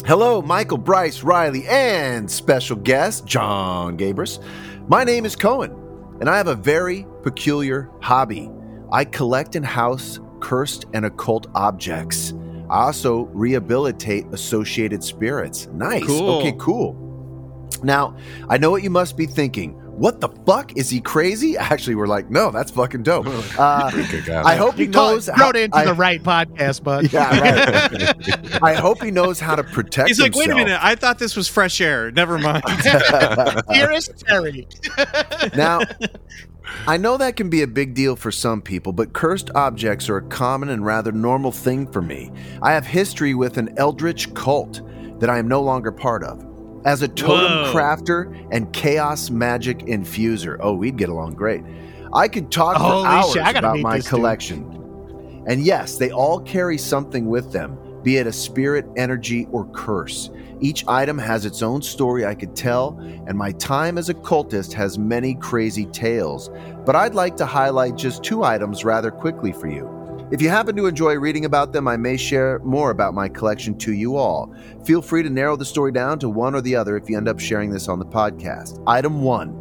Hello, 0.05 0.43
Michael, 0.43 0.79
Bryce, 0.79 1.23
Riley, 1.23 1.65
and 1.69 2.29
special 2.29 2.75
guest, 2.75 3.25
Jon 3.25 3.97
Gabrus. 3.97 4.43
My 4.89 5.05
name 5.05 5.25
is 5.25 5.37
Cohen, 5.37 5.71
and 6.19 6.29
I 6.29 6.39
have 6.39 6.49
a 6.49 6.57
very 6.57 7.07
peculiar 7.23 7.89
hobby. 8.03 8.51
I 8.91 9.05
collect 9.05 9.55
and 9.55 9.65
house 9.65 10.19
cursed 10.41 10.87
and 10.93 11.05
occult 11.05 11.47
objects. 11.55 12.35
I 12.69 12.87
also 12.87 13.27
rehabilitate 13.27 14.27
associated 14.33 15.05
spirits. 15.05 15.69
Nice. 15.69 16.05
Cool. 16.05 16.31
Okay, 16.41 16.57
cool. 16.59 17.69
Now, 17.85 18.17
I 18.49 18.59
know 18.59 18.73
what 18.73 18.83
you 18.83 18.91
must 18.91 19.17
be 19.17 19.27
thinking. 19.27 19.81
What 19.97 20.21
the 20.21 20.29
fuck? 20.47 20.77
Is 20.77 20.91
he 20.91 21.01
crazy? 21.01 21.57
Actually, 21.59 21.95
we're 21.95 22.07
like, 22.07 22.31
no, 22.31 22.51
that's 22.51 22.71
fucking 22.73 23.03
dope. 23.05 23.27
Uh, 23.59 23.91
Pretty 23.93 24.11
good 24.11 24.25
guy, 24.27 24.43
I 24.43 24.57
hope 24.57 24.75
he 24.75 24.87
knows. 24.87 25.29
it, 25.29 25.35
how- 25.35 25.45
wrote 25.47 25.57
into 25.57 25.77
I- 25.77 25.85
the 25.85 25.95
right 25.95 26.23
podcast, 26.23 26.83
bud. 26.83 27.05
Yeah, 27.13 27.89
right. 27.91 28.63
I 28.63 28.75
hope 28.75 29.03
he 29.03 29.11
knows 29.11 29.39
how 29.39 29.55
to 29.55 29.63
protect 29.63 30.09
He's 30.09 30.21
like, 30.21 30.35
wait 30.35 30.51
a 30.51 30.55
minute, 30.55 30.79
I 30.83 30.95
thought 30.97 31.19
this 31.19 31.37
was 31.37 31.49
fresh 31.49 31.81
air. 31.81 32.11
Never 32.11 32.39
mind. 32.39 32.65
Dearest 33.73 34.19
Terry. 34.27 34.67
now, 35.55 35.81
I 36.87 36.97
know 36.97 37.17
that 37.19 37.37
can 37.37 37.51
be 37.51 37.63
a 37.63 37.67
big 37.67 37.95
deal 37.95 38.17
for 38.17 38.31
some 38.33 38.61
people, 38.63 38.93
but 38.93 39.13
cursed 39.13 39.51
objects 39.55 40.09
are 40.09 40.17
a 40.17 40.23
common 40.23 40.71
and 40.71 40.85
rather 40.85 41.13
normal 41.13 41.53
thing 41.53 41.87
for 41.91 42.03
me. 42.03 42.33
I 42.63 42.73
have 42.73 42.87
history 42.87 43.35
with 43.35 43.59
an 43.59 43.75
eldritch 43.77 44.33
cult 44.35 44.81
that 45.21 45.31
I 45.31 45.39
am 45.39 45.47
no 45.47 45.63
longer 45.63 45.93
part 45.93 46.25
of. 46.25 46.45
As 46.85 47.01
a 47.03 47.09
totem 47.09 47.65
Whoa. 47.65 47.73
crafter 47.73 48.47
and 48.51 48.71
chaos 48.73 49.31
magic 49.31 49.79
infuser, 49.79 50.59
oh, 50.61 50.75
we'd 50.75 50.97
get 50.97 51.09
along 51.09 51.35
great. 51.35 51.63
I 52.13 52.29
could 52.29 52.53
talk 52.53 52.77
Holy 52.77 53.05
for 53.05 53.09
hours 53.09 53.33
shit, 53.33 53.43
I 53.43 53.53
gotta 53.53 53.67
about 53.67 53.77
meet 53.77 53.83
my 53.83 53.97
this 53.97 54.05
dude. 54.05 54.11
collection. 54.11 55.43
And 55.47 55.65
yes, 55.65 55.97
they 55.97 56.11
all 56.11 56.41
carry 56.41 56.79
something 56.79 57.27
with 57.27 57.53
them, 57.53 57.79
be 58.03 58.19
it 58.19 58.27
a 58.27 58.33
spirit, 58.33 58.87
energy, 58.97 59.49
or 59.51 59.67
curse. 59.73 60.31
Each 60.61 60.87
item 60.87 61.19
has 61.19 61.45
its 61.45 61.63
own 61.63 61.83
story 61.83 62.25
I 62.25 62.35
could 62.35 62.55
tell, 62.55 62.99
and 63.27 63.37
my 63.37 63.53
time 63.53 63.99
as 63.99 64.09
a 64.09 64.15
cultist 64.15 64.73
has 64.75 64.99
many 64.99 65.35
crazy 65.35 65.87
tales. 65.87 66.51
But 66.85 66.97
I'd 66.97 67.15
like 67.15 67.37
to 67.39 67.47
highlight 67.47 67.97
just 67.97 68.23
two 68.23 68.45
items 68.45 68.85
rather 68.85 69.11
quickly 69.11 69.53
for 69.53 69.69
you. 69.69 69.89
If 70.31 70.41
you 70.41 70.49
happen 70.49 70.75
to 70.77 70.87
enjoy 70.87 71.15
reading 71.17 71.45
about 71.45 71.73
them, 71.73 71.87
I 71.87 71.97
may 71.99 72.17
share 72.17 72.59
more 72.61 72.91
about 72.91 73.13
my 73.13 73.29
collection 73.29 73.77
to 73.79 73.93
you 73.93 74.17
all. 74.17 74.55
Feel 74.85 75.03
free 75.03 75.23
to 75.23 75.29
narrow 75.29 75.55
the 75.55 75.67
story 75.67 75.93
down 75.93 76.19
to 76.21 76.31
one 76.31 76.55
or 76.55 76.63
the 76.63 76.75
other 76.75 76.97
if 76.97 77.11
you 77.11 77.17
end 77.17 77.29
up 77.29 77.39
sharing 77.39 77.71
this 77.71 77.89
on 77.89 77.99
the 77.99 78.07
podcast. 78.07 78.83
Item 78.87 79.23
one 79.23 79.61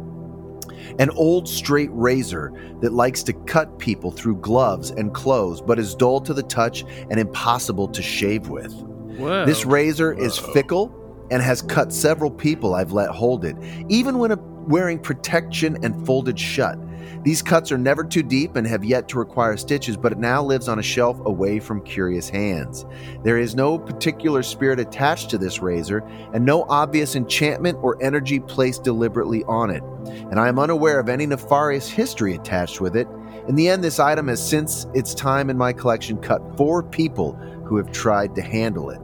an 0.98 1.10
old 1.10 1.48
straight 1.48 1.90
razor 1.92 2.52
that 2.80 2.92
likes 2.92 3.22
to 3.24 3.32
cut 3.32 3.78
people 3.78 4.10
through 4.10 4.36
gloves 4.36 4.90
and 4.90 5.14
clothes, 5.14 5.60
but 5.60 5.78
is 5.78 5.94
dull 5.94 6.20
to 6.20 6.32
the 6.32 6.42
touch 6.42 6.84
and 7.10 7.18
impossible 7.18 7.88
to 7.88 8.02
shave 8.02 8.48
with. 8.48 8.72
Whoa. 9.16 9.44
This 9.44 9.64
razor 9.64 10.12
is 10.12 10.38
fickle 10.38 10.94
and 11.30 11.42
has 11.42 11.62
cut 11.62 11.92
several 11.92 12.30
people 12.30 12.74
I've 12.74 12.92
let 12.92 13.10
hold 13.10 13.44
it, 13.44 13.56
even 13.88 14.18
when 14.18 14.36
wearing 14.66 14.98
protection 14.98 15.78
and 15.82 16.06
folded 16.06 16.38
shut. 16.38 16.78
These 17.22 17.42
cuts 17.42 17.72
are 17.72 17.78
never 17.78 18.04
too 18.04 18.22
deep 18.22 18.56
and 18.56 18.66
have 18.66 18.84
yet 18.84 19.08
to 19.08 19.18
require 19.18 19.56
stitches, 19.56 19.96
but 19.96 20.12
it 20.12 20.18
now 20.18 20.42
lives 20.42 20.68
on 20.68 20.78
a 20.78 20.82
shelf 20.82 21.20
away 21.24 21.60
from 21.60 21.82
curious 21.82 22.28
hands. 22.28 22.84
There 23.22 23.38
is 23.38 23.54
no 23.54 23.78
particular 23.78 24.42
spirit 24.42 24.80
attached 24.80 25.30
to 25.30 25.38
this 25.38 25.60
razor, 25.60 25.98
and 26.32 26.44
no 26.44 26.64
obvious 26.68 27.16
enchantment 27.16 27.78
or 27.82 28.02
energy 28.02 28.40
placed 28.40 28.84
deliberately 28.84 29.44
on 29.44 29.70
it. 29.70 29.82
And 30.30 30.38
I 30.38 30.48
am 30.48 30.58
unaware 30.58 31.00
of 31.00 31.08
any 31.08 31.26
nefarious 31.26 31.88
history 31.88 32.34
attached 32.34 32.80
with 32.80 32.96
it. 32.96 33.08
In 33.48 33.54
the 33.54 33.68
end, 33.68 33.84
this 33.84 33.98
item 33.98 34.28
has 34.28 34.46
since 34.46 34.86
its 34.94 35.14
time 35.14 35.50
in 35.50 35.58
my 35.58 35.72
collection 35.72 36.18
cut 36.18 36.56
four 36.56 36.82
people 36.82 37.32
who 37.64 37.76
have 37.76 37.92
tried 37.92 38.34
to 38.36 38.42
handle 38.42 38.90
it. 38.90 39.00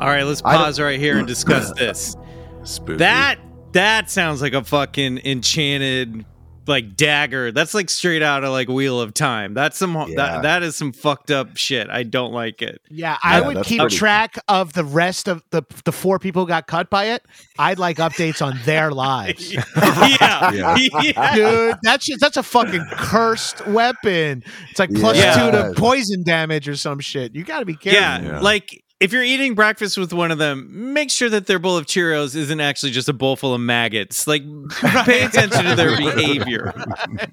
All 0.00 0.08
right, 0.08 0.24
let's 0.24 0.42
pause 0.42 0.80
right 0.80 0.98
here 0.98 1.18
and 1.18 1.26
discuss 1.28 1.72
this. 1.72 2.16
Spooky. 2.64 2.98
That 2.98 3.38
that 3.72 4.10
sounds 4.10 4.42
like 4.42 4.52
a 4.52 4.62
fucking 4.62 5.18
enchanted 5.24 6.24
like 6.66 6.96
dagger. 6.96 7.50
That's 7.52 7.74
like 7.74 7.90
straight 7.90 8.22
out 8.22 8.44
of 8.44 8.50
like 8.50 8.68
Wheel 8.68 9.00
of 9.00 9.14
Time. 9.14 9.54
That's 9.54 9.76
some 9.78 9.94
Yeah. 9.94 10.14
that 10.16 10.42
that 10.42 10.62
is 10.62 10.76
some 10.76 10.92
fucked 10.92 11.30
up 11.30 11.56
shit. 11.56 11.88
I 11.90 12.02
don't 12.02 12.32
like 12.32 12.62
it. 12.62 12.80
Yeah, 12.90 13.18
I 13.22 13.40
Yeah, 13.40 13.46
would 13.48 13.62
keep 13.64 13.80
pretty- 13.80 13.96
track 13.96 14.38
of 14.48 14.72
the 14.72 14.84
rest 14.84 15.28
of 15.28 15.42
the 15.50 15.62
the 15.84 15.92
four 15.92 16.18
people 16.18 16.42
who 16.42 16.48
got 16.48 16.66
cut 16.66 16.90
by 16.90 17.06
it. 17.06 17.24
I'd 17.58 17.78
like 17.78 17.98
updates 17.98 18.44
on 18.44 18.58
their 18.64 18.90
lives. 18.92 19.52
yeah. 19.52 19.64
Yeah. 20.52 20.76
yeah. 20.76 21.34
Dude, 21.34 21.76
that's 21.82 22.06
just, 22.06 22.20
that's 22.20 22.36
a 22.36 22.42
fucking 22.42 22.84
cursed 22.92 23.66
weapon. 23.66 24.42
It's 24.70 24.78
like 24.78 24.92
plus 24.94 25.16
Yeah. 25.16 25.34
two 25.34 25.50
to 25.52 25.72
poison 25.80 26.22
damage 26.22 26.68
or 26.68 26.76
some 26.76 27.00
shit. 27.00 27.34
You 27.34 27.44
got 27.44 27.60
to 27.60 27.64
be 27.66 27.74
careful. 27.74 28.00
Yeah, 28.00 28.20
Yeah. 28.22 28.40
like 28.40 28.82
if 29.02 29.12
you're 29.12 29.22
eating 29.22 29.54
breakfast 29.54 29.98
with 29.98 30.12
one 30.12 30.30
of 30.30 30.38
them, 30.38 30.92
make 30.92 31.10
sure 31.10 31.28
that 31.28 31.46
their 31.46 31.58
bowl 31.58 31.76
of 31.76 31.86
Cheerios 31.86 32.34
isn't 32.36 32.60
actually 32.60 32.92
just 32.92 33.08
a 33.08 33.12
bowl 33.12 33.36
full 33.36 33.54
of 33.54 33.60
maggots. 33.60 34.26
Like, 34.26 34.42
pay 35.04 35.24
attention 35.24 35.64
to 35.64 35.74
their 35.74 35.96
behavior. 35.96 36.72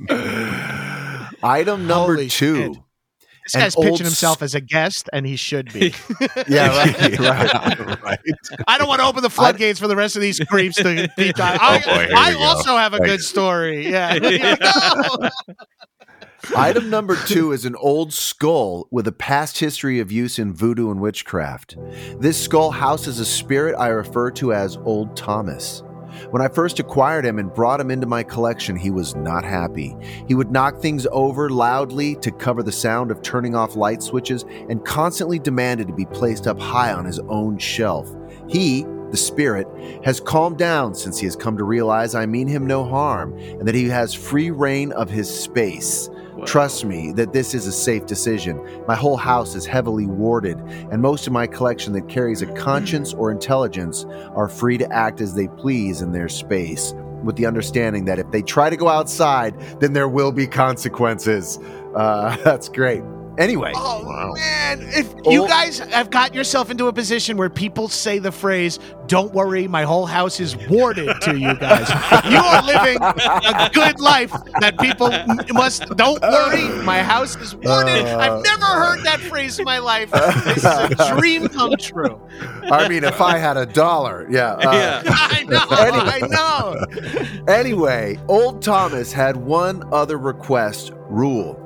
Item 1.43 1.88
number 1.88 2.15
Holy 2.15 2.28
two. 2.30 2.55
shit. 2.74 2.78
This 3.45 3.55
An 3.55 3.61
guy's 3.61 3.76
old 3.78 3.86
pitching 3.86 4.01
s- 4.05 4.09
himself 4.11 4.41
as 4.43 4.53
a 4.53 4.61
guest, 4.61 5.09
and 5.11 5.26
he 5.26 5.36
should 5.36 5.74
be. 5.74 5.93
Yeah, 6.47 6.67
right. 6.70 7.20
right. 7.20 8.03
right. 8.03 8.20
I 8.67 8.78
don't 8.78 8.88
want 8.88 9.01
to 9.01 9.07
open 9.07 9.24
the 9.24 9.30
floodgates 9.30 9.80
for 9.80 9.88
the 9.88 9.95
rest 9.95 10.15
of 10.15 10.22
these 10.22 10.39
creeps 10.39 10.76
to 10.78 11.07
deep 11.17 11.36
dive. 11.36 11.57
Oh, 11.61 11.65
I, 11.65 11.78
Oh, 11.78 11.86
boy, 12.07 12.13
I 12.15 12.30
we 12.32 12.38
go. 12.38 12.43
also 12.43 12.78
have 12.78 12.93
a 12.93 12.99
good 12.99 13.07
Thanks. 13.07 13.28
story. 13.28 13.89
Yeah. 13.89 14.20
Item 16.55 16.89
number 16.89 17.15
two 17.15 17.51
is 17.51 17.65
an 17.65 17.75
old 17.75 18.11
skull 18.11 18.87
with 18.89 19.07
a 19.07 19.11
past 19.11 19.59
history 19.59 19.99
of 19.99 20.11
use 20.11 20.39
in 20.39 20.53
voodoo 20.53 20.89
and 20.89 20.99
witchcraft. 20.99 21.77
This 22.19 22.41
skull 22.41 22.71
houses 22.71 23.19
a 23.19 23.25
spirit 23.25 23.75
I 23.77 23.89
refer 23.89 24.31
to 24.31 24.53
as 24.53 24.77
Old 24.77 25.15
Thomas. 25.15 25.83
When 26.31 26.41
I 26.41 26.47
first 26.47 26.79
acquired 26.79 27.23
him 27.25 27.37
and 27.37 27.53
brought 27.53 27.79
him 27.79 27.91
into 27.91 28.07
my 28.07 28.23
collection, 28.23 28.75
he 28.75 28.89
was 28.89 29.15
not 29.15 29.43
happy. 29.43 29.95
He 30.27 30.33
would 30.33 30.51
knock 30.51 30.79
things 30.79 31.05
over 31.11 31.49
loudly 31.51 32.15
to 32.17 32.31
cover 32.31 32.63
the 32.63 32.71
sound 32.71 33.11
of 33.11 33.21
turning 33.21 33.55
off 33.55 33.75
light 33.75 34.01
switches 34.01 34.43
and 34.69 34.83
constantly 34.83 35.37
demanded 35.37 35.87
to 35.87 35.93
be 35.93 36.05
placed 36.05 36.47
up 36.47 36.59
high 36.59 36.93
on 36.93 37.05
his 37.05 37.19
own 37.27 37.59
shelf. 37.59 38.09
He, 38.47 38.85
the 39.11 39.17
spirit, 39.17 39.67
has 40.03 40.19
calmed 40.19 40.57
down 40.57 40.95
since 40.95 41.19
he 41.19 41.25
has 41.25 41.35
come 41.35 41.57
to 41.57 41.63
realize 41.63 42.15
I 42.15 42.25
mean 42.25 42.47
him 42.47 42.65
no 42.65 42.83
harm 42.83 43.37
and 43.37 43.67
that 43.67 43.75
he 43.75 43.87
has 43.89 44.13
free 44.15 44.49
reign 44.49 44.91
of 44.93 45.09
his 45.11 45.29
space. 45.29 46.09
Trust 46.45 46.85
me 46.85 47.11
that 47.13 47.33
this 47.33 47.53
is 47.53 47.67
a 47.67 47.71
safe 47.71 48.05
decision. 48.05 48.59
My 48.87 48.95
whole 48.95 49.17
house 49.17 49.55
is 49.55 49.65
heavily 49.65 50.05
warded, 50.05 50.57
and 50.91 51.01
most 51.01 51.27
of 51.27 51.33
my 51.33 51.47
collection 51.47 51.93
that 51.93 52.07
carries 52.09 52.41
a 52.41 52.47
conscience 52.53 53.13
or 53.13 53.31
intelligence 53.31 54.05
are 54.35 54.47
free 54.47 54.77
to 54.77 54.91
act 54.91 55.21
as 55.21 55.33
they 55.33 55.47
please 55.47 56.01
in 56.01 56.11
their 56.11 56.29
space, 56.29 56.93
with 57.23 57.35
the 57.35 57.45
understanding 57.45 58.05
that 58.05 58.19
if 58.19 58.29
they 58.31 58.41
try 58.41 58.69
to 58.69 58.77
go 58.77 58.87
outside, 58.87 59.59
then 59.79 59.93
there 59.93 60.09
will 60.09 60.31
be 60.31 60.47
consequences. 60.47 61.59
Uh, 61.95 62.35
that's 62.43 62.69
great. 62.69 63.03
Anyway, 63.39 63.71
Oh 63.73 64.03
Wow. 64.05 64.33
man! 64.35 64.81
If 64.91 65.07
you 65.25 65.45
Oh. 65.45 65.47
guys 65.47 65.79
have 65.79 66.09
got 66.09 66.35
yourself 66.35 66.69
into 66.69 66.87
a 66.87 66.93
position 66.93 67.37
where 67.37 67.49
people 67.49 67.87
say 67.87 68.19
the 68.19 68.33
phrase 68.33 68.79
"Don't 69.07 69.33
worry, 69.33 69.65
my 69.65 69.83
whole 69.83 70.05
house 70.05 70.41
is 70.41 70.57
warded" 70.69 71.09
to 71.21 71.37
you 71.39 71.55
guys, 71.55 71.87
you 72.29 72.37
are 72.37 72.61
living 72.61 72.97
a 73.01 73.69
good 73.73 73.99
life. 74.01 74.31
That 74.59 74.77
people 74.77 75.09
must. 75.53 75.87
Don't 75.95 76.21
worry, 76.21 76.67
my 76.83 77.01
house 77.01 77.37
is 77.37 77.55
warded. 77.55 78.05
Uh. 78.05 78.17
I've 78.19 78.43
never 78.43 78.65
heard 78.65 79.03
that 79.05 79.21
phrase 79.21 79.57
in 79.57 79.63
my 79.63 79.79
life. 79.79 80.11
This 80.11 80.57
is 80.57 80.65
a 80.65 80.89
dream 81.17 81.47
come 81.47 81.75
true. 81.79 82.19
I 82.69 82.89
mean, 82.89 83.05
if 83.05 83.21
I 83.21 83.37
had 83.37 83.55
a 83.55 83.65
dollar, 83.65 84.27
yeah. 84.29 84.51
uh, 84.55 84.71
Yeah. 84.79 85.01
I 85.05 85.43
know. 85.43 85.65
I 85.69 86.19
know. 86.27 87.53
Anyway, 87.53 88.19
old 88.27 88.61
Thomas 88.61 89.13
had 89.13 89.37
one 89.37 89.83
other 89.93 90.17
request 90.17 90.91
rule 91.09 91.57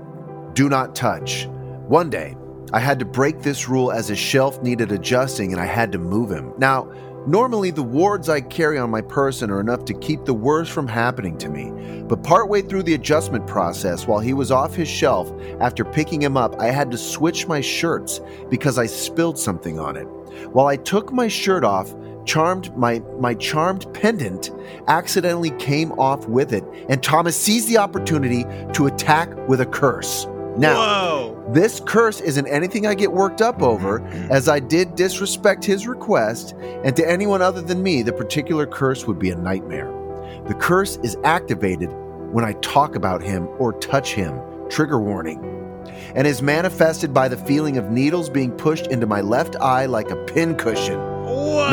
do 0.53 0.69
not 0.69 0.93
touch. 0.95 1.47
One 1.93 2.09
day, 2.09 2.35
I 2.73 2.79
had 2.79 2.97
to 2.97 3.05
break 3.05 3.43
this 3.43 3.69
rule 3.69 3.91
as 3.91 4.07
his 4.07 4.17
shelf 4.17 4.63
needed 4.63 4.91
adjusting 4.91 5.51
and 5.53 5.61
I 5.61 5.67
had 5.67 5.91
to 5.91 5.99
move 5.99 6.31
him. 6.31 6.51
Now, 6.57 6.91
normally 7.27 7.69
the 7.69 7.83
wards 7.83 8.29
I 8.29 8.41
carry 8.41 8.79
on 8.79 8.89
my 8.89 9.01
person 9.01 9.51
are 9.51 9.59
enough 9.59 9.85
to 9.85 9.93
keep 9.93 10.25
the 10.25 10.33
worst 10.33 10.71
from 10.71 10.87
happening 10.87 11.37
to 11.37 11.49
me. 11.49 12.01
But 12.07 12.23
partway 12.23 12.63
through 12.63 12.81
the 12.81 12.95
adjustment 12.95 13.45
process, 13.45 14.07
while 14.07 14.19
he 14.19 14.33
was 14.33 14.49
off 14.49 14.73
his 14.73 14.87
shelf, 14.87 15.31
after 15.59 15.85
picking 15.85 16.19
him 16.19 16.35
up, 16.35 16.59
I 16.59 16.71
had 16.71 16.89
to 16.89 16.97
switch 16.97 17.45
my 17.45 17.61
shirts 17.61 18.21
because 18.49 18.79
I 18.79 18.87
spilled 18.87 19.37
something 19.37 19.79
on 19.79 19.95
it. 19.95 20.07
While 20.51 20.65
I 20.65 20.77
took 20.77 21.13
my 21.13 21.27
shirt 21.27 21.63
off, 21.63 21.93
charmed 22.25 22.75
my 22.75 23.03
my 23.19 23.35
charmed 23.35 23.85
pendant 23.93 24.49
accidentally 24.87 25.51
came 25.59 25.91
off 25.91 26.27
with 26.27 26.53
it, 26.53 26.63
and 26.89 27.03
Thomas 27.03 27.39
seized 27.39 27.67
the 27.67 27.77
opportunity 27.77 28.45
to 28.73 28.87
attack 28.87 29.29
with 29.47 29.61
a 29.61 29.67
curse. 29.67 30.25
Now, 30.57 30.75
Whoa. 30.75 31.22
This 31.49 31.81
curse 31.81 32.21
isn't 32.21 32.47
anything 32.47 32.87
I 32.87 32.93
get 32.93 33.11
worked 33.11 33.41
up 33.41 33.61
over, 33.61 33.99
mm-hmm. 33.99 34.31
as 34.31 34.47
I 34.47 34.59
did 34.59 34.95
disrespect 34.95 35.65
his 35.65 35.87
request, 35.87 36.53
and 36.83 36.95
to 36.95 37.09
anyone 37.09 37.41
other 37.41 37.61
than 37.61 37.83
me, 37.83 38.01
the 38.01 38.13
particular 38.13 38.65
curse 38.65 39.05
would 39.05 39.19
be 39.19 39.29
a 39.29 39.35
nightmare. 39.35 39.91
The 40.47 40.53
curse 40.53 40.97
is 41.03 41.17
activated 41.23 41.89
when 42.31 42.45
I 42.45 42.53
talk 42.53 42.95
about 42.95 43.21
him 43.21 43.47
or 43.59 43.73
touch 43.73 44.13
him. 44.13 44.39
Trigger 44.69 44.99
warning. 44.99 45.49
And 46.15 46.25
is 46.25 46.41
manifested 46.41 47.13
by 47.13 47.27
the 47.27 47.37
feeling 47.37 47.77
of 47.77 47.91
needles 47.91 48.29
being 48.29 48.51
pushed 48.51 48.87
into 48.87 49.05
my 49.05 49.21
left 49.21 49.55
eye 49.57 49.85
like 49.85 50.11
a 50.11 50.15
pincushion. 50.25 50.99
Whoa. 50.99 51.69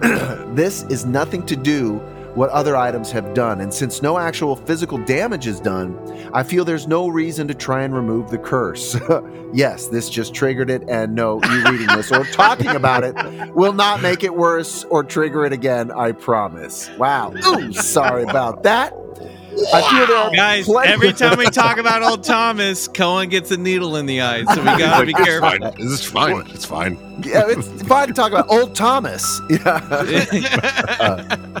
this 0.54 0.84
is 0.84 1.04
nothing 1.04 1.44
to 1.46 1.56
do 1.56 2.00
what 2.34 2.50
other 2.50 2.76
items 2.76 3.10
have 3.10 3.34
done, 3.34 3.60
and 3.60 3.72
since 3.74 4.02
no 4.02 4.18
actual 4.18 4.54
physical 4.56 4.98
damage 4.98 5.46
is 5.46 5.60
done, 5.60 5.98
I 6.32 6.42
feel 6.42 6.64
there's 6.64 6.86
no 6.86 7.08
reason 7.08 7.48
to 7.48 7.54
try 7.54 7.82
and 7.82 7.94
remove 7.94 8.30
the 8.30 8.38
curse. 8.38 8.96
yes, 9.52 9.88
this 9.88 10.08
just 10.08 10.32
triggered 10.34 10.70
it, 10.70 10.82
and 10.88 11.14
no, 11.14 11.40
you 11.42 11.64
reading 11.64 11.88
this 11.88 12.12
or 12.12 12.24
talking 12.26 12.68
about 12.70 13.02
it 13.04 13.14
will 13.54 13.72
not 13.72 14.00
make 14.00 14.22
it 14.22 14.34
worse 14.34 14.84
or 14.84 15.02
trigger 15.02 15.44
it 15.44 15.52
again, 15.52 15.90
I 15.90 16.12
promise. 16.12 16.88
Wow. 16.98 17.32
Ooh, 17.34 17.72
sorry 17.72 18.22
about 18.22 18.62
that. 18.62 18.92
I 19.74 19.82
feel 19.90 20.06
there 20.06 20.16
are 20.16 20.30
Guys, 20.30 20.64
plenty- 20.66 20.92
every 20.92 21.12
time 21.12 21.36
we 21.36 21.46
talk 21.46 21.76
about 21.78 22.02
old 22.04 22.22
Thomas, 22.22 22.86
Cohen 22.86 23.28
gets 23.28 23.50
a 23.50 23.56
needle 23.56 23.96
in 23.96 24.06
the 24.06 24.20
eye, 24.22 24.44
so 24.44 24.60
we 24.60 24.64
gotta 24.64 25.04
be 25.04 25.12
Like, 25.12 25.20
it's 25.20 25.28
careful. 25.28 25.50
fine. 25.50 25.60
This 25.76 25.90
is 25.90 26.04
fine. 26.04 26.46
It's 26.50 26.64
fine. 26.64 26.96
yeah, 27.24 27.42
it's 27.48 27.82
fine 27.82 28.06
to 28.06 28.14
talk 28.14 28.30
about 28.30 28.48
old 28.48 28.76
Thomas. 28.76 29.40
Yeah. 29.50 31.36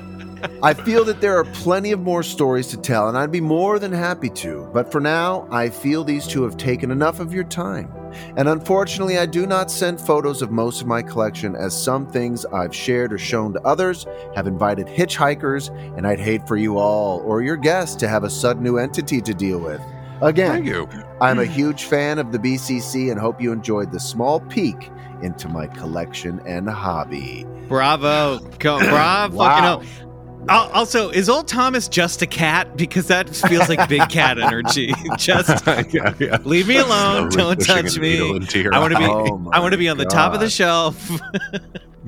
I 0.62 0.74
feel 0.74 1.04
that 1.04 1.20
there 1.20 1.36
are 1.38 1.44
plenty 1.44 1.92
of 1.92 2.00
more 2.00 2.22
stories 2.22 2.66
to 2.68 2.76
tell, 2.76 3.08
and 3.08 3.16
I'd 3.16 3.32
be 3.32 3.40
more 3.40 3.78
than 3.78 3.92
happy 3.92 4.30
to. 4.30 4.68
But 4.72 4.90
for 4.92 5.00
now, 5.00 5.46
I 5.50 5.70
feel 5.70 6.04
these 6.04 6.26
two 6.26 6.42
have 6.44 6.56
taken 6.56 6.90
enough 6.90 7.20
of 7.20 7.32
your 7.32 7.44
time. 7.44 7.92
And 8.36 8.48
unfortunately, 8.48 9.18
I 9.18 9.26
do 9.26 9.46
not 9.46 9.70
send 9.70 10.00
photos 10.00 10.42
of 10.42 10.50
most 10.50 10.80
of 10.80 10.86
my 10.86 11.02
collection, 11.02 11.54
as 11.54 11.80
some 11.80 12.06
things 12.06 12.44
I've 12.46 12.74
shared 12.74 13.12
or 13.12 13.18
shown 13.18 13.52
to 13.52 13.60
others 13.62 14.06
have 14.34 14.46
invited 14.46 14.86
hitchhikers, 14.86 15.68
and 15.96 16.06
I'd 16.06 16.20
hate 16.20 16.46
for 16.46 16.56
you 16.56 16.78
all 16.78 17.20
or 17.20 17.42
your 17.42 17.56
guests 17.56 17.96
to 17.96 18.08
have 18.08 18.24
a 18.24 18.30
sudden 18.30 18.62
new 18.62 18.78
entity 18.78 19.20
to 19.20 19.34
deal 19.34 19.58
with. 19.58 19.80
Again, 20.22 20.64
Thank 20.64 20.66
you. 20.66 20.88
I'm 21.20 21.38
a 21.38 21.46
huge 21.46 21.84
fan 21.84 22.18
of 22.18 22.30
the 22.30 22.38
BCC 22.38 23.10
and 23.10 23.18
hope 23.18 23.40
you 23.40 23.52
enjoyed 23.52 23.90
the 23.90 24.00
small 24.00 24.40
peek 24.40 24.90
into 25.22 25.48
my 25.48 25.66
collection 25.66 26.40
and 26.44 26.68
hobby. 26.68 27.46
Bravo. 27.68 28.40
Co- 28.58 28.78
bravo. 28.80 29.36
Wow. 29.36 29.78
Fucking 29.78 29.88
hell. 29.88 30.09
Al- 30.48 30.70
Also, 30.72 31.10
is 31.10 31.28
old 31.28 31.46
Thomas 31.48 31.88
just 31.88 32.22
a 32.22 32.26
cat? 32.26 32.76
Because 32.76 33.06
that 33.08 33.28
feels 33.34 33.68
like 33.68 33.88
big 33.88 34.08
cat 34.08 34.38
energy. 34.40 34.92
just 35.16 35.66
yeah, 35.92 36.14
yeah. 36.18 36.38
leave 36.44 36.66
me 36.68 36.76
alone. 36.78 37.30
Slowly 37.30 37.56
Don't 37.56 37.66
touch 37.66 37.98
me. 37.98 38.18
I 38.18 38.78
want 38.80 38.92
to 38.92 38.98
be. 38.98 39.04
Oh 39.04 39.50
I 39.52 39.60
want 39.60 39.72
to 39.72 39.78
be 39.78 39.86
my 39.86 39.90
on 39.92 39.98
the 39.98 40.06
top 40.06 40.32
of 40.34 40.40
the 40.40 40.50
shelf. 40.50 41.10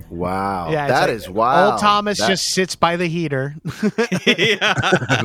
Wow. 0.09 0.71
Yeah, 0.71 0.85
it's 0.87 0.93
that 0.93 1.01
like 1.09 1.11
is 1.11 1.29
wild. 1.31 1.73
Old 1.73 1.81
Thomas 1.81 2.19
That- 2.19 2.29
just 2.29 2.49
sits 2.53 2.75
by 2.77 2.97
the 2.97 3.07
heater. 3.07 3.55
yeah. 4.27 5.23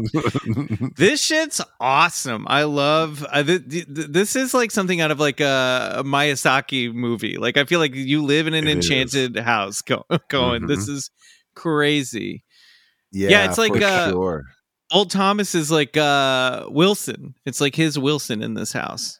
this 0.95 1.21
shit's 1.21 1.61
awesome. 1.79 2.45
I 2.49 2.63
love 2.63 3.25
uh, 3.31 3.43
th- 3.43 3.67
th- 3.69 3.85
this. 3.87 4.35
Is 4.35 4.53
like 4.53 4.71
something 4.71 4.99
out 5.01 5.11
of 5.11 5.19
like 5.19 5.39
a, 5.39 5.95
a 5.97 6.03
Miyazaki 6.03 6.93
movie. 6.93 7.37
Like 7.37 7.57
I 7.57 7.63
feel 7.65 7.79
like 7.79 7.95
you 7.95 8.23
live 8.23 8.47
in 8.47 8.53
an 8.53 8.67
It 8.67 8.77
is. 8.77 8.85
enchanted 8.89 9.37
house. 9.37 9.81
Go- 9.81 10.05
going. 10.29 10.67
This 10.67 10.87
is 10.87 11.09
crazy. 11.55 12.43
Yeah, 13.11 13.29
Yeah, 13.29 13.45
it's 13.49 13.57
like, 13.57 13.73
for 13.73 13.83
uh, 13.83 14.09
sure. 14.09 14.43
Old 14.91 15.11
Thomas 15.11 15.53
is 15.55 15.69
like 15.69 15.97
uh 15.97 16.65
Wilson. 16.69 17.35
It's 17.45 17.59
like 17.59 17.75
his 17.75 17.99
Wilson 17.99 18.41
in 18.41 18.53
this 18.53 18.71
house. 18.73 19.19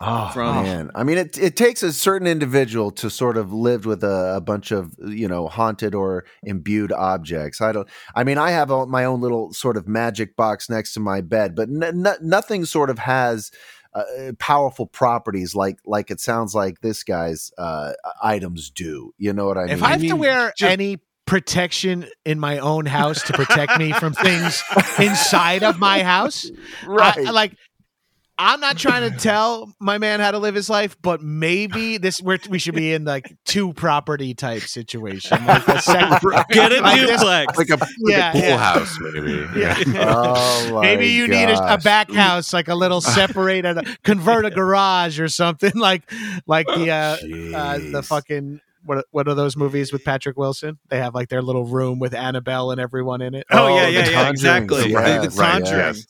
Oh 0.00 0.28
From- 0.34 0.64
man, 0.64 0.90
I 0.94 1.04
mean, 1.04 1.18
it 1.18 1.38
it 1.38 1.56
takes 1.56 1.82
a 1.84 1.92
certain 1.92 2.26
individual 2.26 2.90
to 2.92 3.08
sort 3.08 3.36
of 3.36 3.52
live 3.52 3.86
with 3.86 4.02
a, 4.02 4.34
a 4.36 4.40
bunch 4.40 4.72
of 4.72 4.92
you 5.06 5.28
know 5.28 5.46
haunted 5.46 5.94
or 5.94 6.24
imbued 6.42 6.90
objects. 6.90 7.60
I 7.60 7.70
don't. 7.70 7.88
I 8.14 8.24
mean, 8.24 8.36
I 8.38 8.50
have 8.50 8.70
a, 8.72 8.86
my 8.86 9.04
own 9.04 9.20
little 9.20 9.52
sort 9.52 9.76
of 9.76 9.86
magic 9.86 10.34
box 10.36 10.68
next 10.68 10.94
to 10.94 11.00
my 11.00 11.20
bed, 11.20 11.54
but 11.54 11.68
n- 11.68 12.04
n- 12.06 12.16
nothing 12.20 12.64
sort 12.64 12.90
of 12.90 12.98
has 12.98 13.52
uh, 13.94 14.32
powerful 14.40 14.86
properties 14.86 15.54
like 15.54 15.78
like 15.86 16.10
it 16.10 16.18
sounds 16.20 16.56
like 16.56 16.80
this 16.80 17.04
guy's 17.04 17.52
uh, 17.56 17.92
items 18.20 18.68
do. 18.70 19.14
You 19.16 19.32
know 19.32 19.46
what 19.46 19.56
I 19.58 19.66
mean? 19.66 19.74
if 19.74 19.82
I 19.84 19.90
have 19.92 20.00
to 20.02 20.16
wear 20.16 20.52
just- 20.56 20.72
any 20.72 20.98
protection 21.26 22.06
in 22.24 22.38
my 22.38 22.58
own 22.58 22.86
house 22.86 23.22
to 23.22 23.32
protect 23.32 23.78
me 23.78 23.92
from 23.92 24.12
things 24.12 24.62
inside 24.98 25.62
of 25.62 25.78
my 25.78 26.02
house, 26.02 26.50
right. 26.86 27.16
I, 27.26 27.30
like 27.30 27.56
I'm 28.36 28.58
not 28.58 28.76
trying 28.76 29.08
to 29.08 29.16
tell 29.16 29.72
my 29.78 29.98
man 29.98 30.18
how 30.18 30.32
to 30.32 30.38
live 30.40 30.56
his 30.56 30.68
life, 30.68 30.96
but 31.00 31.22
maybe 31.22 31.98
this 31.98 32.20
we're, 32.20 32.38
we 32.50 32.58
should 32.58 32.74
be 32.74 32.92
in 32.92 33.04
like 33.04 33.32
two 33.44 33.72
property 33.74 34.34
type 34.34 34.62
situation. 34.62 35.38
Like 35.46 35.68
a 35.68 35.80
second, 35.80 36.18
Get 36.50 36.72
a 36.72 36.80
like 36.80 37.00
this- 37.00 37.20
duplex. 37.20 37.56
like 37.56 37.68
a, 37.70 37.76
like 37.76 37.88
Yeah, 38.00 38.30
a 38.30 38.32
pool 38.32 38.40
yeah. 38.42 38.56
house, 38.58 38.98
maybe. 39.00 39.46
Yeah. 39.56 39.76
oh 40.08 40.80
Maybe 40.82 41.08
you 41.10 41.28
need 41.28 41.48
a, 41.48 41.74
a 41.74 41.78
back 41.78 42.10
house, 42.12 42.52
like 42.52 42.66
a 42.66 42.74
little 42.74 43.00
separated, 43.00 43.78
convert 44.02 44.44
a 44.46 44.50
garage 44.50 45.20
or 45.20 45.28
something, 45.28 45.72
like 45.76 46.02
like 46.46 46.66
the 46.66 46.90
uh, 46.90 47.56
uh, 47.56 47.78
the 47.92 48.02
fucking 48.02 48.60
what 48.84 49.04
what 49.10 49.28
are 49.28 49.34
those 49.34 49.56
movies 49.56 49.92
with 49.92 50.04
Patrick 50.04 50.36
Wilson? 50.36 50.78
They 50.88 50.98
have 50.98 51.14
like 51.14 51.28
their 51.28 51.42
little 51.42 51.64
room 51.66 51.98
with 51.98 52.14
Annabelle 52.14 52.70
and 52.70 52.80
everyone 52.80 53.20
in 53.22 53.34
it. 53.34 53.46
Oh, 53.50 53.66
Oh, 53.66 53.76
yeah, 53.76 53.88
yeah, 53.88 54.08
yeah, 54.08 54.30
exactly. 54.30 54.90
Yeah, 54.92 55.20
the, 55.20 55.28
the 55.28 55.36
right, 55.36 55.52
Conjuring. 55.52 55.78
yes. 55.80 56.06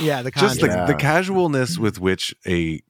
Yeah, 0.00 0.22
the 0.22 0.30
Conjuring. 0.30 0.48
Just 0.50 0.60
the, 0.60 0.66
Yeah. 0.68 0.84
the 0.86 0.94
casualness 0.94 1.78
with 1.78 2.00
which 2.00 2.34
a 2.46 2.80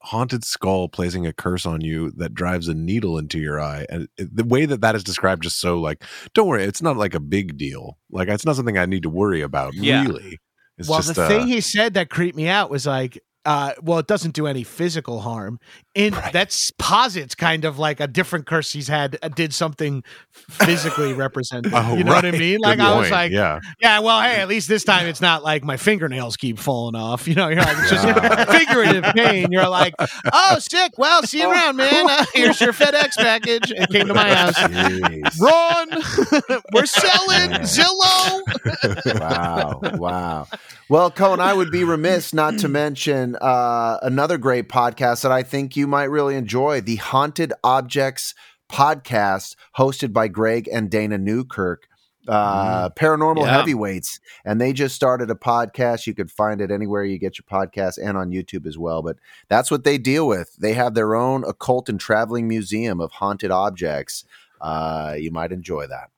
haunted 0.00 0.44
skull 0.44 0.86
placing 0.88 1.26
a 1.26 1.32
curse 1.32 1.64
on 1.64 1.80
you 1.80 2.10
that 2.16 2.34
drives 2.34 2.68
a 2.68 2.74
needle 2.74 3.16
into 3.16 3.38
your 3.38 3.58
eye 3.58 3.86
and 3.88 4.06
the 4.18 4.44
way 4.44 4.66
that 4.66 4.82
that 4.82 4.94
is 4.94 5.02
described 5.02 5.42
just 5.42 5.58
so 5.58 5.80
like 5.80 6.04
don't 6.34 6.46
worry 6.46 6.62
it's 6.62 6.82
not 6.82 6.98
like 6.98 7.14
a 7.14 7.20
big 7.20 7.56
deal 7.56 7.96
like 8.10 8.28
it's 8.28 8.44
not 8.44 8.54
something 8.54 8.76
i 8.76 8.84
need 8.84 9.02
to 9.02 9.08
worry 9.08 9.40
about 9.40 9.72
Yeah. 9.72 10.02
really 10.04 10.38
it's 10.76 10.90
well, 10.90 10.98
just 10.98 11.14
the 11.14 11.22
uh, 11.22 11.28
thing 11.28 11.46
he 11.46 11.62
said 11.62 11.94
that 11.94 12.10
creeped 12.10 12.36
me 12.36 12.48
out 12.48 12.68
was 12.68 12.84
like, 12.86 13.18
uh, 13.44 13.72
well, 13.82 13.98
it 13.98 14.06
doesn't 14.06 14.34
do 14.34 14.46
any 14.46 14.64
physical 14.64 15.20
harm. 15.20 15.60
In 15.94 16.12
that's 16.32 16.72
posits 16.78 17.34
kind 17.36 17.64
of 17.64 17.78
like 17.78 18.00
a 18.00 18.08
different 18.08 18.46
curse 18.46 18.72
he's 18.72 18.88
had 18.88 19.16
uh, 19.22 19.28
did 19.28 19.54
something 19.54 20.02
physically 20.32 21.12
represented. 21.14 21.72
oh, 21.74 21.94
you 21.96 22.02
know 22.02 22.12
what 22.14 22.24
I 22.24 22.30
right. 22.30 22.38
mean? 22.40 22.58
Good 22.58 22.62
Like 22.62 22.80
I 22.80 22.90
was 22.96 23.02
point. 23.04 23.12
like, 23.12 23.32
yeah 23.32 23.60
yeah, 23.80 24.00
well, 24.00 24.20
hey, 24.20 24.40
at 24.40 24.48
least 24.48 24.68
this 24.68 24.84
time 24.84 25.06
it's 25.06 25.20
not 25.20 25.42
like 25.44 25.62
my 25.62 25.76
fingernails 25.76 26.36
keep 26.36 26.58
falling 26.58 26.94
off. 26.96 27.28
You 27.28 27.34
know, 27.34 27.48
you're 27.48 27.60
like 27.60 27.76
it's 27.78 27.90
just 27.90 28.04
Yeah. 28.04 28.44
figurative 28.58 29.04
pain. 29.14 29.48
You're 29.50 29.68
like, 29.68 29.94
oh, 30.32 30.56
sick. 30.58 30.92
Well, 30.98 31.22
see 31.22 31.40
you 31.40 31.50
around, 31.50 31.76
man. 31.76 32.08
Uh, 32.08 32.24
here's 32.34 32.60
your 32.60 32.72
FedEx 32.72 33.16
package. 33.16 33.70
It 33.70 33.88
came 33.90 34.08
to 34.08 34.14
my 34.14 34.34
house. 34.34 34.54
Jeez. 34.58 35.40
Ron, 35.40 36.60
we're 36.72 36.86
selling 36.86 37.50
Man. 37.50 37.62
Zillow. 37.62 39.20
wow, 39.20 39.80
wow. 39.96 40.46
Well, 40.88 41.10
Cohen, 41.10 41.40
I 41.40 41.54
would 41.54 41.70
be 41.70 41.84
remiss 41.84 42.34
not 42.34 42.58
to 42.58 42.68
mention 42.68 43.33
uh, 43.36 43.98
another 44.02 44.38
great 44.38 44.68
podcast 44.68 45.22
that 45.22 45.32
I 45.32 45.42
think 45.42 45.76
you 45.76 45.86
might 45.86 46.04
really 46.04 46.36
enjoy 46.36 46.80
the 46.80 46.96
Haunted 46.96 47.52
Objects 47.62 48.34
podcast, 48.70 49.56
hosted 49.78 50.12
by 50.12 50.28
Greg 50.28 50.68
and 50.72 50.90
Dana 50.90 51.18
Newkirk. 51.18 51.88
Uh, 52.26 52.88
paranormal 52.88 53.42
Yeah. 53.42 53.58
heavyweights, 53.58 54.18
and 54.46 54.58
they 54.58 54.72
just 54.72 54.94
started 54.94 55.30
a 55.30 55.34
podcast. 55.34 56.06
You 56.06 56.14
could 56.14 56.30
find 56.30 56.62
it 56.62 56.70
anywhere 56.70 57.04
you 57.04 57.18
get 57.18 57.36
your 57.38 57.44
podcast 57.50 57.98
and 58.02 58.16
on 58.16 58.30
YouTube 58.30 58.66
as 58.66 58.78
well. 58.78 59.02
But 59.02 59.18
that's 59.50 59.70
what 59.70 59.84
they 59.84 59.98
deal 59.98 60.26
with. 60.26 60.56
They 60.56 60.72
have 60.72 60.94
their 60.94 61.14
own 61.14 61.44
occult 61.44 61.90
and 61.90 62.00
traveling 62.00 62.48
museum 62.48 62.98
of 62.98 63.12
haunted 63.12 63.50
objects. 63.50 64.24
Uh, 64.58 65.14
you 65.18 65.30
might 65.30 65.52
enjoy 65.52 65.86
that. 65.86 66.08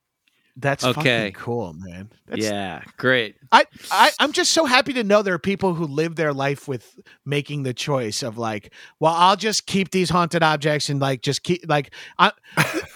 That's 0.57 0.83
Okay. 0.85 1.31
fucking 1.31 1.33
cool, 1.33 1.73
man. 1.73 2.09
That's, 2.27 2.43
Yeah, 2.43 2.83
great. 2.97 3.35
I, 3.51 3.65
I 3.91 4.11
I'm 4.19 4.33
just 4.33 4.51
so 4.51 4.65
happy 4.65 4.91
to 4.93 5.03
know 5.03 5.21
there 5.21 5.33
are 5.35 5.39
people 5.39 5.73
who 5.73 5.85
live 5.85 6.15
their 6.15 6.33
life 6.33 6.67
with 6.67 6.99
making 7.25 7.63
the 7.63 7.73
choice 7.73 8.21
of 8.23 8.37
like, 8.37 8.73
well, 8.99 9.13
I'll 9.13 9.37
just 9.37 9.67
keep 9.67 9.91
these 9.91 10.09
haunted 10.09 10.43
objects 10.43 10.89
and 10.89 10.99
like 10.99 11.21
just 11.21 11.43
keep 11.43 11.63
like 11.67 11.93
I, 12.19 12.31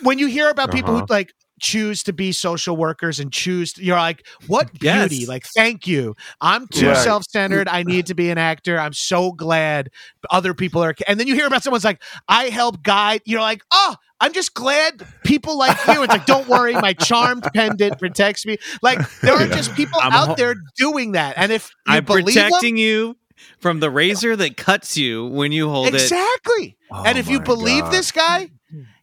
when 0.02 0.20
you 0.20 0.28
hear 0.28 0.50
about 0.50 0.72
people 0.72 0.94
who 0.94 1.00
Uh-huh. 1.00 1.06
like 1.10 1.34
choose 1.62 2.04
to 2.04 2.14
be 2.14 2.32
social 2.32 2.76
workers 2.76 3.20
and 3.20 3.32
choose 3.32 3.74
to, 3.74 3.84
you're 3.84 3.96
like 3.98 4.26
what 4.48 4.70
Yes. 4.82 5.10
beauty 5.10 5.26
like 5.28 5.46
thank 5.56 5.88
you 5.88 6.16
i'm 6.42 6.68
too 6.68 6.88
Right. 6.90 6.98
self-centered 6.98 7.68
i 7.70 7.84
need 7.84 8.08
to 8.08 8.16
be 8.16 8.30
an 8.32 8.38
actor 8.38 8.80
i'm 8.80 8.94
so 8.94 9.32
glad 9.32 9.90
other 10.32 10.54
people 10.54 10.84
are 10.84 10.96
and 11.08 11.20
then 11.20 11.28
you 11.28 11.36
hear 11.36 11.48
about 11.48 11.64
someone's 11.64 11.86
like 11.86 12.02
i 12.28 12.46
help 12.46 12.82
guide 12.84 13.22
you're 13.26 13.42
like 13.42 13.62
oh 13.72 13.96
i'm 14.20 14.34
just 14.34 14.54
glad 14.56 15.06
people 15.24 15.58
like 15.58 15.78
you 15.86 16.02
it's 16.04 16.12
like 16.14 16.26
don't 16.26 16.48
worry 16.48 16.78
my 16.78 16.94
charmed 16.94 17.46
pendant 17.54 17.98
protects 18.00 18.46
me 18.46 18.58
like 18.82 19.04
there 19.24 19.36
are 19.36 19.48
just 19.48 19.74
people 19.76 20.00
I'm 20.02 20.12
out 20.14 20.30
ho- 20.30 20.36
there 20.36 20.56
doing 20.78 21.12
that 21.14 21.38
and 21.38 21.52
if 21.52 21.72
you 21.86 21.94
I'm 21.94 22.06
believe 22.06 22.34
protecting 22.36 22.78
you 22.78 23.18
from 23.60 23.80
the 23.80 23.90
razor 23.92 24.36
that 24.36 24.58
cuts 24.58 24.98
you 24.98 25.28
when 25.28 25.52
you 25.52 25.70
hold 25.70 25.94
them, 25.94 25.96
it. 25.96 26.02
exactly 26.02 26.78
and 27.04 27.18
Oh 27.18 27.20
if 27.20 27.30
you 27.30 27.40
believe 27.40 27.84
God. 27.86 27.92
this 27.92 28.12
guy 28.12 28.50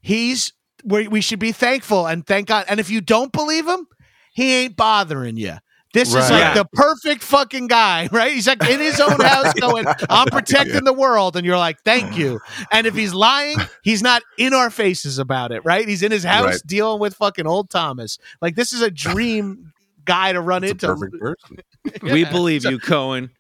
he's 0.00 0.52
we, 0.85 1.09
we 1.09 1.20
should 1.20 1.39
be 1.39 1.53
thankful 1.53 2.07
and 2.07 2.26
thank 2.26 2.49
god 2.49 2.64
and 2.68 2.81
if 2.81 2.91
you 2.91 3.01
don't 3.01 3.33
believe 3.33 3.66
him 3.66 3.87
he 4.33 4.53
ain't 4.55 4.76
bothering 4.76 5.37
you 5.37 5.55
this 5.95 6.14
is 6.14 6.31
like 6.31 6.41
Yeah. 6.41 6.53
the 6.53 6.66
perfect 6.66 7.22
fucking 7.22 7.66
guy, 7.66 8.09
right? 8.12 8.33
He's 8.35 8.47
like 8.47 8.62
in 8.62 8.79
his 8.79 9.01
own 9.01 9.20
house 9.22 9.55
going, 9.55 9.87
I'm 10.11 10.29
protecting 10.31 10.85
the 10.85 10.93
world. 10.93 11.35
And 11.35 11.47
you're 11.47 11.57
like, 11.57 11.79
thank 11.83 12.14
you. 12.14 12.41
And 12.70 12.87
if 12.87 12.95
he's 12.95 13.14
lying, 13.14 13.66
he's 13.81 14.03
not 14.03 14.22
in 14.37 14.53
our 14.53 14.68
faces 14.68 15.18
about 15.18 15.51
it, 15.51 15.64
right? 15.64 15.89
He's 15.89 16.03
in 16.03 16.12
his 16.12 16.24
house 16.24 16.45
Right. 16.45 16.61
dealing 16.66 17.01
with 17.01 17.14
fucking 17.14 17.47
old 17.47 17.70
Thomas. 17.70 18.18
Like, 18.43 18.55
this 18.55 18.74
is 18.74 18.83
a 18.83 18.91
dream 18.91 19.72
guy 20.05 20.33
to 20.35 20.43
run 20.43 20.62
it's 20.62 20.72
a 20.72 20.74
into. 20.74 20.87
perfect 20.89 21.18
person 21.18 21.57
We 22.03 22.24
believe 22.24 22.64
you, 22.66 22.79
Cohen. 22.79 23.31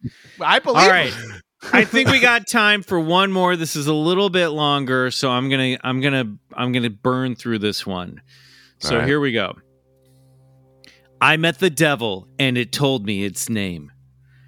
I 0.40 0.58
believe 0.58 0.82
All 0.82 0.88
right. 0.90 1.12
him. 1.12 1.42
I 1.72 1.84
think 1.84 2.08
we 2.08 2.20
got 2.20 2.46
time 2.46 2.82
for 2.82 3.00
one 3.00 3.32
more. 3.32 3.56
This 3.56 3.74
is 3.74 3.86
a 3.86 3.94
little 3.94 4.30
bit 4.30 4.48
longer, 4.48 5.10
so 5.10 5.30
I'm 5.30 5.48
gonna 5.48 5.76
I'm 5.82 6.00
gonna 6.00 6.36
I'm 6.52 6.72
gonna 6.72 6.90
burn 6.90 7.34
through 7.34 7.58
this 7.58 7.86
one. 7.86 8.20
So 8.78 8.98
right. 8.98 9.06
here 9.06 9.18
we 9.18 9.32
go. 9.32 9.56
I 11.20 11.36
met 11.36 11.58
the 11.58 11.70
devil 11.70 12.28
and 12.38 12.56
it 12.56 12.70
told 12.70 13.04
me 13.04 13.24
its 13.24 13.48
name. 13.48 13.90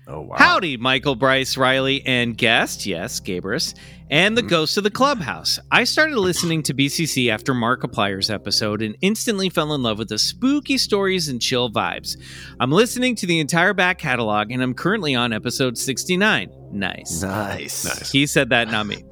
Oh 0.06 0.22
wow! 0.22 0.36
Howdy, 0.38 0.76
Michael 0.76 1.16
Bryce 1.16 1.56
Riley 1.56 2.04
and 2.06 2.36
guest, 2.36 2.86
yes, 2.86 3.20
Gabrus, 3.20 3.74
and 4.08 4.36
the 4.36 4.42
mm-hmm. 4.42 4.48
ghost 4.48 4.76
of 4.76 4.84
the 4.84 4.90
clubhouse. 4.90 5.58
I 5.70 5.84
started 5.84 6.16
listening 6.16 6.62
to 6.64 6.74
BCC 6.74 7.30
after 7.30 7.54
Markiplier's 7.54 8.30
episode 8.30 8.82
and 8.82 8.96
instantly 9.02 9.50
fell 9.50 9.72
in 9.72 9.82
love 9.82 9.98
with 9.98 10.08
the 10.08 10.18
spooky 10.18 10.78
stories 10.78 11.28
and 11.28 11.40
chill 11.40 11.70
vibes. 11.70 12.16
I'm 12.58 12.72
listening 12.72 13.14
to 13.16 13.26
the 13.26 13.40
entire 13.40 13.74
back 13.74 13.98
catalog 13.98 14.50
and 14.50 14.62
I'm 14.62 14.74
currently 14.74 15.14
on 15.14 15.32
episode 15.32 15.78
69. 15.78 16.59
Nice. 16.72 17.22
Nice. 17.22 17.84
Nice. 17.84 18.12
He 18.12 18.26
said 18.26 18.50
that, 18.50 18.70
not 18.70 18.86
me. 18.86 19.04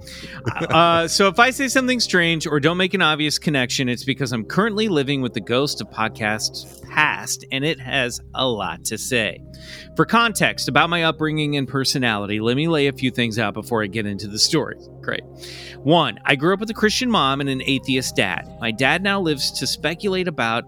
Uh, 0.46 1.08
so 1.08 1.28
if 1.28 1.38
I 1.38 1.50
say 1.50 1.68
something 1.68 1.98
strange 2.00 2.46
or 2.46 2.60
don't 2.60 2.76
make 2.76 2.94
an 2.94 3.02
obvious 3.02 3.38
connection, 3.38 3.88
it's 3.88 4.04
because 4.04 4.32
I'm 4.32 4.44
currently 4.44 4.88
living 4.88 5.22
with 5.22 5.34
the 5.34 5.40
ghost 5.40 5.80
of 5.80 5.88
podcasts 5.90 6.80
past, 6.88 7.44
and 7.50 7.64
it 7.64 7.80
has 7.80 8.20
a 8.34 8.46
lot 8.46 8.84
to 8.86 8.98
say. 8.98 9.40
For 9.96 10.04
context 10.04 10.68
about 10.68 10.88
my 10.88 11.04
upbringing 11.04 11.56
and 11.56 11.66
personality, 11.66 12.40
let 12.40 12.56
me 12.56 12.68
lay 12.68 12.86
a 12.86 12.92
few 12.92 13.10
things 13.10 13.38
out 13.38 13.54
before 13.54 13.82
I 13.82 13.86
get 13.86 14.06
into 14.06 14.28
the 14.28 14.38
story. 14.38 14.76
Great. 15.00 15.22
One, 15.78 16.18
I 16.24 16.36
grew 16.36 16.54
up 16.54 16.60
with 16.60 16.70
a 16.70 16.74
Christian 16.74 17.10
mom 17.10 17.40
and 17.40 17.50
an 17.50 17.62
atheist 17.62 18.16
dad. 18.16 18.48
My 18.60 18.70
dad 18.70 19.02
now 19.02 19.20
lives 19.20 19.50
to 19.58 19.66
speculate 19.66 20.28
about. 20.28 20.64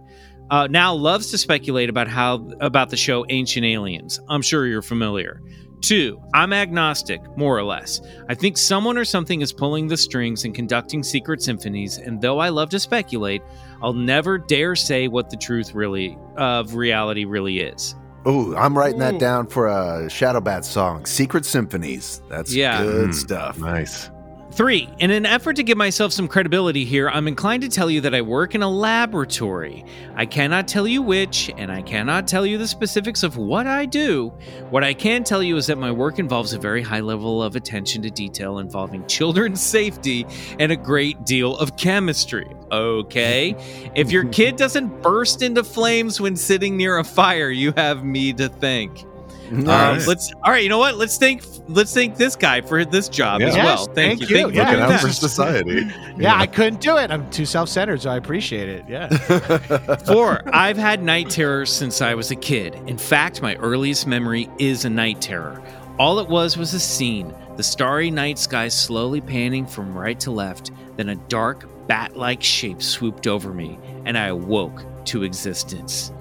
Uh, 0.51 0.67
now 0.67 0.93
loves 0.93 1.31
to 1.31 1.39
speculate 1.39 1.89
about 1.89 2.09
how 2.09 2.49
about 2.61 2.91
the 2.91 2.97
show 2.97 3.25
Ancient 3.29 3.65
Aliens. 3.65 4.19
I'm 4.29 4.43
sure 4.43 4.67
you're 4.67 4.83
familiar. 4.83 5.41
Two, 5.81 6.21
I'm 6.35 6.53
agnostic, 6.53 7.21
more 7.37 7.57
or 7.57 7.63
less. 7.63 8.01
I 8.29 8.35
think 8.35 8.59
someone 8.59 8.99
or 8.99 9.05
something 9.05 9.41
is 9.41 9.53
pulling 9.53 9.87
the 9.89 9.97
strings 9.97 10.45
and 10.45 10.55
conducting 10.55 11.03
secret 11.03 11.43
symphonies, 11.43 11.97
and 11.99 12.21
though 12.21 12.39
I 12.39 12.51
love 12.51 12.69
to 12.71 12.79
speculate, 12.79 13.43
I'll 13.83 13.95
never 13.95 14.37
dare 14.39 14.77
say 14.77 15.09
what 15.09 15.31
the 15.31 15.37
truth 15.37 15.75
really 15.75 16.19
of 16.37 16.75
reality 16.75 17.25
really 17.25 17.61
is. 17.61 17.95
Ooh, 18.29 18.55
I'm 18.55 18.77
writing 18.77 18.99
that 18.99 19.19
down 19.19 19.47
for 19.47 19.69
a 19.69 20.09
Shadow 20.11 20.43
Bat 20.43 20.67
song. 20.67 21.07
Secret 21.07 21.47
Symphonies. 21.47 22.21
That's 22.29 22.55
Yeah. 22.55 22.83
good 22.83 23.09
Mm, 23.11 23.15
stuff. 23.15 23.59
nice 23.59 24.11
Three, 24.53 24.89
in 24.99 25.13
an 25.13 25.27
effort 25.27 25.57
to 25.57 25.63
give 25.63 25.79
myself 25.79 26.13
some 26.13 26.27
credibility 26.27 26.85
here, 26.85 27.09
I'm 27.09 27.29
inclined 27.29 27.63
to 27.63 27.69
tell 27.69 27.89
you 27.89 28.01
that 28.01 28.17
I 28.17 28.21
work 28.21 28.57
in 28.57 28.63
a 28.63 28.69
laboratory. 28.69 29.85
I 30.17 30.27
cannot 30.27 30.67
tell 30.67 30.89
you 30.89 31.03
which, 31.03 31.53
and 31.57 31.71
I 31.71 31.83
cannot 31.83 32.27
tell 32.27 32.45
you 32.45 32.59
the 32.59 32.67
specifics 32.67 33.23
of 33.23 33.37
what 33.37 33.69
I 33.69 33.87
do. 33.87 34.33
What 34.71 34.83
I 34.83 34.93
can 34.93 35.23
tell 35.23 35.41
you 35.41 35.57
is 35.57 35.69
that 35.69 35.79
my 35.79 35.93
work 35.93 36.19
involves 36.19 36.53
a 36.53 36.59
very 36.59 36.83
high 36.83 37.01
level 37.01 37.41
of 37.41 37.55
attention 37.55 38.03
to 38.03 38.11
detail 38.11 38.59
involving 38.59 39.07
children's 39.07 39.61
safety 39.71 40.27
and 40.59 40.73
a 40.73 40.77
great 40.77 41.25
deal 41.25 41.57
of 41.57 41.77
chemistry. 41.77 42.51
Okay? 42.73 43.55
If 43.95 44.11
your 44.11 44.25
kid 44.31 44.57
doesn't 44.57 45.01
burst 45.01 45.43
into 45.43 45.63
flames 45.63 46.21
when 46.21 46.35
sitting 46.35 46.77
near 46.77 46.99
a 46.99 47.05
fire, 47.05 47.51
you 47.51 47.73
have 47.77 48.05
me 48.05 48.33
to 48.33 48.49
thank. 48.49 49.05
Um, 49.51 49.99
let's 50.07 50.33
all 50.45 50.53
right. 50.53 50.63
You 50.63 50.69
know 50.69 50.79
what? 50.79 50.97
Let's 50.97 51.17
thank 51.19 51.43
let's 51.69 51.93
thank 51.93 52.17
this 52.17 52.37
guy 52.37 52.61
for 52.61 52.85
this 52.85 53.09
job 53.09 53.41
Yeah. 53.41 53.49
as 53.49 53.57
Yes, 53.57 53.65
well. 53.65 53.85
Thank, 53.87 54.21
thank 54.21 54.21
you. 54.31 54.37
you. 54.37 54.43
Thank 54.45 54.55
Yeah, 54.55 54.65
for 54.65 54.71
Looking 54.71 54.81
doing 54.87 54.95
out 54.95 55.01
for 55.01 55.13
society. 55.13 55.87
Yeah, 56.19 56.39
I 56.39 56.47
couldn't 56.47 56.81
do 56.81 56.97
it. 56.99 57.11
I'm 57.11 57.29
too 57.31 57.47
self-centered, 57.47 58.03
so 58.03 58.11
I 58.11 58.17
appreciate 58.17 58.69
it. 58.69 58.85
Yeah. 58.89 59.09
Four, 60.07 60.43
I've 60.55 60.77
had 60.77 61.03
night 61.03 61.31
terrors 61.31 61.71
since 61.73 62.01
I 62.01 62.15
was 62.15 62.31
a 62.31 62.37
kid. 62.37 62.75
In 62.87 62.99
fact, 62.99 63.43
my 63.43 63.57
earliest 63.57 64.07
memory 64.07 64.49
is 64.59 64.85
a 64.85 64.91
night 64.91 65.21
terror. 65.21 65.63
All 65.99 66.19
it 66.19 66.29
was 66.29 66.57
was 66.57 66.73
a 66.75 66.81
scene 66.81 67.35
the 67.57 67.63
starry 67.65 68.11
night 68.11 68.39
sky 68.39 68.69
slowly 68.69 69.21
panning 69.21 69.67
from 69.67 69.93
right 69.93 70.19
to 70.21 70.31
left, 70.31 70.71
then 70.97 71.11
a 71.11 71.17
dark, 71.17 71.67
bat 71.89 72.17
like 72.17 72.43
shape 72.43 72.83
swooped 72.83 73.27
over 73.27 73.53
me, 73.53 73.79
and 74.07 74.17
I 74.17 74.29
awoke 74.29 74.83
to 75.07 75.25
existence. 75.25 76.13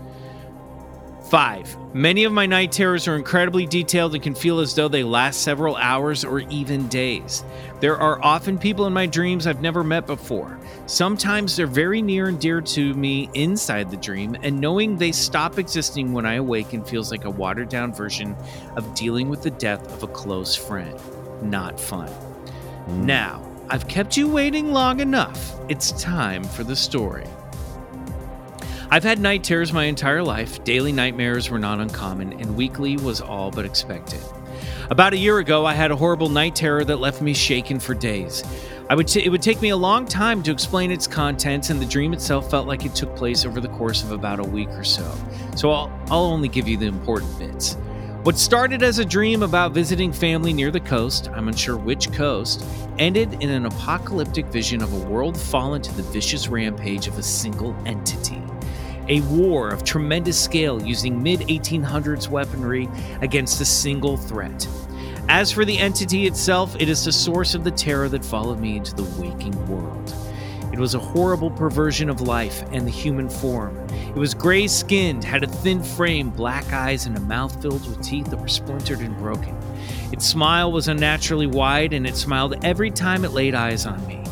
Five, 1.29 1.77
many 1.93 2.23
of 2.23 2.33
my 2.33 2.47
night 2.47 2.71
terrors 2.71 3.07
are 3.07 3.15
incredibly 3.15 3.67
detailed 3.67 4.15
and 4.15 4.23
can 4.23 4.33
feel 4.33 4.59
as 4.59 4.73
though 4.73 4.87
they 4.87 5.03
last 5.03 5.43
several 5.43 5.75
hours 5.75 6.25
or 6.25 6.39
even 6.39 6.87
days. 6.87 7.43
There 7.81 7.97
are 7.97 8.19
often 8.23 8.57
people 8.57 8.87
in 8.87 8.93
my 8.93 9.05
dreams 9.05 9.45
I've 9.45 9.61
never 9.61 9.83
met 9.83 10.07
before. 10.07 10.57
Sometimes 10.87 11.55
they're 11.55 11.67
very 11.67 12.01
near 12.01 12.29
and 12.29 12.41
dear 12.41 12.61
to 12.61 12.95
me 12.95 13.29
inside 13.35 13.91
the 13.91 13.97
dream, 13.97 14.37
and 14.41 14.59
knowing 14.59 14.97
they 14.97 15.11
stop 15.11 15.59
existing 15.59 16.13
when 16.13 16.25
I 16.25 16.35
awaken 16.35 16.83
feels 16.83 17.11
like 17.11 17.25
a 17.25 17.29
watered 17.29 17.69
down 17.69 17.93
version 17.93 18.35
of 18.75 18.95
dealing 18.95 19.29
with 19.29 19.43
the 19.43 19.51
death 19.51 19.87
of 19.93 20.01
a 20.01 20.07
close 20.07 20.55
friend. 20.55 20.99
Not 21.43 21.79
fun. 21.79 22.11
Now, 23.05 23.47
I've 23.69 23.87
kept 23.87 24.17
you 24.17 24.27
waiting 24.27 24.71
long 24.71 24.99
enough. 24.99 25.59
It's 25.69 25.91
time 26.01 26.43
for 26.43 26.63
the 26.63 26.75
story. 26.75 27.27
I've 28.91 29.03
had 29.03 29.19
night 29.19 29.43
terrors 29.43 29.71
my 29.71 29.83
entire 29.83 30.23
life. 30.23 30.63
Daily 30.63 30.91
nightmares 30.91 31.51
were 31.51 31.59
not 31.59 31.79
uncommon, 31.79 32.33
and 32.33 32.57
weekly 32.57 32.97
was 32.97 33.21
all 33.21 33.51
but 33.51 33.63
expected. 33.63 34.19
About 34.89 35.13
a 35.13 35.17
year 35.17 35.37
ago, 35.37 35.63
I 35.63 35.73
had 35.73 35.91
a 35.91 35.95
horrible 35.95 36.27
night 36.27 36.55
terror 36.55 36.83
that 36.83 36.95
left 36.95 37.21
me 37.21 37.35
shaken 37.35 37.79
for 37.79 37.93
days. 37.93 38.43
I 38.89 38.95
would 38.95 39.07
t- 39.07 39.23
it 39.23 39.29
would 39.29 39.43
take 39.43 39.61
me 39.61 39.69
a 39.69 39.77
long 39.77 40.07
time 40.07 40.41
to 40.41 40.51
explain 40.51 40.89
its 40.89 41.05
contents, 41.05 41.69
and 41.69 41.79
the 41.79 41.85
dream 41.85 42.13
itself 42.13 42.49
felt 42.49 42.65
like 42.65 42.83
it 42.83 42.95
took 42.95 43.15
place 43.15 43.45
over 43.45 43.61
the 43.61 43.67
course 43.67 44.01
of 44.01 44.11
about 44.11 44.39
a 44.39 44.43
week 44.43 44.69
or 44.69 44.83
so. 44.83 45.07
So 45.55 45.69
I'll, 45.69 45.91
I'll 46.09 46.23
only 46.23 46.47
give 46.47 46.67
you 46.67 46.75
the 46.75 46.87
important 46.87 47.37
bits. 47.37 47.75
What 48.23 48.39
started 48.39 48.81
as 48.81 48.97
a 48.97 49.05
dream 49.05 49.43
about 49.43 49.71
visiting 49.71 50.11
family 50.11 50.51
near 50.51 50.71
the 50.71 50.79
coast, 50.79 51.29
I'm 51.29 51.47
unsure 51.47 51.77
which 51.77 52.11
coast, 52.11 52.65
ended 52.97 53.35
in 53.35 53.51
an 53.51 53.67
apocalyptic 53.67 54.47
vision 54.47 54.81
of 54.81 54.91
a 54.93 55.07
world 55.07 55.39
fallen 55.39 55.83
to 55.83 55.95
the 55.95 56.03
vicious 56.03 56.47
rampage 56.47 57.07
of 57.07 57.19
a 57.19 57.23
single 57.23 57.75
entity. 57.85 58.41
A 59.09 59.21
war 59.21 59.69
of 59.69 59.83
tremendous 59.83 60.39
scale 60.39 60.81
using 60.81 61.21
mid 61.21 61.39
1800s 61.41 62.29
weaponry 62.29 62.87
against 63.21 63.59
a 63.59 63.65
single 63.65 64.17
threat. 64.17 64.67
As 65.27 65.51
for 65.51 65.65
the 65.65 65.79
entity 65.79 66.27
itself, 66.27 66.75
it 66.79 66.89
is 66.89 67.03
the 67.03 67.11
source 67.11 67.55
of 67.55 67.63
the 67.63 67.71
terror 67.71 68.07
that 68.09 68.23
followed 68.23 68.59
me 68.59 68.77
into 68.77 68.95
the 68.95 69.03
waking 69.19 69.67
world. 69.67 70.13
It 70.71 70.77
was 70.77 70.93
a 70.93 70.99
horrible 70.99 71.49
perversion 71.49 72.07
of 72.07 72.21
life 72.21 72.63
and 72.71 72.85
the 72.85 72.91
human 72.91 73.29
form. 73.29 73.75
It 73.89 74.15
was 74.15 74.35
gray 74.35 74.67
skinned, 74.67 75.23
had 75.23 75.43
a 75.43 75.47
thin 75.47 75.83
frame, 75.83 76.29
black 76.29 76.71
eyes, 76.71 77.07
and 77.07 77.17
a 77.17 77.21
mouth 77.21 77.59
filled 77.63 77.87
with 77.89 78.01
teeth 78.01 78.27
that 78.27 78.39
were 78.39 78.47
splintered 78.47 78.99
and 78.99 79.17
broken. 79.17 79.57
Its 80.11 80.27
smile 80.27 80.71
was 80.71 80.87
unnaturally 80.87 81.47
wide, 81.47 81.93
and 81.93 82.05
it 82.05 82.15
smiled 82.15 82.63
every 82.63 82.91
time 82.91 83.25
it 83.25 83.31
laid 83.31 83.55
eyes 83.55 83.87
on 83.87 84.05
me. 84.05 84.23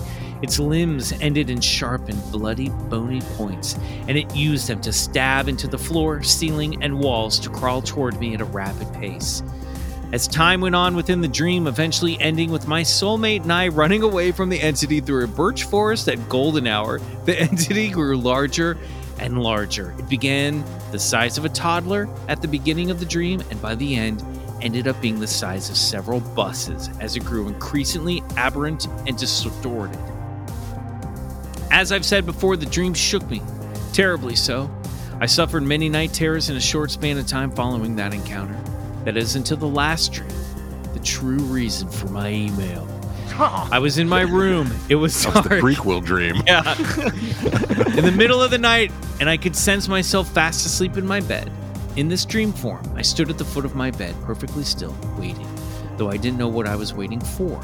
Its 0.42 0.60
limbs 0.60 1.14
ended 1.22 1.50
in 1.50 1.60
sharp 1.62 2.10
and 2.10 2.32
bloody, 2.32 2.70
bony 2.70 3.22
points, 3.36 3.78
and 4.08 4.18
it 4.18 4.36
used 4.36 4.68
them 4.68 4.80
to 4.82 4.94
stab 4.94 5.48
into 5.48 5.68
the 5.68 5.78
floor, 5.78 6.22
ceiling, 6.22 6.82
and 6.84 7.00
walls 7.00 7.40
to 7.40 7.50
crawl 7.50 7.82
toward 7.82 8.20
me 8.20 8.34
at 8.34 8.42
a 8.42 8.46
rapid 8.46 8.92
pace. 8.94 9.42
As 10.14 10.26
time 10.26 10.62
went 10.62 10.76
on 10.76 10.96
within 10.96 11.20
the 11.20 11.28
dream, 11.28 11.68
eventually 11.68 12.18
ending 12.22 12.50
with 12.50 12.66
my 12.66 12.82
soulmate 12.82 13.42
and 13.44 13.52
I 13.52 13.68
running 13.68 14.04
away 14.04 14.32
from 14.32 14.48
the 14.48 14.62
entity 14.62 15.02
through 15.02 15.26
a 15.26 15.28
birch 15.28 15.64
forest 15.64 16.08
at 16.08 16.30
golden 16.30 16.66
hour, 16.66 17.02
the 17.26 17.38
entity 17.40 17.90
grew 17.90 18.18
larger 18.18 18.78
and 19.20 19.44
larger. 19.44 19.94
It 20.00 20.08
began 20.08 20.64
the 20.92 21.00
size 21.00 21.38
of 21.38 21.44
a 21.44 21.50
toddler 21.50 22.08
at 22.30 22.42
the 22.42 22.48
beginning 22.48 22.90
of 22.90 23.00
the 23.00 23.06
dream, 23.06 23.42
and 23.50 23.62
by 23.62 23.76
the 23.76 23.96
end, 23.96 24.24
ended 24.62 24.88
up 24.88 25.00
being 25.02 25.20
the 25.20 25.28
size 25.28 25.70
of 25.70 25.76
several 25.76 26.20
buses 26.20 26.90
as 27.00 27.16
it 27.16 27.26
grew 27.26 27.48
increasingly 27.48 28.24
aberrant 28.38 28.88
and 29.08 29.18
distorted. 29.18 30.00
As 31.72 31.92
I've 31.92 32.06
said 32.06 32.26
before, 32.26 32.56
the 32.58 32.66
dream 32.66 32.94
shook 32.94 33.28
me, 33.30 33.42
terribly 33.94 34.36
so. 34.36 34.70
I 35.20 35.26
suffered 35.26 35.64
many 35.64 35.90
night 35.90 36.14
terrors 36.14 36.50
in 36.50 36.56
a 36.58 36.62
short 36.62 36.92
span 36.92 37.18
of 37.18 37.28
time 37.28 37.52
following 37.52 37.96
that 37.98 38.14
encounter. 38.14 38.58
That 39.06 39.18
is 39.18 39.36
until 39.36 39.58
the 39.58 39.68
last 39.68 40.14
dream, 40.14 40.30
the 40.94 41.00
true 41.00 41.38
reason 41.40 41.90
for 41.90 42.08
my 42.08 42.30
email. 42.30 42.88
I 43.40 43.78
was 43.80 43.98
in 44.00 44.10
my 44.10 44.22
room. 44.22 44.72
It 44.90 44.96
was 44.96 45.24
That 45.24 45.36
was 45.36 45.44
the 45.44 45.50
dark. 45.50 45.62
prequel 45.62 46.04
dream. 46.04 46.36
Yeah. 46.48 46.76
in 47.98 48.04
the 48.06 48.14
middle 48.16 48.42
of 48.42 48.50
the 48.52 48.58
night, 48.58 48.92
and 49.20 49.30
I 49.30 49.38
could 49.38 49.56
sense 49.56 49.88
myself 49.88 50.28
fast 50.34 50.66
asleep 50.66 50.98
in 50.98 51.06
my 51.06 51.20
bed. 51.20 51.52
In 51.98 52.08
this 52.08 52.26
dream 52.26 52.52
form, 52.54 52.84
I 52.96 53.02
stood 53.02 53.30
at 53.30 53.38
the 53.38 53.46
foot 53.46 53.66
of 53.66 53.76
my 53.76 53.92
bed, 53.92 54.16
perfectly 54.24 54.64
still, 54.64 54.96
waiting, 55.18 55.48
though 55.98 56.10
I 56.10 56.18
didn't 56.18 56.38
know 56.38 56.48
what 56.48 56.68
I 56.68 56.76
was 56.76 56.94
waiting 56.94 57.20
for. 57.20 57.60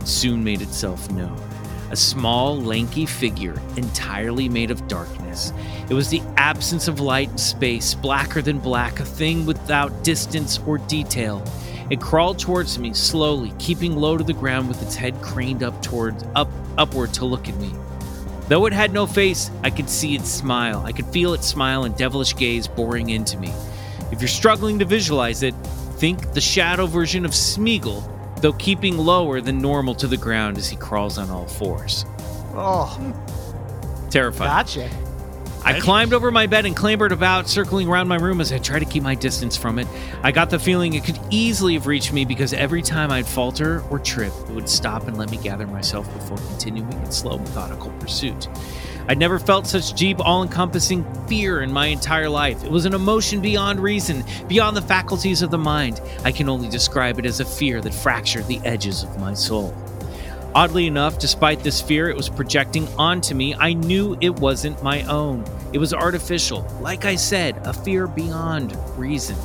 It 0.00 0.06
soon 0.08 0.42
made 0.44 0.60
itself 0.62 1.10
known. 1.10 1.38
A 1.90 1.96
small, 1.96 2.60
lanky 2.60 3.06
figure, 3.06 3.60
entirely 3.76 4.48
made 4.48 4.70
of 4.70 4.86
darkness. 4.88 5.52
It 5.88 5.94
was 5.94 6.08
the 6.08 6.22
absence 6.36 6.86
of 6.86 7.00
light 7.00 7.30
and 7.30 7.40
space, 7.40 7.94
blacker 7.94 8.42
than 8.42 8.58
black, 8.58 9.00
a 9.00 9.04
thing 9.04 9.46
without 9.46 10.04
distance 10.04 10.60
or 10.66 10.78
detail. 10.78 11.42
It 11.90 12.00
crawled 12.00 12.38
towards 12.38 12.78
me 12.78 12.92
slowly, 12.92 13.52
keeping 13.58 13.96
low 13.96 14.18
to 14.18 14.24
the 14.24 14.34
ground 14.34 14.68
with 14.68 14.82
its 14.82 14.94
head 14.94 15.20
craned 15.22 15.62
up 15.62 15.80
towards 15.82 16.24
up 16.34 16.50
upward 16.76 17.14
to 17.14 17.24
look 17.24 17.48
at 17.48 17.56
me. 17.56 17.72
Though 18.48 18.66
it 18.66 18.72
had 18.72 18.92
no 18.92 19.06
face, 19.06 19.50
I 19.62 19.70
could 19.70 19.88
see 19.88 20.14
its 20.14 20.30
smile. 20.30 20.82
I 20.84 20.92
could 20.92 21.06
feel 21.06 21.34
its 21.34 21.46
smile 21.46 21.84
and 21.84 21.96
devilish 21.96 22.36
gaze 22.36 22.68
boring 22.68 23.10
into 23.10 23.38
me. 23.38 23.52
If 24.10 24.20
you're 24.20 24.28
struggling 24.28 24.78
to 24.78 24.84
visualize 24.84 25.42
it, 25.42 25.54
think 25.96 26.32
the 26.32 26.40
shadow 26.40 26.86
version 26.86 27.24
of 27.24 27.32
Smeagol, 27.32 28.02
though 28.40 28.52
keeping 28.54 28.96
lower 28.96 29.40
than 29.40 29.58
normal 29.58 29.94
to 29.96 30.06
the 30.06 30.16
ground 30.16 30.58
as 30.58 30.68
he 30.68 30.76
crawls 30.76 31.18
on 31.18 31.30
all 31.30 31.46
fours. 31.46 32.04
Oh, 32.54 33.14
Terrified. 34.10 34.46
gotcha. 34.46 34.90
I 35.64 35.80
climbed 35.80 36.14
over 36.14 36.30
my 36.30 36.46
bed 36.46 36.64
and 36.66 36.74
clambered 36.74 37.12
about, 37.12 37.48
circling 37.48 37.88
around 37.88 38.08
my 38.08 38.16
room 38.16 38.40
as 38.40 38.52
I 38.52 38.58
tried 38.58 38.78
to 38.78 38.84
keep 38.84 39.02
my 39.02 39.14
distance 39.14 39.56
from 39.56 39.78
it. 39.78 39.86
I 40.22 40.30
got 40.32 40.50
the 40.50 40.58
feeling 40.58 40.94
it 40.94 41.04
could 41.04 41.18
easily 41.30 41.74
have 41.74 41.86
reached 41.86 42.12
me 42.12 42.24
because 42.24 42.52
every 42.54 42.80
time 42.80 43.10
I'd 43.10 43.26
falter 43.26 43.82
or 43.90 43.98
trip, 43.98 44.32
it 44.48 44.54
would 44.54 44.68
stop 44.68 45.08
and 45.08 45.18
let 45.18 45.30
me 45.30 45.36
gather 45.36 45.66
myself 45.66 46.10
before 46.14 46.38
continuing 46.38 46.92
its 47.02 47.18
slow, 47.18 47.38
methodical 47.38 47.90
pursuit. 47.98 48.48
I'd 49.08 49.18
never 49.18 49.38
felt 49.38 49.66
such 49.66 49.94
deep, 49.94 50.20
all 50.20 50.42
encompassing 50.42 51.02
fear 51.26 51.62
in 51.62 51.72
my 51.72 51.86
entire 51.86 52.28
life. 52.28 52.62
It 52.62 52.70
was 52.70 52.84
an 52.84 52.92
emotion 52.92 53.40
beyond 53.40 53.80
reason, 53.80 54.22
beyond 54.48 54.76
the 54.76 54.82
faculties 54.82 55.40
of 55.40 55.50
the 55.50 55.56
mind. 55.56 56.02
I 56.24 56.32
can 56.32 56.48
only 56.48 56.68
describe 56.68 57.18
it 57.18 57.24
as 57.24 57.40
a 57.40 57.44
fear 57.46 57.80
that 57.80 57.94
fractured 57.94 58.46
the 58.48 58.60
edges 58.64 59.04
of 59.04 59.18
my 59.18 59.32
soul. 59.32 59.74
Oddly 60.54 60.86
enough, 60.86 61.18
despite 61.18 61.60
this 61.60 61.80
fear 61.80 62.10
it 62.10 62.16
was 62.16 62.28
projecting 62.28 62.86
onto 62.98 63.34
me, 63.34 63.54
I 63.54 63.72
knew 63.72 64.18
it 64.20 64.38
wasn't 64.40 64.82
my 64.82 65.02
own. 65.04 65.44
It 65.72 65.78
was 65.78 65.94
artificial. 65.94 66.66
Like 66.82 67.06
I 67.06 67.14
said, 67.14 67.58
a 67.64 67.72
fear 67.72 68.08
beyond 68.08 68.76
reason. 68.98 69.36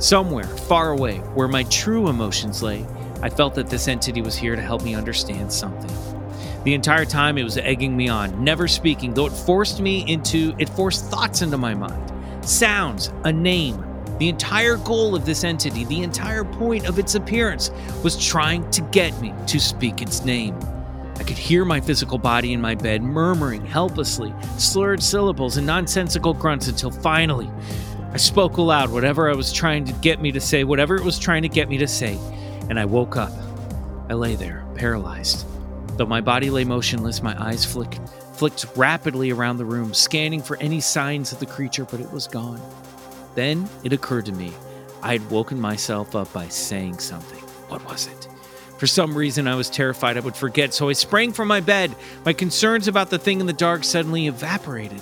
Somewhere 0.00 0.44
far 0.44 0.90
away, 0.90 1.18
where 1.34 1.48
my 1.48 1.62
true 1.64 2.08
emotions 2.08 2.64
lay, 2.64 2.84
I 3.22 3.30
felt 3.30 3.54
that 3.54 3.70
this 3.70 3.86
entity 3.86 4.22
was 4.22 4.36
here 4.36 4.56
to 4.56 4.62
help 4.62 4.82
me 4.82 4.96
understand 4.96 5.52
something. 5.52 6.13
The 6.64 6.74
entire 6.74 7.04
time 7.04 7.36
it 7.36 7.44
was 7.44 7.58
egging 7.58 7.94
me 7.94 8.08
on, 8.08 8.42
never 8.42 8.66
speaking, 8.66 9.12
though 9.12 9.26
it 9.26 9.32
forced 9.32 9.80
me 9.80 10.10
into 10.10 10.54
it 10.58 10.68
forced 10.70 11.10
thoughts 11.10 11.42
into 11.42 11.58
my 11.58 11.74
mind. 11.74 12.12
Sounds, 12.42 13.12
a 13.24 13.32
name. 13.32 13.84
The 14.18 14.28
entire 14.28 14.76
goal 14.76 15.14
of 15.14 15.26
this 15.26 15.44
entity, 15.44 15.84
the 15.84 16.02
entire 16.02 16.44
point 16.44 16.86
of 16.86 16.98
its 16.98 17.14
appearance, 17.16 17.70
was 18.02 18.16
trying 18.24 18.70
to 18.70 18.80
get 18.80 19.18
me 19.20 19.34
to 19.46 19.60
speak 19.60 20.00
its 20.00 20.24
name. 20.24 20.58
I 21.16 21.22
could 21.22 21.38
hear 21.38 21.64
my 21.64 21.80
physical 21.80 22.18
body 22.18 22.52
in 22.54 22.60
my 22.60 22.74
bed 22.74 23.02
murmuring 23.02 23.64
helplessly, 23.66 24.34
slurred 24.56 25.02
syllables 25.02 25.58
and 25.58 25.66
nonsensical 25.66 26.32
grunts 26.32 26.68
until 26.68 26.90
finally 26.90 27.50
I 28.14 28.16
spoke 28.16 28.56
aloud 28.58 28.92
whatever 28.92 29.28
I 29.28 29.34
was 29.34 29.52
trying 29.52 29.84
to 29.86 29.92
get 29.94 30.22
me 30.22 30.30
to 30.32 30.40
say, 30.40 30.62
whatever 30.62 30.94
it 30.94 31.02
was 31.02 31.18
trying 31.18 31.42
to 31.42 31.48
get 31.48 31.68
me 31.68 31.78
to 31.78 31.88
say, 31.88 32.16
and 32.70 32.78
I 32.78 32.84
woke 32.84 33.16
up. 33.16 33.32
I 34.08 34.14
lay 34.14 34.36
there, 34.36 34.64
paralyzed. 34.76 35.44
Though 35.96 36.06
my 36.06 36.20
body 36.20 36.50
lay 36.50 36.64
motionless, 36.64 37.22
my 37.22 37.40
eyes 37.40 37.64
flicked, 37.64 38.00
flicked 38.34 38.66
rapidly 38.74 39.30
around 39.30 39.58
the 39.58 39.64
room, 39.64 39.94
scanning 39.94 40.42
for 40.42 40.56
any 40.56 40.80
signs 40.80 41.32
of 41.32 41.38
the 41.38 41.46
creature, 41.46 41.84
but 41.84 42.00
it 42.00 42.10
was 42.10 42.26
gone. 42.26 42.60
Then 43.36 43.68
it 43.84 43.92
occurred 43.92 44.26
to 44.26 44.32
me 44.32 44.52
I 45.02 45.12
had 45.12 45.30
woken 45.30 45.60
myself 45.60 46.16
up 46.16 46.32
by 46.32 46.48
saying 46.48 46.98
something. 46.98 47.38
What 47.68 47.84
was 47.84 48.08
it? 48.08 48.28
For 48.78 48.88
some 48.88 49.16
reason, 49.16 49.46
I 49.46 49.54
was 49.54 49.70
terrified 49.70 50.16
I 50.16 50.20
would 50.20 50.34
forget, 50.34 50.74
so 50.74 50.88
I 50.88 50.94
sprang 50.94 51.32
from 51.32 51.46
my 51.46 51.60
bed. 51.60 51.94
My 52.24 52.32
concerns 52.32 52.88
about 52.88 53.10
the 53.10 53.18
thing 53.18 53.38
in 53.40 53.46
the 53.46 53.52
dark 53.52 53.84
suddenly 53.84 54.26
evaporated, 54.26 55.00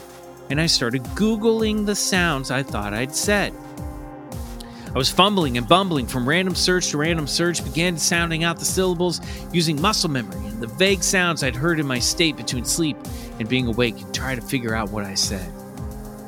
and 0.50 0.60
I 0.60 0.66
started 0.66 1.02
Googling 1.14 1.86
the 1.86 1.94
sounds 1.94 2.50
I 2.50 2.62
thought 2.62 2.92
I'd 2.92 3.14
said. 3.14 3.54
I 4.94 4.98
was 4.98 5.10
fumbling 5.10 5.56
and 5.56 5.66
bumbling 5.66 6.06
from 6.06 6.28
random 6.28 6.54
search 6.54 6.90
to 6.90 6.98
random 6.98 7.26
search, 7.26 7.64
began 7.64 7.96
sounding 7.96 8.44
out 8.44 8.58
the 8.58 8.64
syllables 8.66 9.22
using 9.50 9.80
muscle 9.80 10.10
memory 10.10 10.46
and 10.46 10.60
the 10.60 10.66
vague 10.66 11.02
sounds 11.02 11.42
I'd 11.42 11.56
heard 11.56 11.80
in 11.80 11.86
my 11.86 11.98
state 11.98 12.36
between 12.36 12.66
sleep 12.66 12.98
and 13.38 13.48
being 13.48 13.66
awake 13.66 13.98
and 14.00 14.14
try 14.14 14.34
to 14.34 14.42
figure 14.42 14.74
out 14.74 14.90
what 14.90 15.04
I 15.04 15.14
said. 15.14 15.50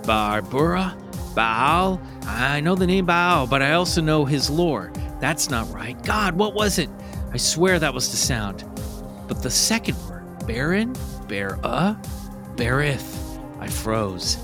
Barbara? 0.07 0.97
Baal? 1.35 2.01
I 2.27 2.61
know 2.61 2.75
the 2.75 2.87
name 2.87 3.05
Baal, 3.05 3.47
but 3.47 3.61
I 3.61 3.73
also 3.73 4.01
know 4.01 4.25
his 4.25 4.49
lore. 4.49 4.91
That's 5.21 5.51
not 5.51 5.71
right. 5.73 6.03
God, 6.03 6.35
what 6.37 6.55
was 6.55 6.79
it? 6.79 6.89
I 7.33 7.37
swear 7.37 7.79
that 7.79 7.93
was 7.93 8.11
the 8.11 8.17
sound. 8.17 8.65
But 9.29 9.43
the 9.43 9.51
second 9.51 9.97
word, 10.09 10.25
Baron? 10.47 10.95
Bear-uh? 11.29 11.97
Berith. 12.57 13.41
I 13.61 13.69
froze. 13.69 14.37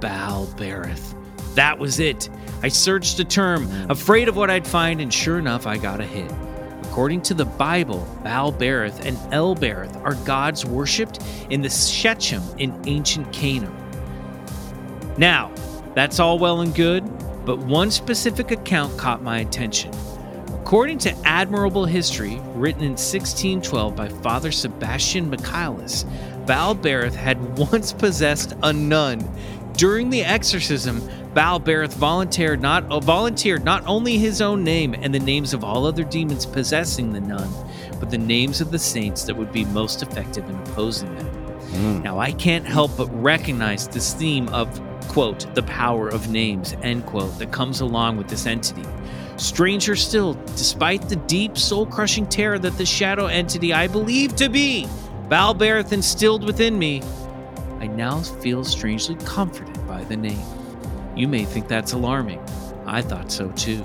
Baal 0.00 0.46
Berith. 0.56 1.14
That 1.54 1.78
was 1.78 2.00
it. 2.00 2.28
I 2.62 2.68
searched 2.68 3.16
the 3.16 3.24
term, 3.24 3.68
afraid 3.90 4.28
of 4.28 4.36
what 4.36 4.48
I'd 4.48 4.66
find, 4.66 5.00
and 5.00 5.12
sure 5.12 5.38
enough, 5.38 5.66
I 5.66 5.76
got 5.76 6.00
a 6.00 6.06
hit. 6.06 6.30
According 6.84 7.22
to 7.22 7.34
the 7.34 7.44
Bible, 7.44 8.06
Baal 8.22 8.52
Berith 8.52 9.04
and 9.04 9.18
El 9.32 9.56
Berith 9.56 9.96
are 10.04 10.14
gods 10.26 10.64
worshipped 10.64 11.20
in 11.50 11.62
the 11.62 11.70
Shechem 11.70 12.42
in 12.58 12.80
ancient 12.86 13.32
Canaan. 13.32 13.74
Now, 15.18 15.50
that's 15.94 16.20
all 16.20 16.38
well 16.38 16.60
and 16.60 16.74
good, 16.74 17.02
but 17.44 17.58
one 17.58 17.90
specific 17.90 18.50
account 18.50 18.96
caught 18.96 19.22
my 19.22 19.38
attention. 19.38 19.90
According 20.60 20.98
to 20.98 21.16
Admirable 21.24 21.86
History, 21.86 22.40
written 22.54 22.82
in 22.82 22.92
1612 22.92 23.96
by 23.96 24.08
Father 24.08 24.52
Sebastian 24.52 25.28
Michaelis, 25.28 26.04
Baal 26.46 26.76
Berith 26.76 27.14
had 27.14 27.58
once 27.72 27.92
possessed 27.92 28.54
a 28.62 28.72
nun. 28.72 29.28
During 29.72 30.10
the 30.10 30.22
exorcism, 30.22 31.00
Baal 31.34 31.58
Berith 31.58 31.94
volunteered 31.94 32.60
not, 32.60 32.84
uh, 32.90 33.00
volunteered 33.00 33.64
not 33.64 33.86
only 33.86 34.18
his 34.18 34.42
own 34.42 34.62
name 34.62 34.94
and 34.94 35.14
the 35.14 35.18
names 35.18 35.54
of 35.54 35.64
all 35.64 35.86
other 35.86 36.04
demons 36.04 36.44
possessing 36.44 37.12
the 37.12 37.20
nun, 37.20 37.48
but 37.98 38.10
the 38.10 38.18
names 38.18 38.60
of 38.60 38.70
the 38.70 38.78
saints 38.78 39.24
that 39.24 39.36
would 39.36 39.52
be 39.52 39.64
most 39.66 40.02
effective 40.02 40.48
in 40.48 40.56
opposing 40.56 41.14
them. 41.16 42.02
Now, 42.02 42.18
I 42.18 42.32
can't 42.32 42.66
help 42.66 42.96
but 42.98 43.08
recognize 43.22 43.88
this 43.88 44.12
theme 44.12 44.48
of, 44.50 44.68
quote, 45.08 45.52
the 45.54 45.62
power 45.62 46.08
of 46.08 46.30
names, 46.30 46.74
end 46.82 47.06
quote, 47.06 47.38
that 47.38 47.50
comes 47.50 47.80
along 47.80 48.18
with 48.18 48.28
this 48.28 48.44
entity. 48.44 48.84
Stranger 49.38 49.96
still, 49.96 50.34
despite 50.54 51.08
the 51.08 51.16
deep, 51.16 51.56
soul 51.56 51.86
crushing 51.86 52.26
terror 52.26 52.58
that 52.58 52.76
the 52.76 52.84
shadow 52.84 53.26
entity 53.26 53.72
I 53.72 53.86
believe 53.86 54.36
to 54.36 54.50
be 54.50 54.86
Baal 55.30 55.54
Berith 55.54 55.92
instilled 55.92 56.44
within 56.44 56.78
me, 56.78 57.02
I 57.80 57.86
now 57.86 58.20
feel 58.20 58.64
strangely 58.64 59.14
comforted 59.24 59.86
by 59.86 60.04
the 60.04 60.16
name. 60.16 60.61
You 61.14 61.28
may 61.28 61.44
think 61.44 61.68
that's 61.68 61.92
alarming. 61.92 62.40
I 62.86 63.02
thought 63.02 63.30
so 63.30 63.50
too. 63.52 63.84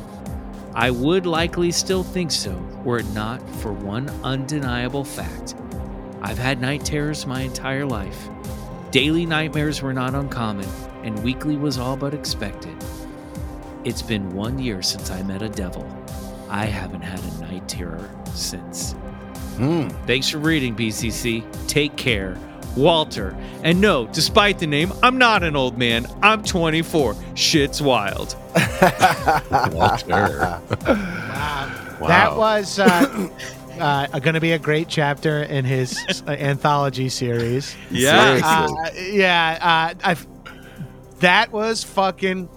I 0.74 0.92
would 0.92 1.26
likely 1.26 1.72
still 1.72 2.04
think 2.04 2.32
so 2.32 2.54
were 2.84 3.00
it 3.00 3.10
not 3.14 3.42
for 3.56 3.74
one 3.74 4.10
undeniable 4.24 5.04
fact. 5.04 5.56
I've 6.22 6.38
had 6.38 6.62
night 6.62 6.86
terrors 6.86 7.26
my 7.26 7.42
entire 7.42 7.86
life. 7.86 8.30
Daily 8.92 9.26
nightmares 9.26 9.82
were 9.82 9.94
not 9.94 10.16
uncommon, 10.16 10.68
and 11.04 11.22
weekly 11.24 11.58
was 11.58 11.78
all 11.78 11.98
but 11.98 12.14
expected. 12.14 12.76
It's 13.84 14.02
been 14.02 14.34
one 14.34 14.60
year 14.60 14.82
since 14.82 15.12
I 15.12 15.22
met 15.24 15.42
a 15.42 15.50
devil. 15.50 15.86
I 16.50 16.66
haven't 16.66 17.02
had 17.02 17.20
a 17.20 17.42
night 17.42 17.68
terror 17.68 18.10
since. 18.34 18.94
Hmm. 19.58 19.90
Thanks 20.06 20.30
for 20.30 20.38
reading, 20.38 20.76
BCC. 20.76 21.44
Take 21.68 21.96
care. 21.96 22.38
Walter. 22.78 23.36
And 23.64 23.82
no, 23.82 24.08
despite 24.08 24.60
the 24.60 24.68
name, 24.68 24.94
I'm 25.04 25.18
not 25.18 25.44
an 25.44 25.56
old 25.56 25.78
man. 25.78 26.06
I'm 26.22 26.44
24. 26.44 27.16
Shit's 27.36 27.82
wild. 27.82 28.36
Walter. 29.72 30.62
Wow. 32.00 32.08
That 32.08 32.38
was 32.38 32.78
uh, 32.80 33.30
uh, 33.80 34.20
going 34.20 34.36
to 34.36 34.40
be 34.42 34.52
a 34.52 34.60
great 34.60 34.88
chapter 34.88 35.44
in 35.44 35.66
his 35.66 35.98
uh, 36.28 36.32
anthology 36.40 37.10
series. 37.10 37.76
Yeah. 37.90 38.40
Uh, 38.44 38.90
yeah, 38.96 39.94
uh, 39.94 40.00
I've, 40.04 40.28
that 41.20 41.52
was 41.52 41.84
fucking. 41.84 42.50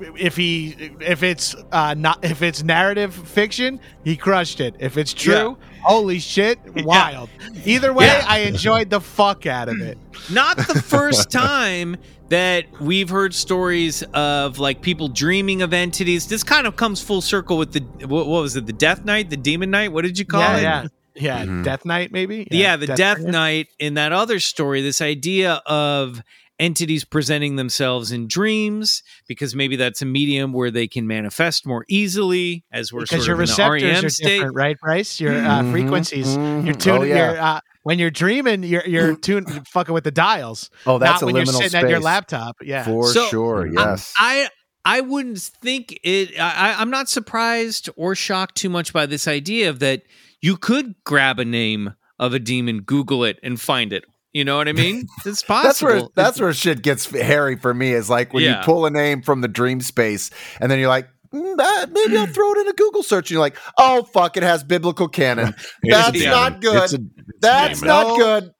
If 0.00 0.36
he, 0.36 0.74
if 1.00 1.22
it's 1.22 1.54
uh, 1.72 1.94
not, 1.94 2.24
if 2.24 2.42
it's 2.42 2.62
narrative 2.62 3.14
fiction, 3.14 3.80
he 4.04 4.16
crushed 4.16 4.60
it. 4.60 4.74
If 4.80 4.96
it's 4.96 5.12
true, 5.14 5.56
holy 5.82 6.18
shit, 6.18 6.58
wild. 6.84 7.30
Either 7.64 7.92
way, 7.92 8.06
Yeah. 8.06 8.24
I 8.26 8.38
enjoyed 8.40 8.90
the 8.90 9.00
fuck 9.00 9.46
out 9.46 9.68
of 9.68 9.80
it. 9.80 9.96
Not 10.30 10.56
the 10.56 10.82
first 10.82 11.30
time 11.30 11.96
that 12.28 12.64
we've 12.80 13.08
heard 13.08 13.34
stories 13.34 14.02
of 14.14 14.58
like 14.58 14.80
people 14.82 15.08
dreaming 15.08 15.62
of 15.62 15.72
entities. 15.72 16.26
This 16.26 16.42
kind 16.42 16.66
of 16.66 16.74
comes 16.76 17.00
full 17.00 17.20
circle 17.20 17.56
with 17.56 17.72
the 17.72 17.80
what, 18.06 18.26
what 18.26 18.42
was 18.42 18.56
it? 18.56 18.66
The 18.66 18.72
Death 18.72 19.04
Knight, 19.04 19.30
the 19.30 19.36
Demon 19.36 19.70
Knight. 19.70 19.92
What 19.92 20.02
did 20.02 20.18
you 20.18 20.24
call 20.24 20.40
yeah, 20.40 20.56
it? 20.84 20.90
yeah, 21.14 21.38
yeah. 21.38 21.44
Mhm. 21.44 21.64
Death 21.64 21.84
Knight, 21.84 22.10
maybe. 22.12 22.48
Yeah, 22.50 22.76
the 22.76 22.88
Death, 22.88 23.20
Knight. 23.20 23.30
Knight 23.32 23.68
in 23.78 23.94
that 23.94 24.12
other 24.12 24.40
story, 24.40 24.82
this 24.82 25.00
idea 25.00 25.62
of 25.66 26.22
entities 26.58 27.04
presenting 27.04 27.56
themselves 27.56 28.12
in 28.12 28.28
dreams 28.28 29.02
because 29.26 29.54
maybe 29.54 29.76
that's 29.76 30.00
a 30.02 30.04
medium 30.06 30.52
where 30.52 30.70
they 30.70 30.86
can 30.86 31.06
manifest 31.06 31.66
more 31.66 31.84
easily 31.88 32.64
as 32.72 32.92
we're 32.92 33.00
because 33.02 33.24
sort 33.24 33.26
your 33.26 33.34
of 33.34 33.40
in 33.40 33.46
the 33.46 33.52
receptors 33.52 33.82
REM 33.82 34.04
are 34.04 34.08
state. 34.10 34.26
different, 34.28 34.54
right, 34.56 34.76
Bryce? 34.80 35.20
Your 35.20 35.32
uh, 35.34 35.62
Mhm, 35.62 35.70
frequencies. 35.72 36.26
mhm. 36.28 36.64
You're 36.64 36.74
tuning. 36.74 37.00
Oh, 37.02 37.04
yeah. 37.04 37.32
You're, 37.32 37.40
uh, 37.40 37.60
when 37.82 37.98
you're 37.98 38.10
dreaming, 38.10 38.62
you're 38.62 38.86
you're 38.86 39.16
tuning, 39.28 39.64
fucking 39.64 39.92
with 39.92 40.04
the 40.04 40.10
dials. 40.10 40.70
Oh, 40.86 40.98
that's 40.98 41.20
not 41.20 41.22
a 41.22 41.26
when 41.26 41.36
you're 41.36 41.46
sitting 41.46 41.68
space. 41.70 41.82
at 41.84 41.90
your 41.90 42.00
laptop. 42.00 42.56
Yeah. 42.62 42.84
For 42.84 43.08
So, 43.08 43.26
sure. 43.26 43.66
I- 43.68 43.72
Yes. 43.90 44.12
I 44.16 44.48
I 44.86 45.00
wouldn't 45.00 45.38
think 45.40 45.98
it. 46.04 46.38
I, 46.38 46.74
I'm 46.78 46.90
not 46.90 47.08
surprised 47.08 47.88
or 47.96 48.14
shocked 48.14 48.54
too 48.56 48.68
much 48.68 48.92
by 48.92 49.06
this 49.06 49.26
idea 49.26 49.70
of 49.70 49.78
that 49.80 50.02
you 50.40 50.56
could 50.56 50.94
grab 51.04 51.38
a 51.40 51.44
name 51.44 51.94
of 52.18 52.32
a 52.34 52.38
demon, 52.38 52.82
Google 52.82 53.24
it, 53.24 53.38
and 53.42 53.60
find 53.60 53.92
it. 53.92 54.04
You 54.34 54.44
know 54.44 54.56
what 54.56 54.68
I 54.68 54.72
mean? 54.72 55.06
It's 55.24 55.42
possible. 55.42 55.62
That's 55.64 55.82
where 55.82 56.02
that's 56.14 56.40
where 56.40 56.52
shit 56.52 56.82
gets 56.82 57.06
hairy 57.08 57.56
for 57.56 57.72
me. 57.72 57.92
Is 57.92 58.10
like 58.10 58.34
when 58.34 58.42
Yeah. 58.42 58.58
you 58.58 58.64
pull 58.64 58.84
a 58.84 58.90
name 58.90 59.22
from 59.22 59.40
the 59.40 59.48
dream 59.48 59.80
space, 59.80 60.30
and 60.60 60.70
then 60.70 60.78
you're 60.80 60.88
like, 60.88 61.08
"Mm, 61.34 61.92
maybe 61.92 62.16
I'll 62.16 62.26
throw 62.32 62.52
it 62.52 62.58
in 62.58 62.68
a 62.68 62.72
Google 62.72 63.02
search. 63.02 63.26
And 63.30 63.32
you're 63.32 63.40
like, 63.40 63.56
oh 63.78 64.04
fuck, 64.04 64.36
it 64.36 64.42
has 64.42 64.62
biblical 64.64 65.08
canon. 65.08 65.54
That's 65.82 66.16
It's 66.16 66.24
not 66.26 66.60
good. 66.60 66.82
It's 66.84 66.92
a- 66.94 66.96
it's 66.96 67.38
That's 67.40 67.82
not 67.82 68.06
No. 68.06 68.16
good. 68.16 68.50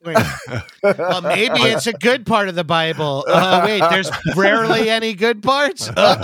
Well, 0.82 1.22
maybe 1.22 1.60
it's 1.62 1.86
a 1.86 1.92
good 1.92 2.26
part 2.26 2.48
of 2.48 2.54
the 2.54 2.64
Bible. 2.64 3.24
Uh, 3.28 3.62
wait, 3.64 3.80
there's 3.90 4.10
rarely 4.36 4.90
any 4.90 5.14
good 5.14 5.42
parts. 5.42 5.88
Uh 5.88 6.16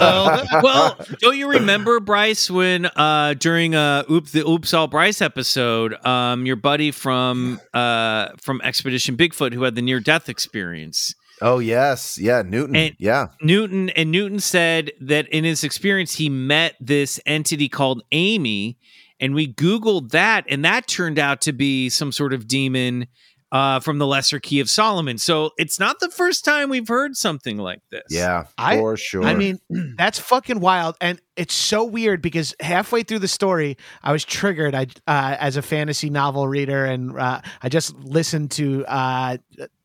oh. 0.53 0.61
well, 0.63 1.07
don't 1.21 1.37
you 1.37 1.51
remember 1.51 2.01
Bryce 2.01 2.51
when 2.51 2.87
uh 2.87 3.35
during 3.39 3.75
uh 3.75 4.05
Oop 4.11 4.29
the 4.29 4.41
Oops 4.47 4.73
All 4.75 4.87
Bryce 4.89 5.21
episode, 5.23 5.95
um 6.07 6.47
your 6.47 6.57
buddy 6.57 6.91
from 6.91 7.61
uh 7.75 8.29
from 8.43 8.61
Expedition 8.63 9.17
Bigfoot 9.17 9.53
who 9.55 9.63
had 9.63 9.75
the 9.75 9.83
near 9.83 10.01
death 10.01 10.29
experience. 10.29 11.15
Oh 11.43 11.59
yes, 11.59 12.19
yeah, 12.19 12.43
Newton. 12.43 12.77
And- 12.77 12.97
yeah, 12.99 13.29
Newton 13.41 13.91
and 13.91 14.11
Newton 14.11 14.41
said 14.41 14.93
that 15.01 15.29
in 15.29 15.45
his 15.45 15.65
experience 15.65 16.15
he 16.15 16.29
met 16.29 16.75
this 16.81 17.19
entity 17.27 17.69
called 17.69 18.03
Amy 18.13 18.77
and 19.19 19.35
we 19.35 19.53
googled 19.53 20.11
that 20.11 20.45
and 20.49 20.65
that 20.65 20.87
turned 20.87 21.19
out 21.19 21.41
to 21.43 21.53
be 21.53 21.89
some 21.89 22.13
sort 22.13 22.33
of 22.33 22.47
demon 22.49 23.07
uh 23.53 23.81
from 23.81 23.99
the 23.99 24.07
lesser 24.07 24.39
key 24.39 24.61
of 24.61 24.71
Solomon. 24.71 25.19
So 25.19 25.51
it's 25.59 25.81
not 25.81 25.99
the 26.01 26.09
first 26.11 26.45
time 26.45 26.69
we've 26.71 26.87
heard 26.87 27.17
something 27.17 27.59
like 27.59 27.81
this. 27.91 28.05
yeah, 28.11 28.45
I- 28.57 28.77
for 28.77 28.97
sure. 28.97 29.25
I 29.25 29.35
mean, 29.35 29.59
that's 29.99 30.19
fucking 30.19 30.61
wild, 30.61 30.97
and 31.01 31.21
it's 31.37 31.55
so 31.55 31.85
weird 31.85 32.21
because 32.21 32.55
halfway 32.61 33.03
through 33.03 33.21
the 33.21 33.29
story, 33.29 33.77
I 34.03 34.13
was 34.13 34.25
triggered. 34.25 34.75
I, 34.75 34.87
uh, 35.07 35.37
as 35.39 35.57
a 35.57 35.63
fantasy 35.63 36.11
novel 36.11 36.47
reader, 36.49 36.85
and 36.85 37.19
uh, 37.19 37.41
I 37.63 37.69
just 37.69 37.95
listened 37.97 38.51
to 38.53 38.85
uh, 38.87 39.37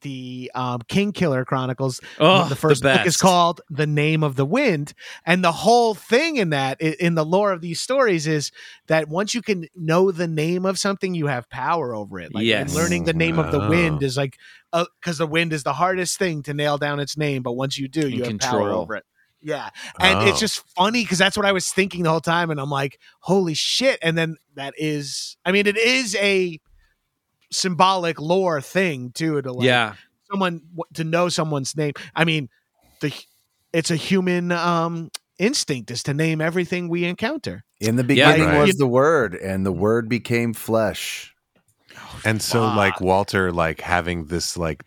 the 0.02 0.52
um, 0.56 0.82
Kingkiller 0.89 1.46
Chronicles. 1.46 2.02
Oh, 2.20 2.50
the 2.50 2.56
first 2.56 2.82
book 2.82 3.06
is 3.06 3.16
called 3.18 3.62
"The 3.70 3.88
Name 3.88 4.24
of 4.24 4.36
the 4.36 4.46
Wind," 4.46 4.93
and 5.26 5.43
the 5.43 5.52
whole 5.52 5.93
thing 5.93 6.38
in 6.38 6.50
that, 6.50 6.82
in 6.82 7.16
the 7.16 7.26
lore 7.26 7.52
of 7.52 7.62
these 7.62 7.80
stories, 7.80 8.28
is 8.28 8.52
that 8.88 9.08
once 9.08 9.34
you 9.34 9.41
can 9.41 9.68
know 9.76 10.12
the 10.12 10.28
name 10.28 10.66
of 10.66 10.80
something, 10.80 11.14
you 11.14 11.28
have 11.28 11.50
power 11.50 11.93
over 11.96 12.20
it. 12.20 12.34
Like 12.34 12.41
and 12.41 12.48
Yes. 12.48 12.76
learning 12.76 13.06
the 13.06 13.14
name 13.14 13.39
of 13.39 13.52
the 13.52 13.60
wind 13.70 14.04
is 14.04 14.18
like 14.18 14.38
because 14.74 15.18
the 15.20 15.28
wind 15.28 15.54
is 15.54 15.64
the 15.64 15.74
hardest 15.74 16.18
thing 16.18 16.43
to 16.43 16.54
nail 16.54 16.78
down 16.78 17.00
its 17.00 17.16
name, 17.18 17.43
but 17.43 17.54
once 17.54 17.78
you 17.78 17.88
do, 17.88 18.10
you 18.10 18.24
have 18.24 18.39
power 18.39 18.60
control. 18.60 18.82
over 18.82 18.96
it. 18.96 19.06
Yeah. 19.42 19.70
And 20.00 20.28
it's 20.28 20.38
Oh. 20.38 20.40
just 20.40 20.64
funny 20.76 21.04
because 21.04 21.18
that's 21.20 21.38
what 21.38 21.46
I 21.46 21.52
was 21.52 21.70
thinking 21.70 22.04
the 22.04 22.10
whole 22.10 22.20
time. 22.22 22.50
And 22.50 22.60
I'm 22.60 22.70
like, 22.70 23.00
holy 23.20 23.54
shit. 23.54 24.00
And 24.02 24.18
then 24.18 24.38
that 24.56 24.74
is, 24.78 25.38
I 25.46 25.52
mean, 25.52 25.68
it 25.68 25.78
is 25.78 26.16
a 26.16 26.60
symbolic 27.52 28.20
lore 28.20 28.62
thing 28.62 29.12
too. 29.12 29.42
To 29.42 29.52
like 29.52 29.66
Yeah. 29.66 29.96
someone, 30.32 30.62
to 30.96 31.04
know 31.04 31.30
someone's 31.30 31.76
name. 31.76 31.94
I 32.16 32.26
mean, 32.26 32.50
the 33.02 33.14
it's 33.74 33.92
a 33.92 33.96
human 33.96 34.52
um 34.52 35.10
instinct 35.38 35.92
is 35.92 36.02
to 36.04 36.14
name 36.14 36.42
everything 36.42 36.88
we 36.90 37.04
encounter. 37.06 37.64
in 37.82 37.98
the 37.98 38.04
Yeah, 38.04 38.32
beginning 38.32 38.48
right. 38.56 38.66
was 38.68 38.78
the 38.78 38.88
word, 38.88 39.36
and 39.36 39.66
the 39.66 39.72
word 39.72 40.08
became 40.08 40.54
flesh. 40.54 41.36
And 42.24 42.42
so, 42.42 42.62
Fuck. 42.68 42.78
like 42.78 43.02
Walter, 43.02 43.52
like 43.52 43.82
having 43.82 44.26
this 44.28 44.56
like 44.56 44.84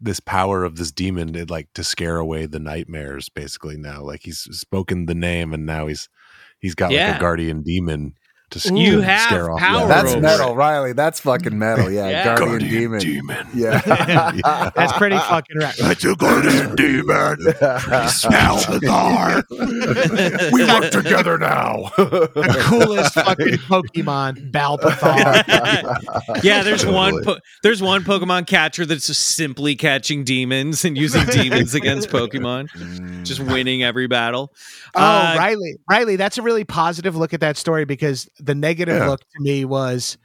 this 0.00 0.20
power 0.20 0.64
of 0.64 0.76
this 0.76 0.92
demon 0.92 1.32
to, 1.32 1.46
like 1.46 1.72
to 1.74 1.84
scare 1.84 2.18
away 2.18 2.46
the 2.46 2.58
nightmares 2.58 3.28
basically 3.28 3.76
now 3.76 4.02
like 4.02 4.20
he's 4.22 4.40
spoken 4.50 5.06
the 5.06 5.14
name 5.14 5.54
and 5.54 5.64
now 5.64 5.86
he's 5.86 6.08
he's 6.58 6.74
got 6.74 6.92
like 6.92 7.16
a 7.16 7.20
guardian 7.20 7.62
demon 7.62 8.14
to, 8.50 8.58
s- 8.58 8.70
You 8.70 9.00
have 9.00 9.22
scare 9.28 9.50
off 9.50 9.58
power 9.58 9.80
the 9.82 9.86
That's 9.88 10.12
over 10.12 10.20
metal, 10.20 10.50
it. 10.52 10.54
Riley. 10.54 10.92
That's 10.92 11.20
fucking 11.20 11.58
metal. 11.58 11.90
Yeah, 11.90 12.08
Yeah. 12.08 12.36
Guardian, 12.36 12.70
Demon. 12.70 13.00
demon 13.00 13.46
Yeah. 13.54 13.80
That's 14.76 14.92
pretty 14.94 15.18
fucking 15.18 15.58
right. 15.58 15.74
it's 15.78 16.04
a 16.04 16.14
guardian 16.14 16.74
demon 16.76 17.40
smell 18.08 18.56
the 18.56 18.80
dark 18.82 19.46
we 20.52 20.64
work 20.64 20.90
together 20.92 21.38
now 21.38 21.90
The 21.96 22.56
coolest 22.66 23.14
fucking 23.14 23.58
Pokemon, 23.66 24.50
Balbathar. 24.52 26.42
yeah, 26.44 26.62
there's 26.62 26.84
one 26.86 27.22
po- 27.24 27.38
there's 27.62 27.82
one 27.82 28.02
Pokemon 28.04 28.46
catcher 28.46 28.86
that's 28.86 29.06
just 29.06 29.22
simply 29.36 29.74
catching 29.76 30.24
demons 30.24 30.84
and 30.84 30.96
using 30.96 31.24
demons 31.26 31.74
against 31.74 32.08
Pokemon, 32.10 33.24
just 33.24 33.40
winning 33.40 33.82
every 33.82 34.06
battle. 34.06 34.52
Oh, 34.94 35.00
Uh, 35.02 35.34
Riley, 35.38 35.76
Riley, 35.90 36.16
that's 36.16 36.38
a 36.38 36.42
really 36.42 36.64
positive 36.64 37.16
look 37.16 37.34
at 37.34 37.40
that 37.40 37.56
story 37.56 37.84
because 37.84 38.28
the 38.38 38.54
negative 38.54 38.96
Yeah. 38.98 39.08
look 39.08 39.20
to 39.20 39.40
me 39.40 39.64
was 39.64 40.18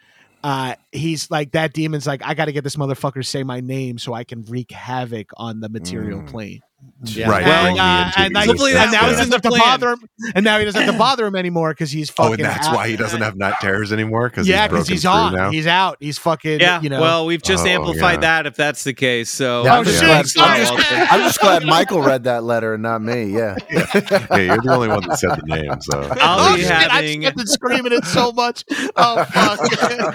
uh 0.43 0.75
he's 0.91 1.29
like 1.29 1.51
that 1.51 1.73
demon's 1.73 2.07
like 2.07 2.21
I 2.25 2.33
got 2.33 2.45
to 2.45 2.51
get 2.51 2.63
this 2.63 2.75
motherfucker 2.75 3.15
to 3.15 3.23
say 3.23 3.43
my 3.43 3.59
name 3.59 3.97
so 3.99 4.13
I 4.13 4.23
can 4.23 4.43
wreak 4.45 4.71
havoc 4.71 5.27
on 5.37 5.59
the 5.59 5.69
material 5.69 6.21
Mm. 6.21 6.27
plane. 6.29 6.61
Yeah. 7.03 7.29
right 7.31 7.43
Well, 7.43 7.63
bring 7.63 7.79
uh, 7.79 8.11
and, 8.15 8.33
like, 8.35 8.47
Hopefully 8.47 8.73
that 8.73 8.83
and 8.83 8.91
now 8.91 9.07
was 9.07 9.17
he 9.17 9.23
in 9.23 9.29
doesn't 9.31 9.41
the 9.41 9.49
have 9.49 9.59
to 9.59 9.59
bother 9.59 9.89
him, 9.93 10.07
and 10.35 10.45
now 10.45 10.59
he 10.59 10.65
doesn't 10.65 10.81
have 10.83 10.91
to 10.93 10.97
bother 10.99 11.25
him 11.25 11.35
anymore 11.35 11.71
because 11.71 11.89
he's 11.89 12.11
fucking. 12.11 12.29
oh 12.29 12.33
and 12.33 12.43
that's 12.43 12.67
out. 12.67 12.75
why 12.75 12.89
he 12.89 12.95
doesn't 12.95 13.21
have 13.23 13.35
night 13.35 13.55
terrors 13.59 13.91
anymore 13.91 14.29
because 14.29 14.47
Yeah, 14.47 14.67
because 14.67 14.85
because 14.85 14.89
he's 15.01 15.05
on. 15.07 15.33
now 15.33 15.49
He's 15.49 15.65
out. 15.65 15.97
He's 15.99 16.19
fucking. 16.19 16.59
yeah, 16.59 16.79
you 16.79 16.89
know. 16.89 17.01
well, 17.01 17.25
we've 17.25 17.41
just 17.41 17.65
Oh, 17.65 17.69
amplified 17.69 18.15
yeah. 18.21 18.41
that 18.43 18.45
if 18.45 18.55
that's 18.55 18.83
the 18.83 18.93
case. 18.93 19.31
So 19.31 19.63
Yeah, 19.63 19.73
Oh, 19.73 19.77
I'm, 19.79 19.83
just 19.85 19.97
shit, 19.97 20.05
glad. 20.05 20.25
I'm, 20.59 20.77
just, 20.77 21.11
I'm 21.11 21.19
just 21.21 21.39
glad 21.39 21.65
Michael 21.65 22.01
read 22.03 22.25
that 22.25 22.43
letter 22.43 22.75
and 22.75 22.83
not 22.83 23.01
me. 23.01 23.25
Yeah. 23.35 23.55
hey 23.71 24.45
you're 24.45 24.61
the 24.61 24.69
only 24.71 24.87
one 24.87 25.01
that 25.07 25.17
said 25.17 25.31
the 25.31 25.43
name 25.47 25.73
so 25.81 26.07
I'll 26.21 26.53
oh 26.53 26.55
be 26.55 26.61
shit! 26.61 26.69
having- 26.71 27.25
I've 27.25 27.35
been 27.35 27.47
screaming 27.47 27.93
it 27.93 28.05
so 28.05 28.31
much. 28.31 28.63
Oh 28.95 29.23
fuck! 29.25 29.59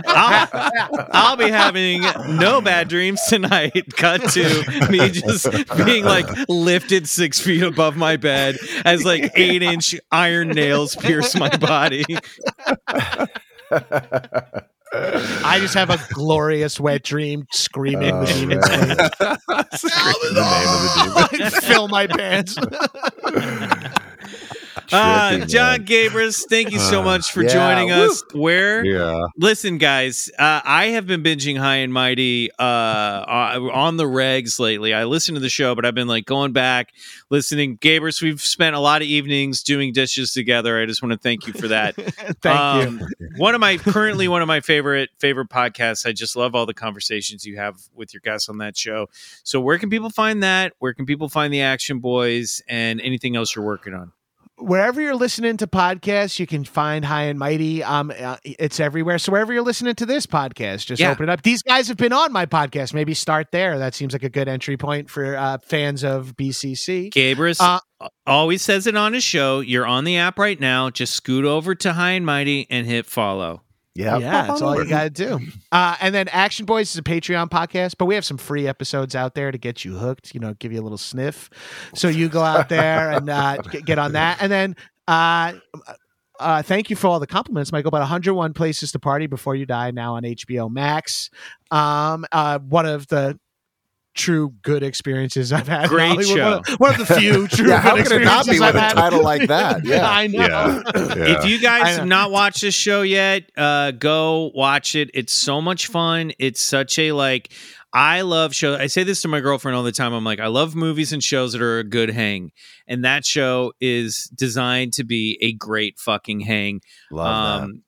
I'll, 0.07 1.09
I'll 1.13 1.37
be 1.37 1.51
having 1.51 2.03
no 2.39 2.61
bad 2.61 2.89
dreams 2.89 3.21
tonight. 3.29 3.73
Cut 3.97 4.23
to 4.31 4.89
me 4.91 5.09
just 5.11 5.49
being 5.85 6.05
like 6.05 6.27
lifted 6.57 7.09
six 7.09 7.41
feet 7.41 7.63
above 7.63 7.97
my 7.97 8.17
bed 8.17 8.57
as 8.85 9.05
like 9.05 9.31
eight 9.37 9.63
inch 9.63 9.95
iron 10.11 10.49
nails 10.49 10.97
pierce 10.97 11.35
my 11.37 11.55
body. 11.57 12.05
I 14.93 15.59
just 15.61 15.75
have 15.75 15.91
a 15.91 15.99
glorious 16.11 16.79
wet 16.81 17.03
dream 17.03 17.47
screaming 17.53 18.15
Oh, 18.15 18.25
the 18.25 18.33
demons. 18.33 18.65
the 18.69 19.39
name 20.35 20.69
of 20.69 21.29
the 21.29 21.29
demon 21.37 21.51
Fill 21.63 21.89
my 21.89 22.07
pants. 22.07 22.57
Uh, 24.93 25.39
Jon 25.47 25.79
man. 25.81 25.85
Gabrus, 25.87 26.45
thank 26.49 26.71
you 26.71 26.79
so 26.79 27.01
Uh, 27.01 27.05
much 27.05 27.33
for 27.33 27.43
yeah, 27.43 27.49
joining 27.49 27.89
woo. 27.89 28.11
us. 28.11 28.23
Where? 28.33 28.85
yeah 28.85 29.21
Listen, 29.37 29.79
guys, 29.79 30.31
uh, 30.39 30.61
I 30.65 30.87
have 30.89 31.07
been 31.07 31.23
binging 31.23 31.59
High 31.59 31.77
and 31.77 31.93
Mighty 31.93 32.51
uh, 32.59 32.63
uh, 32.63 33.69
on 33.73 33.97
the 33.97 34.05
regs 34.05 34.59
lately. 34.59 34.95
I 34.95 35.05
listen 35.05 35.35
to 35.35 35.41
the 35.41 35.49
show, 35.49 35.75
but 35.75 35.85
I've 35.85 35.95
been 35.95 36.09
like 36.09 36.25
going 36.27 36.53
back, 36.53 36.93
listening. 37.31 37.79
Gabrus, 37.79 38.23
we've 38.23 38.41
spent 38.41 38.77
a 38.77 38.81
lot 38.81 39.03
of 39.03 39.09
evenings 39.09 39.63
doing 39.63 39.93
dishes 39.93 40.33
together. 40.33 40.81
I 40.81 40.87
just 40.87 41.03
want 41.03 41.13
to 41.13 41.19
thank 41.19 41.47
you 41.47 41.53
for 41.53 41.69
that. 41.69 41.95
Thank 42.43 42.45
you. 42.45 42.99
Um, 42.99 43.09
One 43.37 43.55
of 43.55 43.61
my 43.61 43.77
currently 43.79 44.29
one 44.29 44.43
of 44.43 44.49
my 44.49 44.61
favorite 44.61 45.11
favorite 45.19 45.49
podcasts. 45.49 46.07
I 46.07 46.13
just 46.13 46.37
love 46.37 46.55
all 46.55 46.67
the 46.67 46.75
conversations 46.75 47.45
you 47.45 47.57
have 47.57 47.77
with 47.95 48.15
your 48.15 48.21
guests 48.21 48.49
on 48.49 48.59
that 48.59 48.77
show. 48.77 49.09
So 49.43 49.61
where 49.61 49.79
can 49.79 49.91
people 49.91 50.11
find 50.11 50.43
that? 50.43 50.73
Where 50.79 50.95
can 50.95 51.07
people 51.07 51.29
find 51.29 51.53
the 51.53 51.63
Action 51.63 51.99
Boys 51.99 52.63
and 52.69 53.01
anything 53.01 53.37
else 53.37 53.55
you're 53.55 53.65
working 53.65 53.95
on? 53.95 54.13
Wherever 54.59 55.03
you're 55.03 55.15
listening 55.15 55.59
to 55.59 55.67
podcasts, 55.67 56.39
you 56.39 56.47
can 56.47 56.65
find 56.65 57.05
High 57.05 57.25
and 57.25 57.39
Mighty. 57.39 57.83
Um, 57.85 58.11
uh, 58.19 58.39
it's 58.43 58.81
everywhere. 58.81 59.19
So 59.19 59.31
wherever 59.31 59.53
you're 59.53 59.63
listening 59.63 59.95
to 59.97 60.07
this 60.07 60.27
podcast, 60.27 60.87
just 60.87 60.99
Yeah. 60.99 61.11
open 61.11 61.25
it 61.29 61.33
up. 61.33 61.43
These 61.43 61.63
guys 61.63 61.89
have 61.89 61.99
been 61.99 62.15
on 62.15 62.33
my 62.33 62.47
podcast. 62.47 62.95
Maybe 62.95 63.13
start 63.13 63.49
there. 63.53 63.79
That 63.79 63.95
seems 63.95 64.15
like 64.15 64.23
a 64.23 64.31
good 64.31 64.49
entry 64.49 64.79
point 64.79 65.11
for 65.11 65.37
uh, 65.37 65.59
fans 65.59 66.03
of 66.05 66.35
BCC. 66.39 67.11
Gabrus 67.11 67.61
Uh, 67.61 67.81
always 68.27 68.63
says 68.63 68.87
it 68.87 68.97
on 68.97 69.13
his 69.13 69.23
show. 69.25 69.61
You're 69.61 69.87
on 69.87 70.05
the 70.05 70.17
app 70.17 70.39
right 70.39 70.59
now. 70.59 70.89
Just 70.89 71.13
scoot 71.15 71.45
over 71.45 71.75
to 71.75 71.93
High 71.93 72.13
and 72.13 72.25
Mighty 72.25 72.67
and 72.71 72.87
hit 72.87 73.05
follow. 73.05 73.63
Yeah. 73.97 74.19
Yeah, 74.19 74.47
that's 74.47 74.63
all 74.63 74.77
you 74.77 74.89
got 74.89 75.05
to 75.05 75.11
do. 75.11 75.41
Uh, 75.73 75.97
and 76.01 76.15
then 76.15 76.29
Action 76.29 76.67
Boys 76.67 76.91
is 76.91 76.99
a 76.99 77.03
Patreon 77.03 77.49
podcast, 77.49 77.95
but 77.99 78.07
we 78.07 78.15
have 78.15 78.25
some 78.25 78.37
free 78.37 78.69
episodes 78.69 79.15
out 79.15 79.35
there 79.35 79.51
to 79.51 79.59
get 79.59 79.85
you 79.85 79.95
hooked, 79.97 80.35
you 80.35 80.41
know, 80.41 80.55
give 80.55 80.73
you 80.73 80.81
a 80.81 80.85
little 80.85 80.99
sniff. 80.99 81.49
So 81.95 82.09
you 82.09 82.29
go 82.29 82.43
out 82.43 82.69
there 82.69 83.11
and 83.13 83.29
uh, 83.31 83.57
get, 83.59 83.99
on 83.99 84.13
that. 84.13 84.39
And 84.43 84.53
then 84.53 84.77
uh, 85.09 85.55
uh, 86.39 86.63
thank 86.63 86.91
you 86.91 86.97
for 86.97 87.09
all 87.09 87.21
the 87.21 87.27
compliments, 87.27 87.73
Michael. 87.73 87.89
About 87.89 88.01
101 88.01 88.53
Places 88.53 88.93
to 88.93 88.99
Party 88.99 89.27
Before 89.27 89.55
You 89.55 89.67
Die 89.67 89.91
now 89.93 90.17
on 90.17 90.23
HBO 90.25 90.71
Max. 90.71 91.31
Um, 91.71 92.27
uh, 92.33 92.59
one 92.59 92.87
of 92.87 93.07
the 93.09 93.39
true 94.17 94.55
good 94.63 94.83
experiences 94.83 95.53
I've 95.53 95.69
had. 95.69 95.85
in 95.85 95.89
Great 95.89 96.09
Hollywood. 96.09 96.27
show. 96.27 96.51
One 96.51 96.59
of, 96.69 96.81
one 96.81 97.01
of 97.01 97.07
the 97.09 97.15
few 97.15 97.47
true 97.49 97.69
Yeah, 97.69 97.81
how 97.81 97.97
good 97.97 98.07
could 98.07 98.23
it 98.23 98.25
not 98.25 98.45
be 98.47 98.53
experiences 98.53 98.61
with 98.61 98.69
I've 98.69 98.75
a 98.75 98.81
had. 98.81 98.95
title 98.95 99.23
like 99.23 99.49
that? 99.49 99.85
Yeah. 99.85 100.09
I 100.11 100.27
know. 100.27 100.39
yeah, 100.47 100.83
yeah. 100.95 101.15
If 101.39 101.45
you 101.47 101.59
guys 101.61 101.97
have 101.97 102.07
not 102.07 102.31
watched 102.31 102.61
this 102.63 102.75
show 102.75 103.03
yet, 103.03 103.51
uh, 103.57 103.93
go 103.93 104.51
watch 104.55 104.95
it. 104.95 105.11
It's 105.15 105.33
so 105.33 105.61
much 105.61 105.87
fun. 105.87 106.33
It's 106.39 106.61
such 106.61 106.99
a 106.99 107.13
like. 107.13 107.53
I 107.93 108.23
love 108.23 108.55
shows. 108.55 108.79
I 108.79 108.89
say 108.89 109.05
this 109.05 109.23
to 109.23 109.29
my 109.29 109.41
girlfriend 109.41 109.75
all 109.75 109.83
the 109.83 109.93
time. 109.93 110.13
I'm 110.13 110.25
like, 110.25 110.41
I 110.41 110.49
love 110.49 110.75
movies 110.75 111.15
and 111.15 111.25
shows 111.25 111.53
that 111.53 111.63
are 111.63 111.79
a 111.79 111.85
good 111.85 112.11
hang, 112.11 112.51
and 112.87 113.05
that 113.07 113.25
show 113.25 113.73
is 113.81 114.25
designed 114.35 114.93
to 114.95 115.05
be 115.05 115.39
a 115.41 115.53
great 115.55 115.99
fucking 115.99 116.41
hang. 116.41 116.83
Love 117.11 117.63
Um, 117.63 117.83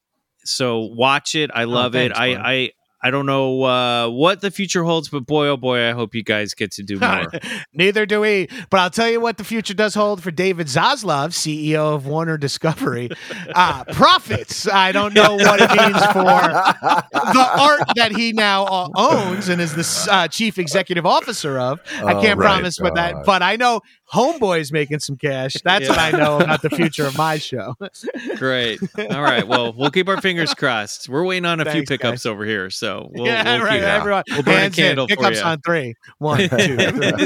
so 0.45 0.79
watch 0.79 1.35
it. 1.35 1.51
I 1.53 1.65
love 1.65 1.93
thanks, 1.93 2.17
it. 2.17 2.21
I. 2.21 2.53
I 2.53 2.71
I 3.01 3.11
don't 3.11 3.27
know 3.27 3.63
uh, 3.63 4.09
what 4.09 4.41
the 4.41 4.51
future 4.51 4.83
holds, 4.83 5.09
but 5.09 5.25
boy, 5.27 5.47
oh 5.49 5.57
boy, 5.57 5.89
I 5.89 5.93
hope 5.93 6.15
you 6.15 6.25
guys 6.25 6.55
get 6.55 6.73
to 6.73 6.83
do 6.83 6.99
more. 7.01 7.27
Neither 7.73 8.07
do 8.07 8.21
we. 8.21 8.49
But 8.71 8.81
I'll 8.81 8.91
tell 8.91 9.09
you 9.09 9.21
what 9.21 9.37
the 9.39 9.45
future 9.45 9.75
does 9.75 9.95
hold 9.95 10.23
for 10.23 10.31
David 10.31 10.67
Zaslav, 10.67 11.29
CEO 11.31 11.95
of 11.95 12.07
Warner 12.07 12.37
Discovery. 12.39 13.09
Uh, 13.55 13.85
profits. 13.93 14.67
I 14.67 14.91
don't 14.93 15.15
know 15.15 15.37
what 15.37 15.61
it 15.61 15.71
means 15.71 16.05
for 16.07 16.25
the 16.25 17.49
art 17.59 17.83
that 17.97 18.13
he 18.17 18.33
now 18.33 18.65
uh, 18.65 18.89
owns 18.97 19.49
and 19.49 19.61
is 19.61 19.75
the 19.75 20.09
uh, 20.13 20.29
chief 20.29 20.59
executive 20.59 21.07
officer 21.07 21.59
of. 21.59 21.81
I 21.93 22.15
Oh, 22.15 22.21
can't 22.23 22.39
right. 22.39 22.47
promise 22.55 22.79
what 22.81 22.95
that, 22.97 23.25
but 23.25 23.43
I 23.43 23.57
know 23.57 23.81
Homeboy's 24.13 24.73
making 24.73 25.01
some 25.01 25.17
cash. 25.17 25.55
That's 25.65 25.89
what 25.89 25.99
I 25.99 26.11
know 26.11 26.39
about 26.39 26.63
the 26.63 26.71
future 26.71 27.05
of 27.07 27.17
my 27.19 27.37
show. 27.39 27.75
Great. 28.37 28.81
All 28.99 29.21
right. 29.23 29.47
Well, 29.47 29.75
we'll 29.75 29.91
keep 29.91 30.09
our 30.09 30.21
fingers 30.21 30.55
crossed. 30.55 31.09
We're 31.09 31.25
waiting 31.25 31.45
on 31.45 31.61
a 31.61 31.65
few 31.65 31.73
Thanks, 31.85 31.89
pickups 31.91 32.25
over 32.27 32.45
here, 32.47 32.71
so 32.71 33.09
we'll, 33.13 33.27
yeah, 33.27 33.57
we'll 33.59 33.65
right. 33.67 33.73
keep- 33.81 33.83
Everyone, 33.83 34.25
We'll 34.31 34.43
burn 34.43 34.55
a 34.55 34.59
hands 34.61 34.79
in. 34.79 34.85
candle 34.85 35.09
for 35.09 35.17
Pickups 35.17 35.39
you. 35.39 35.43
on 35.45 35.61
three. 35.61 35.95
One, 36.19 36.39
two, 36.39 36.49
three. 36.49 36.77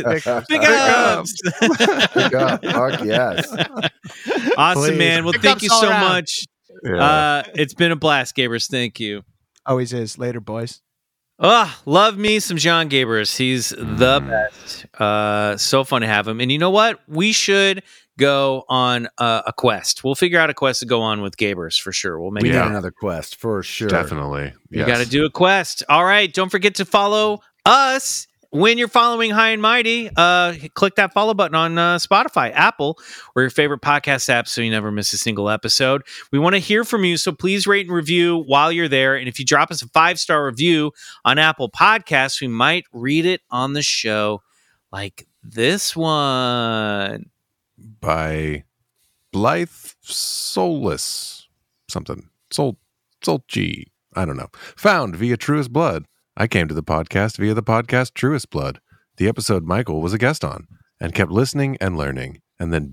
Pickups. 0.03 0.47
Pickups. 0.49 1.33
Pick 2.15 2.35
up. 2.35 2.65
Fuck 2.65 3.05
yes. 3.05 3.47
awesome, 4.57 4.83
Please. 4.83 4.99
man. 4.99 5.25
Well, 5.25 5.33
Pickups 5.35 5.45
thank 5.45 5.63
you 5.63 5.69
so 5.69 5.89
around. 5.89 6.09
much. 6.09 6.41
Yeah. 6.85 6.97
Uh, 7.05 7.43
it's 7.55 7.75
been 7.75 7.93
a 7.93 7.97
blast, 7.97 8.35
Gabrus. 8.37 8.69
Thank 8.69 8.99
you. 8.99 9.23
Always 9.65 9.93
is. 9.93 10.19
Later, 10.19 10.41
boys. 10.41 10.81
Ah, 11.45 11.81
love 11.87 12.17
me 12.17 12.39
some 12.39 12.57
Jon 12.57 12.89
Gabrus. 12.89 13.37
He's 13.37 13.71
the 13.71 14.21
best. 14.25 14.87
Uh, 15.01 15.57
so 15.57 15.83
fun 15.83 16.03
to 16.03 16.07
have 16.07 16.29
him. 16.29 16.41
And 16.41 16.53
you 16.53 16.59
know 16.59 16.71
what? 16.71 17.01
We 17.09 17.33
should 17.33 17.83
go 18.19 18.65
on 18.69 19.09
uh, 19.19 19.43
a 19.47 19.53
quest. 19.53 20.05
We'll 20.05 20.15
figure 20.15 20.39
out 20.39 20.51
a 20.51 20.55
quest 20.55 20.81
to 20.81 20.87
go 20.87 21.01
on 21.03 21.21
with 21.21 21.37
Gabers 21.37 21.81
for 21.81 21.93
sure. 21.93 22.21
We'll 22.21 22.31
make 22.31 22.45
We 22.45 22.51
it 22.51 22.55
another 22.55 22.93
quest 22.93 23.37
for 23.37 23.63
sure. 23.63 23.89
Definitely. 23.89 24.53
You 24.71 24.81
Yes. 24.81 24.87
got 24.87 24.99
to 24.99 25.09
do 25.09 25.25
a 25.25 25.31
quest. 25.31 25.83
All 25.89 26.05
right. 26.05 26.33
Don't 26.33 26.51
forget 26.51 26.77
to 26.77 26.85
follow 26.85 27.41
us 27.67 28.29
when 28.53 28.77
you're 28.79 28.87
following 28.89 29.31
High 29.31 29.51
and 29.51 29.63
Mighty. 29.63 30.11
Uh, 30.15 30.55
click 30.75 30.95
that 30.97 31.13
follow 31.13 31.35
button 31.35 31.55
on 31.55 31.79
uh, 31.79 31.97
Spotify, 31.97 32.53
Apple, 32.53 32.99
or 33.35 33.43
your 33.43 33.51
favorite 33.51 33.81
podcast 33.81 34.29
app 34.29 34.47
so 34.47 34.61
you 34.61 34.71
never 34.71 34.93
miss 34.93 35.13
a 35.13 35.19
single 35.19 35.49
episode. 35.49 36.03
We 36.31 36.39
want 36.39 36.55
to 36.55 36.59
hear 36.61 36.85
from 36.85 37.05
you. 37.05 37.17
So 37.17 37.33
please 37.33 37.67
rate 37.67 37.87
and 37.87 37.95
review 37.95 38.39
while 38.47 38.71
you're 38.71 38.89
there. 38.89 39.17
And 39.17 39.27
if 39.29 39.39
you 39.39 39.45
drop 39.45 39.71
us 39.71 39.83
a 39.83 39.89
five 39.89 40.21
star 40.21 40.45
review 40.47 40.93
on 41.25 41.39
Apple 41.39 41.71
Podcasts, 41.71 42.41
we 42.41 42.49
might 42.49 42.85
read 42.93 43.27
it 43.27 43.41
on 43.51 43.73
the 43.73 43.83
show 43.83 44.43
like 44.93 45.27
this 45.43 45.97
one. 45.97 47.31
by 48.01 48.65
Blythe 49.33 49.69
Soulless 50.03 51.49
something. 51.89 52.29
Soul 52.51 52.77
Soul 53.23 53.45
G. 53.49 53.87
I 54.15 54.25
don't 54.27 54.37
know. 54.37 54.49
Found 54.77 55.17
via 55.17 55.37
Truest 55.39 55.73
Blood. 55.73 56.05
I 56.37 56.47
came 56.47 56.67
to 56.69 56.75
the 56.75 56.83
podcast 56.83 57.37
via 57.37 57.53
the 57.55 57.63
podcast 57.63 58.15
Truest 58.15 58.51
Blood, 58.51 58.81
the 59.19 59.29
episode 59.29 59.65
Michael 59.65 60.01
was 60.01 60.13
a 60.15 60.19
guest 60.19 60.45
on, 60.45 60.67
and 61.01 61.15
kept 61.15 61.31
listening 61.31 61.77
and 61.81 61.97
learning, 61.99 62.41
and 62.59 62.73
then 62.73 62.87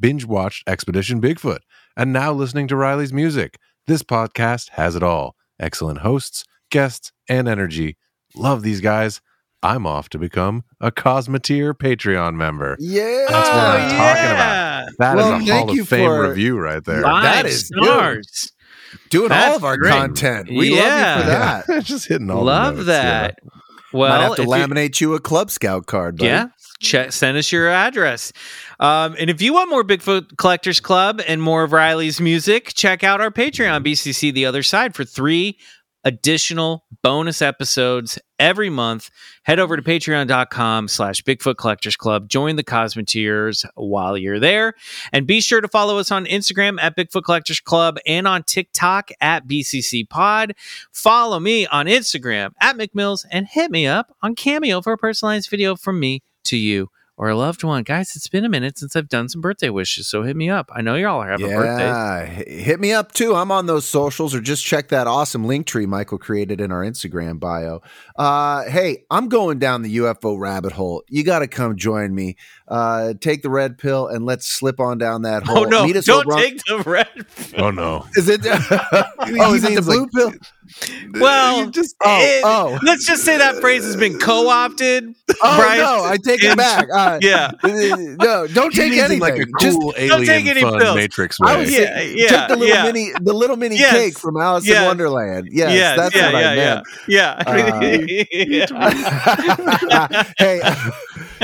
binge 0.00 0.24
watched 0.24 0.68
Expedition 0.68 1.20
Bigfoot, 1.20 1.60
and 1.96 2.12
now 2.12 2.32
listening 2.32 2.66
to 2.68 2.76
Riley's 2.76 3.12
music. 3.12 3.58
This 3.86 4.02
podcast 4.02 4.70
has 4.70 4.96
it 4.96 5.02
all. 5.04 5.36
Excellent 5.60 5.98
hosts, 6.00 6.44
guests, 6.70 7.12
and 7.28 7.48
energy. 7.48 7.96
Love 8.34 8.62
these 8.62 8.80
guys. 8.80 9.20
I'm 9.62 9.86
off 9.86 10.08
to 10.10 10.18
become 10.18 10.64
a 10.80 10.90
Cosmeteer 10.90 11.74
Patreon 11.74 12.34
member. 12.34 12.76
Yeah. 12.80 13.26
That's 13.28 13.48
what 13.48 13.56
I'm 13.56 13.86
Oh, 13.86 13.88
talking 13.90 14.24
yeah. 14.24 14.86
That 14.98 15.18
is 15.18 15.24
Well, 15.24 15.34
a 15.34 15.38
thank 15.44 15.66
Hall 15.68 15.74
you 15.76 15.82
of 15.82 15.88
Fame 15.88 16.10
review 16.10 16.58
right 16.58 16.82
there. 16.82 17.02
Five 17.02 17.22
That 17.22 17.46
is 17.46 17.70
good. 17.70 18.24
Stars. 18.90 19.08
Doing 19.10 19.28
That's 19.28 19.50
all 19.50 19.56
of 19.56 19.64
our 19.64 19.76
great. 19.76 19.90
content. 19.92 20.48
We 20.50 20.74
Yeah. 20.74 20.82
love 20.84 21.16
you 21.18 21.22
for 21.24 21.72
that. 21.76 21.84
Just 21.84 22.08
hitting 22.08 22.30
all 22.30 22.44
Love 22.44 22.74
notes, 22.76 22.86
that. 22.86 23.38
yeah. 23.42 23.50
Well, 23.92 24.08
Might 24.10 24.22
have 24.22 24.36
to 24.36 24.42
if 24.42 24.46
you- 24.48 24.52
laminate 24.54 25.00
you, 25.00 25.14
a 25.14 25.20
Club 25.20 25.50
Scout 25.50 25.86
card. 25.86 26.16
buddy. 26.18 26.28
Yeah. 26.28 26.46
Check, 26.80 27.12
send 27.12 27.36
us 27.36 27.52
your 27.52 27.68
address. 27.68 28.32
Um, 28.78 29.14
and 29.18 29.28
if 29.28 29.42
you 29.42 29.52
want 29.52 29.68
more 29.68 29.84
Bigfoot 29.84 30.38
Collectors 30.38 30.80
Club 30.80 31.20
and 31.28 31.42
more 31.42 31.62
of 31.62 31.72
Riley's 31.72 32.20
music, 32.22 32.72
check 32.74 33.04
out 33.04 33.20
our 33.20 33.30
Patreon, 33.30 33.84
BCC 33.84 34.32
The 34.32 34.46
Other 34.46 34.62
Side, 34.62 34.94
for 34.94 35.04
three 35.04 35.58
additional 36.04 36.84
bonus 37.02 37.42
episodes 37.42 38.18
every 38.38 38.70
month. 38.70 39.10
Head 39.42 39.58
over 39.58 39.76
to 39.76 39.82
patreon.com 39.82 40.88
slash 40.88 41.22
Bigfoot 41.22 41.56
Collectors 41.56 41.96
Club. 41.96 42.28
Join 42.28 42.56
the 42.56 42.64
Cosmeteers 42.64 43.64
while 43.74 44.16
you're 44.16 44.40
there. 44.40 44.74
And 45.12 45.26
be 45.26 45.40
sure 45.40 45.60
to 45.60 45.68
follow 45.68 45.98
us 45.98 46.10
on 46.10 46.26
Instagram 46.26 46.78
at 46.80 46.96
Bigfoot 46.96 47.24
Collectors 47.24 47.60
Club 47.60 47.98
and 48.06 48.26
on 48.26 48.42
TikTok 48.42 49.10
at 49.20 49.46
BCC 49.46 50.08
Pod. 50.08 50.54
Follow 50.92 51.38
me 51.40 51.66
on 51.66 51.86
Instagram 51.86 52.52
at 52.60 52.76
McMills 52.76 53.26
and 53.30 53.46
hit 53.46 53.70
me 53.70 53.86
up 53.86 54.14
on 54.22 54.34
Cameo 54.34 54.80
for 54.80 54.92
a 54.92 54.98
personalized 54.98 55.50
video 55.50 55.76
from 55.76 56.00
me 56.00 56.22
to 56.44 56.56
you 56.56 56.90
or 57.20 57.28
a 57.28 57.36
loved 57.36 57.62
one. 57.62 57.82
Guys, 57.82 58.16
it's 58.16 58.28
been 58.28 58.46
a 58.46 58.48
minute 58.48 58.78
since 58.78 58.96
I've 58.96 59.10
done 59.10 59.28
some 59.28 59.42
birthday 59.42 59.68
wishes, 59.68 60.08
so 60.08 60.22
hit 60.22 60.34
me 60.36 60.48
up. 60.48 60.70
I 60.74 60.80
know 60.80 60.94
y'all 60.94 61.20
are 61.20 61.30
having 61.30 61.48
birthdays. 61.48 61.80
Yeah, 61.86 62.38
H- 62.40 62.64
hit 62.64 62.80
me 62.80 62.94
up 62.94 63.12
too. 63.12 63.34
I'm 63.34 63.52
on 63.52 63.66
those 63.66 63.84
socials, 63.84 64.34
or 64.34 64.40
just 64.40 64.64
check 64.64 64.88
that 64.88 65.06
awesome 65.06 65.44
link 65.44 65.66
tree 65.66 65.84
Michael 65.84 66.16
created 66.16 66.62
in 66.62 66.72
our 66.72 66.82
Instagram 66.82 67.38
bio. 67.38 67.82
Uh, 68.16 68.64
hey, 68.70 69.04
I'm 69.10 69.28
going 69.28 69.58
down 69.58 69.82
the 69.82 69.98
UFO 69.98 70.38
rabbit 70.40 70.72
hole. 70.72 71.04
You 71.08 71.22
got 71.22 71.40
to 71.40 71.46
come 71.46 71.76
join 71.76 72.14
me. 72.14 72.36
Uh, 72.66 73.12
take 73.20 73.42
the 73.42 73.50
red 73.50 73.76
pill 73.76 74.06
and 74.06 74.24
let's 74.24 74.46
slip 74.46 74.80
on 74.80 74.96
down 74.96 75.20
that 75.22 75.42
hole. 75.46 75.58
Oh 75.58 75.64
no, 75.64 75.84
Meet 75.84 75.96
us 75.96 76.06
don't 76.06 76.24
over 76.26 76.36
on- 76.36 76.40
take 76.42 76.64
the 76.64 76.78
red. 76.86 77.08
Pill. 77.36 77.64
Oh 77.66 77.70
no. 77.70 78.06
Is 78.14 78.30
it? 78.30 78.40
oh, 78.46 79.52
is 79.54 79.62
it 79.64 79.74
the 79.74 79.82
blue 79.82 80.02
like, 80.04 80.12
pill? 80.12 80.32
Well, 81.12 81.64
You 81.64 81.70
just 81.70 81.96
Oh, 82.02 82.18
it- 82.20 82.42
oh. 82.44 82.78
let's 82.82 83.04
just 83.06 83.24
say 83.24 83.38
that 83.38 83.56
phrase 83.60 83.84
has 83.84 83.96
been 83.96 84.18
co-opted. 84.18 85.14
Oh 85.42 85.56
Brian. 85.58 85.78
no, 85.78 86.04
I 86.04 86.16
take 86.16 86.42
it 86.42 86.56
back. 86.56 86.88
Uh, 86.92 87.18
Yeah. 87.22 87.52
no, 87.62 88.46
don't 88.48 88.72
take 88.74 88.92
anything. 88.92 89.20
like 89.20 89.38
a 89.38 89.46
Just 89.60 89.78
cool 89.78 89.92
don't 89.96 90.20
take 90.26 90.44
alien 90.44 90.48
any 90.48 90.60
fun 90.62 90.78
pills. 90.80 90.96
Matrix 90.96 91.38
I 91.40 91.54
way. 91.54 91.60
was 91.62 91.72
Yeah, 91.72 92.00
yeah, 92.00 92.26
take 92.28 92.48
the 92.48 92.56
little 92.56 92.74
yeah. 92.76 92.82
mini, 92.82 93.12
the 93.20 93.32
little 93.32 93.56
mini 93.56 93.76
Yes. 93.78 93.92
cake 93.92 94.18
from 94.18 94.36
Alice 94.36 94.66
Yeah. 94.66 94.80
in 94.82 94.86
Wonderland. 94.88 95.48
Yes, 95.52 95.72
yes, 95.72 95.96
that's 95.96 96.14
yeah, 96.16 96.26
what 96.32 96.34
I 96.34 96.56
meant. 96.56 96.86
yeah, 97.06 97.42
yeah, 97.46 98.66
yeah. 98.68 100.24
hey, 100.38 100.60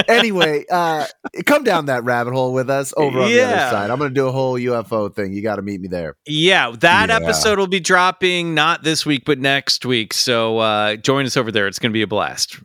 anyway, 0.09 0.65
uh, 0.71 1.07
come 1.45 1.65
down 1.65 1.87
that 1.87 2.05
rabbit 2.05 2.33
hole 2.33 2.53
with 2.53 2.69
us 2.71 2.93
over 2.97 3.21
on 3.21 3.29
the 3.31 3.41
other 3.41 3.57
side. 3.57 3.91
I'm 3.91 3.99
going 3.99 4.11
to 4.11 4.15
do 4.15 4.27
a 4.29 4.33
whole 4.33 4.55
UFO 4.59 5.15
thing. 5.15 5.33
You 5.33 5.43
got 5.43 5.57
to 5.57 5.63
meet 5.63 5.81
me 5.81 5.89
there. 5.89 6.17
Yeah, 6.27 6.73
that 6.81 7.09
Yeah. 7.09 7.17
episode 7.17 7.59
will 7.59 7.67
be 7.67 7.81
dropping 7.81 8.55
not 8.55 8.83
this 8.83 9.05
week, 9.07 9.25
but 9.25 9.39
next 9.39 9.85
week. 9.87 10.13
So 10.15 10.59
uh, 10.59 10.97
join 10.97 11.27
us 11.27 11.37
over 11.37 11.51
there. 11.53 11.67
It's 11.67 11.79
going 11.79 11.91
to 11.91 11.95
be 11.95 12.03
a 12.03 12.07
blast. 12.07 12.61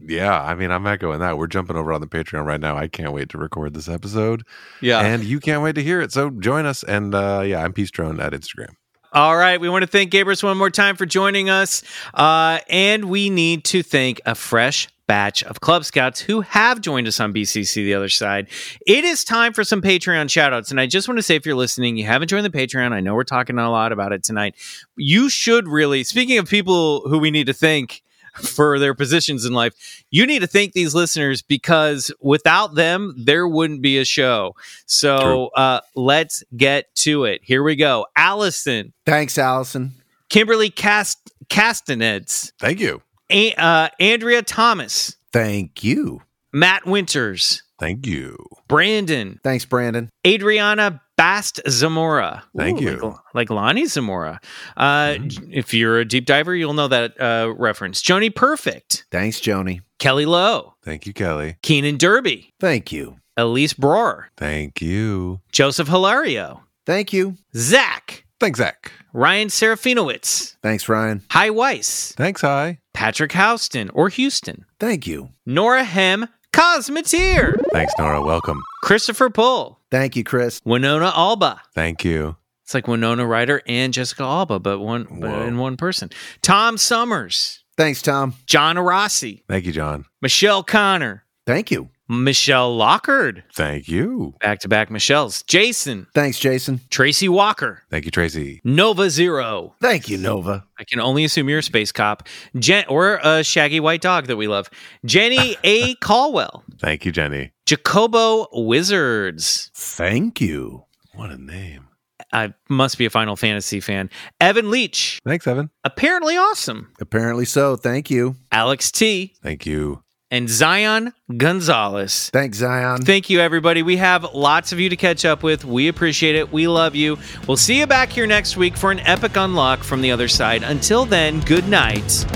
Yeah, 0.00 0.38
I 0.42 0.54
mean, 0.54 0.70
I'm 0.70 0.86
echoing 0.86 1.20
that. 1.20 1.38
We're 1.38 1.46
jumping 1.46 1.76
over 1.76 1.92
on 1.92 2.00
the 2.00 2.06
Patreon 2.06 2.44
right 2.44 2.60
now. 2.60 2.76
I 2.76 2.88
can't 2.88 3.12
wait 3.12 3.28
to 3.30 3.38
record 3.38 3.74
this 3.74 3.88
episode, 3.88 4.42
Yeah. 4.80 5.00
and 5.00 5.22
you 5.24 5.38
can't 5.40 5.62
wait 5.62 5.76
to 5.76 5.82
hear 5.82 6.00
it. 6.00 6.12
So 6.12 6.30
join 6.30 6.66
us. 6.66 6.82
And 6.82 7.14
uh, 7.14 7.42
yeah, 7.46 7.62
I'm 7.62 7.72
Peace 7.72 7.90
Drone 7.90 8.20
at 8.20 8.32
Instagram. 8.32 8.70
All 9.12 9.36
right. 9.36 9.60
We 9.60 9.68
want 9.68 9.82
to 9.82 9.86
thank 9.86 10.10
Gabrus 10.12 10.42
one 10.42 10.58
more 10.58 10.70
time 10.70 10.96
for 10.96 11.06
joining 11.06 11.48
us. 11.48 11.84
Uh, 12.12 12.58
and 12.68 13.04
we 13.04 13.30
need 13.30 13.64
to 13.66 13.84
thank 13.84 14.20
a 14.26 14.34
fresh 14.34 14.88
batch 15.06 15.42
of 15.44 15.60
Club 15.60 15.84
Scouts 15.84 16.20
who 16.20 16.40
have 16.42 16.80
joined 16.80 17.06
us 17.06 17.20
on 17.20 17.32
BCC 17.32 17.74
the 17.74 17.94
other 17.94 18.08
side. 18.08 18.48
It 18.86 19.04
is 19.04 19.24
time 19.24 19.52
for 19.52 19.64
some 19.64 19.82
Patreon 19.82 20.26
shoutouts. 20.26 20.70
And 20.70 20.80
I 20.80 20.86
just 20.86 21.08
want 21.08 21.18
to 21.18 21.22
say 21.22 21.36
if 21.36 21.46
you're 21.46 21.54
listening, 21.54 21.96
you 21.96 22.04
haven't 22.04 22.28
joined 22.28 22.44
the 22.44 22.50
Patreon, 22.50 22.92
I 22.92 23.00
know 23.00 23.14
we're 23.14 23.24
talking 23.24 23.58
a 23.58 23.70
lot 23.70 23.92
about 23.92 24.12
it 24.12 24.22
tonight. 24.22 24.54
You 24.96 25.28
should 25.28 25.68
really, 25.68 26.04
speaking 26.04 26.38
of 26.38 26.48
people 26.48 27.08
who 27.08 27.18
we 27.18 27.30
need 27.30 27.46
to 27.46 27.54
thank 27.54 28.02
for 28.34 28.78
their 28.78 28.94
positions 28.94 29.44
in 29.44 29.52
life, 29.52 30.04
you 30.10 30.26
need 30.26 30.40
to 30.40 30.46
thank 30.46 30.72
these 30.72 30.94
listeners 30.94 31.42
because 31.42 32.12
without 32.20 32.74
them, 32.74 33.14
there 33.16 33.46
wouldn't 33.46 33.80
be 33.80 33.98
a 33.98 34.04
show. 34.04 34.54
So 34.86 35.48
uh, 35.56 35.80
let's 35.94 36.42
get 36.56 36.92
to 36.96 37.24
it. 37.24 37.42
Here 37.44 37.62
we 37.62 37.76
go. 37.76 38.06
Allison, 38.16 38.92
Thanks, 39.06 39.38
Allison. 39.38 39.92
Kimberly 40.28 40.70
Cast 40.70 41.30
Castaneds, 41.46 42.52
Thank 42.58 42.80
you. 42.80 43.02
A- 43.30 43.54
uh, 43.54 43.88
Andrea 44.00 44.42
Thomas, 44.42 45.16
Thank 45.32 45.82
you. 45.82 46.20
Matt 46.52 46.86
Winters, 46.86 47.62
Thank 47.80 48.06
you. 48.06 48.36
Brandon, 48.68 49.40
Thanks, 49.42 49.64
Brandon. 49.64 50.08
Adriana 50.26 51.00
Bast 51.16 51.60
Zamora. 51.68 52.44
Thank 52.56 52.80
Ooh, 52.80 52.84
you. 52.84 52.96
Like, 52.98 53.16
like 53.34 53.50
Lonnie 53.50 53.86
Zamora. 53.86 54.40
Uh, 54.76 55.16
If 55.50 55.72
you're 55.74 55.98
a 56.00 56.04
deep 56.04 56.26
diver, 56.26 56.54
you'll 56.54 56.74
know 56.74 56.88
that 56.88 57.20
uh, 57.20 57.52
reference. 57.56 58.02
Joni 58.02 58.34
Perfect, 58.34 59.06
Thanks, 59.10 59.40
Joni. 59.40 59.80
Kelly 59.98 60.26
Lowe, 60.26 60.74
Thank 60.84 61.06
you, 61.06 61.12
Kelly. 61.12 61.56
Keenan 61.62 61.96
Derby, 61.96 62.52
Thank 62.60 62.92
you. 62.92 63.16
Elise 63.36 63.72
Broer, 63.74 64.28
Thank 64.36 64.80
you. 64.82 65.40
Joseph 65.50 65.88
Hilario, 65.88 66.62
Thank 66.86 67.12
you. 67.12 67.36
Zach, 67.56 68.24
Thanks, 68.38 68.58
Zach. 68.58 68.92
Ryan 69.12 69.48
Serafinowicz, 69.48 70.56
Thanks, 70.62 70.88
Ryan. 70.88 71.22
Hi 71.30 71.50
Weiss, 71.50 72.12
Thanks, 72.16 72.40
Hi. 72.42 72.78
Patrick 72.94 73.32
Houston 73.32 73.90
or 73.90 74.08
Houston, 74.08 74.64
Thank 74.80 75.06
you. 75.06 75.30
Nora 75.44 75.84
Hem 75.84 76.28
Cosmeteer, 76.52 77.54
Thanks, 77.72 77.92
Nora. 77.98 78.22
Welcome. 78.22 78.62
Christopher 78.82 79.28
Pull, 79.30 79.80
Thank 79.90 80.16
you, 80.16 80.24
Chris. 80.24 80.60
Winona 80.64 81.12
Alba. 81.14 81.60
Thank 81.74 82.04
you. 82.04 82.36
It's 82.62 82.72
like 82.74 82.88
Winona 82.88 83.26
Ryder 83.26 83.60
and 83.66 83.92
Jessica 83.92 84.22
Alba, 84.22 84.58
but 84.58 84.78
one 84.78 85.04
but 85.20 85.30
Whoa. 85.30 85.42
in 85.42 85.58
one 85.58 85.76
person. 85.76 86.10
Tom 86.42 86.78
Summers, 86.78 87.62
Thanks, 87.76 88.00
Tom. 88.02 88.34
John 88.46 88.78
Rossi, 88.78 89.44
Thank 89.48 89.66
you, 89.66 89.72
John. 89.72 90.06
Michelle 90.22 90.62
Connor, 90.62 91.24
Thank 91.46 91.70
you. 91.70 91.90
Michelle 92.08 92.76
Lockard, 92.76 93.44
Thank 93.54 93.88
you. 93.88 94.34
back 94.40 94.58
to 94.60 94.68
back 94.68 94.90
Michelle's, 94.90 95.42
Jason, 95.44 96.06
Thanks, 96.14 96.38
Jason. 96.38 96.80
Tracy 96.90 97.28
Walker, 97.28 97.82
Thank 97.90 98.04
you, 98.04 98.10
Tracy. 98.10 98.60
Nova 98.62 99.08
Zero. 99.08 99.74
Thank 99.80 100.08
you, 100.08 100.18
Nova. 100.18 100.64
I 100.78 100.84
can 100.84 101.00
only 101.00 101.24
assume 101.24 101.48
you're 101.48 101.60
a 101.60 101.62
space 101.62 101.92
cop, 101.92 102.28
Jen, 102.58 102.84
or 102.88 103.20
a 103.22 103.42
shaggy 103.42 103.80
white 103.80 104.02
dog 104.02 104.26
that 104.26 104.36
we 104.36 104.48
love. 104.48 104.68
Jenny 105.06 105.56
A. 105.64 105.94
Caldwell, 105.96 106.62
Thank 106.78 107.04
you, 107.06 107.12
Jenny. 107.12 107.52
Jacobo 107.66 108.48
Wizards. 108.52 109.70
Thank 109.74 110.40
you. 110.40 110.84
What 111.14 111.30
a 111.30 111.38
name. 111.38 111.88
I 112.32 112.52
must 112.68 112.98
be 112.98 113.06
a 113.06 113.10
Final 113.10 113.36
Fantasy 113.36 113.80
fan. 113.80 114.10
Evan 114.40 114.70
Leach, 114.70 115.20
Thanks, 115.24 115.46
Evan. 115.46 115.70
apparently 115.84 116.36
awesome. 116.36 116.92
Apparently 117.00 117.44
so. 117.44 117.76
Thank 117.76 118.10
you. 118.10 118.36
Alex 118.52 118.90
T. 118.92 119.34
Thank 119.42 119.64
you. 119.66 120.02
And 120.34 120.50
Zion 120.50 121.12
Gonzalez. 121.36 122.28
Thanks, 122.30 122.58
Zion. 122.58 123.02
Thank 123.02 123.30
you, 123.30 123.38
everybody. 123.38 123.84
We 123.84 123.98
have 123.98 124.24
lots 124.34 124.72
of 124.72 124.80
you 124.80 124.88
to 124.88 124.96
catch 124.96 125.24
up 125.24 125.44
with. 125.44 125.64
We 125.64 125.86
appreciate 125.86 126.34
it. 126.34 126.52
We 126.52 126.66
love 126.66 126.96
you. 126.96 127.18
We'll 127.46 127.56
see 127.56 127.78
you 127.78 127.86
back 127.86 128.10
here 128.10 128.26
next 128.26 128.56
week 128.56 128.76
for 128.76 128.90
an 128.90 128.98
epic 129.00 129.36
unlock 129.36 129.84
from 129.84 130.00
the 130.00 130.10
other 130.10 130.26
side. 130.26 130.64
Until 130.64 131.04
then, 131.04 131.38
good 131.40 131.68
night. 131.68 132.26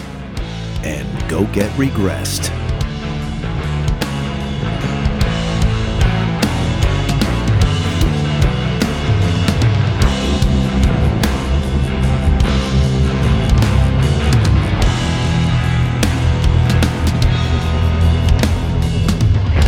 and 0.84 1.28
go 1.28 1.44
get 1.46 1.70
regressed. 1.72 2.67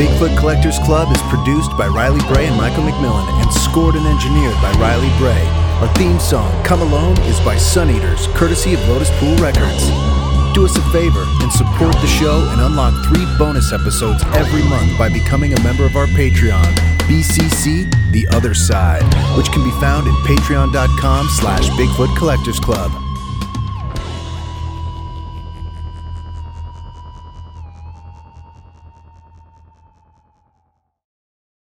Bigfoot 0.01 0.35
Collectors 0.39 0.79
Club 0.79 1.15
is 1.15 1.21
produced 1.29 1.77
by 1.77 1.87
Riley 1.87 2.23
Bray 2.33 2.47
and 2.47 2.57
Michael 2.57 2.85
McMillan 2.85 3.29
and 3.43 3.53
scored 3.53 3.97
and 3.97 4.07
engineered 4.07 4.55
by 4.55 4.73
Riley 4.81 5.11
Bray. 5.19 5.45
Our 5.85 5.95
theme 5.95 6.19
song, 6.19 6.51
Come 6.65 6.81
Alone, 6.81 7.21
is 7.25 7.39
by 7.41 7.57
Suneaters, 7.57 8.27
courtesy 8.35 8.73
of 8.73 8.81
Lotus 8.89 9.11
Pool 9.19 9.37
Records. 9.37 9.91
Do 10.55 10.65
us 10.65 10.75
a 10.79 10.83
favor 10.91 11.23
and 11.43 11.53
support 11.53 11.93
the 11.97 12.07
show 12.07 12.49
and 12.49 12.63
unlock 12.63 12.95
three 13.09 13.27
bonus 13.37 13.75
episodes 13.75 14.25
every 14.33 14.63
month 14.71 14.97
by 14.99 15.11
becoming 15.11 15.53
a 15.53 15.61
member 15.61 15.85
of 15.85 15.95
our 15.97 16.07
Patreon, 16.07 16.75
BCC 17.05 17.93
The 18.11 18.27
Other 18.29 18.55
Side, 18.55 19.05
which 19.37 19.53
can 19.53 19.63
be 19.63 19.81
found 19.83 20.09
at 20.09 20.15
patreon.com 20.25 21.29
slash 21.29 21.69
Bigfoot 21.77 22.17
Collectors 22.17 22.59
Club. 22.59 23.10